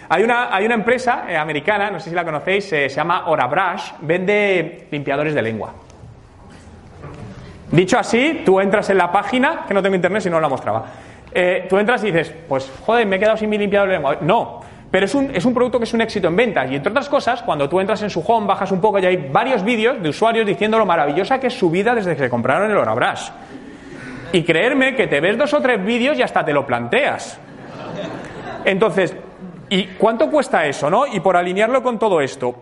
Hay 0.09 0.23
una, 0.23 0.55
hay 0.55 0.65
una 0.65 0.75
empresa 0.75 1.25
eh, 1.27 1.37
americana, 1.37 1.89
no 1.91 1.99
sé 1.99 2.09
si 2.09 2.15
la 2.15 2.25
conocéis, 2.25 2.71
eh, 2.73 2.89
se 2.89 2.95
llama 2.95 3.27
OraBrush, 3.27 3.93
vende 4.01 4.87
limpiadores 4.91 5.33
de 5.33 5.41
lengua. 5.41 5.73
Dicho 7.71 7.99
así, 7.99 8.41
tú 8.43 8.59
entras 8.59 8.89
en 8.89 8.97
la 8.97 9.11
página, 9.11 9.65
que 9.67 9.73
no 9.73 9.81
tengo 9.81 9.95
internet 9.95 10.23
si 10.23 10.29
no 10.29 10.39
la 10.39 10.49
mostraba, 10.49 10.85
eh, 11.31 11.67
tú 11.69 11.77
entras 11.77 12.03
y 12.03 12.07
dices, 12.07 12.33
pues 12.47 12.71
joder, 12.85 13.05
me 13.05 13.17
he 13.17 13.19
quedado 13.19 13.37
sin 13.37 13.49
mi 13.49 13.57
limpiador 13.57 13.89
de 13.89 13.95
lengua. 13.95 14.17
No, 14.21 14.61
pero 14.89 15.05
es 15.05 15.13
un, 15.13 15.29
es 15.35 15.45
un, 15.45 15.53
producto 15.53 15.77
que 15.77 15.83
es 15.83 15.93
un 15.93 16.01
éxito 16.01 16.27
en 16.27 16.35
ventas. 16.35 16.71
Y 16.71 16.75
entre 16.75 16.89
otras 16.89 17.07
cosas, 17.07 17.43
cuando 17.43 17.69
tú 17.69 17.79
entras 17.79 18.01
en 18.01 18.09
su 18.09 18.21
home, 18.21 18.47
bajas 18.47 18.71
un 18.71 18.81
poco 18.81 18.97
y 18.97 19.05
hay 19.05 19.17
varios 19.31 19.63
vídeos 19.63 20.01
de 20.01 20.09
usuarios 20.09 20.47
diciendo 20.47 20.79
lo 20.79 20.85
maravillosa 20.85 21.39
que 21.39 21.47
es 21.47 21.53
su 21.53 21.69
vida 21.69 21.93
desde 21.93 22.15
que 22.15 22.23
se 22.23 22.29
compraron 22.29 22.71
el 22.71 22.77
OraBrush. 22.77 23.29
Y 24.31 24.43
creerme 24.43 24.95
que 24.95 25.07
te 25.07 25.19
ves 25.21 25.37
dos 25.37 25.53
o 25.53 25.61
tres 25.61 25.83
vídeos 25.83 26.17
y 26.17 26.21
hasta 26.21 26.45
te 26.45 26.53
lo 26.53 26.65
planteas. 26.65 27.39
Entonces, 28.65 29.15
¿y 29.69 29.85
cuánto 29.97 30.29
cuesta 30.29 30.65
eso, 30.65 30.89
no? 30.89 31.07
Y 31.07 31.19
por 31.19 31.35
alinearlo 31.35 31.81
con 31.81 31.97
todo 31.97 32.21
esto, 32.21 32.55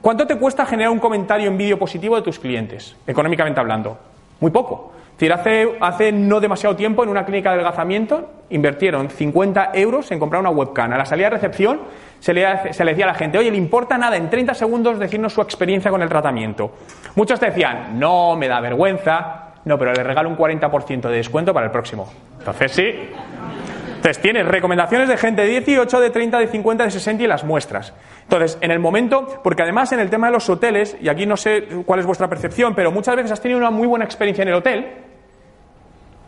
¿cuánto 0.00 0.26
te 0.26 0.36
cuesta 0.36 0.66
generar 0.66 0.92
un 0.92 0.98
comentario 0.98 1.48
en 1.48 1.58
vídeo 1.58 1.78
positivo 1.78 2.16
de 2.16 2.22
tus 2.22 2.38
clientes, 2.38 2.96
económicamente 3.06 3.58
hablando? 3.60 3.98
Muy 4.40 4.50
poco. 4.50 4.92
Es 5.20 5.30
hace, 5.32 5.76
hace 5.80 6.12
no 6.12 6.38
demasiado 6.38 6.76
tiempo 6.76 7.02
en 7.02 7.08
una 7.08 7.24
clínica 7.24 7.50
de 7.50 7.56
adelgazamiento 7.56 8.30
invirtieron 8.50 9.10
50 9.10 9.72
euros 9.74 10.12
en 10.12 10.20
comprar 10.20 10.40
una 10.40 10.50
webcam. 10.50 10.92
A 10.92 10.96
la 10.96 11.04
salida 11.04 11.26
de 11.26 11.30
recepción 11.30 11.80
se 12.20 12.32
le, 12.32 12.72
se 12.72 12.84
le 12.84 12.92
decía 12.92 13.04
a 13.04 13.08
la 13.08 13.14
gente, 13.14 13.36
oye, 13.36 13.50
¿le 13.50 13.56
importa 13.56 13.98
nada 13.98 14.16
en 14.16 14.30
30 14.30 14.54
segundos 14.54 14.98
decirnos 14.98 15.32
su 15.32 15.42
experiencia 15.42 15.90
con 15.90 16.02
el 16.02 16.08
tratamiento? 16.08 16.70
Muchos 17.16 17.40
te 17.40 17.46
decían, 17.46 17.98
no, 17.98 18.36
me 18.36 18.46
da 18.46 18.60
vergüenza, 18.60 19.47
no, 19.68 19.78
pero 19.78 19.92
le 19.92 20.02
regalo 20.02 20.28
un 20.28 20.36
40% 20.36 21.08
de 21.08 21.16
descuento 21.16 21.52
para 21.52 21.66
el 21.66 21.72
próximo. 21.72 22.10
Entonces 22.38 22.72
sí. 22.72 22.84
Entonces 23.96 24.18
tienes 24.22 24.46
recomendaciones 24.46 25.08
de 25.08 25.16
gente 25.16 25.42
de 25.42 25.48
18, 25.48 26.00
de 26.00 26.10
30, 26.10 26.38
de 26.38 26.46
50, 26.46 26.84
de 26.84 26.90
60 26.90 27.22
y 27.22 27.26
las 27.26 27.44
muestras. 27.44 27.92
Entonces, 28.22 28.56
en 28.60 28.70
el 28.70 28.78
momento, 28.78 29.40
porque 29.42 29.62
además 29.62 29.92
en 29.92 30.00
el 30.00 30.08
tema 30.08 30.28
de 30.28 30.34
los 30.34 30.48
hoteles, 30.48 30.96
y 31.00 31.08
aquí 31.08 31.26
no 31.26 31.36
sé 31.36 31.64
cuál 31.84 32.00
es 32.00 32.06
vuestra 32.06 32.28
percepción, 32.28 32.74
pero 32.74 32.90
muchas 32.90 33.16
veces 33.16 33.32
has 33.32 33.40
tenido 33.40 33.58
una 33.58 33.70
muy 33.70 33.86
buena 33.86 34.04
experiencia 34.04 34.42
en 34.42 34.48
el 34.48 34.54
hotel 34.54 34.86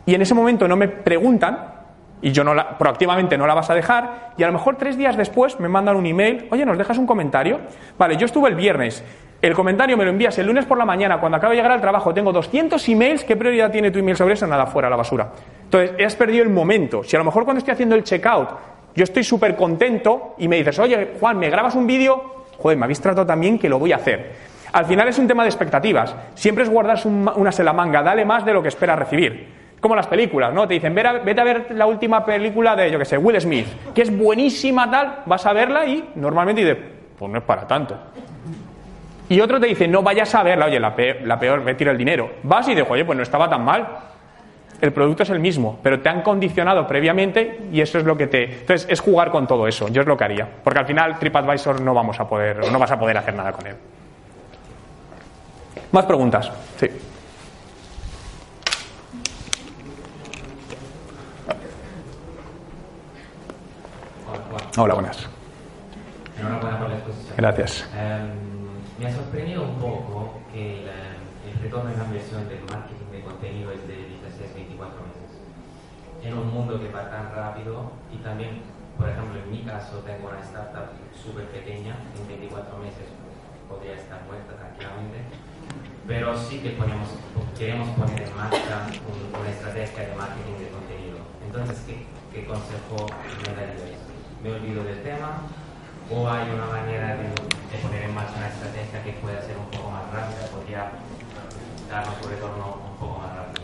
y 0.05 0.13
en 0.13 0.21
ese 0.21 0.33
momento 0.33 0.67
no 0.67 0.75
me 0.75 0.87
preguntan, 0.87 1.80
y 2.21 2.31
yo 2.31 2.43
no 2.43 2.53
la, 2.53 2.77
proactivamente 2.77 3.37
no 3.37 3.47
la 3.47 3.53
vas 3.53 3.69
a 3.69 3.73
dejar, 3.75 4.31
y 4.37 4.43
a 4.43 4.47
lo 4.47 4.53
mejor 4.53 4.75
tres 4.77 4.97
días 4.97 5.17
después 5.17 5.59
me 5.59 5.67
mandan 5.67 5.95
un 5.95 6.05
email, 6.05 6.47
oye, 6.51 6.65
¿nos 6.65 6.77
dejas 6.77 6.97
un 6.97 7.07
comentario? 7.07 7.59
Vale, 7.97 8.15
yo 8.17 8.25
estuve 8.25 8.49
el 8.49 8.55
viernes, 8.55 9.03
el 9.41 9.53
comentario 9.55 9.97
me 9.97 10.03
lo 10.03 10.11
envías 10.11 10.37
el 10.37 10.45
lunes 10.47 10.65
por 10.65 10.77
la 10.77 10.85
mañana, 10.85 11.19
cuando 11.19 11.37
acabo 11.37 11.51
de 11.51 11.57
llegar 11.57 11.71
al 11.71 11.81
trabajo, 11.81 12.13
tengo 12.13 12.31
200 12.31 12.87
emails, 12.89 13.23
¿qué 13.23 13.35
prioridad 13.35 13.71
tiene 13.71 13.89
tu 13.89 13.99
email 13.99 14.15
sobre 14.15 14.35
eso? 14.35 14.45
Nada, 14.45 14.67
fuera 14.67 14.89
la 14.89 14.95
basura. 14.95 15.29
Entonces, 15.63 15.93
has 16.05 16.15
perdido 16.15 16.43
el 16.43 16.49
momento. 16.49 17.03
Si 17.03 17.15
a 17.15 17.19
lo 17.19 17.25
mejor 17.25 17.43
cuando 17.43 17.57
estoy 17.59 17.73
haciendo 17.73 17.95
el 17.95 18.03
checkout, 18.03 18.49
yo 18.93 19.03
estoy 19.03 19.23
súper 19.23 19.55
contento 19.55 20.35
y 20.37 20.47
me 20.47 20.57
dices, 20.57 20.77
oye, 20.79 21.13
Juan, 21.19 21.39
¿me 21.39 21.49
grabas 21.49 21.73
un 21.75 21.87
vídeo? 21.87 22.43
Joder, 22.59 22.77
me 22.77 22.83
habéis 22.83 23.01
tratado 23.01 23.25
también 23.25 23.57
que 23.57 23.67
lo 23.69 23.79
voy 23.79 23.93
a 23.93 23.95
hacer. 23.95 24.51
Al 24.73 24.85
final 24.85 25.07
es 25.07 25.17
un 25.17 25.27
tema 25.27 25.43
de 25.43 25.49
expectativas. 25.49 26.15
Siempre 26.35 26.63
es 26.63 26.69
guardarse 26.69 27.07
un- 27.07 27.29
unas 27.35 27.57
en 27.59 27.65
la 27.65 27.73
manga, 27.73 28.03
dale 28.03 28.25
más 28.25 28.45
de 28.45 28.53
lo 28.53 28.61
que 28.61 28.67
esperas 28.67 28.99
recibir. 28.99 29.60
Como 29.81 29.95
las 29.95 30.07
películas, 30.07 30.53
¿no? 30.53 30.67
Te 30.67 30.75
dicen, 30.75 30.93
"Ver 30.95 31.07
a- 31.07 31.13
vete 31.13 31.41
a 31.41 31.43
ver 31.43 31.65
la 31.71 31.87
última 31.87 32.23
película 32.23 32.75
de, 32.75 32.89
yo 32.91 32.99
que 32.99 33.05
sé, 33.05 33.17
Will 33.17 33.41
Smith, 33.41 33.65
que 33.93 34.03
es 34.03 34.15
buenísima 34.15 34.89
tal, 34.89 35.23
vas 35.25 35.45
a 35.45 35.51
verla 35.53 35.85
y 35.85 36.11
normalmente 36.15 36.63
dices, 36.63 36.77
pues 37.17 37.31
no 37.31 37.39
es 37.39 37.43
para 37.43 37.67
tanto. 37.67 37.97
Y 39.27 39.39
otro 39.41 39.59
te 39.59 39.67
dice, 39.67 39.87
no 39.87 40.03
vayas 40.03 40.33
a 40.35 40.43
verla, 40.43 40.65
oye, 40.67 40.79
la 40.79 40.95
peor, 40.95 41.17
la 41.23 41.39
peor 41.39 41.61
me 41.61 41.73
tiro 41.73 41.89
el 41.91 41.97
dinero. 41.97 42.29
Vas 42.43 42.67
y 42.67 42.71
dices, 42.75 42.85
oye, 42.89 43.03
pues 43.05 43.17
no 43.17 43.23
estaba 43.23 43.49
tan 43.49 43.63
mal. 43.65 43.87
El 44.81 44.91
producto 44.93 45.23
es 45.23 45.29
el 45.29 45.39
mismo, 45.39 45.79
pero 45.81 45.99
te 46.01 46.09
han 46.09 46.21
condicionado 46.21 46.85
previamente 46.87 47.61
y 47.71 47.81
eso 47.81 47.97
es 47.97 48.03
lo 48.03 48.17
que 48.17 48.27
te. 48.27 48.43
Entonces, 48.61 48.87
es 48.89 48.99
jugar 48.99 49.29
con 49.31 49.47
todo 49.47 49.67
eso. 49.67 49.87
Yo 49.89 50.01
es 50.01 50.07
lo 50.07 50.17
que 50.17 50.23
haría. 50.25 50.47
Porque 50.63 50.79
al 50.79 50.85
final, 50.85 51.17
TripAdvisor 51.19 51.81
no 51.81 51.93
vamos 51.93 52.19
a 52.19 52.27
poder, 52.27 52.71
no 52.71 52.77
vas 52.79 52.91
a 52.91 52.99
poder 52.99 53.15
hacer 53.17 53.33
nada 53.35 53.51
con 53.51 53.65
él. 53.67 53.75
¿Más 55.91 56.05
preguntas? 56.05 56.51
Sí. 56.77 56.87
Hola, 64.77 64.93
buenas. 64.93 65.17
Enhorabuena 66.39 66.79
por 66.79 66.89
la 66.89 66.95
exposición. 66.95 67.35
Gracias. 67.37 67.85
Em, 67.93 68.29
me 68.99 69.07
ha 69.07 69.13
sorprendido 69.15 69.63
un 69.63 69.75
poco 69.75 70.39
que 70.53 70.83
el, 70.83 70.89
el 70.89 71.59
retorno 71.61 71.91
en 71.91 71.97
la 71.99 72.05
inversión 72.05 72.47
del 72.47 72.61
marketing 72.63 73.11
de 73.11 73.21
contenido 73.21 73.71
es 73.71 73.85
de 73.87 73.95
16-24 73.95 74.95
meses. 75.05 75.29
En 76.23 76.37
un 76.37 76.53
mundo 76.53 76.79
que 76.79 76.89
va 76.89 77.09
tan 77.09 77.33
rápido 77.35 77.91
y 78.13 78.17
también, 78.23 78.61
por 78.97 79.09
ejemplo, 79.09 79.39
en 79.43 79.51
mi 79.51 79.63
caso 79.63 79.97
tengo 80.05 80.29
una 80.29 80.39
startup 80.39 80.93
súper 81.21 81.45
pequeña, 81.49 81.95
en 82.17 82.27
24 82.27 82.77
meses 82.77 83.09
podría 83.67 83.95
estar 83.95 84.21
muerta 84.27 84.53
tranquilamente, 84.55 85.17
pero 86.07 86.37
sí 86.37 86.59
que 86.59 86.71
ponemos, 86.71 87.07
queremos 87.57 87.87
poner 87.97 88.21
en 88.21 88.35
marcha 88.35 88.85
un- 89.07 89.39
una 89.39 89.49
estrategia 89.49 90.07
de 90.09 90.15
marketing 90.15 90.57
de 90.59 90.67
contenido. 90.69 91.17
Entonces, 91.45 91.79
¿qué, 91.87 92.05
qué 92.33 92.45
consejo 92.45 93.07
me 93.47 93.55
daríais? 93.55 94.10
¿Me 94.43 94.51
olvido 94.51 94.83
del 94.83 95.01
tema? 95.03 95.41
¿O 96.09 96.27
hay 96.27 96.49
una 96.49 96.65
manera 96.65 97.15
de, 97.15 97.23
de 97.23 97.77
poner 97.81 98.03
en 98.03 98.15
marcha 98.15 98.33
una 98.37 98.47
estrategia 98.47 99.03
que 99.03 99.11
pueda 99.19 99.39
ser 99.41 99.55
un 99.55 99.65
poco 99.65 99.91
más 99.91 100.03
rápida? 100.11 100.47
¿Podría 100.51 100.91
darnos 101.89 102.15
un 102.23 102.31
retorno 102.31 102.77
un 102.91 102.97
poco 102.97 103.19
más 103.19 103.35
rápido? 103.35 103.63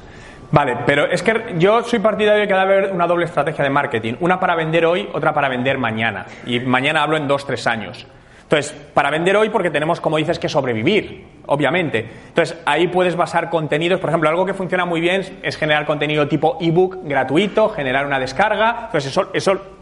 Vale, 0.52 0.78
pero 0.86 1.06
es 1.06 1.24
que 1.24 1.56
yo 1.58 1.84
soy 1.84 2.00
partidario 2.00 2.42
de 2.42 2.48
que 2.48 2.54
debe 2.54 2.64
haber 2.64 2.94
una 2.94 3.08
doble 3.08 3.26
estrategia 3.26 3.64
de 3.64 3.70
marketing. 3.72 4.14
Una 4.20 4.40
para 4.40 4.56
vender 4.56 4.86
hoy, 4.86 5.10
otra 5.14 5.34
para 5.34 5.50
vender 5.50 5.80
mañana. 5.80 6.28
Y 6.46 6.60
mañana 6.60 7.02
hablo 7.02 7.18
en 7.18 7.28
dos, 7.28 7.46
tres 7.46 7.66
años. 7.66 8.06
Entonces, 8.44 8.72
para 8.94 9.10
vender 9.10 9.36
hoy 9.36 9.50
porque 9.50 9.72
tenemos, 9.72 10.00
como 10.00 10.16
dices, 10.16 10.40
que 10.40 10.48
sobrevivir, 10.48 11.26
obviamente. 11.48 12.08
Entonces, 12.30 12.58
ahí 12.66 12.88
puedes 12.88 13.18
basar 13.18 13.50
contenidos. 13.50 14.00
Por 14.00 14.10
ejemplo, 14.10 14.30
algo 14.30 14.46
que 14.46 14.54
funciona 14.54 14.86
muy 14.86 15.02
bien 15.02 15.40
es 15.42 15.58
generar 15.58 15.86
contenido 15.86 16.30
tipo 16.30 16.58
ebook 16.62 17.00
gratuito, 17.04 17.68
generar 17.68 18.06
una 18.06 18.20
descarga. 18.20 18.84
Entonces, 18.86 19.12
eso, 19.12 19.30
eso 19.34 19.77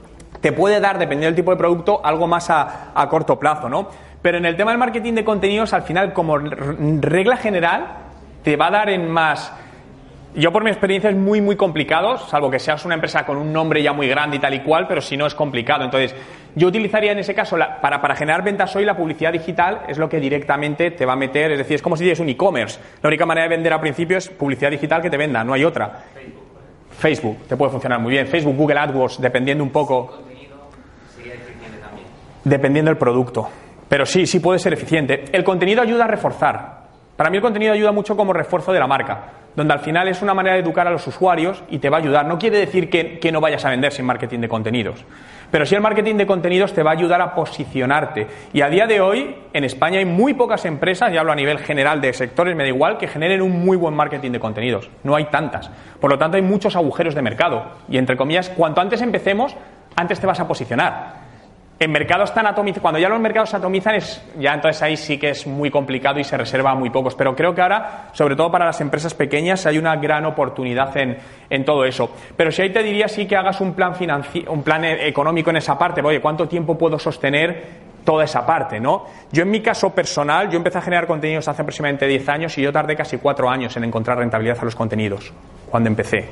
te 0.45 0.51
puede 0.51 0.79
dar, 0.79 0.99
dependiendo 0.99 1.25
del 1.25 1.35
tipo 1.35 1.49
de 1.49 1.57
producto, 1.57 2.01
algo 2.05 2.27
más 2.27 2.51
a, 2.51 3.07
corto 3.09 3.39
plazo, 3.39 3.67
¿no? 3.67 3.89
Pero 4.21 4.37
en 4.37 4.45
el 4.45 4.55
tema 4.55 4.69
del 4.69 4.77
marketing 4.77 5.13
de 5.13 5.25
contenidos, 5.25 5.73
al 5.73 5.81
final, 5.81 6.13
como 6.13 6.37
regla 6.37 7.35
general, 7.35 7.87
te 8.43 8.55
va 8.55 8.67
a 8.67 8.69
dar 8.69 8.89
en 8.91 9.09
más 9.09 9.51
yo 10.35 10.51
por 10.51 10.63
mi 10.63 10.69
experiencia 10.69 11.09
es 11.09 11.15
muy 11.15 11.41
muy 11.41 11.55
complicado, 11.55 12.17
salvo 12.17 12.51
que 12.51 12.59
seas 12.59 12.85
una 12.85 12.93
empresa 12.93 13.25
con 13.25 13.37
un 13.37 13.51
nombre 13.51 13.81
ya 13.81 13.93
muy 13.93 14.07
grande 14.07 14.35
y 14.35 14.39
tal 14.39 14.53
y 14.53 14.59
cual, 14.59 14.85
pero 14.85 15.01
si 15.01 15.17
no 15.17 15.25
es 15.25 15.33
complicado. 15.33 15.83
Entonces, 15.83 16.13
yo 16.53 16.67
utilizaría 16.67 17.13
en 17.13 17.19
ese 17.19 17.33
caso, 17.33 17.57
para, 17.81 17.99
para 17.99 18.15
generar 18.15 18.43
ventas 18.43 18.75
hoy, 18.75 18.85
la 18.85 18.95
publicidad 18.95 19.31
digital 19.31 19.83
es 19.87 19.97
lo 19.97 20.09
que 20.09 20.19
directamente 20.19 20.91
te 20.91 21.07
va 21.07 21.13
a 21.13 21.15
meter, 21.15 21.53
es 21.53 21.57
decir, 21.57 21.75
es 21.75 21.81
como 21.81 21.97
si 21.97 22.03
tienes 22.03 22.19
un 22.19 22.29
e-commerce. 22.29 22.79
La 23.01 23.07
única 23.07 23.25
manera 23.25 23.47
de 23.47 23.55
vender 23.55 23.73
al 23.73 23.79
principio 23.79 24.17
es 24.17 24.29
publicidad 24.29 24.69
digital 24.69 25.01
que 25.01 25.09
te 25.09 25.17
venda, 25.17 25.43
no 25.43 25.53
hay 25.53 25.63
otra. 25.63 26.03
Facebook, 26.97 27.47
te 27.47 27.57
puede 27.57 27.71
funcionar 27.71 27.99
muy 27.99 28.11
bien. 28.11 28.27
Facebook, 28.27 28.55
Google 28.55 28.79
AdWords, 28.79 29.21
dependiendo 29.21 29.63
un 29.63 29.69
poco, 29.69 30.07
contenido 30.07 30.55
sería 31.15 31.33
eficiente 31.33 31.77
también. 31.79 32.07
Dependiendo 32.45 32.89
del 32.89 32.97
producto. 32.97 33.49
Pero 33.89 34.05
sí, 34.05 34.25
sí 34.25 34.39
puede 34.39 34.59
ser 34.59 34.73
eficiente. 34.73 35.25
El 35.33 35.43
contenido 35.43 35.81
ayuda 35.81 36.05
a 36.05 36.07
reforzar. 36.07 36.85
Para 37.17 37.29
mí 37.29 37.37
el 37.37 37.43
contenido 37.43 37.73
ayuda 37.73 37.91
mucho 37.91 38.15
como 38.15 38.33
refuerzo 38.33 38.73
de 38.73 38.79
la 38.79 38.87
marca, 38.87 39.23
donde 39.55 39.73
al 39.73 39.79
final 39.79 40.07
es 40.07 40.21
una 40.21 40.33
manera 40.33 40.55
de 40.55 40.61
educar 40.61 40.87
a 40.87 40.91
los 40.91 41.05
usuarios 41.07 41.63
y 41.69 41.79
te 41.79 41.89
va 41.89 41.97
a 41.97 41.99
ayudar. 42.01 42.25
No 42.25 42.37
quiere 42.37 42.57
decir 42.57 42.89
que, 42.89 43.19
que 43.19 43.31
no 43.31 43.39
vayas 43.39 43.63
a 43.63 43.69
vender 43.69 43.93
sin 43.93 44.05
marketing 44.05 44.39
de 44.39 44.49
contenidos, 44.49 45.05
pero 45.49 45.65
sí 45.65 45.75
el 45.75 45.81
marketing 45.81 46.15
de 46.15 46.25
contenidos 46.25 46.73
te 46.73 46.83
va 46.83 46.91
a 46.91 46.93
ayudar 46.93 47.21
a 47.21 47.33
posicionarte. 47.33 48.27
Y 48.51 48.61
a 48.61 48.67
día 48.67 48.85
de 48.85 48.99
hoy, 48.99 49.35
en 49.53 49.63
España 49.63 49.99
hay 49.99 50.05
muy 50.05 50.33
pocas 50.33 50.65
empresas, 50.65 51.13
y 51.13 51.17
hablo 51.17 51.31
a 51.31 51.35
nivel 51.35 51.59
general 51.59 52.01
de 52.01 52.11
sectores, 52.11 52.55
me 52.55 52.63
da 52.63 52.69
igual, 52.69 52.97
que 52.97 53.07
generen 53.07 53.41
un 53.41 53.63
muy 53.63 53.77
buen 53.77 53.93
marketing 53.93 54.31
de 54.31 54.39
contenidos. 54.39 54.89
No 55.03 55.15
hay 55.15 55.25
tantas. 55.25 55.71
Por 56.01 56.09
lo 56.09 56.17
tanto, 56.17 56.35
hay 56.35 56.43
muchos 56.43 56.75
agujeros 56.75 57.15
de 57.15 57.21
mercado. 57.21 57.63
Y 57.87 57.97
entre 57.97 58.17
comillas, 58.17 58.49
cuanto 58.49 58.81
antes 58.81 59.01
empecemos, 59.01 59.55
antes 59.95 60.19
te 60.19 60.27
vas 60.27 60.41
a 60.41 60.47
posicionar. 60.47 61.24
En 61.78 61.91
mercados 61.91 62.34
tan 62.34 62.47
atomizados, 62.47 62.82
cuando 62.82 62.99
ya 63.01 63.09
los 63.09 63.19
mercados 63.19 63.53
atomizan, 63.53 63.95
es, 63.95 64.23
ya 64.39 64.53
entonces 64.53 64.82
ahí 64.82 64.95
sí 64.95 65.17
que 65.17 65.32
es 65.32 65.45
muy 65.45 65.69
complicado 65.69 66.19
y 66.19 66.23
se 66.23 66.38
reserva 66.38 66.71
a 66.71 66.76
muy 66.76 66.89
pocos. 66.89 67.15
Pero 67.15 67.36
creo 67.36 67.53
que 67.53 67.61
ahora, 67.61 68.09
sobre 68.13 68.38
todo 68.38 68.49
para 68.49 68.65
las 68.65 68.80
empresas 68.80 69.13
pequeñas, 69.13 69.65
hay 69.65 69.78
una 69.78 69.97
gran 69.97 70.26
oportunidad 70.26 70.95
en, 70.95 71.17
en 71.49 71.65
todo 71.65 71.84
eso. 71.84 72.09
Pero 72.38 72.49
si 72.51 72.61
ahí 72.61 72.69
te 72.71 72.82
diría 72.82 73.09
sí 73.09 73.26
que 73.28 73.36
hagas 73.36 73.59
un 73.59 73.73
plan, 73.73 73.93
financi- 73.93 74.47
un 74.47 74.63
plan 74.63 74.86
eh, 74.86 75.05
económico 75.07 75.49
en 75.49 75.57
esa 75.57 75.78
parte. 75.78 76.01
Oye, 76.01 76.21
¿cuánto 76.21 76.47
tiempo 76.47 76.78
puedo 76.78 76.97
sostener 76.97 77.84
toda 78.05 78.23
esa 78.23 78.45
parte, 78.45 78.80
¿no? 78.80 79.05
Yo 79.34 79.43
en 79.43 79.49
mi 79.51 79.59
caso 79.59 79.89
personal, 79.93 80.49
yo 80.49 80.55
empecé 80.57 80.78
a 80.78 80.82
generar 80.82 81.07
contenidos 81.07 81.45
hace 81.49 81.61
aproximadamente 81.63 82.07
10 82.07 82.30
años 82.30 82.57
y 82.57 82.61
yo 82.61 82.71
tardé 82.71 82.95
casi 82.95 83.17
4 83.17 83.49
años 83.49 83.76
en 83.76 83.84
encontrar 83.84 84.17
rentabilidad 84.19 84.57
a 84.61 84.63
los 84.65 84.76
contenidos, 84.76 85.34
cuando 85.69 85.89
empecé. 85.89 86.30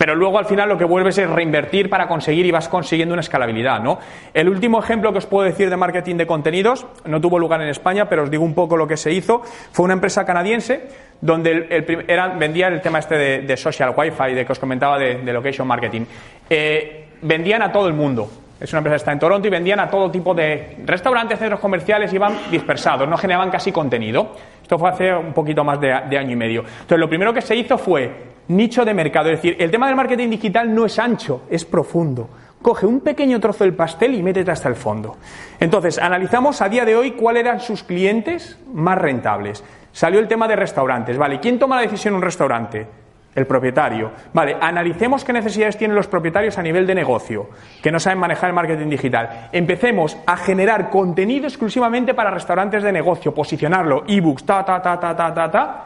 Pero 0.00 0.14
luego 0.14 0.38
al 0.38 0.46
final 0.46 0.66
lo 0.66 0.78
que 0.78 0.86
vuelves 0.86 1.18
es 1.18 1.28
reinvertir 1.28 1.90
para 1.90 2.08
conseguir 2.08 2.46
y 2.46 2.50
vas 2.50 2.70
consiguiendo 2.70 3.12
una 3.12 3.20
escalabilidad, 3.20 3.80
¿no? 3.82 3.98
El 4.32 4.48
último 4.48 4.78
ejemplo 4.82 5.12
que 5.12 5.18
os 5.18 5.26
puedo 5.26 5.44
decir 5.44 5.68
de 5.68 5.76
marketing 5.76 6.16
de 6.16 6.26
contenidos, 6.26 6.86
no 7.04 7.20
tuvo 7.20 7.38
lugar 7.38 7.60
en 7.60 7.68
España, 7.68 8.08
pero 8.08 8.22
os 8.22 8.30
digo 8.30 8.42
un 8.42 8.54
poco 8.54 8.78
lo 8.78 8.88
que 8.88 8.96
se 8.96 9.12
hizo, 9.12 9.42
fue 9.72 9.84
una 9.84 9.92
empresa 9.92 10.24
canadiense 10.24 10.88
donde 11.20 11.50
el, 11.50 11.66
el 11.70 11.84
prim- 11.84 12.04
era- 12.08 12.28
vendía 12.28 12.68
el 12.68 12.80
tema 12.80 12.98
este 12.98 13.42
de, 13.42 13.56
social 13.58 13.92
wifi, 13.94 14.32
de 14.32 14.46
que 14.46 14.52
os 14.52 14.58
comentaba 14.58 14.98
de, 14.98 15.16
de 15.16 15.32
location 15.34 15.68
marketing. 15.68 16.06
Eh, 16.48 17.08
vendían 17.20 17.60
a 17.60 17.70
todo 17.70 17.86
el 17.86 17.92
mundo. 17.92 18.30
Es 18.60 18.70
una 18.72 18.80
empresa 18.80 18.94
que 18.94 18.98
está 18.98 19.12
en 19.12 19.18
Toronto 19.18 19.48
y 19.48 19.50
vendían 19.50 19.80
a 19.80 19.88
todo 19.88 20.10
tipo 20.10 20.34
de 20.34 20.76
restaurantes, 20.84 21.38
centros 21.38 21.60
comerciales, 21.60 22.12
iban 22.12 22.34
dispersados, 22.50 23.08
no 23.08 23.16
generaban 23.16 23.50
casi 23.50 23.72
contenido. 23.72 24.32
Esto 24.62 24.78
fue 24.78 24.90
hace 24.90 25.14
un 25.14 25.32
poquito 25.32 25.64
más 25.64 25.80
de, 25.80 25.90
año 25.92 26.32
y 26.32 26.36
medio. 26.36 26.60
Entonces, 26.60 26.98
lo 26.98 27.08
primero 27.08 27.32
que 27.32 27.40
se 27.40 27.56
hizo 27.56 27.78
fue 27.78 28.12
nicho 28.48 28.84
de 28.84 28.92
mercado. 28.92 29.30
Es 29.30 29.38
decir, 29.38 29.56
el 29.58 29.70
tema 29.70 29.86
del 29.86 29.96
marketing 29.96 30.28
digital 30.28 30.74
no 30.74 30.84
es 30.84 30.98
ancho, 30.98 31.44
es 31.48 31.64
profundo. 31.64 32.28
Coge 32.60 32.84
un 32.84 33.00
pequeño 33.00 33.40
trozo 33.40 33.64
del 33.64 33.72
pastel 33.72 34.14
y 34.14 34.22
métete 34.22 34.50
hasta 34.50 34.68
el 34.68 34.74
fondo. 34.74 35.16
Entonces, 35.58 35.98
analizamos 35.98 36.60
a 36.60 36.68
día 36.68 36.84
de 36.84 36.94
hoy 36.94 37.12
cuáles 37.12 37.44
eran 37.44 37.60
sus 37.60 37.82
clientes 37.82 38.58
más 38.74 38.98
rentables. 38.98 39.64
Salió 39.92 40.20
el 40.20 40.28
tema 40.28 40.46
de 40.46 40.56
restaurantes. 40.56 41.16
Vale, 41.16 41.40
¿quién 41.40 41.58
toma 41.58 41.76
la 41.76 41.82
decisión 41.82 42.12
en 42.12 42.16
un 42.16 42.22
restaurante? 42.22 42.86
El 43.34 43.46
propietario. 43.46 44.10
Vale, 44.32 44.56
analicemos 44.60 45.24
qué 45.24 45.32
necesidades 45.32 45.76
tienen 45.76 45.94
los 45.94 46.08
propietarios 46.08 46.58
a 46.58 46.62
nivel 46.62 46.84
de 46.86 46.96
negocio, 46.96 47.50
que 47.80 47.92
no 47.92 48.00
saben 48.00 48.18
manejar 48.18 48.50
el 48.50 48.54
marketing 48.54 48.88
digital. 48.88 49.48
Empecemos 49.52 50.16
a 50.26 50.36
generar 50.36 50.90
contenido 50.90 51.46
exclusivamente 51.46 52.12
para 52.12 52.30
restaurantes 52.30 52.82
de 52.82 52.90
negocio, 52.90 53.32
posicionarlo, 53.32 54.02
ebooks, 54.08 54.44
ta, 54.44 54.64
ta, 54.64 54.82
ta, 54.82 54.98
ta, 54.98 55.14
ta, 55.14 55.32
ta, 55.32 55.50
ta, 55.50 55.84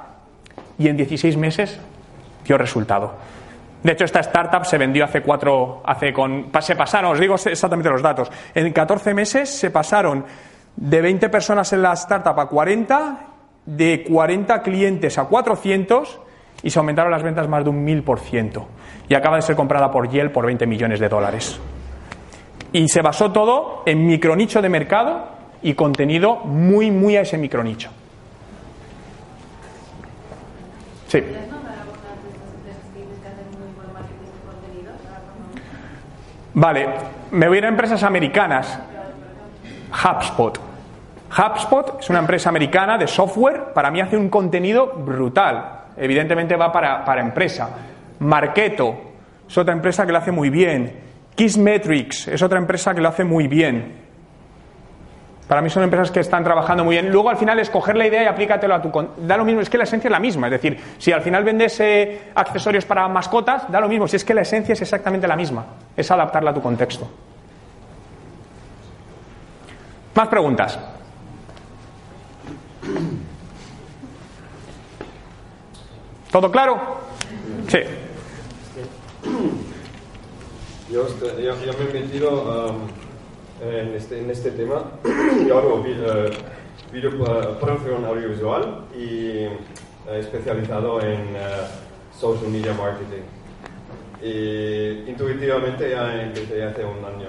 y 0.79 0.89
en 0.89 0.97
16 0.97 1.37
meses 1.37 1.79
dio 2.47 2.57
resultado. 2.57 3.13
De 3.83 3.93
hecho, 3.93 4.07
esta 4.07 4.21
startup 4.21 4.65
se 4.65 4.79
vendió 4.79 5.05
hace 5.05 5.21
cuatro, 5.21 5.83
hace 5.85 6.15
con, 6.15 6.51
se 6.61 6.75
pasaron, 6.75 7.13
os 7.13 7.21
digo 7.21 7.35
exactamente 7.35 7.91
los 7.91 8.01
datos, 8.01 8.33
en 8.55 8.73
14 8.73 9.13
meses 9.13 9.51
se 9.51 9.71
pasaron 9.71 10.25
de 10.75 11.01
20 11.03 11.29
personas 11.29 11.71
en 11.75 11.83
la 11.83 11.93
startup 11.93 12.41
a 12.41 12.49
40, 12.49 13.19
de 13.67 14.03
40 14.09 14.63
clientes 14.63 15.19
a 15.19 15.25
400 15.25 16.21
y 16.65 16.71
se 16.71 16.79
aumentaron 16.79 17.13
las 17.13 17.23
ventas 17.23 17.47
más 17.47 17.63
de 17.63 17.71
un 17.71 17.87
1000%. 17.87 18.65
Y 19.09 19.15
acaba 19.15 19.37
de 19.37 19.43
ser 19.43 19.55
comprada 19.55 19.91
por 19.91 20.09
Yale 20.09 20.31
por 20.31 20.47
20 20.47 20.67
millones 20.67 20.99
de 20.99 21.11
dólares. 21.11 21.61
Y 22.73 22.89
se 22.89 23.03
basó 23.03 23.31
todo 23.31 23.83
en 23.85 24.07
micronicho 24.07 24.63
de 24.63 24.71
mercado 24.71 25.29
y 25.63 25.75
contenido 25.75 26.37
muy, 26.37 26.91
muy 26.91 27.17
a 27.17 27.21
ese 27.21 27.37
micronicho. 27.37 27.91
Sí. 31.09 31.23
Vale, 36.55 36.89
me 37.31 37.47
voy 37.47 37.57
a 37.57 37.59
ir 37.59 37.65
a 37.67 37.69
empresas 37.69 38.03
americanas. 38.03 38.81
HubSpot. 39.93 40.59
HubSpot 41.37 42.01
es 42.01 42.09
una 42.09 42.21
empresa 42.21 42.49
americana 42.49 42.97
de 42.97 43.07
software. 43.07 43.75
Para 43.75 43.91
mí 43.91 44.01
hace 44.01 44.17
un 44.17 44.31
contenido 44.31 44.87
brutal. 44.87 45.84
Evidentemente 45.97 46.57
va 46.57 46.73
para, 46.73 47.05
para 47.05 47.21
empresa. 47.21 47.69
Marketo 48.21 49.13
es 49.49 49.59
otra 49.59 49.75
empresa 49.75 50.07
que 50.07 50.13
lo 50.13 50.19
hace 50.19 50.33
muy 50.33 50.51
bien. 50.51 51.01
Kissmetrics 51.35 52.29
es 52.29 52.43
otra 52.43 52.59
empresa 52.59 52.95
que 52.95 53.01
lo 53.01 53.09
hace 53.09 53.25
muy 53.25 53.49
bien. 53.49 54.05
Para 55.49 55.61
mí 55.61 55.69
son 55.69 55.83
empresas 55.83 56.11
que 56.11 56.21
están 56.21 56.43
trabajando 56.43 56.85
muy 56.85 56.95
bien. 56.95 57.13
Luego 57.13 57.29
al 57.29 57.37
final 57.37 57.59
es 57.59 57.69
coger 57.69 57.97
la 57.97 58.07
idea 58.07 58.23
y 58.23 58.27
aplícatelo 58.27 58.75
a 58.75 58.81
tu... 58.81 58.91
Da 59.19 59.37
lo 59.37 59.45
mismo, 59.45 59.61
es 59.61 59.69
que 59.69 59.77
la 59.77 59.85
esencia 59.85 60.09
es 60.09 60.13
la 60.13 60.21
misma. 60.21 60.47
Es 60.47 60.53
decir, 60.53 60.79
si 60.97 61.13
al 61.13 61.21
final 61.21 61.45
vendes 61.45 61.79
eh, 61.81 62.31
accesorios 62.35 62.87
para 62.87 63.07
mascotas, 63.09 63.71
da 63.71 63.81
lo 63.81 63.89
mismo. 63.89 64.09
Si 64.09 64.17
es 64.17 64.25
que 64.25 64.33
la 64.33 64.41
esencia 64.41 64.73
es 64.73 64.81
exactamente 64.81 65.29
la 65.29 65.37
misma. 65.37 65.67
Es 65.95 66.11
adaptarla 66.11 66.51
a 66.51 66.55
tu 66.55 66.63
contexto. 66.63 67.11
Más 70.15 70.29
preguntas. 70.29 70.79
¿Todo 76.35 76.51
claro? 76.51 76.77
Sí. 77.69 77.79
Yo, 80.91 81.07
estoy- 81.07 81.45
yo- 81.45 81.65
yo 81.65 81.73
me 81.79 81.91
he 81.91 82.03
metido 82.03 82.31
um, 82.71 82.89
en, 83.65 83.95
este, 83.95 84.19
en 84.19 84.31
este 84.31 84.51
tema. 84.51 84.83
Yo 85.47 85.59
hago 85.59 85.85
eh, 85.87 86.31
video 86.93 87.11
eh, 87.13 87.55
producción 87.61 88.05
audiovisual 88.05 88.81
y 88.99 89.29
eh, 89.45 89.59
especializado 90.19 91.01
en 91.03 91.21
eh, 91.37 91.69
social 92.19 92.49
media 92.51 92.73
marketing. 92.75 93.23
Y 94.21 95.09
intuitivamente 95.09 95.89
ya 95.89 96.21
empecé 96.21 96.65
hace 96.65 96.85
un 96.85 97.05
año. 97.05 97.29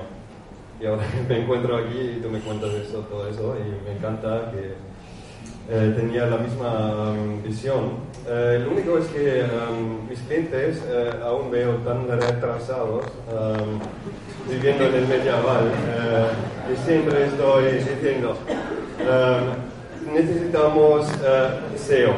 Y 0.82 0.88
ahora 0.88 1.04
me 1.30 1.44
encuentro 1.44 1.78
aquí 1.78 2.16
y 2.18 2.20
tú 2.24 2.30
me 2.32 2.40
cuentas 2.40 2.72
esto, 2.74 3.02
todo 3.02 3.28
eso 3.28 3.56
y 3.56 3.88
me 3.88 3.96
encanta 3.98 4.50
que 4.50 4.74
eh, 5.70 5.94
tenía 5.96 6.26
la 6.28 6.38
misma 6.38 7.12
um, 7.12 7.42
visión. 7.44 8.06
Eh, 8.28 8.62
lo 8.64 8.72
único 8.72 8.98
es 8.98 9.08
que 9.08 9.44
um, 9.44 10.08
mis 10.10 10.20
clientes 10.20 10.84
eh, 10.88 11.12
aún 11.24 11.52
veo 11.52 11.76
tan 11.78 12.08
retrasados 12.08 13.06
um, 13.32 13.80
viviendo 14.50 14.86
en 14.86 14.96
el 14.96 15.08
medieval 15.08 15.72
eh, 15.90 16.74
y 16.74 16.86
siempre 16.86 17.26
estoy 17.26 17.66
diciendo 17.74 18.38
um, 19.00 20.14
necesitamos 20.14 21.08
eh, 21.24 21.78
SEO. 21.78 22.14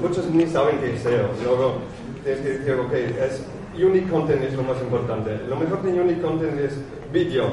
Muchos 0.00 0.28
ni 0.30 0.46
saben 0.46 0.78
qué 0.78 0.94
es 0.94 1.02
SEO. 1.02 1.28
Luego 1.44 1.74
tienes 2.22 2.42
que 2.42 2.48
decir, 2.50 2.74
ok, 2.74 2.92
es, 2.92 3.42
unique 3.82 4.08
content 4.08 4.42
es 4.42 4.54
lo 4.54 4.62
más 4.62 4.80
importante. 4.80 5.38
Lo 5.48 5.56
mejor 5.56 5.82
de 5.82 6.00
unique 6.00 6.22
content 6.22 6.58
es 6.60 6.72
vídeo 7.12 7.44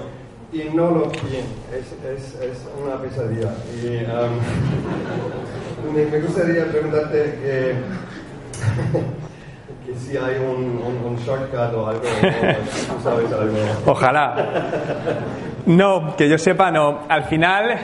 y 0.54 0.70
no 0.74 0.92
lo 0.92 1.08
bien. 1.30 1.46
Es, 1.74 1.92
es, 2.08 2.36
es 2.42 2.68
una 2.82 2.96
pesadilla. 2.98 3.52
Y 3.82 4.04
um, 4.06 5.94
me, 6.12 6.20
gustaría 6.20 6.66
preguntarte 6.66 7.40
que, 7.42 7.76
que 9.94 10.00
si 10.00 10.16
hay 10.18 10.36
un, 10.38 11.18
shortcut 11.26 11.74
o 11.76 11.88
algo, 11.88 12.02
o 12.02 12.96
tú 12.96 13.04
sabes 13.04 13.32
algo. 13.32 13.58
Ojalá. 13.86 14.36
No, 15.66 16.16
que 16.16 16.30
yo 16.30 16.38
sepa, 16.38 16.70
no. 16.72 17.00
Al 17.08 17.24
final, 17.26 17.78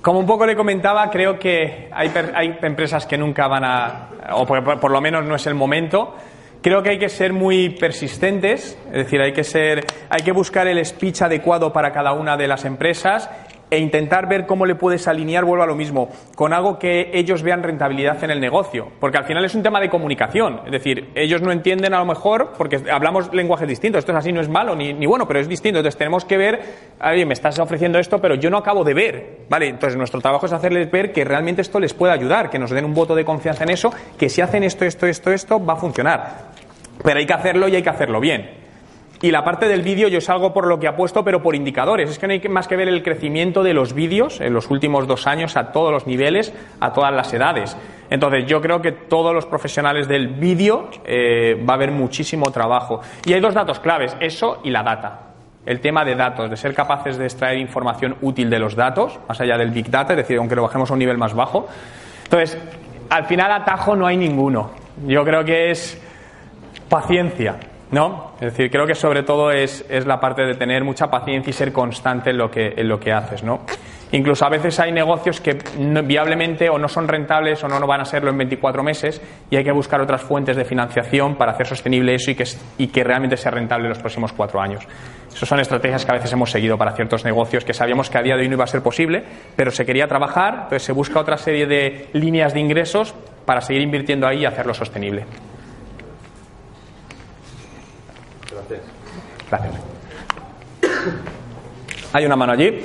como 0.00 0.20
un 0.20 0.26
poco 0.26 0.46
le 0.46 0.56
comentaba, 0.56 1.10
creo 1.10 1.38
que 1.38 1.88
hay, 1.92 2.10
hay 2.34 2.58
empresas 2.62 3.06
que 3.06 3.18
nunca 3.18 3.46
van 3.48 3.64
a, 3.64 4.08
o 4.32 4.46
por- 4.46 4.78
por 4.80 4.90
lo 4.90 5.00
menos 5.00 5.24
no 5.24 5.34
es 5.34 5.46
el 5.46 5.54
momento. 5.54 6.14
Creo 6.62 6.82
que 6.82 6.90
hay 6.90 6.98
que 6.98 7.08
ser 7.08 7.32
muy 7.32 7.70
persistentes, 7.70 8.78
es 8.86 8.92
decir, 8.92 9.20
hay 9.20 9.32
que 9.32 9.44
ser, 9.44 9.86
hay 10.10 10.22
que 10.22 10.32
buscar 10.32 10.66
el 10.66 10.84
speech 10.84 11.22
adecuado 11.22 11.72
para 11.72 11.90
cada 11.90 12.12
una 12.12 12.36
de 12.36 12.46
las 12.48 12.66
empresas 12.66 13.30
e 13.70 13.78
intentar 13.78 14.28
ver 14.28 14.46
cómo 14.46 14.66
le 14.66 14.74
puedes 14.74 15.06
alinear, 15.06 15.44
vuelvo 15.44 15.62
a 15.62 15.66
lo 15.66 15.76
mismo, 15.76 16.10
con 16.34 16.52
algo 16.52 16.78
que 16.78 17.10
ellos 17.14 17.42
vean 17.42 17.62
rentabilidad 17.62 18.22
en 18.24 18.30
el 18.30 18.40
negocio. 18.40 18.88
Porque 18.98 19.18
al 19.18 19.24
final 19.24 19.44
es 19.44 19.54
un 19.54 19.62
tema 19.62 19.80
de 19.80 19.88
comunicación. 19.88 20.60
Es 20.66 20.72
decir, 20.72 21.10
ellos 21.14 21.40
no 21.40 21.52
entienden 21.52 21.94
a 21.94 21.98
lo 21.98 22.04
mejor, 22.04 22.52
porque 22.58 22.80
hablamos 22.90 23.32
lenguajes 23.32 23.68
distintos. 23.68 24.00
Esto 24.00 24.12
es 24.12 24.18
así, 24.18 24.32
no 24.32 24.40
es 24.40 24.48
malo 24.48 24.74
ni, 24.74 24.92
ni 24.92 25.06
bueno, 25.06 25.26
pero 25.26 25.40
es 25.40 25.48
distinto. 25.48 25.78
Entonces 25.78 25.98
tenemos 25.98 26.24
que 26.24 26.36
ver, 26.36 26.60
oye, 27.02 27.24
me 27.24 27.34
estás 27.34 27.58
ofreciendo 27.58 27.98
esto, 27.98 28.20
pero 28.20 28.34
yo 28.34 28.50
no 28.50 28.58
acabo 28.58 28.84
de 28.84 28.94
ver. 28.94 29.38
¿Vale? 29.48 29.68
Entonces 29.68 29.96
nuestro 29.96 30.20
trabajo 30.20 30.46
es 30.46 30.52
hacerles 30.52 30.90
ver 30.90 31.12
que 31.12 31.24
realmente 31.24 31.62
esto 31.62 31.78
les 31.78 31.94
puede 31.94 32.12
ayudar, 32.12 32.50
que 32.50 32.58
nos 32.58 32.70
den 32.70 32.84
un 32.84 32.94
voto 32.94 33.14
de 33.14 33.24
confianza 33.24 33.64
en 33.64 33.70
eso, 33.70 33.92
que 34.18 34.28
si 34.28 34.40
hacen 34.40 34.64
esto, 34.64 34.84
esto, 34.84 35.06
esto, 35.06 35.30
esto, 35.30 35.64
va 35.64 35.74
a 35.74 35.76
funcionar. 35.76 36.50
Pero 37.02 37.18
hay 37.18 37.26
que 37.26 37.32
hacerlo 37.32 37.68
y 37.68 37.76
hay 37.76 37.82
que 37.82 37.90
hacerlo 37.90 38.20
bien. 38.20 38.69
Y 39.22 39.30
la 39.30 39.44
parte 39.44 39.68
del 39.68 39.82
vídeo 39.82 40.08
yo 40.08 40.16
es 40.16 40.30
algo 40.30 40.54
por 40.54 40.66
lo 40.66 40.80
que 40.80 40.88
apuesto, 40.88 41.22
pero 41.22 41.42
por 41.42 41.54
indicadores. 41.54 42.08
Es 42.08 42.18
que 42.18 42.26
no 42.26 42.32
hay 42.32 42.40
más 42.48 42.66
que 42.66 42.76
ver 42.76 42.88
el 42.88 43.02
crecimiento 43.02 43.62
de 43.62 43.74
los 43.74 43.92
vídeos 43.92 44.40
en 44.40 44.54
los 44.54 44.70
últimos 44.70 45.06
dos 45.06 45.26
años 45.26 45.58
a 45.58 45.72
todos 45.72 45.92
los 45.92 46.06
niveles, 46.06 46.54
a 46.80 46.94
todas 46.94 47.12
las 47.12 47.30
edades. 47.34 47.76
Entonces 48.08 48.46
yo 48.46 48.62
creo 48.62 48.80
que 48.80 48.92
todos 48.92 49.34
los 49.34 49.44
profesionales 49.44 50.08
del 50.08 50.28
vídeo 50.28 50.88
eh, 51.04 51.62
va 51.68 51.74
a 51.74 51.76
haber 51.76 51.90
muchísimo 51.90 52.50
trabajo. 52.50 53.02
Y 53.26 53.34
hay 53.34 53.40
dos 53.40 53.52
datos 53.52 53.78
claves, 53.78 54.16
eso 54.20 54.60
y 54.64 54.70
la 54.70 54.82
data. 54.82 55.20
El 55.66 55.80
tema 55.80 56.02
de 56.02 56.14
datos, 56.14 56.48
de 56.48 56.56
ser 56.56 56.72
capaces 56.72 57.18
de 57.18 57.24
extraer 57.24 57.58
información 57.58 58.16
útil 58.22 58.48
de 58.48 58.58
los 58.58 58.74
datos, 58.74 59.20
más 59.28 59.38
allá 59.38 59.58
del 59.58 59.70
big 59.70 59.90
data, 59.90 60.14
es 60.14 60.16
decir, 60.16 60.38
aunque 60.38 60.56
lo 60.56 60.62
bajemos 60.62 60.88
a 60.90 60.94
un 60.94 60.98
nivel 60.98 61.18
más 61.18 61.34
bajo. 61.34 61.68
Entonces, 62.24 62.56
al 63.10 63.26
final 63.26 63.52
atajo 63.52 63.94
no 63.94 64.06
hay 64.06 64.16
ninguno. 64.16 64.70
Yo 65.06 65.22
creo 65.24 65.44
que 65.44 65.70
es 65.70 66.00
paciencia, 66.88 67.56
¿no? 67.92 68.32
Es 68.36 68.52
decir, 68.52 68.70
creo 68.70 68.86
que 68.86 68.94
sobre 68.94 69.22
todo 69.22 69.50
es, 69.50 69.84
es 69.88 70.06
la 70.06 70.20
parte 70.20 70.42
de 70.42 70.54
tener 70.54 70.84
mucha 70.84 71.10
paciencia 71.10 71.50
y 71.50 71.52
ser 71.52 71.72
constante 71.72 72.30
en 72.30 72.38
lo 72.38 72.50
que, 72.50 72.74
en 72.76 72.88
lo 72.88 72.98
que 73.00 73.12
haces, 73.12 73.42
¿no? 73.42 73.60
Incluso 74.12 74.44
a 74.44 74.48
veces 74.48 74.80
hay 74.80 74.90
negocios 74.90 75.40
que 75.40 75.56
no- 75.78 76.02
viablemente 76.02 76.68
o 76.68 76.78
no 76.78 76.88
son 76.88 77.06
rentables 77.06 77.62
o 77.62 77.68
no, 77.68 77.78
no 77.78 77.86
van 77.86 78.00
a 78.00 78.04
serlo 78.04 78.30
en 78.30 78.38
24 78.38 78.82
meses 78.82 79.22
y 79.48 79.54
hay 79.56 79.62
que 79.62 79.70
buscar 79.70 80.00
otras 80.00 80.20
fuentes 80.22 80.56
de 80.56 80.64
financiación 80.64 81.36
para 81.36 81.52
hacer 81.52 81.68
sostenible 81.68 82.14
eso 82.16 82.32
y 82.32 82.34
que, 82.34 82.44
y 82.78 82.88
que 82.88 83.04
realmente 83.04 83.36
sea 83.36 83.52
rentable 83.52 83.84
en 83.84 83.90
los 83.90 84.00
próximos 84.00 84.32
cuatro 84.32 84.60
años. 84.60 84.82
Esas 85.32 85.48
son 85.48 85.60
estrategias 85.60 86.04
que 86.04 86.10
a 86.10 86.14
veces 86.14 86.32
hemos 86.32 86.50
seguido 86.50 86.76
para 86.76 86.90
ciertos 86.96 87.24
negocios 87.24 87.64
que 87.64 87.72
sabíamos 87.72 88.10
que 88.10 88.18
a 88.18 88.22
día 88.22 88.34
de 88.34 88.42
hoy 88.42 88.48
no 88.48 88.54
iba 88.54 88.64
a 88.64 88.68
ser 88.68 88.82
posible, 88.82 89.22
pero 89.54 89.70
se 89.70 89.86
quería 89.86 90.08
trabajar, 90.08 90.54
entonces 90.64 90.82
se 90.82 90.92
busca 90.92 91.20
otra 91.20 91.36
serie 91.38 91.66
de 91.66 92.08
líneas 92.12 92.52
de 92.52 92.58
ingresos 92.58 93.14
para 93.44 93.60
seguir 93.60 93.82
invirtiendo 93.82 94.26
ahí 94.26 94.40
y 94.40 94.44
hacerlo 94.44 94.74
sostenible. 94.74 95.24
Gracias. 99.50 99.74
Hay 102.12 102.24
una 102.24 102.36
mano 102.36 102.52
allí. 102.52 102.84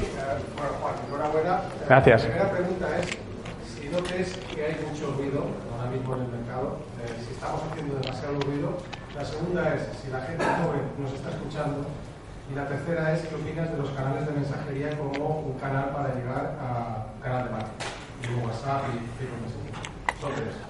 Enhorabuena. 1.08 1.62
Gracias. 1.88 2.24
La 2.24 2.30
primera 2.30 2.52
pregunta 2.52 2.88
es 2.98 3.06
si 3.70 3.90
no 3.90 4.00
crees 4.00 4.34
que 4.54 4.66
hay 4.66 4.76
mucho 4.90 5.14
ruido 5.14 5.46
ahora 5.72 5.92
mismo 5.92 6.16
en 6.16 6.22
el 6.22 6.28
mercado, 6.28 6.80
eh, 7.06 7.22
si 7.24 7.34
estamos 7.34 7.62
haciendo 7.70 8.00
demasiado 8.00 8.40
ruido. 8.40 8.78
La 9.16 9.24
segunda 9.24 9.76
es 9.76 9.82
si 10.02 10.10
la 10.10 10.22
gente 10.22 10.44
joven 10.44 10.82
nos 10.98 11.14
está 11.14 11.30
escuchando. 11.30 11.86
Y 12.52 12.56
la 12.56 12.68
tercera 12.68 13.14
es 13.14 13.22
qué 13.22 13.36
opinas 13.36 13.72
de 13.72 13.78
los 13.78 13.90
canales 13.92 14.26
de 14.26 14.34
mensajería 14.34 14.98
como 14.98 15.40
un 15.42 15.60
canal 15.60 15.90
para 15.90 16.14
llegar 16.14 16.58
a 16.62 17.06
canal 17.24 17.46
de 17.46 17.50
marketing. 17.52 17.86
Digo 18.22 18.48
WhatsApp 18.48 18.90
y 18.90 18.98
Facebook. 19.18 19.65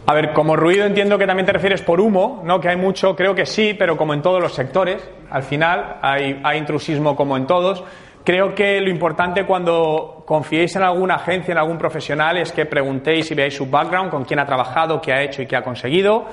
A 0.08 0.14
ver, 0.14 0.34
como 0.34 0.56
ruido 0.56 0.86
entiendo 0.86 1.18
que 1.18 1.26
también 1.26 1.46
te 1.46 1.54
refieres 1.54 1.82
por 1.82 2.00
humo, 2.00 2.42
¿no? 2.46 2.60
Que 2.60 2.70
hay 2.70 2.76
mucho, 2.76 3.16
creo 3.16 3.34
que 3.34 3.46
sí, 3.46 3.74
pero 3.74 3.98
como 3.98 4.14
en 4.14 4.22
todos 4.22 4.42
los 4.42 4.54
sectores, 4.54 5.08
al 5.32 5.44
final 5.44 5.98
hay, 6.02 6.40
intrusismo 6.58 7.16
como 7.16 7.36
en 7.38 7.48
todos. 7.48 7.84
Creo 8.24 8.54
que 8.54 8.82
lo 8.82 8.90
importante 8.90 9.46
cuando 9.46 10.24
confiéis 10.26 10.76
en 10.76 10.84
alguna 10.84 11.16
agencia, 11.16 11.52
en 11.52 11.58
algún 11.58 11.78
profesional, 11.78 12.38
es 12.38 12.52
que 12.52 12.66
preguntéis 12.66 13.30
y 13.32 13.36
veáis 13.36 13.56
su 13.56 13.68
background, 13.68 14.12
con 14.12 14.26
quién 14.26 14.40
ha 14.40 14.46
trabajado, 14.46 15.02
qué 15.02 15.14
ha 15.14 15.22
hecho 15.22 15.42
y 15.42 15.48
qué 15.48 15.56
ha 15.56 15.64
conseguido. 15.64 16.26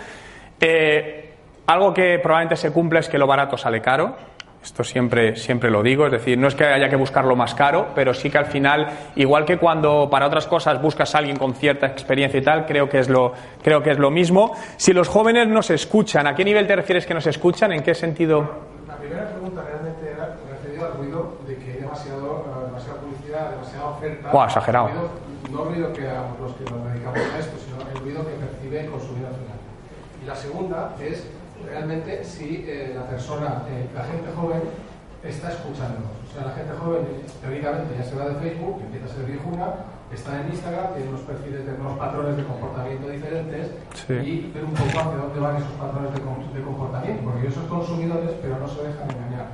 Eh, 0.61 1.33
algo 1.67 1.95
que 1.95 2.19
probablemente 2.19 2.57
se 2.57 2.73
cumple 2.73 3.01
es 3.01 3.09
que 3.09 3.19
lo 3.19 3.27
barato 3.27 3.57
sale 3.57 3.81
caro. 3.81 4.17
Esto 4.63 4.85
siempre, 4.85 5.35
siempre 5.37 5.71
lo 5.71 5.83
digo, 5.83 6.07
es 6.07 6.13
decir, 6.13 6.39
no 6.39 6.47
es 6.47 6.55
que 6.55 6.65
haya 6.65 6.89
que 6.89 6.95
buscarlo 6.97 7.35
más 7.35 7.53
caro, 7.55 7.89
pero 7.97 8.15
sí 8.15 8.31
que 8.31 8.39
al 8.39 8.47
final, 8.47 8.87
igual 9.17 9.45
que 9.45 9.59
cuando 9.59 10.09
para 10.09 10.27
otras 10.27 10.47
cosas 10.47 10.81
buscas 10.81 11.15
a 11.15 11.19
alguien 11.19 11.37
con 11.37 11.55
cierta 11.55 11.87
experiencia 11.89 12.39
y 12.39 12.43
tal, 12.45 12.65
creo 12.65 12.89
que 12.89 13.01
es 13.01 13.09
lo, 13.09 13.33
creo 13.63 13.83
que 13.83 13.91
es 13.91 13.99
lo 13.99 14.11
mismo. 14.11 14.53
Si 14.77 14.93
los 14.93 15.09
jóvenes 15.09 15.49
nos 15.49 15.69
escuchan, 15.71 16.29
¿a 16.29 16.35
qué 16.37 16.45
nivel 16.45 16.67
te 16.69 16.77
refieres 16.77 17.05
que 17.07 17.13
nos 17.15 17.27
escuchan? 17.27 17.73
¿En 17.73 17.83
qué 17.83 17.93
sentido? 17.95 18.49
La 18.87 18.95
primera 18.97 19.29
pregunta 19.31 19.63
realmente 19.69 20.11
era 20.13 20.37
referida 20.49 20.87
al 20.87 20.93
ruido 20.95 21.39
de 21.47 21.57
que 21.57 21.73
hay 21.73 21.81
demasiado, 21.81 22.45
eh, 22.47 22.67
demasiada 22.67 23.01
publicidad, 23.01 23.51
demasiada 23.51 23.85
oferta. 23.87 24.31
Buah, 24.31 24.45
exagerado. 24.47 24.87
Ruido- 24.89 25.11
no 25.51 25.65
ruido 25.65 25.93
que 25.93 26.09
a 26.09 26.23
los 26.41 26.53
que 26.55 26.65
nos 26.71 26.85
dedicamos 26.93 27.19
a 27.19 27.39
esto, 27.41 27.57
sino 27.67 27.91
el 27.91 27.99
ruido 27.99 28.25
que 28.25 28.33
percibe 28.35 28.81
el 28.85 28.91
consumidor 28.91 29.31
final. 29.33 29.59
Y 30.23 30.27
la 30.27 30.35
segunda 30.37 30.95
es 31.01 31.29
realmente 31.73 32.23
si 32.24 32.65
eh, 32.69 32.93
la 32.94 33.07
persona, 33.09 33.65
eh, 33.69 33.89
la 33.94 34.05
gente 34.05 34.28
joven, 34.36 34.61
está 35.24 35.53
escuchándonos. 35.53 36.12
O 36.28 36.35
sea, 36.35 36.44
la 36.47 36.53
gente 36.53 36.73
joven 36.77 37.03
teóricamente 37.40 37.94
ya 37.97 38.05
se 38.05 38.15
va 38.16 38.28
de 38.28 38.35
Facebook, 38.43 38.82
empieza 38.82 39.07
a 39.07 39.15
ser 39.16 39.24
viejuna, 39.24 39.66
está 40.12 40.40
en 40.43 40.53
Instagram, 40.53 40.93
tiene 40.94 41.09
unos 41.09 41.23
perfiles, 41.23 41.62
tiene 41.65 41.78
unos 41.81 41.97
patrones 41.97 42.36
de 42.36 42.44
comportamiento 42.44 43.09
diferentes 43.09 43.70
Sí. 43.94 44.12
y 44.12 44.53
ver 44.53 44.65
un 44.65 44.74
poco 44.74 44.99
hacia 44.99 45.16
dónde 45.16 45.40
van 45.40 45.57
esos 45.57 45.73
patrones 45.81 46.11
de, 46.12 46.20
de 46.20 46.62
comportamiento, 46.66 47.20
porque 47.24 47.40
ellos 47.47 47.55
son 47.55 47.69
consumidores, 47.69 48.31
pero 48.43 48.59
no 48.59 48.69
se 48.69 48.82
dejan 48.82 49.09
engañar. 49.09 49.47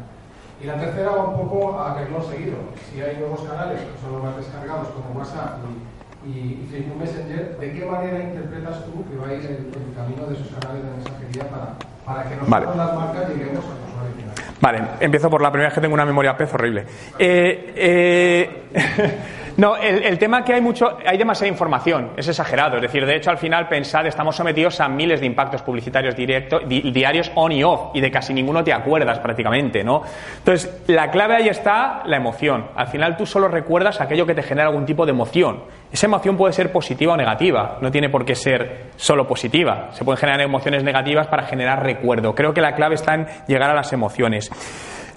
Y 0.59 0.65
la 0.67 0.75
tercera 0.81 1.11
va 1.15 1.29
un 1.29 1.37
poco 1.39 1.79
a 1.79 1.95
renglón 1.95 2.25
seguido. 2.27 2.57
Si 2.91 3.01
hay 3.01 3.15
nuevos 3.19 3.43
canales, 3.47 3.79
que 3.79 3.95
son 4.03 4.11
los 4.19 4.23
más 4.25 4.37
descargados, 4.37 4.89
como 4.91 5.15
WhatsApp 5.21 5.63
y, 5.71 5.98
y- 6.27 6.29
y 6.65 6.69
Facebook 6.71 6.99
Messenger, 6.99 7.57
¿de 7.59 7.73
qué 7.73 7.85
manera 7.85 8.21
interpretas 8.23 8.85
tú 8.87 9.05
que 9.09 9.17
va 9.17 9.29
a 9.29 9.35
ir 9.35 9.41
el, 9.45 9.51
el 9.67 9.95
camino 9.95 10.27
de 10.27 10.35
esos 10.35 10.49
canales 10.49 10.85
de 10.85 10.91
mensajería 10.91 11.49
para, 11.49 11.75
para 12.05 12.29
que 12.29 12.37
nosotros 12.37 12.49
Vale. 12.51 12.67
las 12.77 12.95
marcas 12.95 13.29
lleguemos 13.31 13.65
al 13.65 13.89
usuario 13.89 14.13
final? 14.17 14.35
Vale, 14.61 14.83
empiezo 15.01 15.31
por 15.31 15.41
la 15.43 15.51
primera, 15.53 15.73
que 15.73 15.81
tengo 15.81 15.95
una 15.95 16.05
memoria 16.05 16.37
pez 16.37 16.53
horrible. 16.55 16.85
Eh, 17.19 17.73
eh, 17.77 18.63
No, 19.59 19.77
el, 19.77 20.05
el 20.05 20.19
tema 20.21 20.45
que 20.45 20.55
hay 20.55 20.61
mucho, 20.61 20.99
hay 21.05 21.19
demasiada 21.19 21.49
información, 21.49 22.13
es 22.17 22.29
exagerado. 22.29 22.77
Es 22.77 22.83
decir, 22.83 23.05
de 23.05 23.17
hecho, 23.17 23.31
al 23.31 23.39
final, 23.39 23.67
pensad, 23.67 24.07
estamos 24.07 24.37
sometidos 24.37 24.81
a 24.81 24.89
miles 24.89 25.19
de 25.19 25.27
impactos 25.27 25.63
publicitarios 25.63 26.15
directo, 26.15 26.61
di- 26.61 26.93
diarios 26.93 27.33
on 27.35 27.51
y 27.51 27.65
off, 27.65 27.91
y 27.93 28.01
de 28.01 28.09
casi 28.09 28.33
ninguno 28.33 28.63
te 28.63 28.73
acuerdas 28.73 29.19
prácticamente, 29.19 29.83
¿no? 29.83 30.03
Entonces, 30.39 30.83
la 30.87 31.11
clave 31.11 31.35
ahí 31.35 31.49
está 31.49 32.03
la 32.07 32.17
emoción. 32.19 32.67
Al 32.77 32.87
final, 32.87 33.17
tú 33.17 33.27
solo 33.27 33.49
recuerdas 33.49 34.01
aquello 34.01 34.25
que 34.27 34.35
te 34.37 34.45
genera 34.45 34.69
algún 34.69 34.87
tipo 34.87 35.05
de 35.05 35.11
emoción. 35.11 35.65
Esa 35.91 36.07
emoción 36.07 36.37
puede 36.37 36.53
ser 36.53 36.71
positiva 36.71 37.15
o 37.15 37.17
negativa, 37.17 37.79
no 37.81 37.91
tiene 37.91 38.11
por 38.11 38.25
qué 38.25 38.37
ser 38.37 38.91
solo 38.95 39.27
positiva. 39.27 39.89
Se 39.91 40.05
pueden 40.05 40.21
generar 40.21 40.41
emociones 40.41 40.85
negativas 40.85 41.27
para 41.27 41.43
generar 41.43 41.83
recuerdo. 41.83 42.33
Creo 42.33 42.55
que 42.55 42.61
la 42.61 42.77
clave 42.77 42.95
está 42.95 43.15
en 43.15 43.27
llegar 43.49 43.71
a 43.71 43.75
las 43.75 43.93
emociones. 43.93 44.53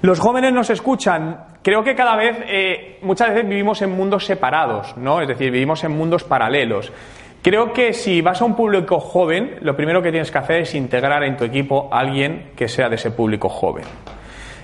Los 0.02 0.19
jóvenes 0.19 0.52
nos 0.53 0.69
escuchan. 0.69 1.45
Creo 1.61 1.84
que 1.84 1.95
cada 1.95 2.15
vez, 2.15 2.38
eh, 2.48 2.98
muchas 3.03 3.30
veces 3.30 3.48
vivimos 3.48 3.82
en 3.84 3.91
mundos 3.95 4.26
separados, 4.26 4.98
¿no? 4.98 5.22
Es 5.22 5.28
decir, 5.28 5.52
vivimos 5.52 5.84
en 5.84 5.91
mundos 5.91 6.23
paralelos. 6.23 6.91
Creo 7.44 7.72
que 7.73 7.94
si 7.94 8.22
vas 8.22 8.41
a 8.41 8.45
un 8.45 8.56
público 8.56 8.99
joven, 8.99 9.57
lo 9.61 9.76
primero 9.76 10.02
que 10.02 10.11
tienes 10.11 10.32
que 10.32 10.38
hacer 10.38 10.61
es 10.61 10.73
integrar 10.76 11.23
en 11.23 11.38
tu 11.38 11.44
equipo 11.44 11.90
a 11.91 11.99
alguien 11.99 12.52
que 12.56 12.68
sea 12.68 12.90
de 12.90 12.95
ese 12.95 13.11
público 13.11 13.49
joven. 13.49 13.84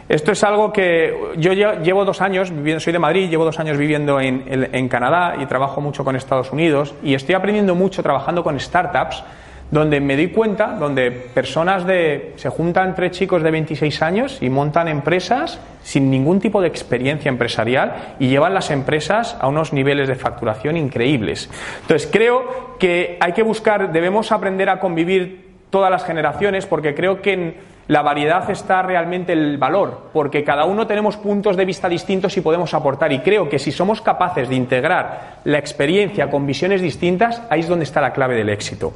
Esto 0.10 0.32
es 0.32 0.44
algo 0.44 0.72
que 0.72 1.14
yo 1.38 1.52
lle- 1.52 1.82
llevo 1.82 2.06
dos 2.06 2.22
años 2.22 2.50
viviendo, 2.52 2.80
soy 2.80 2.94
de 2.94 3.00
Madrid, 3.00 3.30
llevo 3.30 3.44
dos 3.46 3.60
años 3.60 3.78
viviendo 3.78 4.20
en, 4.22 4.44
en- 4.48 4.74
en 4.74 4.88
Canadá 4.88 5.36
y 5.40 5.46
trabajo 5.48 5.82
mucho 5.82 6.04
con 6.06 6.16
Estados 6.16 6.52
Unidos 6.52 6.96
y 7.04 7.14
estoy 7.14 7.36
aprendiendo 7.36 7.76
mucho 7.76 8.02
trabajando 8.02 8.42
con 8.44 8.58
startups 8.60 9.24
donde 9.70 10.00
me 10.00 10.16
doy 10.16 10.30
cuenta, 10.30 10.76
donde 10.80 11.12
personas 11.12 11.86
de, 11.86 12.34
se 12.38 12.50
juntan 12.50 12.96
tres 12.96 13.12
chicos 13.12 13.44
de 13.44 13.52
26 13.52 14.02
años 14.02 14.38
y 14.42 14.50
montan 14.50 14.88
empresas 14.88 15.60
sin 15.84 16.10
ningún 16.10 16.40
tipo 16.40 16.62
de 16.62 16.68
experiencia 16.68 17.30
empresarial 17.30 18.16
y 18.20 18.30
llevan 18.30 18.54
las 18.54 18.72
empresas 18.72 19.38
a 19.40 19.48
unos 19.48 19.74
niveles 19.74 20.08
de 20.08 20.16
facturación 20.16 20.78
increíbles. 20.78 21.50
Entonces 21.82 22.10
creo 22.12 22.78
que 22.80 23.18
hay 23.20 23.34
que 23.34 23.44
buscar, 23.44 23.92
debemos 23.92 24.32
aprender 24.32 24.70
a 24.70 24.80
convivir 24.80 25.48
todas 25.70 25.92
las 25.92 26.06
generaciones 26.06 26.66
porque 26.66 26.96
creo 26.96 27.22
que 27.22 27.34
en 27.34 27.56
la 27.88 28.02
variedad 28.02 28.50
está 28.50 28.82
realmente 28.82 29.32
el 29.34 29.58
valor, 29.58 30.10
porque 30.12 30.44
cada 30.44 30.66
uno 30.66 30.86
tenemos 30.86 31.16
puntos 31.16 31.56
de 31.56 31.66
vista 31.66 31.88
distintos 31.88 32.36
y 32.36 32.42
podemos 32.42 32.74
aportar. 32.74 33.12
Y 33.14 33.20
creo 33.20 33.48
que 33.48 33.60
si 33.60 33.72
somos 33.72 34.02
capaces 34.02 34.50
de 34.50 34.56
integrar 34.56 35.38
la 35.46 35.58
experiencia 35.58 36.30
con 36.30 36.46
visiones 36.46 36.82
distintas, 36.82 37.42
ahí 37.50 37.62
es 37.62 37.68
donde 37.68 37.86
está 37.86 38.02
la 38.02 38.12
clave 38.12 38.36
del 38.36 38.50
éxito. 38.50 38.94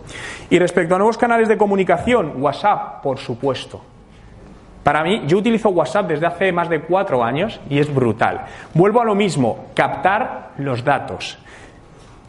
Y 0.49 0.59
respecto 0.59 0.95
a 0.95 0.97
nuevos 0.97 1.17
canales 1.17 1.47
de 1.47 1.57
comunicación, 1.57 2.33
WhatsApp, 2.41 3.01
por 3.01 3.17
supuesto. 3.17 3.81
Para 4.83 5.03
mí, 5.03 5.23
yo 5.27 5.37
utilizo 5.37 5.69
WhatsApp 5.69 6.07
desde 6.07 6.25
hace 6.25 6.51
más 6.51 6.67
de 6.67 6.81
cuatro 6.81 7.23
años 7.23 7.61
y 7.69 7.79
es 7.79 7.93
brutal. 7.93 8.41
Vuelvo 8.73 8.99
a 8.99 9.05
lo 9.05 9.15
mismo, 9.15 9.67
captar 9.75 10.49
los 10.57 10.83
datos. 10.83 11.37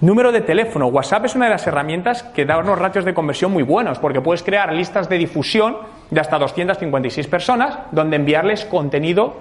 Número 0.02 0.32
de 0.32 0.40
teléfono. 0.40 0.88
WhatsApp 0.88 1.26
es 1.26 1.36
una 1.36 1.44
de 1.44 1.52
las 1.52 1.64
herramientas 1.64 2.24
que 2.24 2.44
da 2.44 2.58
unos 2.58 2.76
ratios 2.76 3.04
de 3.04 3.14
conversión 3.14 3.52
muy 3.52 3.62
buenos, 3.62 4.00
porque 4.00 4.20
puedes 4.20 4.42
crear 4.42 4.72
listas 4.72 5.08
de 5.08 5.16
difusión 5.16 5.76
de 6.10 6.20
hasta 6.20 6.40
256 6.40 7.28
personas, 7.28 7.78
donde 7.92 8.16
enviarles 8.16 8.64
contenido 8.64 9.36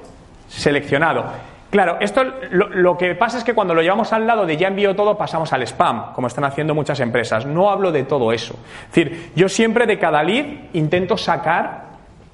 seleccionado. 0.48 1.26
Claro, 1.72 1.98
esto 2.00 2.24
lo, 2.52 2.70
lo 2.70 2.96
que 2.96 3.16
pasa 3.16 3.40
es 3.40 3.44
que 3.44 3.56
cuando 3.56 3.74
lo 3.74 3.82
llevamos 3.82 4.14
al 4.14 4.28
lado 4.28 4.46
de 4.46 4.56
ya 4.56 4.68
envío 4.68 4.96
todo, 4.96 5.18
pasamos 5.18 5.52
al 5.52 5.64
spam, 5.64 6.14
como 6.14 6.28
están 6.28 6.44
haciendo 6.44 6.76
muchas 6.76 7.00
empresas. 7.00 7.44
No 7.44 7.72
hablo 7.72 7.92
de 7.92 8.04
todo 8.04 8.32
eso. 8.32 8.54
Es 8.90 8.94
decir, 8.94 9.32
yo 9.36 9.50
siempre 9.50 9.88
de 9.88 9.98
cada 9.98 10.22
lead 10.22 10.46
intento 10.74 11.18
sacar 11.18 11.86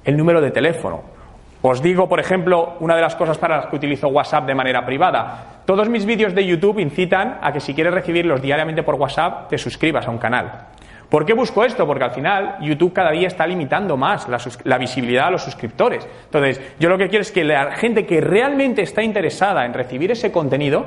el 0.04 0.18
número 0.18 0.42
de 0.42 0.50
teléfono. 0.50 1.17
Os 1.60 1.82
digo, 1.82 2.08
por 2.08 2.20
ejemplo, 2.20 2.76
una 2.78 2.94
de 2.94 3.02
las 3.02 3.16
cosas 3.16 3.36
para 3.36 3.56
las 3.56 3.66
que 3.66 3.76
utilizo 3.76 4.08
WhatsApp 4.08 4.46
de 4.46 4.54
manera 4.54 4.86
privada. 4.86 5.62
Todos 5.64 5.88
mis 5.88 6.06
vídeos 6.06 6.34
de 6.34 6.46
YouTube 6.46 6.78
incitan 6.78 7.38
a 7.42 7.52
que 7.52 7.58
si 7.58 7.74
quieres 7.74 7.92
recibirlos 7.92 8.40
diariamente 8.40 8.84
por 8.84 8.94
WhatsApp, 8.94 9.48
te 9.48 9.58
suscribas 9.58 10.06
a 10.06 10.10
un 10.10 10.18
canal. 10.18 10.68
¿Por 11.08 11.24
qué 11.24 11.32
busco 11.32 11.64
esto? 11.64 11.86
Porque 11.86 12.04
al 12.04 12.10
final 12.12 12.58
YouTube 12.60 12.92
cada 12.92 13.10
día 13.10 13.26
está 13.26 13.46
limitando 13.46 13.96
más 13.96 14.28
la, 14.64 14.78
visibilidad 14.78 15.26
a 15.26 15.30
los 15.30 15.42
suscriptores. 15.42 16.06
Entonces, 16.26 16.60
yo 16.78 16.88
lo 16.88 16.98
que 16.98 17.08
quiero 17.08 17.22
es 17.22 17.32
que 17.32 17.44
la 17.44 17.72
gente 17.72 18.06
que 18.06 18.20
realmente 18.20 18.82
está 18.82 19.02
interesada 19.02 19.64
en 19.64 19.72
recibir 19.72 20.12
ese 20.12 20.30
contenido, 20.30 20.86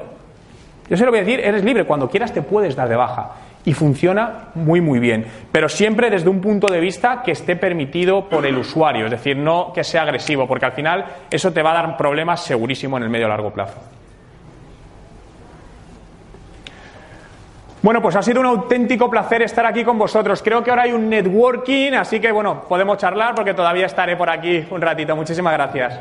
yo 0.89 0.95
se 0.95 1.03
lo 1.03 1.11
voy 1.11 1.19
a 1.19 1.23
decir, 1.23 1.39
eres 1.39 1.65
libre, 1.65 1.85
cuando 1.85 2.09
quieras 2.09 2.33
te 2.33 2.43
puedes 2.43 2.75
dar 2.75 2.87
de 2.87 2.95
baja. 2.95 3.31
Y 3.63 3.73
funciona 3.73 4.49
muy, 4.55 4.81
muy 4.81 4.99
bien. 4.99 5.25
Pero 5.51 5.69
siempre 5.69 6.09
desde 6.09 6.29
un 6.29 6.41
punto 6.41 6.67
de 6.67 6.79
vista 6.79 7.21
que 7.23 7.31
esté 7.31 7.55
permitido 7.55 8.27
por 8.27 8.45
el 8.45 8.57
usuario, 8.57 9.05
es 9.05 9.11
decir, 9.11 9.37
no 9.37 9.71
que 9.73 9.83
sea 9.83 10.01
agresivo, 10.01 10.47
porque 10.47 10.65
al 10.65 10.71
final 10.71 11.05
eso 11.29 11.51
te 11.53 11.61
va 11.61 11.71
a 11.71 11.75
dar 11.75 11.97
problemas 11.97 12.43
segurísimo 12.43 12.97
en 12.97 13.03
el 13.03 13.09
medio 13.09 13.27
largo 13.27 13.51
plazo. 13.51 13.79
Bueno, 17.83 17.99
pues 17.99 18.15
ha 18.15 18.21
sido 18.21 18.39
un 18.41 18.45
auténtico 18.45 19.09
placer 19.09 19.41
estar 19.41 19.65
aquí 19.65 19.83
con 19.83 19.97
vosotros. 19.97 20.41
Creo 20.43 20.63
que 20.63 20.69
ahora 20.69 20.83
hay 20.83 20.91
un 20.91 21.09
networking, 21.09 21.93
así 21.93 22.19
que 22.19 22.31
bueno, 22.31 22.61
podemos 22.69 22.99
charlar 22.99 23.33
porque 23.33 23.55
todavía 23.55 23.87
estaré 23.87 24.15
por 24.15 24.29
aquí 24.29 24.63
un 24.69 24.81
ratito. 24.81 25.15
Muchísimas 25.15 25.53
gracias. 25.53 25.99